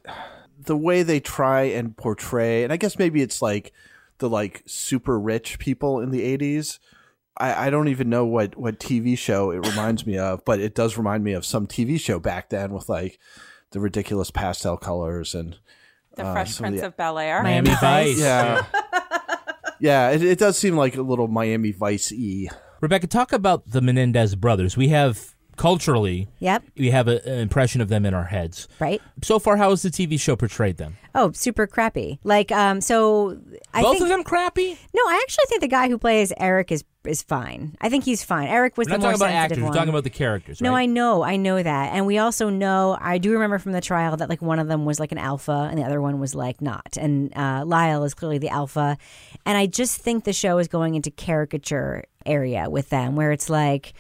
the 0.58 0.76
way 0.76 1.02
they 1.02 1.20
try 1.20 1.62
and 1.62 1.96
portray, 1.96 2.64
and 2.64 2.72
I 2.72 2.76
guess 2.76 2.98
maybe 2.98 3.22
it's 3.22 3.40
like 3.40 3.72
the 4.18 4.28
like 4.28 4.62
super 4.66 5.18
rich 5.18 5.58
people 5.58 6.00
in 6.00 6.10
the 6.10 6.22
eighties. 6.22 6.78
I, 7.38 7.66
I 7.66 7.70
don't 7.70 7.88
even 7.88 8.08
know 8.08 8.24
what, 8.24 8.56
what 8.56 8.80
TV 8.80 9.16
show 9.18 9.50
it 9.50 9.58
reminds 9.66 10.06
me 10.06 10.16
of, 10.16 10.42
but 10.46 10.58
it 10.58 10.74
does 10.74 10.96
remind 10.96 11.22
me 11.22 11.34
of 11.34 11.44
some 11.44 11.66
TV 11.66 12.00
show 12.00 12.18
back 12.18 12.48
then 12.48 12.72
with 12.72 12.88
like 12.88 13.18
the 13.72 13.80
ridiculous 13.80 14.30
pastel 14.30 14.78
colors 14.78 15.34
and 15.34 15.56
the 16.16 16.24
uh, 16.24 16.32
Fresh 16.32 16.54
some 16.54 16.64
of 16.64 16.70
Prince 16.70 16.80
the- 16.80 16.86
of 16.86 16.96
Bel 16.96 17.18
Air. 17.18 17.42
Miami 17.42 17.74
Vice. 17.78 18.18
yeah. 18.18 18.64
yeah, 19.80 20.10
it, 20.10 20.22
it 20.22 20.38
does 20.38 20.56
seem 20.56 20.76
like 20.78 20.96
a 20.96 21.02
little 21.02 21.28
Miami 21.28 21.72
Vice 21.72 22.10
e. 22.10 22.48
Rebecca, 22.80 23.06
talk 23.06 23.32
about 23.34 23.68
the 23.70 23.82
Menendez 23.82 24.34
brothers. 24.34 24.76
We 24.76 24.88
have 24.88 25.35
culturally, 25.56 26.28
Yep. 26.40 26.62
we 26.76 26.90
have 26.90 27.08
a, 27.08 27.24
an 27.28 27.38
impression 27.38 27.80
of 27.80 27.88
them 27.88 28.04
in 28.06 28.14
our 28.14 28.24
heads. 28.24 28.68
Right. 28.78 29.00
So 29.22 29.38
far, 29.38 29.56
how 29.56 29.70
has 29.70 29.82
the 29.82 29.90
TV 29.90 30.18
show 30.20 30.36
portrayed 30.36 30.76
them? 30.76 30.96
Oh, 31.14 31.32
super 31.32 31.66
crappy. 31.66 32.18
Like, 32.24 32.52
um, 32.52 32.80
so 32.80 33.40
I 33.72 33.82
Both 33.82 33.92
think 33.94 34.02
of 34.04 34.08
them 34.10 34.22
crappy? 34.22 34.78
no, 34.94 35.02
I 35.08 35.20
actually 35.22 35.44
think 35.48 35.60
the 35.62 35.68
guy 35.68 35.88
who 35.88 35.98
plays 35.98 36.32
Eric 36.38 36.70
is 36.72 36.84
is 37.04 37.22
fine. 37.22 37.76
I 37.80 37.88
think 37.88 38.02
he's 38.02 38.24
fine. 38.24 38.48
Eric 38.48 38.76
was 38.76 38.88
We're 38.88 38.94
the 38.94 38.98
not 38.98 39.02
more 39.02 39.12
talking 39.12 39.26
about 39.26 39.34
actors. 39.44 39.58
one. 39.58 39.68
We're 39.70 39.74
talking 39.76 39.88
about 39.90 40.02
the 40.02 40.10
characters. 40.10 40.60
No, 40.60 40.72
right? 40.72 40.80
I 40.82 40.86
know, 40.86 41.22
I 41.22 41.36
know 41.36 41.62
that, 41.62 41.94
and 41.94 42.04
we 42.04 42.18
also 42.18 42.50
know. 42.50 42.98
I 43.00 43.18
do 43.18 43.30
remember 43.32 43.60
from 43.60 43.70
the 43.72 43.80
trial 43.80 44.16
that 44.16 44.28
like 44.28 44.42
one 44.42 44.58
of 44.58 44.66
them 44.66 44.84
was 44.84 44.98
like 44.98 45.12
an 45.12 45.18
alpha, 45.18 45.68
and 45.70 45.78
the 45.78 45.84
other 45.84 46.00
one 46.02 46.18
was 46.18 46.34
like 46.34 46.60
not. 46.60 46.96
And 47.00 47.32
uh, 47.36 47.62
Lyle 47.64 48.02
is 48.02 48.12
clearly 48.12 48.38
the 48.38 48.48
alpha, 48.48 48.98
and 49.46 49.56
I 49.56 49.66
just 49.66 50.00
think 50.00 50.24
the 50.24 50.32
show 50.32 50.58
is 50.58 50.66
going 50.66 50.96
into 50.96 51.12
caricature 51.12 52.04
area 52.26 52.68
with 52.68 52.90
them, 52.90 53.14
where 53.16 53.32
it's 53.32 53.48
like. 53.48 53.92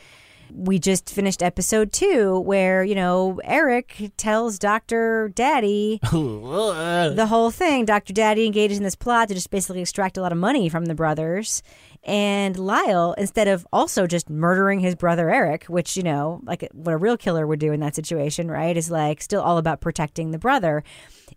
We 0.52 0.78
just 0.78 1.10
finished 1.10 1.42
episode 1.42 1.92
two 1.92 2.40
where, 2.40 2.84
you 2.84 2.94
know, 2.94 3.40
Eric 3.44 4.12
tells 4.16 4.58
Dr. 4.58 5.30
Daddy 5.34 5.98
the 6.10 7.26
whole 7.28 7.50
thing. 7.50 7.84
Dr. 7.84 8.12
Daddy 8.12 8.46
engages 8.46 8.78
in 8.78 8.84
this 8.84 8.96
plot 8.96 9.28
to 9.28 9.34
just 9.34 9.50
basically 9.50 9.80
extract 9.80 10.16
a 10.16 10.22
lot 10.22 10.32
of 10.32 10.38
money 10.38 10.68
from 10.68 10.86
the 10.86 10.94
brothers. 10.94 11.62
And 12.04 12.56
Lyle, 12.58 13.14
instead 13.18 13.48
of 13.48 13.66
also 13.72 14.06
just 14.06 14.30
murdering 14.30 14.78
his 14.80 14.94
brother 14.94 15.28
Eric, 15.28 15.64
which, 15.64 15.96
you 15.96 16.04
know, 16.04 16.40
like 16.44 16.68
what 16.72 16.92
a 16.92 16.96
real 16.96 17.16
killer 17.16 17.46
would 17.46 17.58
do 17.58 17.72
in 17.72 17.80
that 17.80 17.96
situation, 17.96 18.48
right, 18.48 18.76
is 18.76 18.90
like 18.90 19.20
still 19.20 19.42
all 19.42 19.58
about 19.58 19.80
protecting 19.80 20.30
the 20.30 20.38
brother. 20.38 20.84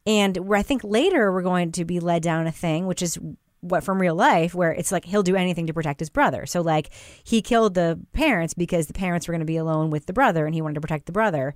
And 0.06 0.38
where 0.38 0.60
I 0.60 0.64
think 0.64 0.84
later 0.84 1.32
we're 1.32 1.42
going 1.42 1.72
to 1.74 1.86
be 1.86 2.00
led 2.00 2.22
down 2.22 2.46
a 2.46 2.52
thing, 2.52 2.86
which 2.86 3.02
is 3.02 3.18
what 3.62 3.84
from 3.84 4.00
real 4.00 4.16
life 4.16 4.56
where 4.56 4.72
it's 4.72 4.92
like 4.92 5.06
he'll 5.06 5.24
do 5.24 5.36
anything 5.36 5.68
to 5.68 5.74
protect 5.74 6.00
his 6.00 6.10
brother. 6.10 6.46
So 6.46 6.62
like 6.62 6.90
he 7.24 7.42
killed 7.42 7.74
the 7.74 8.00
parents 8.14 8.54
because 8.54 8.88
the 8.88 8.94
parents 8.94 9.28
were 9.28 9.34
going 9.34 9.42
to 9.42 9.46
be 9.46 9.58
alone 9.58 9.90
with 9.90 10.06
the 10.06 10.14
brother 10.14 10.46
and 10.46 10.56
he 10.56 10.62
wanted 10.62 10.76
to 10.76 10.82
protect 10.82 11.06
the 11.06 11.12
brother. 11.12 11.54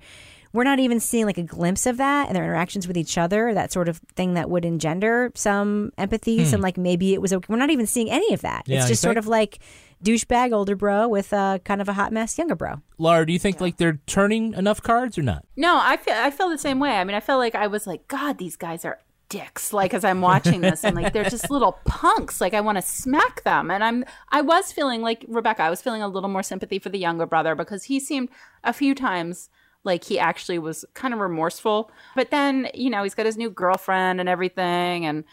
We're 0.52 0.64
not 0.64 0.78
even 0.78 1.00
seeing 1.00 1.26
like 1.26 1.38
a 1.38 1.42
glimpse 1.42 1.84
of 1.84 1.96
that 1.96 2.28
and 2.28 2.36
their 2.36 2.44
interactions 2.44 2.86
with 2.86 2.96
each 2.96 3.18
other, 3.18 3.52
that 3.54 3.72
sort 3.72 3.88
of 3.88 3.98
thing 4.14 4.34
that 4.34 4.48
would 4.48 4.64
engender 4.64 5.32
some 5.34 5.90
empathy, 5.98 6.44
some 6.44 6.60
like 6.60 6.76
maybe 6.78 7.12
it 7.12 7.20
was 7.20 7.32
okay. 7.32 7.46
We're 7.48 7.56
not 7.56 7.70
even 7.70 7.88
seeing 7.88 8.08
any 8.08 8.32
of 8.32 8.42
that. 8.42 8.62
Yeah, 8.66 8.78
it's 8.78 8.86
just 8.86 9.02
sort 9.02 9.16
of 9.16 9.26
like 9.26 9.58
douchebag 10.04 10.52
older 10.52 10.76
bro 10.76 11.08
with 11.08 11.32
uh, 11.32 11.58
kind 11.64 11.80
of 11.80 11.88
a 11.88 11.94
hot 11.94 12.12
mess 12.12 12.38
younger 12.38 12.54
bro. 12.54 12.82
Laura, 12.98 13.26
do 13.26 13.32
you 13.32 13.38
think 13.40 13.60
like 13.60 13.78
they're 13.78 13.98
turning 14.06 14.54
enough 14.54 14.80
cards 14.80 15.18
or 15.18 15.22
not? 15.22 15.44
No, 15.56 15.76
I 15.80 15.96
feel 15.96 16.14
I 16.14 16.30
feel 16.30 16.48
the 16.50 16.58
same 16.58 16.78
way. 16.78 16.92
I 16.92 17.02
mean, 17.02 17.16
I 17.16 17.20
feel 17.20 17.38
like 17.38 17.56
I 17.56 17.66
was 17.66 17.86
like, 17.86 18.06
God, 18.06 18.38
these 18.38 18.56
guys 18.56 18.84
are 18.84 19.00
dicks. 19.34 19.72
Like 19.72 19.94
as 19.94 20.04
I'm 20.04 20.20
watching 20.20 20.60
this, 20.60 20.84
I'm 20.84 20.94
like, 20.94 21.12
they're 21.12 21.24
just 21.24 21.50
little 21.50 21.78
punks. 21.84 22.40
Like 22.40 22.54
I 22.54 22.60
want 22.60 22.78
to 22.78 22.82
smack 22.82 23.42
them. 23.42 23.70
And 23.70 23.82
I'm 23.82 24.04
I 24.28 24.40
was 24.42 24.70
feeling 24.70 25.02
like 25.02 25.24
Rebecca. 25.28 25.62
I 25.62 25.70
was 25.70 25.82
feeling 25.82 26.02
a 26.02 26.08
little 26.08 26.28
more 26.28 26.44
sympathy 26.44 26.78
for 26.78 26.88
the 26.88 26.98
younger 26.98 27.26
brother 27.26 27.56
because 27.56 27.84
he 27.84 27.98
seemed 27.98 28.28
a 28.62 28.72
few 28.72 28.94
times 28.94 29.50
like 29.82 30.04
he 30.04 30.18
actually 30.18 30.58
was 30.58 30.84
kind 30.94 31.12
of 31.12 31.20
remorseful. 31.20 31.90
But 32.14 32.30
then 32.30 32.68
you 32.74 32.90
know 32.90 33.02
he's 33.02 33.16
got 33.16 33.26
his 33.26 33.36
new 33.36 33.50
girlfriend 33.50 34.20
and 34.20 34.28
everything 34.28 35.04
and 35.04 35.24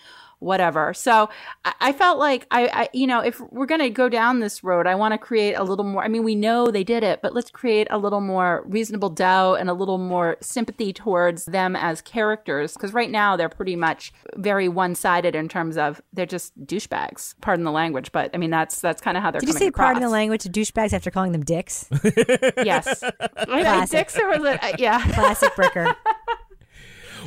whatever. 0.41 0.93
So 0.93 1.29
I, 1.63 1.73
I 1.79 1.93
felt 1.93 2.19
like 2.19 2.45
I, 2.51 2.67
I, 2.67 2.89
you 2.93 3.07
know, 3.07 3.21
if 3.21 3.39
we're 3.39 3.65
going 3.65 3.81
to 3.81 3.89
go 3.89 4.09
down 4.09 4.39
this 4.39 4.63
road, 4.63 4.87
I 4.87 4.95
want 4.95 5.13
to 5.13 5.17
create 5.17 5.53
a 5.53 5.63
little 5.63 5.85
more. 5.85 6.03
I 6.03 6.07
mean, 6.07 6.23
we 6.23 6.35
know 6.35 6.67
they 6.69 6.83
did 6.83 7.03
it, 7.03 7.21
but 7.21 7.33
let's 7.33 7.49
create 7.49 7.87
a 7.89 7.97
little 7.97 8.21
more 8.21 8.63
reasonable 8.65 9.09
doubt 9.09 9.55
and 9.55 9.69
a 9.69 9.73
little 9.73 9.97
more 9.97 10.37
sympathy 10.41 10.91
towards 10.91 11.45
them 11.45 11.75
as 11.75 12.01
characters. 12.01 12.73
Because 12.73 12.93
right 12.93 13.09
now 13.09 13.37
they're 13.37 13.49
pretty 13.49 13.75
much 13.75 14.11
very 14.35 14.67
one 14.67 14.95
sided 14.95 15.35
in 15.35 15.47
terms 15.47 15.77
of 15.77 16.01
they're 16.11 16.25
just 16.25 16.59
douchebags. 16.65 17.35
Pardon 17.41 17.63
the 17.65 17.71
language, 17.71 18.11
but 18.11 18.31
I 18.33 18.37
mean 18.37 18.49
that's 18.49 18.81
that's 18.81 19.01
kind 19.01 19.15
of 19.15 19.23
how 19.23 19.31
they're. 19.31 19.39
Did 19.41 19.47
you 19.47 19.53
coming 19.53 19.65
say 19.65 19.67
across. 19.69 19.85
pardon 19.85 20.03
the 20.03 20.09
language 20.09 20.41
to 20.43 20.49
douchebags 20.49 20.93
after 20.93 21.11
calling 21.11 21.31
them 21.31 21.43
dicks? 21.43 21.87
Yes, 22.63 23.03
Classic. 23.43 23.99
dicks 23.99 24.17
or 24.17 24.27
was 24.29 24.43
it? 24.43 24.63
Uh, 24.63 24.73
yeah. 24.77 25.01
Classic 25.13 25.51
Bricker. 25.53 25.95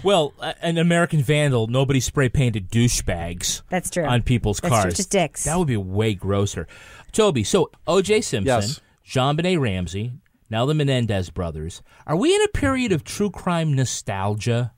Well, 0.04 0.34
uh, 0.38 0.52
an 0.60 0.76
American 0.78 1.22
Vandal, 1.22 1.66
nobody 1.66 1.98
spray 1.98 2.28
painted 2.28 2.70
douchebags 2.70 3.62
That's 3.70 3.88
true. 3.90 4.04
on 4.04 4.22
people's 4.22 4.60
That's 4.60 4.72
true, 4.74 4.82
cars. 4.82 4.94
just 4.96 5.10
dicks. 5.10 5.44
That 5.44 5.58
would 5.58 5.66
be 5.68 5.76
way 5.78 6.14
grosser. 6.14 6.66
Toby, 7.12 7.42
so 7.42 7.70
O.J. 7.86 8.20
Simpson, 8.20 8.46
Yes. 8.46 8.80
JonBenét 9.08 9.58
Ramsey, 9.58 10.12
now 10.50 10.66
the 10.66 10.74
Menendez 10.74 11.30
brothers. 11.30 11.80
Are 12.06 12.16
we 12.16 12.34
in 12.34 12.42
a 12.42 12.48
period 12.48 12.92
of 12.92 13.02
true 13.04 13.30
crime 13.30 13.72
nostalgia? 13.72 14.72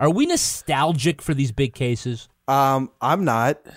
Are 0.00 0.10
we 0.10 0.24
nostalgic 0.26 1.20
for 1.20 1.34
these 1.34 1.52
big 1.52 1.74
cases? 1.74 2.28
Um, 2.48 2.90
I'm 3.00 3.24
not. 3.24 3.58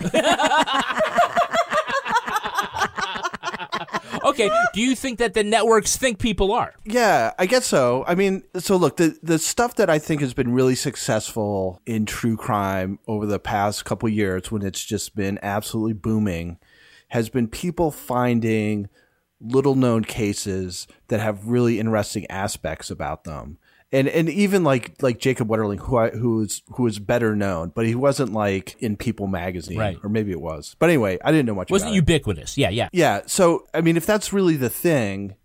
Okay, 4.40 4.54
do 4.72 4.80
you 4.80 4.94
think 4.94 5.18
that 5.18 5.34
the 5.34 5.42
networks 5.42 5.96
think 5.96 6.18
people 6.18 6.52
are? 6.52 6.74
Yeah, 6.84 7.32
I 7.38 7.46
guess 7.46 7.66
so. 7.66 8.04
I 8.06 8.14
mean, 8.14 8.42
so 8.58 8.76
look, 8.76 8.96
the 8.96 9.18
the 9.22 9.38
stuff 9.38 9.74
that 9.76 9.90
I 9.90 9.98
think 9.98 10.20
has 10.20 10.34
been 10.34 10.52
really 10.52 10.74
successful 10.74 11.80
in 11.86 12.06
true 12.06 12.36
crime 12.36 12.98
over 13.06 13.26
the 13.26 13.38
past 13.38 13.84
couple 13.84 14.08
years 14.08 14.50
when 14.50 14.62
it's 14.62 14.84
just 14.84 15.16
been 15.16 15.38
absolutely 15.42 15.94
booming 15.94 16.58
has 17.08 17.28
been 17.28 17.48
people 17.48 17.90
finding 17.90 18.88
little 19.40 19.74
known 19.74 20.04
cases 20.04 20.86
that 21.08 21.20
have 21.20 21.48
really 21.48 21.78
interesting 21.78 22.26
aspects 22.28 22.90
about 22.90 23.24
them. 23.24 23.58
And 23.90 24.06
and 24.06 24.28
even 24.28 24.64
like 24.64 25.02
like 25.02 25.18
Jacob 25.18 25.48
Wetterling, 25.48 25.78
who 25.80 25.96
I, 25.96 26.10
who 26.10 26.42
is 26.42 26.60
who 26.74 26.86
is 26.86 26.98
better 26.98 27.34
known, 27.34 27.72
but 27.74 27.86
he 27.86 27.94
wasn't 27.94 28.32
like 28.34 28.76
in 28.80 28.96
People 28.98 29.26
magazine, 29.28 29.78
Right. 29.78 29.96
or 30.02 30.10
maybe 30.10 30.30
it 30.30 30.40
was. 30.42 30.76
But 30.78 30.90
anyway, 30.90 31.18
I 31.24 31.30
didn't 31.32 31.46
know 31.46 31.54
much. 31.54 31.70
About 31.70 31.72
it. 31.72 31.72
Wasn't 31.72 31.88
about 31.88 31.94
it. 31.94 31.96
ubiquitous? 32.12 32.58
Yeah, 32.58 32.68
yeah. 32.68 32.88
Yeah. 32.92 33.22
So, 33.26 33.66
I 33.72 33.80
mean, 33.80 33.96
if 33.96 34.04
that's 34.04 34.30
really 34.30 34.56
the 34.56 34.68
thing, 34.68 35.36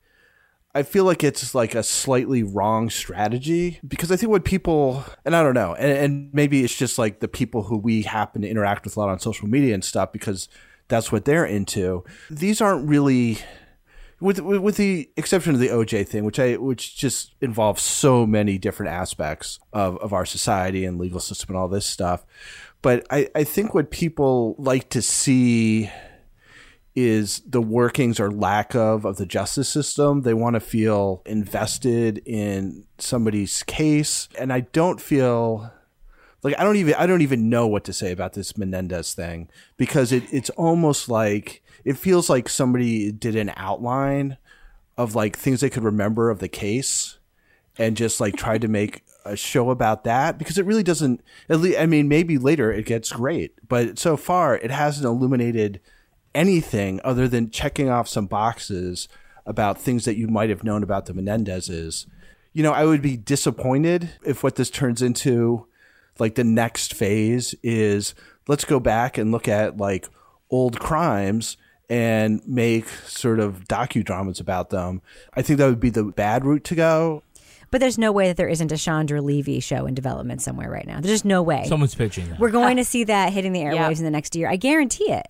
I 0.75 0.83
feel 0.83 1.05
like 1.05 1.23
it's 1.23 1.55
like 1.55 1.73
a 1.73 1.83
slightly 1.83 2.43
wrong 2.43 2.89
strategy 2.89 3.79
because 3.87 4.11
I 4.11 4.17
think 4.17 4.29
what 4.29 4.43
people, 4.43 5.05
and 5.23 5.35
I 5.37 5.41
don't 5.41 5.53
know, 5.53 5.75
and, 5.75 5.91
and 5.97 6.33
maybe 6.33 6.65
it's 6.65 6.75
just 6.75 6.97
like 6.97 7.21
the 7.21 7.29
people 7.29 7.63
who 7.63 7.77
we 7.77 8.01
happen 8.01 8.41
to 8.41 8.49
interact 8.49 8.83
with 8.83 8.97
a 8.97 8.99
lot 8.99 9.07
on 9.07 9.19
social 9.19 9.47
media 9.47 9.73
and 9.73 9.85
stuff 9.85 10.11
because 10.11 10.49
that's 10.89 11.13
what 11.13 11.23
they're 11.23 11.45
into. 11.45 12.03
These 12.29 12.59
aren't 12.59 12.89
really. 12.89 13.37
With, 14.23 14.39
with 14.39 14.61
with 14.61 14.77
the 14.77 15.09
exception 15.17 15.53
of 15.53 15.59
the 15.59 15.67
OJ 15.67 16.07
thing, 16.07 16.23
which 16.23 16.39
I 16.39 16.53
which 16.53 16.95
just 16.95 17.35
involves 17.41 17.81
so 17.81 18.25
many 18.25 18.57
different 18.57 18.93
aspects 18.93 19.59
of, 19.73 19.97
of 19.97 20.13
our 20.13 20.25
society 20.25 20.85
and 20.85 20.97
legal 20.97 21.19
system 21.19 21.49
and 21.49 21.57
all 21.57 21.67
this 21.67 21.85
stuff, 21.85 22.25
but 22.81 23.05
I, 23.09 23.27
I 23.35 23.43
think 23.43 23.73
what 23.73 23.91
people 23.91 24.55
like 24.57 24.89
to 24.91 25.01
see 25.01 25.91
is 26.95 27.41
the 27.45 27.61
workings 27.61 28.17
or 28.17 28.31
lack 28.31 28.73
of 28.75 29.03
of 29.03 29.17
the 29.17 29.25
justice 29.25 29.67
system. 29.67 30.21
They 30.21 30.33
want 30.33 30.53
to 30.53 30.61
feel 30.61 31.21
invested 31.25 32.21
in 32.25 32.85
somebody's 32.99 33.61
case, 33.63 34.29
and 34.39 34.53
I 34.53 34.61
don't 34.61 35.01
feel 35.01 35.69
like 36.43 36.59
I 36.59 36.63
don't 36.63 36.75
even 36.75 36.93
I 36.95 37.07
don't 37.07 37.21
even 37.21 37.49
know 37.49 37.67
what 37.67 37.83
to 37.85 37.93
say 37.93 38.11
about 38.11 38.33
this 38.33 38.57
Menendez 38.57 39.13
thing 39.13 39.49
because 39.77 40.11
it 40.11 40.23
it's 40.31 40.49
almost 40.51 41.09
like 41.09 41.63
it 41.83 41.97
feels 41.97 42.29
like 42.29 42.47
somebody 42.49 43.11
did 43.11 43.35
an 43.35 43.51
outline 43.55 44.37
of 44.97 45.15
like 45.15 45.37
things 45.37 45.61
they 45.61 45.69
could 45.69 45.83
remember 45.83 46.29
of 46.29 46.39
the 46.39 46.47
case 46.47 47.17
and 47.77 47.97
just 47.97 48.19
like 48.19 48.35
tried 48.35 48.61
to 48.61 48.67
make 48.67 49.03
a 49.25 49.35
show 49.35 49.69
about 49.69 50.03
that 50.03 50.37
because 50.37 50.57
it 50.57 50.65
really 50.65 50.83
doesn't 50.83 51.21
at 51.49 51.59
least 51.59 51.79
I 51.79 51.85
mean 51.85 52.07
maybe 52.07 52.37
later 52.37 52.71
it 52.71 52.85
gets 52.85 53.11
great 53.11 53.53
but 53.67 53.97
so 53.97 54.17
far 54.17 54.57
it 54.57 54.69
hasn't 54.69 55.05
illuminated 55.05 55.79
anything 56.35 56.99
other 57.03 57.27
than 57.27 57.49
checking 57.49 57.89
off 57.89 58.07
some 58.07 58.25
boxes 58.25 59.07
about 59.45 59.79
things 59.79 60.05
that 60.05 60.17
you 60.17 60.27
might 60.27 60.49
have 60.49 60.63
known 60.63 60.83
about 60.83 61.05
the 61.05 61.13
Menendezes. 61.13 62.05
You 62.53 62.63
know, 62.63 62.71
I 62.71 62.85
would 62.85 63.01
be 63.01 63.17
disappointed 63.17 64.11
if 64.25 64.43
what 64.43 64.55
this 64.55 64.69
turns 64.69 65.01
into 65.01 65.67
like 66.19 66.35
the 66.35 66.43
next 66.43 66.93
phase 66.93 67.55
is 67.63 68.13
let's 68.47 68.65
go 68.65 68.79
back 68.79 69.17
and 69.17 69.31
look 69.31 69.47
at 69.47 69.77
like 69.77 70.07
old 70.49 70.79
crimes 70.79 71.57
and 71.89 72.41
make 72.47 72.87
sort 72.87 73.39
of 73.39 73.65
docudramas 73.67 74.39
about 74.39 74.69
them. 74.69 75.01
I 75.33 75.41
think 75.41 75.59
that 75.59 75.67
would 75.67 75.79
be 75.79 75.89
the 75.89 76.03
bad 76.05 76.45
route 76.45 76.63
to 76.65 76.75
go. 76.75 77.23
But 77.71 77.81
there's 77.81 77.97
no 77.97 78.11
way 78.11 78.27
that 78.27 78.37
there 78.37 78.47
isn't 78.47 78.71
a 78.71 78.77
Chandra 78.77 79.21
Levy 79.21 79.59
show 79.59 79.85
in 79.87 79.95
development 79.95 80.41
somewhere 80.43 80.69
right 80.69 80.85
now. 80.85 80.99
There's 81.01 81.13
just 81.15 81.25
no 81.25 81.41
way. 81.41 81.65
Someone's 81.67 81.95
pitching 81.95 82.29
that. 82.29 82.39
We're 82.39 82.51
going 82.51 82.77
to 82.77 82.83
see 82.93 83.03
that 83.05 83.33
hitting 83.33 83.51
the 83.51 83.61
airwaves 83.61 83.73
Yeah. 83.75 83.89
in 83.97 84.03
the 84.03 84.11
next 84.11 84.35
year. 84.35 84.47
I 84.49 84.55
guarantee 84.57 85.11
it. 85.11 85.27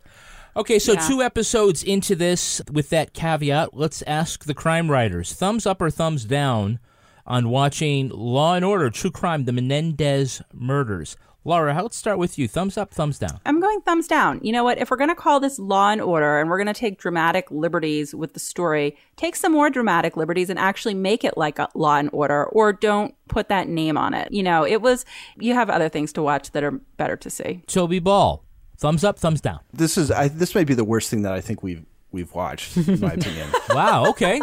Okay, 0.56 0.78
so 0.78 0.94
Yeah. 0.94 1.08
two 1.08 1.22
episodes 1.22 1.84
into 1.84 2.16
this, 2.16 2.62
with 2.72 2.90
that 2.90 3.14
caveat, 3.14 3.70
let's 3.74 4.02
ask 4.04 4.44
the 4.44 4.54
crime 4.54 4.92
writers: 4.92 5.34
thumbs 5.34 5.66
up 5.66 5.82
or 5.82 5.90
thumbs 5.90 6.26
down 6.26 6.80
on 7.26 7.50
watching 7.50 8.10
Law 8.10 8.56
and 8.56 8.66
Order: 8.66 8.90
True 8.90 9.12
Crime: 9.12 9.46
The 9.46 9.52
Menendez 9.54 10.42
Murders. 10.54 11.16
Laura, 11.46 11.74
how- 11.74 11.84
let's 11.84 11.98
start 11.98 12.18
with 12.18 12.38
you. 12.40 12.48
Thumbs 12.48 12.78
up, 12.78 12.94
thumbs 12.94 13.20
down. 13.20 13.38
I'm 13.46 13.60
going 13.60 13.82
thumbs 13.82 14.08
down. 14.08 14.40
You 14.44 14.54
know 14.54 14.64
what? 14.64 14.78
If 14.78 14.90
we're 14.90 14.96
going 14.96 15.10
to 15.10 15.16
call 15.16 15.42
this 15.42 15.60
Law 15.60 15.90
and 15.90 16.00
Order 16.00 16.40
and 16.40 16.50
we're 16.50 16.58
going 16.58 16.74
to 16.74 16.74
take 16.74 16.98
dramatic 16.98 17.52
liberties 17.52 18.16
with 18.16 18.32
the 18.34 18.40
story, 18.40 18.96
take 19.18 19.36
some 19.36 19.52
more 19.52 19.70
dramatic 19.70 20.16
liberties 20.16 20.50
and 20.50 20.58
actually 20.58 20.94
make 20.94 21.26
it 21.26 21.38
like 21.38 21.60
a 21.60 21.68
Law 21.76 21.98
and 21.98 22.10
Order 22.14 22.46
or 22.46 22.72
don't 22.72 23.14
put 23.28 23.50
that 23.50 23.68
name 23.68 23.98
on 23.98 24.14
it. 24.14 24.32
You 24.32 24.42
know, 24.42 24.66
it 24.66 24.82
was, 24.82 25.04
you 25.38 25.54
have 25.54 25.70
other 25.70 25.90
things 25.90 26.14
to 26.14 26.22
watch 26.24 26.52
that 26.52 26.64
are 26.64 26.72
better 26.96 27.18
to 27.18 27.30
see. 27.30 27.62
Toby 27.68 28.00
Ball, 28.00 28.42
thumbs 28.78 29.04
up, 29.04 29.20
thumbs 29.20 29.42
down. 29.42 29.60
This 29.74 29.98
is 29.98 30.12
I, 30.12 30.30
this 30.30 30.56
may 30.56 30.64
be 30.64 30.76
the 30.76 30.86
worst 30.86 31.10
thing 31.10 31.24
that 31.24 31.34
I 31.34 31.42
think 31.42 31.62
we've 31.62 31.84
we've 32.14 32.34
watched 32.34 32.78
in 32.78 33.02
my 33.02 33.12
opinion. 33.16 33.50
Wow. 33.72 34.06
Okay. 34.12 34.40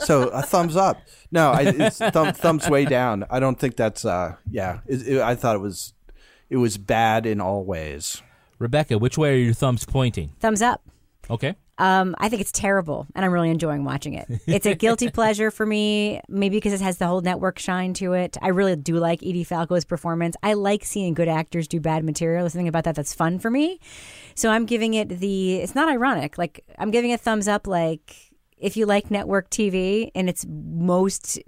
So 0.00 0.28
a 0.28 0.42
thumbs 0.42 0.76
up. 0.76 1.00
No, 1.30 1.50
I, 1.50 1.62
it's 1.62 1.98
thumb, 1.98 2.32
thumbs 2.32 2.68
way 2.68 2.84
down. 2.84 3.24
I 3.30 3.40
don't 3.40 3.58
think 3.58 3.76
that's. 3.76 4.04
uh 4.04 4.36
Yeah, 4.50 4.80
it, 4.86 5.06
it, 5.06 5.20
I 5.20 5.34
thought 5.34 5.56
it 5.56 5.60
was 5.60 5.94
it 6.50 6.56
was 6.56 6.76
bad 6.76 7.26
in 7.26 7.40
all 7.40 7.64
ways. 7.64 8.22
Rebecca, 8.58 8.98
which 8.98 9.16
way 9.18 9.34
are 9.34 9.38
your 9.38 9.54
thumbs 9.54 9.84
pointing? 9.84 10.30
Thumbs 10.40 10.62
up. 10.62 10.82
Okay. 11.30 11.56
Um, 11.78 12.14
I 12.18 12.28
think 12.28 12.42
it's 12.42 12.52
terrible, 12.52 13.06
and 13.14 13.24
I'm 13.24 13.32
really 13.32 13.50
enjoying 13.50 13.82
watching 13.84 14.14
it. 14.14 14.28
It's 14.46 14.66
a 14.66 14.74
guilty 14.74 15.10
pleasure 15.10 15.50
for 15.50 15.64
me, 15.64 16.20
maybe 16.28 16.58
because 16.58 16.74
it 16.74 16.80
has 16.82 16.98
the 16.98 17.06
whole 17.06 17.22
network 17.22 17.58
shine 17.58 17.94
to 17.94 18.12
it. 18.12 18.36
I 18.42 18.48
really 18.48 18.76
do 18.76 18.96
like 18.96 19.22
Edie 19.22 19.44
Falco's 19.44 19.84
performance. 19.84 20.36
I 20.42 20.52
like 20.52 20.84
seeing 20.84 21.14
good 21.14 21.28
actors 21.28 21.66
do 21.66 21.80
bad 21.80 22.04
material. 22.04 22.42
There's 22.42 22.52
something 22.52 22.68
about 22.68 22.84
that 22.84 22.94
that's 22.94 23.14
fun 23.14 23.38
for 23.38 23.50
me. 23.50 23.80
So 24.34 24.50
I'm 24.50 24.66
giving 24.66 24.94
it 24.94 25.08
the. 25.08 25.56
It's 25.56 25.74
not 25.74 25.88
ironic. 25.88 26.36
Like 26.38 26.64
I'm 26.78 26.90
giving 26.90 27.10
it 27.10 27.20
thumbs 27.20 27.48
up. 27.48 27.66
Like 27.66 28.31
if 28.62 28.76
you 28.76 28.86
like 28.86 29.10
network 29.10 29.50
TV 29.50 30.10
in 30.14 30.28
its 30.28 30.46
most 30.48 31.38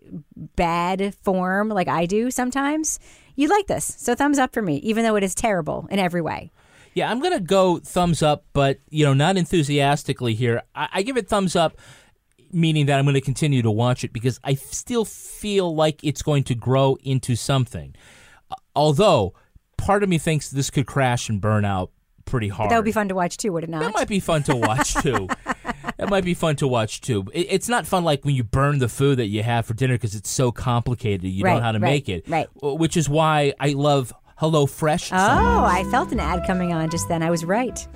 bad 0.56 1.14
form, 1.22 1.68
like 1.68 1.88
I 1.88 2.06
do 2.06 2.30
sometimes, 2.30 2.98
you 3.36 3.48
like 3.48 3.68
this. 3.68 3.84
So 3.98 4.14
thumbs 4.14 4.38
up 4.38 4.52
for 4.52 4.60
me, 4.60 4.76
even 4.78 5.04
though 5.04 5.16
it 5.16 5.22
is 5.22 5.34
terrible 5.34 5.86
in 5.90 5.98
every 5.98 6.20
way. 6.20 6.50
Yeah, 6.92 7.10
I'm 7.10 7.20
gonna 7.20 7.40
go 7.40 7.78
thumbs 7.78 8.22
up, 8.22 8.44
but 8.52 8.78
you 8.90 9.04
know, 9.04 9.14
not 9.14 9.36
enthusiastically 9.36 10.34
here. 10.34 10.62
I, 10.74 10.88
I 10.92 11.02
give 11.02 11.16
it 11.16 11.28
thumbs 11.28 11.56
up, 11.56 11.78
meaning 12.52 12.86
that 12.86 12.98
I'm 12.98 13.04
going 13.04 13.14
to 13.14 13.20
continue 13.20 13.62
to 13.62 13.70
watch 13.70 14.04
it 14.04 14.12
because 14.12 14.38
I 14.44 14.52
f- 14.52 14.72
still 14.72 15.04
feel 15.04 15.74
like 15.74 16.02
it's 16.04 16.22
going 16.22 16.44
to 16.44 16.54
grow 16.54 16.96
into 17.02 17.34
something. 17.34 17.96
Uh, 18.50 18.54
although, 18.76 19.34
part 19.76 20.04
of 20.04 20.08
me 20.08 20.18
thinks 20.18 20.50
this 20.50 20.70
could 20.70 20.86
crash 20.86 21.28
and 21.28 21.40
burn 21.40 21.64
out 21.64 21.90
pretty 22.26 22.48
hard. 22.48 22.70
That 22.70 22.76
would 22.76 22.84
be 22.84 22.92
fun 22.92 23.08
to 23.08 23.14
watch 23.14 23.36
too, 23.36 23.52
would 23.52 23.64
it 23.64 23.70
not? 23.70 23.80
That 23.82 23.94
might 23.94 24.08
be 24.08 24.20
fun 24.20 24.44
to 24.44 24.56
watch 24.56 24.94
too. 25.02 25.28
That 25.96 26.10
might 26.10 26.24
be 26.24 26.34
fun 26.34 26.56
to 26.56 26.68
watch 26.68 27.00
too. 27.00 27.24
It, 27.32 27.46
it's 27.50 27.68
not 27.68 27.86
fun 27.86 28.04
like 28.04 28.24
when 28.24 28.34
you 28.34 28.44
burn 28.44 28.78
the 28.78 28.88
food 28.88 29.18
that 29.18 29.26
you 29.26 29.42
have 29.42 29.66
for 29.66 29.74
dinner 29.74 29.94
because 29.94 30.14
it's 30.14 30.30
so 30.30 30.52
complicated. 30.52 31.24
You 31.24 31.44
don't 31.44 31.56
know 31.56 31.62
how 31.62 31.72
to 31.72 31.78
right, 31.78 31.90
make 31.90 32.08
it. 32.08 32.28
right. 32.28 32.48
Which 32.60 32.96
is 32.96 33.08
why 33.08 33.54
I 33.60 33.70
love 33.70 34.12
HelloFresh. 34.40 35.10
Oh, 35.12 35.64
I 35.64 35.84
felt 35.90 36.12
an 36.12 36.20
ad 36.20 36.46
coming 36.46 36.72
on 36.72 36.90
just 36.90 37.08
then. 37.08 37.22
I 37.22 37.30
was 37.30 37.44
right. 37.44 37.86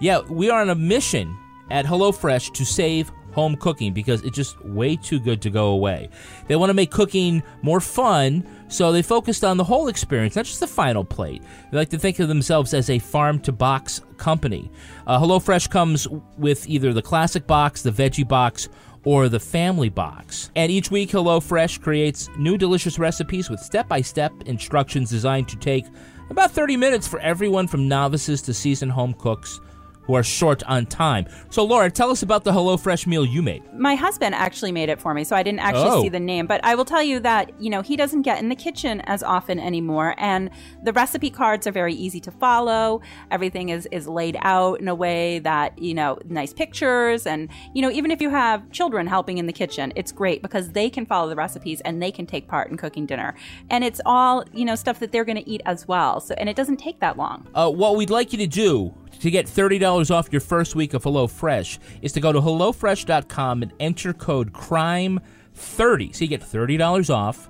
Yeah, 0.00 0.20
we 0.20 0.50
are 0.50 0.60
on 0.60 0.70
a 0.70 0.74
mission 0.74 1.36
at 1.70 1.84
HelloFresh 1.84 2.54
to 2.54 2.64
save 2.64 3.12
home 3.32 3.56
cooking 3.56 3.92
because 3.92 4.22
it's 4.22 4.36
just 4.36 4.62
way 4.64 4.96
too 4.96 5.18
good 5.18 5.42
to 5.42 5.50
go 5.50 5.68
away. 5.68 6.08
They 6.48 6.56
want 6.56 6.70
to 6.70 6.74
make 6.74 6.90
cooking 6.90 7.42
more 7.62 7.80
fun, 7.80 8.46
so 8.68 8.92
they 8.92 9.02
focused 9.02 9.44
on 9.44 9.56
the 9.56 9.64
whole 9.64 9.88
experience, 9.88 10.36
not 10.36 10.44
just 10.44 10.60
the 10.60 10.66
final 10.66 11.04
plate. 11.04 11.42
They 11.70 11.78
like 11.78 11.90
to 11.90 11.98
think 11.98 12.18
of 12.18 12.28
themselves 12.28 12.74
as 12.74 12.90
a 12.90 12.98
farm 12.98 13.40
to 13.40 13.52
box 13.52 14.00
company. 14.16 14.70
Uh, 15.06 15.18
HelloFresh 15.18 15.70
comes 15.70 16.06
with 16.38 16.68
either 16.68 16.92
the 16.92 17.02
classic 17.02 17.46
box, 17.46 17.82
the 17.82 17.90
veggie 17.90 18.26
box, 18.26 18.68
or 19.04 19.28
the 19.28 19.40
family 19.40 19.88
box. 19.88 20.50
And 20.54 20.70
each 20.70 20.90
week, 20.90 21.10
HelloFresh 21.10 21.80
creates 21.80 22.28
new 22.36 22.56
delicious 22.56 22.98
recipes 22.98 23.50
with 23.50 23.60
step 23.60 23.88
by 23.88 24.00
step 24.00 24.32
instructions 24.46 25.10
designed 25.10 25.48
to 25.48 25.56
take 25.56 25.86
about 26.30 26.52
30 26.52 26.76
minutes 26.76 27.06
for 27.06 27.18
everyone 27.20 27.66
from 27.66 27.88
novices 27.88 28.40
to 28.42 28.54
seasoned 28.54 28.92
home 28.92 29.12
cooks 29.14 29.60
who 30.02 30.14
are 30.14 30.22
short 30.22 30.62
on 30.64 30.86
time. 30.86 31.26
So, 31.50 31.64
Laura, 31.64 31.90
tell 31.90 32.10
us 32.10 32.22
about 32.22 32.44
the 32.44 32.52
HelloFresh 32.52 33.06
meal 33.06 33.24
you 33.24 33.42
made. 33.42 33.62
My 33.74 33.94
husband 33.94 34.34
actually 34.34 34.72
made 34.72 34.88
it 34.88 35.00
for 35.00 35.14
me, 35.14 35.24
so 35.24 35.36
I 35.36 35.42
didn't 35.42 35.60
actually 35.60 35.90
Oh. 35.90 36.02
see 36.02 36.08
the 36.08 36.20
name. 36.20 36.46
But 36.46 36.64
I 36.64 36.74
will 36.74 36.84
tell 36.84 37.02
you 37.02 37.20
that, 37.20 37.52
you 37.60 37.70
know, 37.70 37.82
he 37.82 37.96
doesn't 37.96 38.22
get 38.22 38.40
in 38.40 38.48
the 38.48 38.56
kitchen 38.56 39.00
as 39.02 39.22
often 39.22 39.58
anymore. 39.60 40.14
And 40.18 40.50
the 40.82 40.92
recipe 40.92 41.30
cards 41.30 41.66
are 41.66 41.72
very 41.72 41.94
easy 41.94 42.20
to 42.20 42.30
follow. 42.30 43.00
Everything 43.30 43.68
is, 43.68 43.86
is 43.92 44.08
laid 44.08 44.36
out 44.40 44.80
in 44.80 44.88
a 44.88 44.94
way 44.94 45.38
that, 45.40 45.78
you 45.78 45.94
know, 45.94 46.18
nice 46.24 46.52
pictures. 46.52 47.26
And, 47.26 47.48
you 47.74 47.82
know, 47.82 47.90
even 47.90 48.10
if 48.10 48.20
you 48.20 48.30
have 48.30 48.70
children 48.72 49.06
helping 49.06 49.38
in 49.38 49.46
the 49.46 49.52
kitchen, 49.52 49.92
it's 49.96 50.10
great 50.12 50.42
because 50.42 50.70
they 50.72 50.90
can 50.90 51.06
follow 51.06 51.28
the 51.28 51.36
recipes 51.36 51.80
and 51.82 52.02
they 52.02 52.10
can 52.10 52.26
take 52.26 52.48
part 52.48 52.70
in 52.70 52.76
cooking 52.76 53.06
dinner. 53.06 53.34
And 53.70 53.84
it's 53.84 54.00
all, 54.04 54.44
you 54.52 54.64
know, 54.64 54.74
stuff 54.74 54.98
that 55.00 55.12
they're 55.12 55.24
going 55.24 55.38
to 55.42 55.48
eat 55.48 55.62
as 55.64 55.86
well. 55.86 56.20
So, 56.20 56.34
and 56.38 56.48
it 56.48 56.56
doesn't 56.56 56.78
take 56.78 57.00
that 57.00 57.16
long. 57.16 57.46
Uh, 57.54 57.70
what 57.70 57.96
we'd 57.96 58.10
like 58.10 58.32
you 58.32 58.38
to 58.38 58.46
do 58.46 58.92
to 59.20 59.30
get 59.30 59.46
$30 59.46 60.10
off 60.10 60.28
your 60.32 60.40
first 60.40 60.74
week 60.74 60.94
of 60.94 61.04
HelloFresh 61.04 61.78
is 62.02 62.12
to 62.12 62.20
go 62.20 62.32
to 62.32 62.40
HelloFresh.com 62.40 63.62
and 63.62 63.72
enter 63.80 64.12
code 64.12 64.52
CRIME30. 64.52 66.14
So 66.14 66.24
you 66.24 66.28
get 66.28 66.40
$30 66.40 67.14
off, 67.14 67.48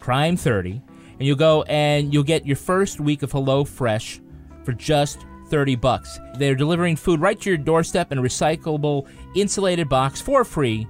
Crime 0.00 0.36
30, 0.36 0.82
and 1.18 1.26
you'll 1.26 1.36
go 1.36 1.62
and 1.64 2.12
you'll 2.12 2.22
get 2.22 2.46
your 2.46 2.56
first 2.56 3.00
week 3.00 3.22
of 3.22 3.32
HelloFresh 3.32 4.20
for 4.64 4.72
just 4.72 5.26
30 5.48 5.76
bucks. 5.76 6.18
They're 6.38 6.54
delivering 6.54 6.96
food 6.96 7.20
right 7.20 7.40
to 7.40 7.50
your 7.50 7.56
doorstep 7.56 8.12
in 8.12 8.18
a 8.18 8.22
recyclable 8.22 9.08
insulated 9.34 9.88
box 9.88 10.20
for 10.20 10.44
free. 10.44 10.86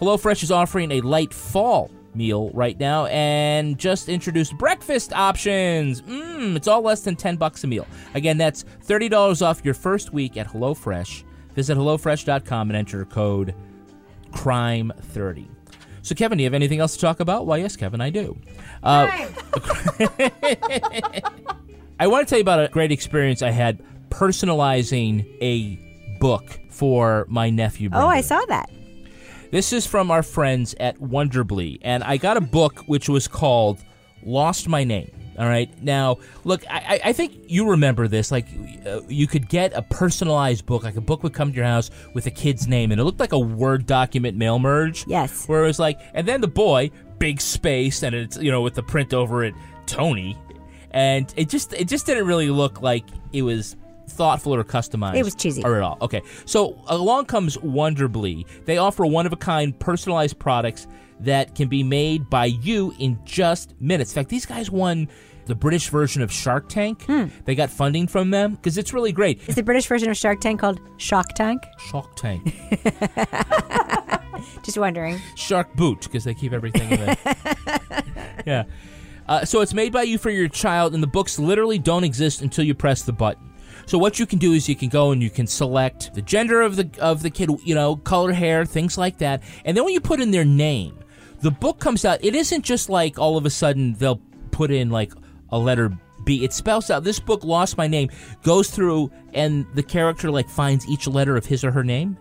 HelloFresh 0.00 0.42
is 0.42 0.50
offering 0.50 0.92
a 0.92 1.00
light 1.02 1.32
fall 1.32 1.90
meal 2.16 2.50
right 2.50 2.78
now 2.78 3.06
and 3.06 3.78
just 3.78 4.08
introduced 4.08 4.56
breakfast 4.58 5.12
options. 5.12 6.02
Mmm, 6.02 6.56
it's 6.56 6.68
all 6.68 6.82
less 6.82 7.02
than 7.02 7.16
10 7.16 7.36
bucks 7.36 7.64
a 7.64 7.66
meal. 7.66 7.86
Again, 8.14 8.38
that's 8.38 8.64
$30 8.86 9.42
off 9.44 9.64
your 9.64 9.74
first 9.74 10.12
week 10.12 10.36
at 10.36 10.48
HelloFresh. 10.48 11.24
Visit 11.54 11.76
hellofresh.com 11.76 12.70
and 12.70 12.76
enter 12.76 13.04
code 13.04 13.54
CRIME30. 14.32 15.48
So, 16.02 16.14
Kevin, 16.14 16.38
do 16.38 16.42
you 16.42 16.46
have 16.46 16.54
anything 16.54 16.78
else 16.78 16.94
to 16.94 17.00
talk 17.00 17.20
about? 17.20 17.46
Why, 17.46 17.56
yes, 17.56 17.76
Kevin, 17.76 18.00
I 18.00 18.10
do. 18.10 18.38
Uh, 18.82 19.08
I 21.98 22.06
want 22.06 22.28
to 22.28 22.30
tell 22.30 22.38
you 22.38 22.42
about 22.42 22.62
a 22.62 22.68
great 22.68 22.92
experience 22.92 23.42
I 23.42 23.50
had 23.50 23.82
personalizing 24.10 25.26
a 25.42 25.78
book 26.20 26.60
for 26.70 27.26
my 27.28 27.50
nephew. 27.50 27.90
Oh, 27.92 28.06
I 28.06 28.20
saw 28.20 28.40
that. 28.46 28.70
This 29.50 29.72
is 29.72 29.86
from 29.86 30.10
our 30.10 30.22
friends 30.22 30.74
at 30.80 30.98
Wonderbly, 30.98 31.78
and 31.82 32.02
I 32.02 32.16
got 32.16 32.36
a 32.36 32.40
book 32.40 32.80
which 32.86 33.08
was 33.08 33.28
called 33.28 33.82
"Lost 34.24 34.68
My 34.68 34.84
Name." 34.84 35.10
All 35.38 35.46
right, 35.46 35.70
now 35.82 36.16
look, 36.44 36.64
I, 36.70 37.00
I 37.04 37.08
I 37.10 37.12
think 37.12 37.34
you 37.46 37.70
remember 37.70 38.08
this. 38.08 38.30
Like, 38.32 38.46
uh, 38.86 39.02
you 39.08 39.26
could 39.26 39.48
get 39.48 39.72
a 39.74 39.82
personalized 39.82 40.66
book, 40.66 40.82
like 40.82 40.96
a 40.96 41.00
book 41.00 41.22
would 41.22 41.34
come 41.34 41.50
to 41.50 41.56
your 41.56 41.66
house 41.66 41.90
with 42.14 42.26
a 42.26 42.30
kid's 42.30 42.66
name, 42.66 42.90
and 42.90 43.00
it 43.00 43.04
looked 43.04 43.20
like 43.20 43.32
a 43.32 43.38
Word 43.38 43.86
document 43.86 44.36
mail 44.36 44.58
merge. 44.58 45.06
Yes. 45.06 45.46
where 45.46 45.62
it 45.62 45.66
was 45.66 45.78
like, 45.78 46.00
and 46.14 46.26
then 46.26 46.40
the 46.40 46.48
boy, 46.48 46.90
big 47.18 47.40
space, 47.40 48.02
and 48.02 48.14
it's 48.14 48.36
you 48.38 48.50
know 48.50 48.62
with 48.62 48.74
the 48.74 48.82
print 48.82 49.14
over 49.14 49.44
it, 49.44 49.54
Tony, 49.86 50.36
and 50.90 51.32
it 51.36 51.48
just 51.48 51.72
it 51.74 51.86
just 51.86 52.06
didn't 52.06 52.26
really 52.26 52.50
look 52.50 52.80
like 52.82 53.04
it 53.32 53.42
was 53.42 53.76
thoughtful 54.08 54.54
or 54.54 54.64
customized. 54.64 55.16
It 55.16 55.24
was 55.24 55.34
cheesy. 55.34 55.62
Or 55.64 55.76
at 55.76 55.82
all. 55.82 55.98
Okay. 56.00 56.22
So 56.44 56.82
along 56.86 57.26
comes 57.26 57.56
Wonderbly. 57.58 58.46
They 58.64 58.78
offer 58.78 59.06
one 59.06 59.26
of 59.26 59.32
a 59.32 59.36
kind 59.36 59.78
personalized 59.78 60.38
products 60.38 60.86
that 61.20 61.54
can 61.54 61.68
be 61.68 61.82
made 61.82 62.28
by 62.28 62.46
you 62.46 62.94
in 62.98 63.18
just 63.24 63.74
minutes. 63.80 64.12
In 64.12 64.14
fact, 64.16 64.28
these 64.28 64.46
guys 64.46 64.70
won 64.70 65.08
the 65.46 65.54
British 65.54 65.88
version 65.88 66.22
of 66.22 66.32
Shark 66.32 66.68
Tank. 66.68 67.04
Hmm. 67.04 67.26
They 67.44 67.54
got 67.54 67.70
funding 67.70 68.06
from 68.06 68.30
them 68.30 68.54
because 68.54 68.76
it's 68.76 68.92
really 68.92 69.12
great. 69.12 69.40
Is 69.48 69.54
the 69.54 69.62
British 69.62 69.86
version 69.86 70.10
of 70.10 70.16
Shark 70.16 70.40
Tank 70.40 70.60
called 70.60 70.80
Shock 70.98 71.34
Tank? 71.34 71.62
Shark 71.78 72.14
Tank. 72.16 72.54
Just 74.62 74.76
wondering. 74.76 75.20
Shark 75.36 75.74
Boot 75.74 76.02
because 76.02 76.24
they 76.24 76.34
keep 76.34 76.52
everything 76.52 76.90
in 76.90 77.00
there. 77.00 77.16
yeah. 78.46 78.64
Uh, 79.28 79.44
so 79.44 79.60
it's 79.60 79.74
made 79.74 79.92
by 79.92 80.02
you 80.02 80.18
for 80.18 80.30
your 80.30 80.48
child, 80.48 80.94
and 80.94 81.02
the 81.02 81.08
books 81.08 81.38
literally 81.38 81.78
don't 81.78 82.04
exist 82.04 82.42
until 82.42 82.64
you 82.64 82.74
press 82.74 83.02
the 83.02 83.12
button. 83.12 83.45
So 83.86 83.98
what 83.98 84.18
you 84.18 84.26
can 84.26 84.38
do 84.38 84.52
is 84.52 84.68
you 84.68 84.74
can 84.76 84.88
go 84.88 85.12
and 85.12 85.22
you 85.22 85.30
can 85.30 85.46
select 85.46 86.12
the 86.14 86.22
gender 86.22 86.60
of 86.60 86.76
the 86.76 86.90
of 87.00 87.22
the 87.22 87.30
kid, 87.30 87.50
you 87.64 87.74
know, 87.74 87.96
color, 87.96 88.32
hair, 88.32 88.64
things 88.64 88.98
like 88.98 89.18
that, 89.18 89.42
and 89.64 89.76
then 89.76 89.84
when 89.84 89.94
you 89.94 90.00
put 90.00 90.20
in 90.20 90.32
their 90.32 90.44
name, 90.44 90.98
the 91.40 91.52
book 91.52 91.78
comes 91.78 92.04
out. 92.04 92.22
It 92.24 92.34
isn't 92.34 92.64
just 92.64 92.88
like 92.88 93.18
all 93.18 93.36
of 93.36 93.46
a 93.46 93.50
sudden 93.50 93.94
they'll 93.94 94.20
put 94.50 94.70
in 94.70 94.90
like 94.90 95.12
a 95.50 95.58
letter 95.58 95.96
B. 96.24 96.44
It 96.44 96.52
spells 96.52 96.90
out 96.90 97.04
this 97.04 97.20
book 97.20 97.44
lost 97.44 97.78
my 97.78 97.86
name, 97.86 98.10
goes 98.42 98.70
through, 98.70 99.10
and 99.32 99.64
the 99.74 99.82
character 99.82 100.30
like 100.30 100.48
finds 100.48 100.86
each 100.88 101.06
letter 101.06 101.36
of 101.36 101.46
his 101.46 101.62
or 101.62 101.70
her 101.70 101.84
name. 101.84 102.18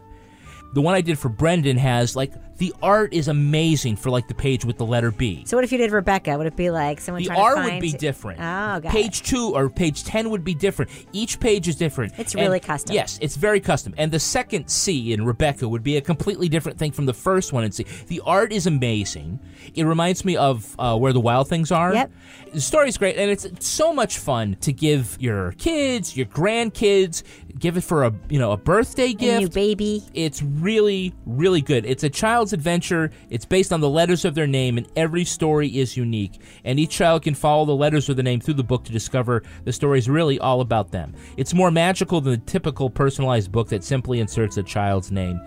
The 0.73 0.81
one 0.81 0.93
I 0.93 1.01
did 1.01 1.17
for 1.17 1.29
Brendan 1.29 1.77
has 1.77 2.15
like 2.15 2.33
the 2.57 2.73
art 2.81 3.13
is 3.13 3.27
amazing 3.27 3.97
for 3.97 4.09
like 4.09 4.27
the 4.27 4.33
page 4.33 4.63
with 4.63 4.77
the 4.77 4.85
letter 4.85 5.11
B. 5.11 5.43
So 5.45 5.57
what 5.57 5.63
if 5.63 5.71
you 5.71 5.77
did 5.77 5.91
Rebecca? 5.91 6.37
Would 6.37 6.47
it 6.47 6.55
be 6.55 6.69
like 6.69 7.01
someone 7.01 7.21
The 7.23 7.29
R 7.31 7.55
would 7.63 7.81
be 7.81 7.91
different. 7.91 8.39
Oh, 8.39 8.79
got 8.79 8.91
page 8.91 9.21
it. 9.21 9.25
two 9.25 9.53
or 9.55 9.69
page 9.69 10.03
ten 10.05 10.29
would 10.29 10.43
be 10.43 10.53
different. 10.53 10.89
Each 11.11 11.39
page 11.39 11.67
is 11.67 11.75
different. 11.75 12.13
It's 12.17 12.33
And- 12.33 12.41
really 12.43 12.59
custom. 12.59 12.95
Yes, 12.95 13.19
it's 13.21 13.35
very 13.35 13.59
custom. 13.59 13.93
And 13.97 14.11
the 14.11 14.19
second 14.19 14.69
C 14.69 15.11
in 15.11 15.25
Rebecca 15.25 15.67
would 15.67 15.83
be 15.83 15.97
a 15.97 16.01
completely 16.01 16.47
different 16.47 16.77
thing 16.77 16.91
from 16.91 17.05
the 17.05 17.13
first 17.13 17.51
one 17.51 17.63
in 17.63 17.71
C. 17.71 17.85
The 18.07 18.21
art 18.25 18.53
is 18.53 18.67
amazing. 18.67 19.39
It 19.73 19.83
reminds 19.83 20.23
me 20.23 20.37
of 20.37 20.75
uh, 20.79 20.97
Where 20.97 21.11
the 21.11 21.19
Wild 21.19 21.49
Things 21.49 21.71
Are. 21.71 21.93
Yep. 21.93 22.11
The 22.53 22.61
story's 22.61 22.97
great, 22.97 23.17
and 23.17 23.29
it's 23.29 23.67
so 23.67 23.91
much 23.93 24.17
fun 24.19 24.55
to 24.61 24.71
give 24.71 25.17
your 25.19 25.51
kids, 25.53 26.15
your 26.15 26.25
grandkids, 26.27 27.23
give 27.65 27.77
it 27.77 27.81
for 27.83 28.03
a 28.03 28.13
you 28.29 28.37
know 28.37 28.51
a 28.51 28.57
birthday 28.57 29.09
A 29.09 29.13
gift. 29.13 29.41
new 29.41 29.49
baby. 29.49 30.03
It's 30.13 30.43
really, 30.43 31.15
really 31.25 31.61
good. 31.61 31.83
It's 31.83 32.03
a 32.03 32.09
child's 32.11 32.53
adventure. 32.53 33.09
It's 33.31 33.43
based 33.43 33.73
on 33.73 33.81
the 33.81 33.89
letters 33.89 34.23
of 34.23 34.35
their 34.35 34.45
name, 34.45 34.77
and 34.77 34.87
every 34.95 35.25
story 35.25 35.75
is 35.79 35.97
unique. 35.97 36.39
And 36.63 36.79
each 36.79 36.91
child 36.91 37.23
can 37.23 37.33
follow 37.33 37.65
the 37.65 37.75
letters 37.75 38.07
of 38.07 38.17
the 38.17 38.23
name 38.23 38.39
through 38.39 38.53
the 38.53 38.63
book 38.63 38.83
to 38.83 38.91
discover 38.91 39.41
the 39.63 39.73
story 39.73 39.97
is 39.97 40.07
really 40.07 40.37
all 40.37 40.61
about 40.61 40.91
them. 40.91 41.15
It's 41.37 41.55
more 41.55 41.71
magical 41.71 42.21
than 42.21 42.33
the 42.33 42.45
typical 42.45 42.87
personalized 42.87 43.51
book 43.51 43.67
that 43.69 43.83
simply 43.83 44.19
inserts 44.19 44.57
a 44.57 44.63
child's 44.63 45.11
name 45.11 45.41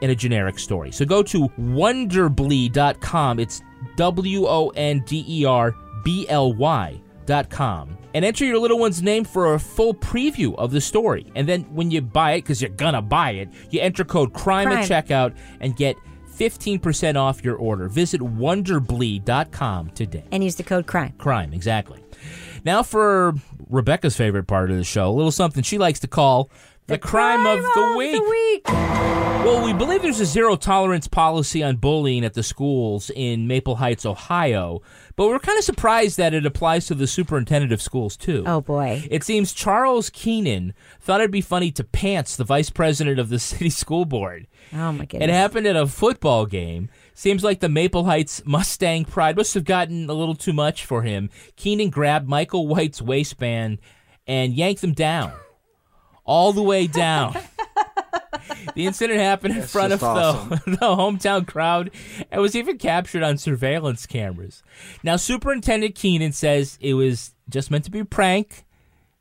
in 0.00 0.10
a 0.10 0.14
generic 0.14 0.60
story. 0.60 0.92
So 0.92 1.04
go 1.04 1.24
to 1.24 1.48
wonderbly.com. 1.60 3.40
It's 3.40 3.62
W 3.96 4.46
O 4.46 4.68
N 4.76 5.02
D 5.08 5.24
E 5.26 5.44
R 5.44 5.74
B 6.04 6.24
L 6.28 6.52
Y 6.54 7.00
dot 7.26 7.50
com 7.50 7.96
and 8.14 8.24
enter 8.24 8.44
your 8.44 8.58
little 8.58 8.78
one's 8.78 9.02
name 9.02 9.24
for 9.24 9.54
a 9.54 9.58
full 9.58 9.94
preview 9.94 10.54
of 10.56 10.70
the 10.70 10.80
story. 10.80 11.26
And 11.34 11.48
then 11.48 11.62
when 11.74 11.90
you 11.90 12.00
buy 12.00 12.32
it, 12.32 12.42
because 12.42 12.62
you're 12.62 12.70
gonna 12.70 13.02
buy 13.02 13.32
it, 13.32 13.48
you 13.70 13.80
enter 13.80 14.04
code 14.04 14.32
crime, 14.32 14.68
at 14.68 14.88
checkout 14.88 15.34
and 15.60 15.76
get 15.76 15.96
15% 16.36 17.16
off 17.16 17.44
your 17.44 17.56
order. 17.56 17.88
Visit 17.88 18.20
wonderbly.com 18.20 19.90
today. 19.90 20.24
And 20.32 20.42
use 20.42 20.56
the 20.56 20.62
code 20.62 20.86
CRIME. 20.86 21.12
Crime, 21.18 21.52
exactly. 21.52 22.02
Now 22.64 22.82
for 22.82 23.34
Rebecca's 23.68 24.16
favorite 24.16 24.46
part 24.46 24.70
of 24.70 24.76
the 24.76 24.84
show, 24.84 25.10
a 25.10 25.12
little 25.12 25.30
something 25.30 25.62
she 25.62 25.78
likes 25.78 26.00
to 26.00 26.08
call 26.08 26.50
the, 26.86 26.98
crime, 26.98 27.46
of 27.46 27.62
the 27.62 27.94
week. 27.96 28.62
Well, 28.68 29.64
we 29.64 29.72
believe 29.72 30.02
there's 30.02 30.20
a 30.20 30.26
zero 30.26 30.56
tolerance 30.56 31.08
policy 31.08 31.62
on 31.62 31.76
bullying 31.76 32.24
at 32.24 32.34
the 32.34 32.42
schools 32.42 33.10
in 33.14 33.46
Maple 33.46 33.76
Heights, 33.76 34.06
Ohio, 34.06 34.80
but 35.16 35.28
we're 35.28 35.38
kind 35.38 35.58
of 35.58 35.64
surprised 35.64 36.16
that 36.18 36.34
it 36.34 36.46
applies 36.46 36.86
to 36.86 36.94
the 36.94 37.06
superintendent 37.06 37.72
of 37.72 37.82
schools, 37.82 38.16
too. 38.16 38.44
Oh, 38.46 38.60
boy. 38.60 39.06
It 39.10 39.22
seems 39.24 39.52
Charles 39.52 40.10
Keenan 40.10 40.74
thought 41.00 41.20
it'd 41.20 41.30
be 41.30 41.40
funny 41.40 41.70
to 41.72 41.84
pants 41.84 42.36
the 42.36 42.44
vice 42.44 42.70
president 42.70 43.18
of 43.18 43.28
the 43.28 43.38
city 43.38 43.70
school 43.70 44.04
board. 44.04 44.46
Oh, 44.72 44.92
my 44.92 45.04
goodness. 45.04 45.28
It 45.28 45.32
happened 45.32 45.66
at 45.66 45.76
a 45.76 45.86
football 45.86 46.46
game. 46.46 46.88
Seems 47.14 47.44
like 47.44 47.60
the 47.60 47.68
Maple 47.68 48.04
Heights 48.04 48.42
Mustang 48.44 49.04
pride 49.04 49.36
must 49.36 49.54
have 49.54 49.64
gotten 49.64 50.08
a 50.10 50.14
little 50.14 50.34
too 50.34 50.52
much 50.52 50.84
for 50.84 51.02
him. 51.02 51.30
Keenan 51.56 51.90
grabbed 51.90 52.28
Michael 52.28 52.66
White's 52.66 53.00
waistband 53.00 53.78
and 54.26 54.54
yanked 54.54 54.82
him 54.82 54.92
down. 54.92 55.32
All 56.24 56.52
the 56.52 56.62
way 56.62 56.86
down. 56.86 57.36
the 58.74 58.86
incident 58.86 59.20
happened 59.20 59.56
in 59.56 59.62
front 59.62 59.92
of 59.92 60.02
awesome. 60.02 60.48
the, 60.50 60.56
the 60.66 60.76
hometown 60.76 61.46
crowd 61.46 61.90
and 62.30 62.40
was 62.40 62.56
even 62.56 62.78
captured 62.78 63.22
on 63.22 63.38
surveillance 63.38 64.06
cameras. 64.06 64.62
Now, 65.02 65.16
Superintendent 65.16 65.94
Keenan 65.94 66.32
says 66.32 66.78
it 66.80 66.94
was 66.94 67.34
just 67.48 67.70
meant 67.70 67.84
to 67.84 67.90
be 67.90 68.00
a 68.00 68.04
prank. 68.04 68.64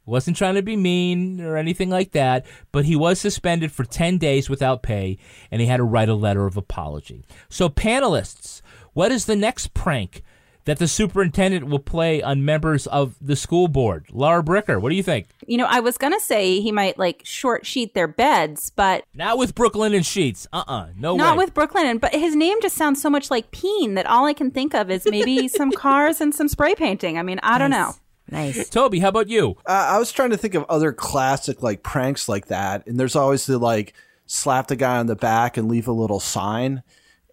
Wasn't 0.05 0.35
trying 0.35 0.55
to 0.55 0.61
be 0.61 0.75
mean 0.75 1.39
or 1.39 1.55
anything 1.55 1.89
like 1.89 2.11
that, 2.11 2.45
but 2.73 2.83
he 2.83 2.95
was 2.95 3.21
suspended 3.21 3.71
for 3.71 3.85
10 3.85 4.17
days 4.17 4.49
without 4.49 4.83
pay 4.83 5.17
and 5.49 5.61
he 5.61 5.67
had 5.67 5.77
to 5.77 5.83
write 5.83 6.09
a 6.09 6.13
letter 6.13 6.45
of 6.45 6.57
apology. 6.57 7.23
So, 7.47 7.69
panelists, 7.69 8.61
what 8.91 9.13
is 9.13 9.25
the 9.25 9.35
next 9.35 9.73
prank 9.73 10.21
that 10.65 10.79
the 10.79 10.87
superintendent 10.87 11.67
will 11.67 11.79
play 11.79 12.21
on 12.21 12.45
members 12.45 12.87
of 12.87 13.15
the 13.21 13.35
school 13.35 13.67
board? 13.67 14.05
Lara 14.11 14.41
Bricker, 14.43 14.81
what 14.81 14.89
do 14.89 14.95
you 14.95 15.03
think? 15.03 15.27
You 15.45 15.57
know, 15.57 15.67
I 15.69 15.79
was 15.81 15.97
gonna 15.97 16.19
say 16.19 16.59
he 16.61 16.71
might 16.71 16.97
like 16.97 17.21
short 17.25 17.65
sheet 17.65 17.93
their 17.93 18.07
beds, 18.07 18.69
but 18.69 19.03
Not 19.13 19.37
with 19.37 19.55
Brooklinen 19.55 20.05
Sheets. 20.05 20.47
Uh 20.53 20.63
uh 20.67 20.87
No 20.97 21.15
not 21.15 21.37
way. 21.37 21.45
with 21.45 21.53
Brooklyn. 21.53 21.97
But 21.97 22.13
his 22.13 22.35
name 22.35 22.61
just 22.61 22.75
sounds 22.75 23.01
so 23.01 23.09
much 23.09 23.29
like 23.29 23.51
Peen 23.51 23.95
that 23.95 24.05
all 24.05 24.25
I 24.25 24.33
can 24.33 24.51
think 24.51 24.73
of 24.73 24.89
is 24.89 25.05
maybe 25.05 25.47
some 25.59 25.71
cars 25.71 26.21
and 26.21 26.33
some 26.33 26.47
spray 26.47 26.75
painting. 26.75 27.17
I 27.17 27.23
mean, 27.23 27.39
I 27.43 27.57
don't 27.57 27.71
know. 27.71 27.93
Nice. 28.31 28.69
Toby, 28.69 28.99
how 28.99 29.09
about 29.09 29.27
you? 29.29 29.57
Uh, 29.65 29.87
I 29.91 29.99
was 29.99 30.11
trying 30.11 30.29
to 30.31 30.37
think 30.37 30.55
of 30.55 30.63
other 30.69 30.93
classic 30.93 31.61
like 31.61 31.83
pranks 31.83 32.29
like 32.29 32.47
that, 32.47 32.87
and 32.87 32.97
there's 32.99 33.15
always 33.17 33.45
the 33.45 33.57
like 33.57 33.93
slap 34.25 34.67
the 34.67 34.77
guy 34.77 34.97
on 34.97 35.07
the 35.07 35.15
back 35.15 35.57
and 35.57 35.67
leave 35.69 35.87
a 35.89 35.91
little 35.91 36.21
sign, 36.21 36.83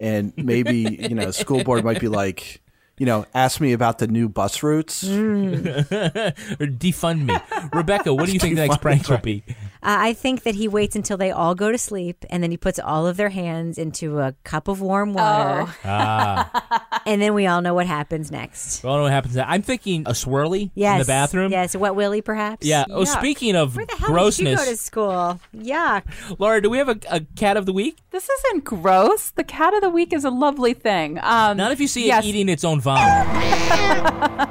and 0.01 0.33
maybe 0.37 0.79
you 1.09 1.15
know 1.15 1.31
school 1.31 1.63
board 1.63 1.85
might 1.85 2.01
be 2.01 2.09
like, 2.09 2.61
you 3.01 3.07
know, 3.07 3.25
ask 3.35 3.63
me 3.63 3.73
about 3.73 3.97
the 3.99 4.07
new 4.07 4.29
bus 4.29 4.63
routes. 4.63 5.03
Mm. 5.03 5.81
or 6.61 6.67
defund 6.67 7.25
me. 7.25 7.35
Rebecca, 7.73 8.13
what 8.13 8.27
do 8.27 8.33
you 8.33 8.39
think 8.39 8.57
the 8.57 8.67
next 8.67 8.83
prank 8.83 9.09
will 9.09 9.17
be? 9.17 9.43
Uh, 9.83 9.97
I 9.99 10.13
think 10.13 10.43
that 10.43 10.55
he 10.55 10.69
waits 10.69 10.95
until 10.95 11.17
they 11.17 11.31
all 11.31 11.55
go 11.55 11.73
to 11.73 11.79
sleep 11.79 12.25
and 12.29 12.43
then 12.43 12.51
he 12.51 12.57
puts 12.57 12.79
all 12.79 13.07
of 13.07 13.17
their 13.17 13.31
hands 13.31 13.79
into 13.79 14.19
a 14.21 14.35
cup 14.45 14.69
of 14.69 14.81
warm 14.81 15.15
water. 15.15 15.63
Oh. 15.69 15.75
Ah, 15.85 17.01
And 17.07 17.21
then 17.23 17.33
we 17.35 17.47
all 17.47 17.63
know 17.63 17.73
what 17.75 17.87
happens 17.87 18.31
next. 18.31 18.83
well, 18.85 18.93
I 18.93 18.97
don't 18.97 19.01
know 19.01 19.05
what 19.05 19.13
happens. 19.13 19.37
next. 19.37 19.49
I'm 19.49 19.63
thinking 19.63 20.03
a 20.07 20.11
swirly 20.11 20.71
Yes. 20.75 20.93
in 20.95 20.99
the 21.01 21.05
bathroom. 21.07 21.51
Yes, 21.53 21.75
a 21.75 21.79
wet 21.79 21.95
willy 21.95 22.21
perhaps. 22.21 22.67
Yeah. 22.67 22.85
Oh, 22.91 23.05
speaking 23.05 23.57
of 23.57 23.75
Where 23.77 23.87
the 23.87 23.97
hell 23.97 24.11
grossness, 24.11 24.37
did 24.39 24.51
you 24.51 24.57
go 24.57 24.65
to 24.71 24.77
school? 24.77 25.41
Yuck. 25.57 26.39
Lara, 26.39 26.61
do 26.61 26.69
we 26.71 26.79
have 26.79 26.89
a, 26.91 26.99
a 27.11 27.21
cat 27.37 27.57
of 27.57 27.65
the 27.67 27.73
week? 27.73 27.99
This 28.11 28.29
isn't 28.29 28.65
gross. 28.65 29.31
The 29.31 29.45
cat 29.45 29.73
of 29.75 29.81
the 29.81 29.91
week 29.91 30.13
is 30.13 30.25
a 30.25 30.31
lovely 30.31 30.75
thing. 30.75 31.19
Um, 31.23 31.57
Not 31.57 31.73
if 31.73 31.81
you 31.81 31.89
see 31.89 32.07
yes. 32.07 32.25
it 32.25 32.29
eating 32.29 32.49
its 32.49 32.65
own 32.65 32.81
vomit. 32.81 34.49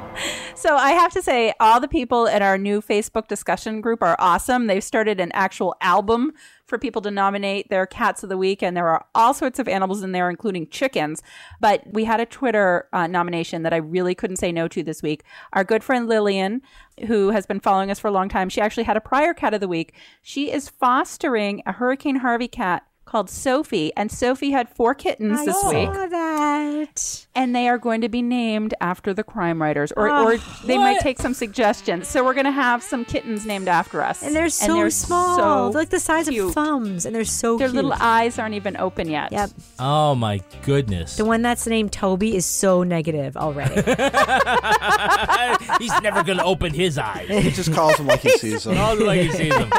So 0.54 0.76
I 0.76 0.90
have 0.90 1.10
to 1.12 1.22
say, 1.22 1.54
all 1.58 1.80
the 1.80 1.88
people 1.88 2.26
in 2.26 2.42
our 2.42 2.58
new 2.58 2.82
Facebook 2.82 3.28
discussion 3.28 3.80
group 3.80 4.02
are 4.02 4.14
awesome. 4.18 4.66
They've 4.66 4.84
started 4.84 5.18
an 5.20 5.30
actual 5.32 5.74
album 5.80 6.32
for 6.66 6.78
people 6.78 7.02
to 7.02 7.10
nominate 7.10 7.68
their 7.68 7.86
cats 7.86 8.22
of 8.22 8.28
the 8.28 8.36
week, 8.36 8.62
and 8.62 8.76
there 8.76 8.88
are 8.88 9.04
all 9.14 9.34
sorts 9.34 9.58
of 9.58 9.68
animals 9.68 10.02
in 10.02 10.12
there, 10.12 10.30
including 10.30 10.68
chickens. 10.68 11.22
But 11.60 11.82
we 11.92 12.04
had 12.04 12.20
a 12.20 12.26
Twitter 12.26 12.88
uh, 12.92 13.06
nomination 13.06 13.62
that 13.62 13.72
I 13.72 13.78
really 13.78 14.14
couldn't 14.14 14.36
say 14.36 14.52
no 14.52 14.68
to 14.68 14.82
this 14.82 15.02
week. 15.02 15.24
Our 15.52 15.64
good 15.64 15.82
friend 15.82 16.08
Lillian, 16.08 16.62
who 17.06 17.30
has 17.30 17.46
been 17.46 17.60
following 17.60 17.90
us 17.90 17.98
for 17.98 18.08
a 18.08 18.12
long 18.12 18.28
time, 18.28 18.48
she 18.48 18.60
actually 18.60 18.84
had 18.84 18.96
a 18.96 19.00
prior 19.00 19.34
cat 19.34 19.54
of 19.54 19.60
the 19.60 19.68
week. 19.68 19.94
She 20.22 20.52
is 20.52 20.68
fostering 20.68 21.62
a 21.66 21.72
Hurricane 21.72 22.16
Harvey 22.16 22.48
cat 22.48 22.84
called 23.06 23.28
Sophie, 23.28 23.92
and 23.96 24.10
Sophie 24.12 24.52
had 24.52 24.68
four 24.68 24.94
kittens 24.94 25.44
this 25.44 25.56
I 25.64 25.68
week 25.68 25.92
saw 25.92 26.06
that. 26.06 27.26
and 27.34 27.56
they 27.56 27.68
are 27.68 27.76
going 27.78 28.02
to 28.02 28.08
be 28.08 28.22
named 28.22 28.72
after 28.80 29.12
the 29.12 29.24
crime 29.24 29.60
writers, 29.60 29.90
or, 29.96 30.08
or 30.08 30.36
they 30.64 30.76
What? 30.78 30.84
might 30.84 31.00
take 31.00 31.18
some 31.18 31.34
suggestions. 31.34 32.06
So 32.06 32.24
we're 32.24 32.34
going 32.34 32.44
to 32.46 32.52
have 32.52 32.84
some 32.84 33.04
kittens 33.04 33.44
named 33.46 33.66
after 33.66 34.00
us, 34.00 34.22
And 34.22 34.32
they're 34.36 34.48
so 34.48 34.88
small. 34.90 35.36
so 35.36 35.70
they're 35.72 35.80
like 35.82 35.90
the 35.90 35.98
size 35.98 36.28
cute. 36.28 36.48
of 36.48 36.54
thumbs, 36.54 37.04
and 37.04 37.12
they're 37.14 37.24
so 37.24 37.58
Their 37.58 37.66
cute. 37.68 37.74
little 37.84 37.94
eyes 38.00 38.38
aren't 38.38 38.54
even 38.54 38.76
open 38.76 39.10
yet. 39.10 39.32
Yep. 39.32 39.50
Oh 39.80 40.14
my 40.14 40.40
goodness. 40.62 41.16
The 41.16 41.24
one 41.24 41.42
that's 41.42 41.66
named 41.66 41.92
Toby 41.92 42.36
is 42.36 42.46
so 42.46 42.84
negative 42.84 43.36
already. 43.36 43.74
He's 45.80 46.00
never 46.02 46.22
gonna 46.22 46.44
open 46.44 46.72
his 46.74 46.96
eyes. 46.98 47.28
He 47.28 47.50
just 47.50 47.72
calls 47.72 47.96
them 47.96 48.06
like 48.06 48.20
he 48.20 48.30
sees 48.38 48.64
them. 48.64 48.78
All 48.78 48.94
like 49.04 49.20
he 49.22 49.30
sees 49.32 49.52
them. 49.54 49.70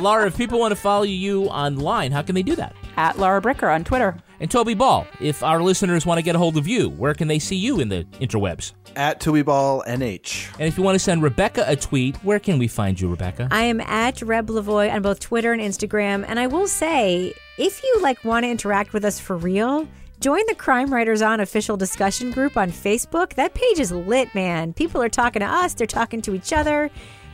Lara, 0.00 0.26
if 0.28 0.36
people 0.36 0.58
want 0.60 0.70
to 0.72 0.76
follow 0.80 1.02
you 1.04 1.44
online, 1.46 2.12
how 2.12 2.22
can 2.28 2.34
they 2.34 2.42
do 2.42 2.54
that? 2.56 2.76
At 2.98 3.18
Lara 3.18 3.40
Bricker 3.40 3.74
on 3.74 3.84
Twitter. 3.84 4.14
And 4.38 4.50
Toby 4.50 4.74
Ball, 4.74 5.06
if 5.18 5.42
our 5.42 5.62
listeners 5.62 6.04
want 6.04 6.18
to 6.18 6.22
get 6.22 6.36
a 6.36 6.38
hold 6.38 6.58
of 6.58 6.68
you, 6.68 6.90
where 6.90 7.14
can 7.14 7.26
they 7.26 7.38
see 7.38 7.56
you 7.56 7.80
in 7.80 7.88
the 7.88 8.04
interwebs? 8.20 8.74
At 8.96 9.18
Toby 9.18 9.40
Ball 9.40 9.82
NH. 9.88 10.52
And 10.58 10.68
if 10.68 10.76
you 10.76 10.84
want 10.84 10.94
to 10.94 10.98
send 10.98 11.22
Rebecca 11.22 11.64
a 11.66 11.74
tweet, 11.74 12.16
where 12.18 12.38
can 12.38 12.58
we 12.58 12.68
find 12.68 13.00
you, 13.00 13.08
Rebecca? 13.08 13.48
I 13.50 13.62
am 13.62 13.80
at 13.80 14.20
Reb 14.20 14.48
Lavoie 14.48 14.92
on 14.92 15.00
both 15.00 15.20
Twitter 15.20 15.54
and 15.54 15.62
Instagram. 15.62 16.22
And 16.28 16.38
I 16.38 16.48
will 16.48 16.68
say, 16.68 17.32
if 17.56 17.82
you 17.82 17.98
like 18.02 18.22
want 18.26 18.44
to 18.44 18.50
interact 18.50 18.92
with 18.92 19.06
us 19.06 19.18
for 19.18 19.38
real, 19.38 19.88
join 20.20 20.42
the 20.48 20.54
Crime 20.54 20.92
Writers 20.92 21.22
On 21.22 21.40
official 21.40 21.78
discussion 21.78 22.30
group 22.30 22.58
on 22.58 22.70
Facebook. 22.70 23.34
That 23.36 23.54
page 23.54 23.78
is 23.78 23.90
lit, 23.90 24.34
man. 24.34 24.74
People 24.74 25.00
are 25.00 25.08
talking 25.08 25.40
to 25.40 25.46
us, 25.46 25.72
they're 25.72 25.86
talking 25.86 26.20
to 26.22 26.34
each 26.34 26.52
other. 26.52 26.90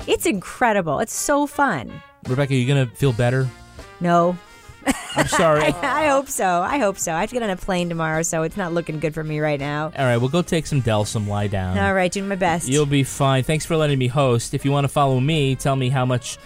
It's 0.07 0.24
incredible. 0.24 1.01
It's 1.01 1.14
so 1.14 1.49
fun. 1.49 2.01
Rebecca, 2.28 2.55
are 2.55 2.57
you 2.57 2.68
gonna 2.68 2.86
feel 2.86 3.12
better? 3.12 3.49
No. 4.01 4.38
I'm 5.16 5.28
sorry. 5.28 5.62
I 5.62 6.09
hope 6.09 6.28
so. 6.28 6.45
I 6.45 6.78
hope 6.78 6.99
so. 6.99 7.12
I 7.12 7.20
have 7.20 7.30
to 7.30 7.35
get 7.35 7.43
on 7.43 7.51
a 7.51 7.57
plane 7.57 7.89
tomorrow, 7.89 8.22
so 8.22 8.43
it's 8.43 8.57
not 8.57 8.72
looking 8.72 8.99
good 9.01 9.14
for 9.14 9.22
me 9.22 9.41
right 9.41 9.61
now. 9.61 9.93
All 9.97 10.05
right, 10.05 10.16
we'll 10.16 10.28
go 10.28 10.43
take 10.43 10.66
some 10.66 10.82
Delsym, 10.82 11.28
lie 11.28 11.47
down. 11.47 11.78
All 11.78 11.95
right, 11.95 12.11
doing 12.11 12.28
my 12.28 12.37
best. 12.37 12.68
You'll 12.68 12.87
be 12.87 13.05
fine. 13.05 13.45
Thanks 13.45 13.64
for 13.64 13.76
letting 13.76 13.99
me 13.99 14.09
host. 14.09 14.55
If 14.55 14.64
you 14.64 14.72
want 14.72 14.85
to 14.85 14.89
follow 14.89 15.20
me, 15.20 15.55
tell 15.55 15.76
me 15.76 15.89
how 15.89 16.05
much 16.05 16.39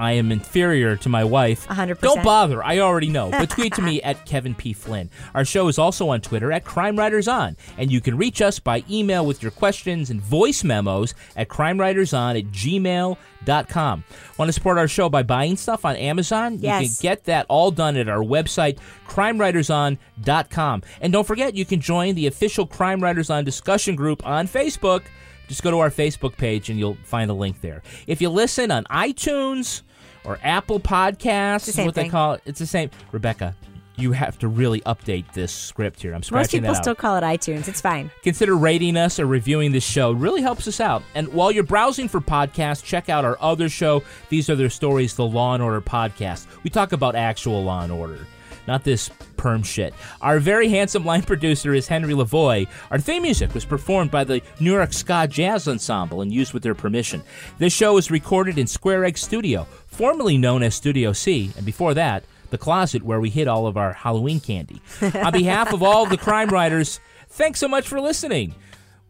I 0.00 0.12
am 0.12 0.32
inferior 0.32 0.96
to 0.96 1.10
my 1.10 1.24
wife. 1.24 1.68
100%. 1.68 2.00
Don't 2.00 2.24
bother. 2.24 2.64
I 2.64 2.78
already 2.78 3.10
know. 3.10 3.30
But 3.30 3.50
tweet 3.50 3.74
to 3.74 3.82
me 3.82 4.00
at 4.00 4.24
Kevin 4.24 4.54
P. 4.54 4.72
Flynn. 4.72 5.10
Our 5.34 5.44
show 5.44 5.68
is 5.68 5.78
also 5.78 6.08
on 6.08 6.22
Twitter 6.22 6.50
at 6.50 6.64
Crime 6.64 6.98
Writers 6.98 7.28
On. 7.28 7.54
And 7.76 7.92
you 7.92 8.00
can 8.00 8.16
reach 8.16 8.40
us 8.40 8.58
by 8.58 8.82
email 8.90 9.26
with 9.26 9.42
your 9.42 9.52
questions 9.52 10.08
and 10.08 10.18
voice 10.18 10.64
memos 10.64 11.14
at 11.36 11.48
crimewriterson 11.48 12.38
at 12.38 12.46
gmail.com. 12.46 14.04
Want 14.38 14.48
to 14.48 14.52
support 14.54 14.78
our 14.78 14.88
show 14.88 15.10
by 15.10 15.22
buying 15.22 15.58
stuff 15.58 15.84
on 15.84 15.96
Amazon? 15.96 16.58
Yes. 16.58 16.82
You 16.82 16.88
can 16.88 16.96
get 17.02 17.24
that 17.24 17.44
all 17.50 17.70
done 17.70 17.98
at 17.98 18.08
our 18.08 18.24
website, 18.24 18.78
crimewriterson.com. 19.06 20.82
And 21.02 21.12
don't 21.12 21.26
forget, 21.26 21.54
you 21.54 21.66
can 21.66 21.80
join 21.82 22.14
the 22.14 22.26
official 22.26 22.66
Crime 22.66 23.02
Writers 23.02 23.28
On 23.28 23.44
discussion 23.44 23.96
group 23.96 24.26
on 24.26 24.48
Facebook. 24.48 25.02
Just 25.46 25.62
go 25.62 25.70
to 25.70 25.80
our 25.80 25.90
Facebook 25.90 26.38
page 26.38 26.70
and 26.70 26.78
you'll 26.78 26.96
find 27.04 27.30
a 27.30 27.34
link 27.34 27.60
there. 27.60 27.82
If 28.06 28.22
you 28.22 28.30
listen 28.30 28.70
on 28.70 28.84
iTunes 28.84 29.82
or 30.24 30.38
Apple 30.42 30.80
Podcasts, 30.80 31.74
the 31.74 31.84
what 31.84 31.94
they 31.94 32.08
call 32.08 32.34
it, 32.34 32.42
it's 32.44 32.58
the 32.58 32.66
same. 32.66 32.90
Rebecca, 33.12 33.54
you 33.96 34.12
have 34.12 34.38
to 34.38 34.48
really 34.48 34.80
update 34.82 35.30
this 35.32 35.52
script 35.52 36.00
here. 36.00 36.12
I'm 36.12 36.18
Most 36.18 36.26
scratching 36.26 36.60
people 36.60 36.72
that 36.72 36.78
out 36.78 36.84
still 36.84 36.94
call 36.94 37.16
it 37.16 37.22
iTunes. 37.22 37.68
It's 37.68 37.80
fine. 37.80 38.10
consider 38.22 38.56
rating 38.56 38.96
us 38.96 39.20
or 39.20 39.26
reviewing 39.26 39.72
this 39.72 39.84
show. 39.84 40.12
It 40.12 40.16
really 40.16 40.42
helps 40.42 40.66
us 40.66 40.80
out. 40.80 41.02
And 41.14 41.28
while 41.32 41.50
you're 41.50 41.64
browsing 41.64 42.08
for 42.08 42.20
podcasts, 42.20 42.82
check 42.82 43.08
out 43.08 43.24
our 43.24 43.36
other 43.40 43.68
show. 43.68 44.02
These 44.28 44.48
are 44.50 44.56
their 44.56 44.70
stories, 44.70 45.14
the 45.14 45.26
Law 45.26 45.54
and 45.54 45.62
Order 45.62 45.80
podcast. 45.80 46.46
We 46.62 46.70
talk 46.70 46.92
about 46.92 47.14
actual 47.14 47.62
law 47.62 47.82
and 47.82 47.92
order, 47.92 48.26
not 48.66 48.84
this 48.84 49.10
perm 49.36 49.62
shit. 49.62 49.94
Our 50.20 50.38
very 50.38 50.68
handsome 50.68 51.04
line 51.04 51.22
producer 51.32 51.74
is 51.74 51.88
Henry 51.88 52.14
Lavoie. 52.14 52.68
Our 52.90 52.98
theme 52.98 53.22
music 53.22 53.54
was 53.54 53.64
performed 53.64 54.10
by 54.10 54.24
the 54.24 54.42
New 54.60 54.72
York 54.72 54.92
Ska 54.92 55.26
Jazz 55.28 55.68
Ensemble 55.68 56.20
and 56.20 56.32
used 56.32 56.52
with 56.52 56.62
their 56.62 56.74
permission. 56.74 57.22
This 57.58 57.72
show 57.72 57.96
is 57.98 58.10
recorded 58.10 58.58
in 58.58 58.66
Square 58.66 59.04
Egg 59.06 59.18
Studio, 59.18 59.66
formerly 60.00 60.38
known 60.38 60.62
as 60.62 60.74
Studio 60.74 61.12
C, 61.12 61.50
and 61.58 61.66
before 61.66 61.92
that, 61.92 62.24
the 62.48 62.56
closet 62.56 63.02
where 63.02 63.20
we 63.20 63.28
hid 63.28 63.46
all 63.46 63.66
of 63.66 63.76
our 63.76 63.92
Halloween 63.92 64.40
candy. 64.40 64.80
On 65.02 65.30
behalf 65.30 65.74
of 65.74 65.82
all 65.82 66.04
of 66.04 66.08
the 66.08 66.16
crime 66.16 66.48
writers, 66.48 67.00
thanks 67.28 67.60
so 67.60 67.68
much 67.68 67.86
for 67.86 68.00
listening. 68.00 68.54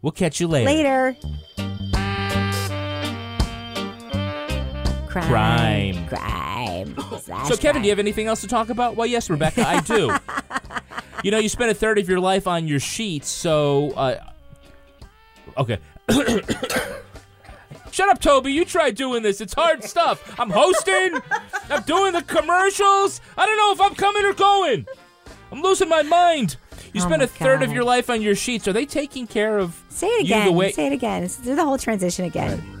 We'll 0.01 0.11
catch 0.11 0.41
you 0.41 0.49
later. 0.49 0.69
Later. 0.69 1.15
Crime. 5.07 6.07
Crime. 6.07 6.97
So, 7.45 7.55
Kevin, 7.55 7.81
do 7.81 7.87
you 7.87 7.91
have 7.91 7.99
anything 7.99 8.27
else 8.27 8.41
to 8.41 8.47
talk 8.47 8.69
about? 8.69 8.95
Well, 8.95 9.07
yes, 9.07 9.29
Rebecca, 9.29 9.65
I 9.65 9.79
do. 9.81 10.13
you 11.23 11.31
know, 11.31 11.37
you 11.37 11.47
spent 11.47 11.71
a 11.71 11.73
third 11.73 11.99
of 11.99 12.09
your 12.09 12.19
life 12.19 12.47
on 12.47 12.67
your 12.67 12.79
sheets, 12.79 13.29
so. 13.29 13.91
Uh, 13.91 14.23
okay. 15.57 15.77
Shut 17.91 18.09
up, 18.09 18.19
Toby. 18.19 18.51
You 18.53 18.65
try 18.65 18.91
doing 18.91 19.21
this. 19.23 19.41
It's 19.41 19.53
hard 19.53 19.83
stuff. 19.83 20.39
I'm 20.39 20.49
hosting. 20.49 21.19
I'm 21.69 21.83
doing 21.83 22.13
the 22.13 22.21
commercials. 22.23 23.21
I 23.37 23.45
don't 23.45 23.57
know 23.57 23.71
if 23.73 23.81
I'm 23.81 23.95
coming 23.95 24.25
or 24.25 24.33
going. 24.33 24.87
I'm 25.51 25.61
losing 25.61 25.89
my 25.89 26.01
mind. 26.01 26.55
You 26.93 27.01
Oh 27.01 27.05
spent 27.05 27.21
a 27.21 27.27
third 27.27 27.61
of 27.63 27.71
your 27.71 27.83
life 27.83 28.09
on 28.09 28.21
your 28.21 28.35
sheets. 28.35 28.67
Are 28.67 28.73
they 28.73 28.85
taking 28.85 29.27
care 29.27 29.57
of 29.57 29.81
Say 29.89 30.07
it 30.07 30.19
you 30.27 30.35
again. 30.35 30.45
the 30.47 30.51
way? 30.53 30.71
Say 30.71 30.87
it 30.87 30.93
again. 30.93 31.29
Do 31.43 31.55
the 31.55 31.63
whole 31.63 31.77
transition 31.77 32.25
again. 32.25 32.80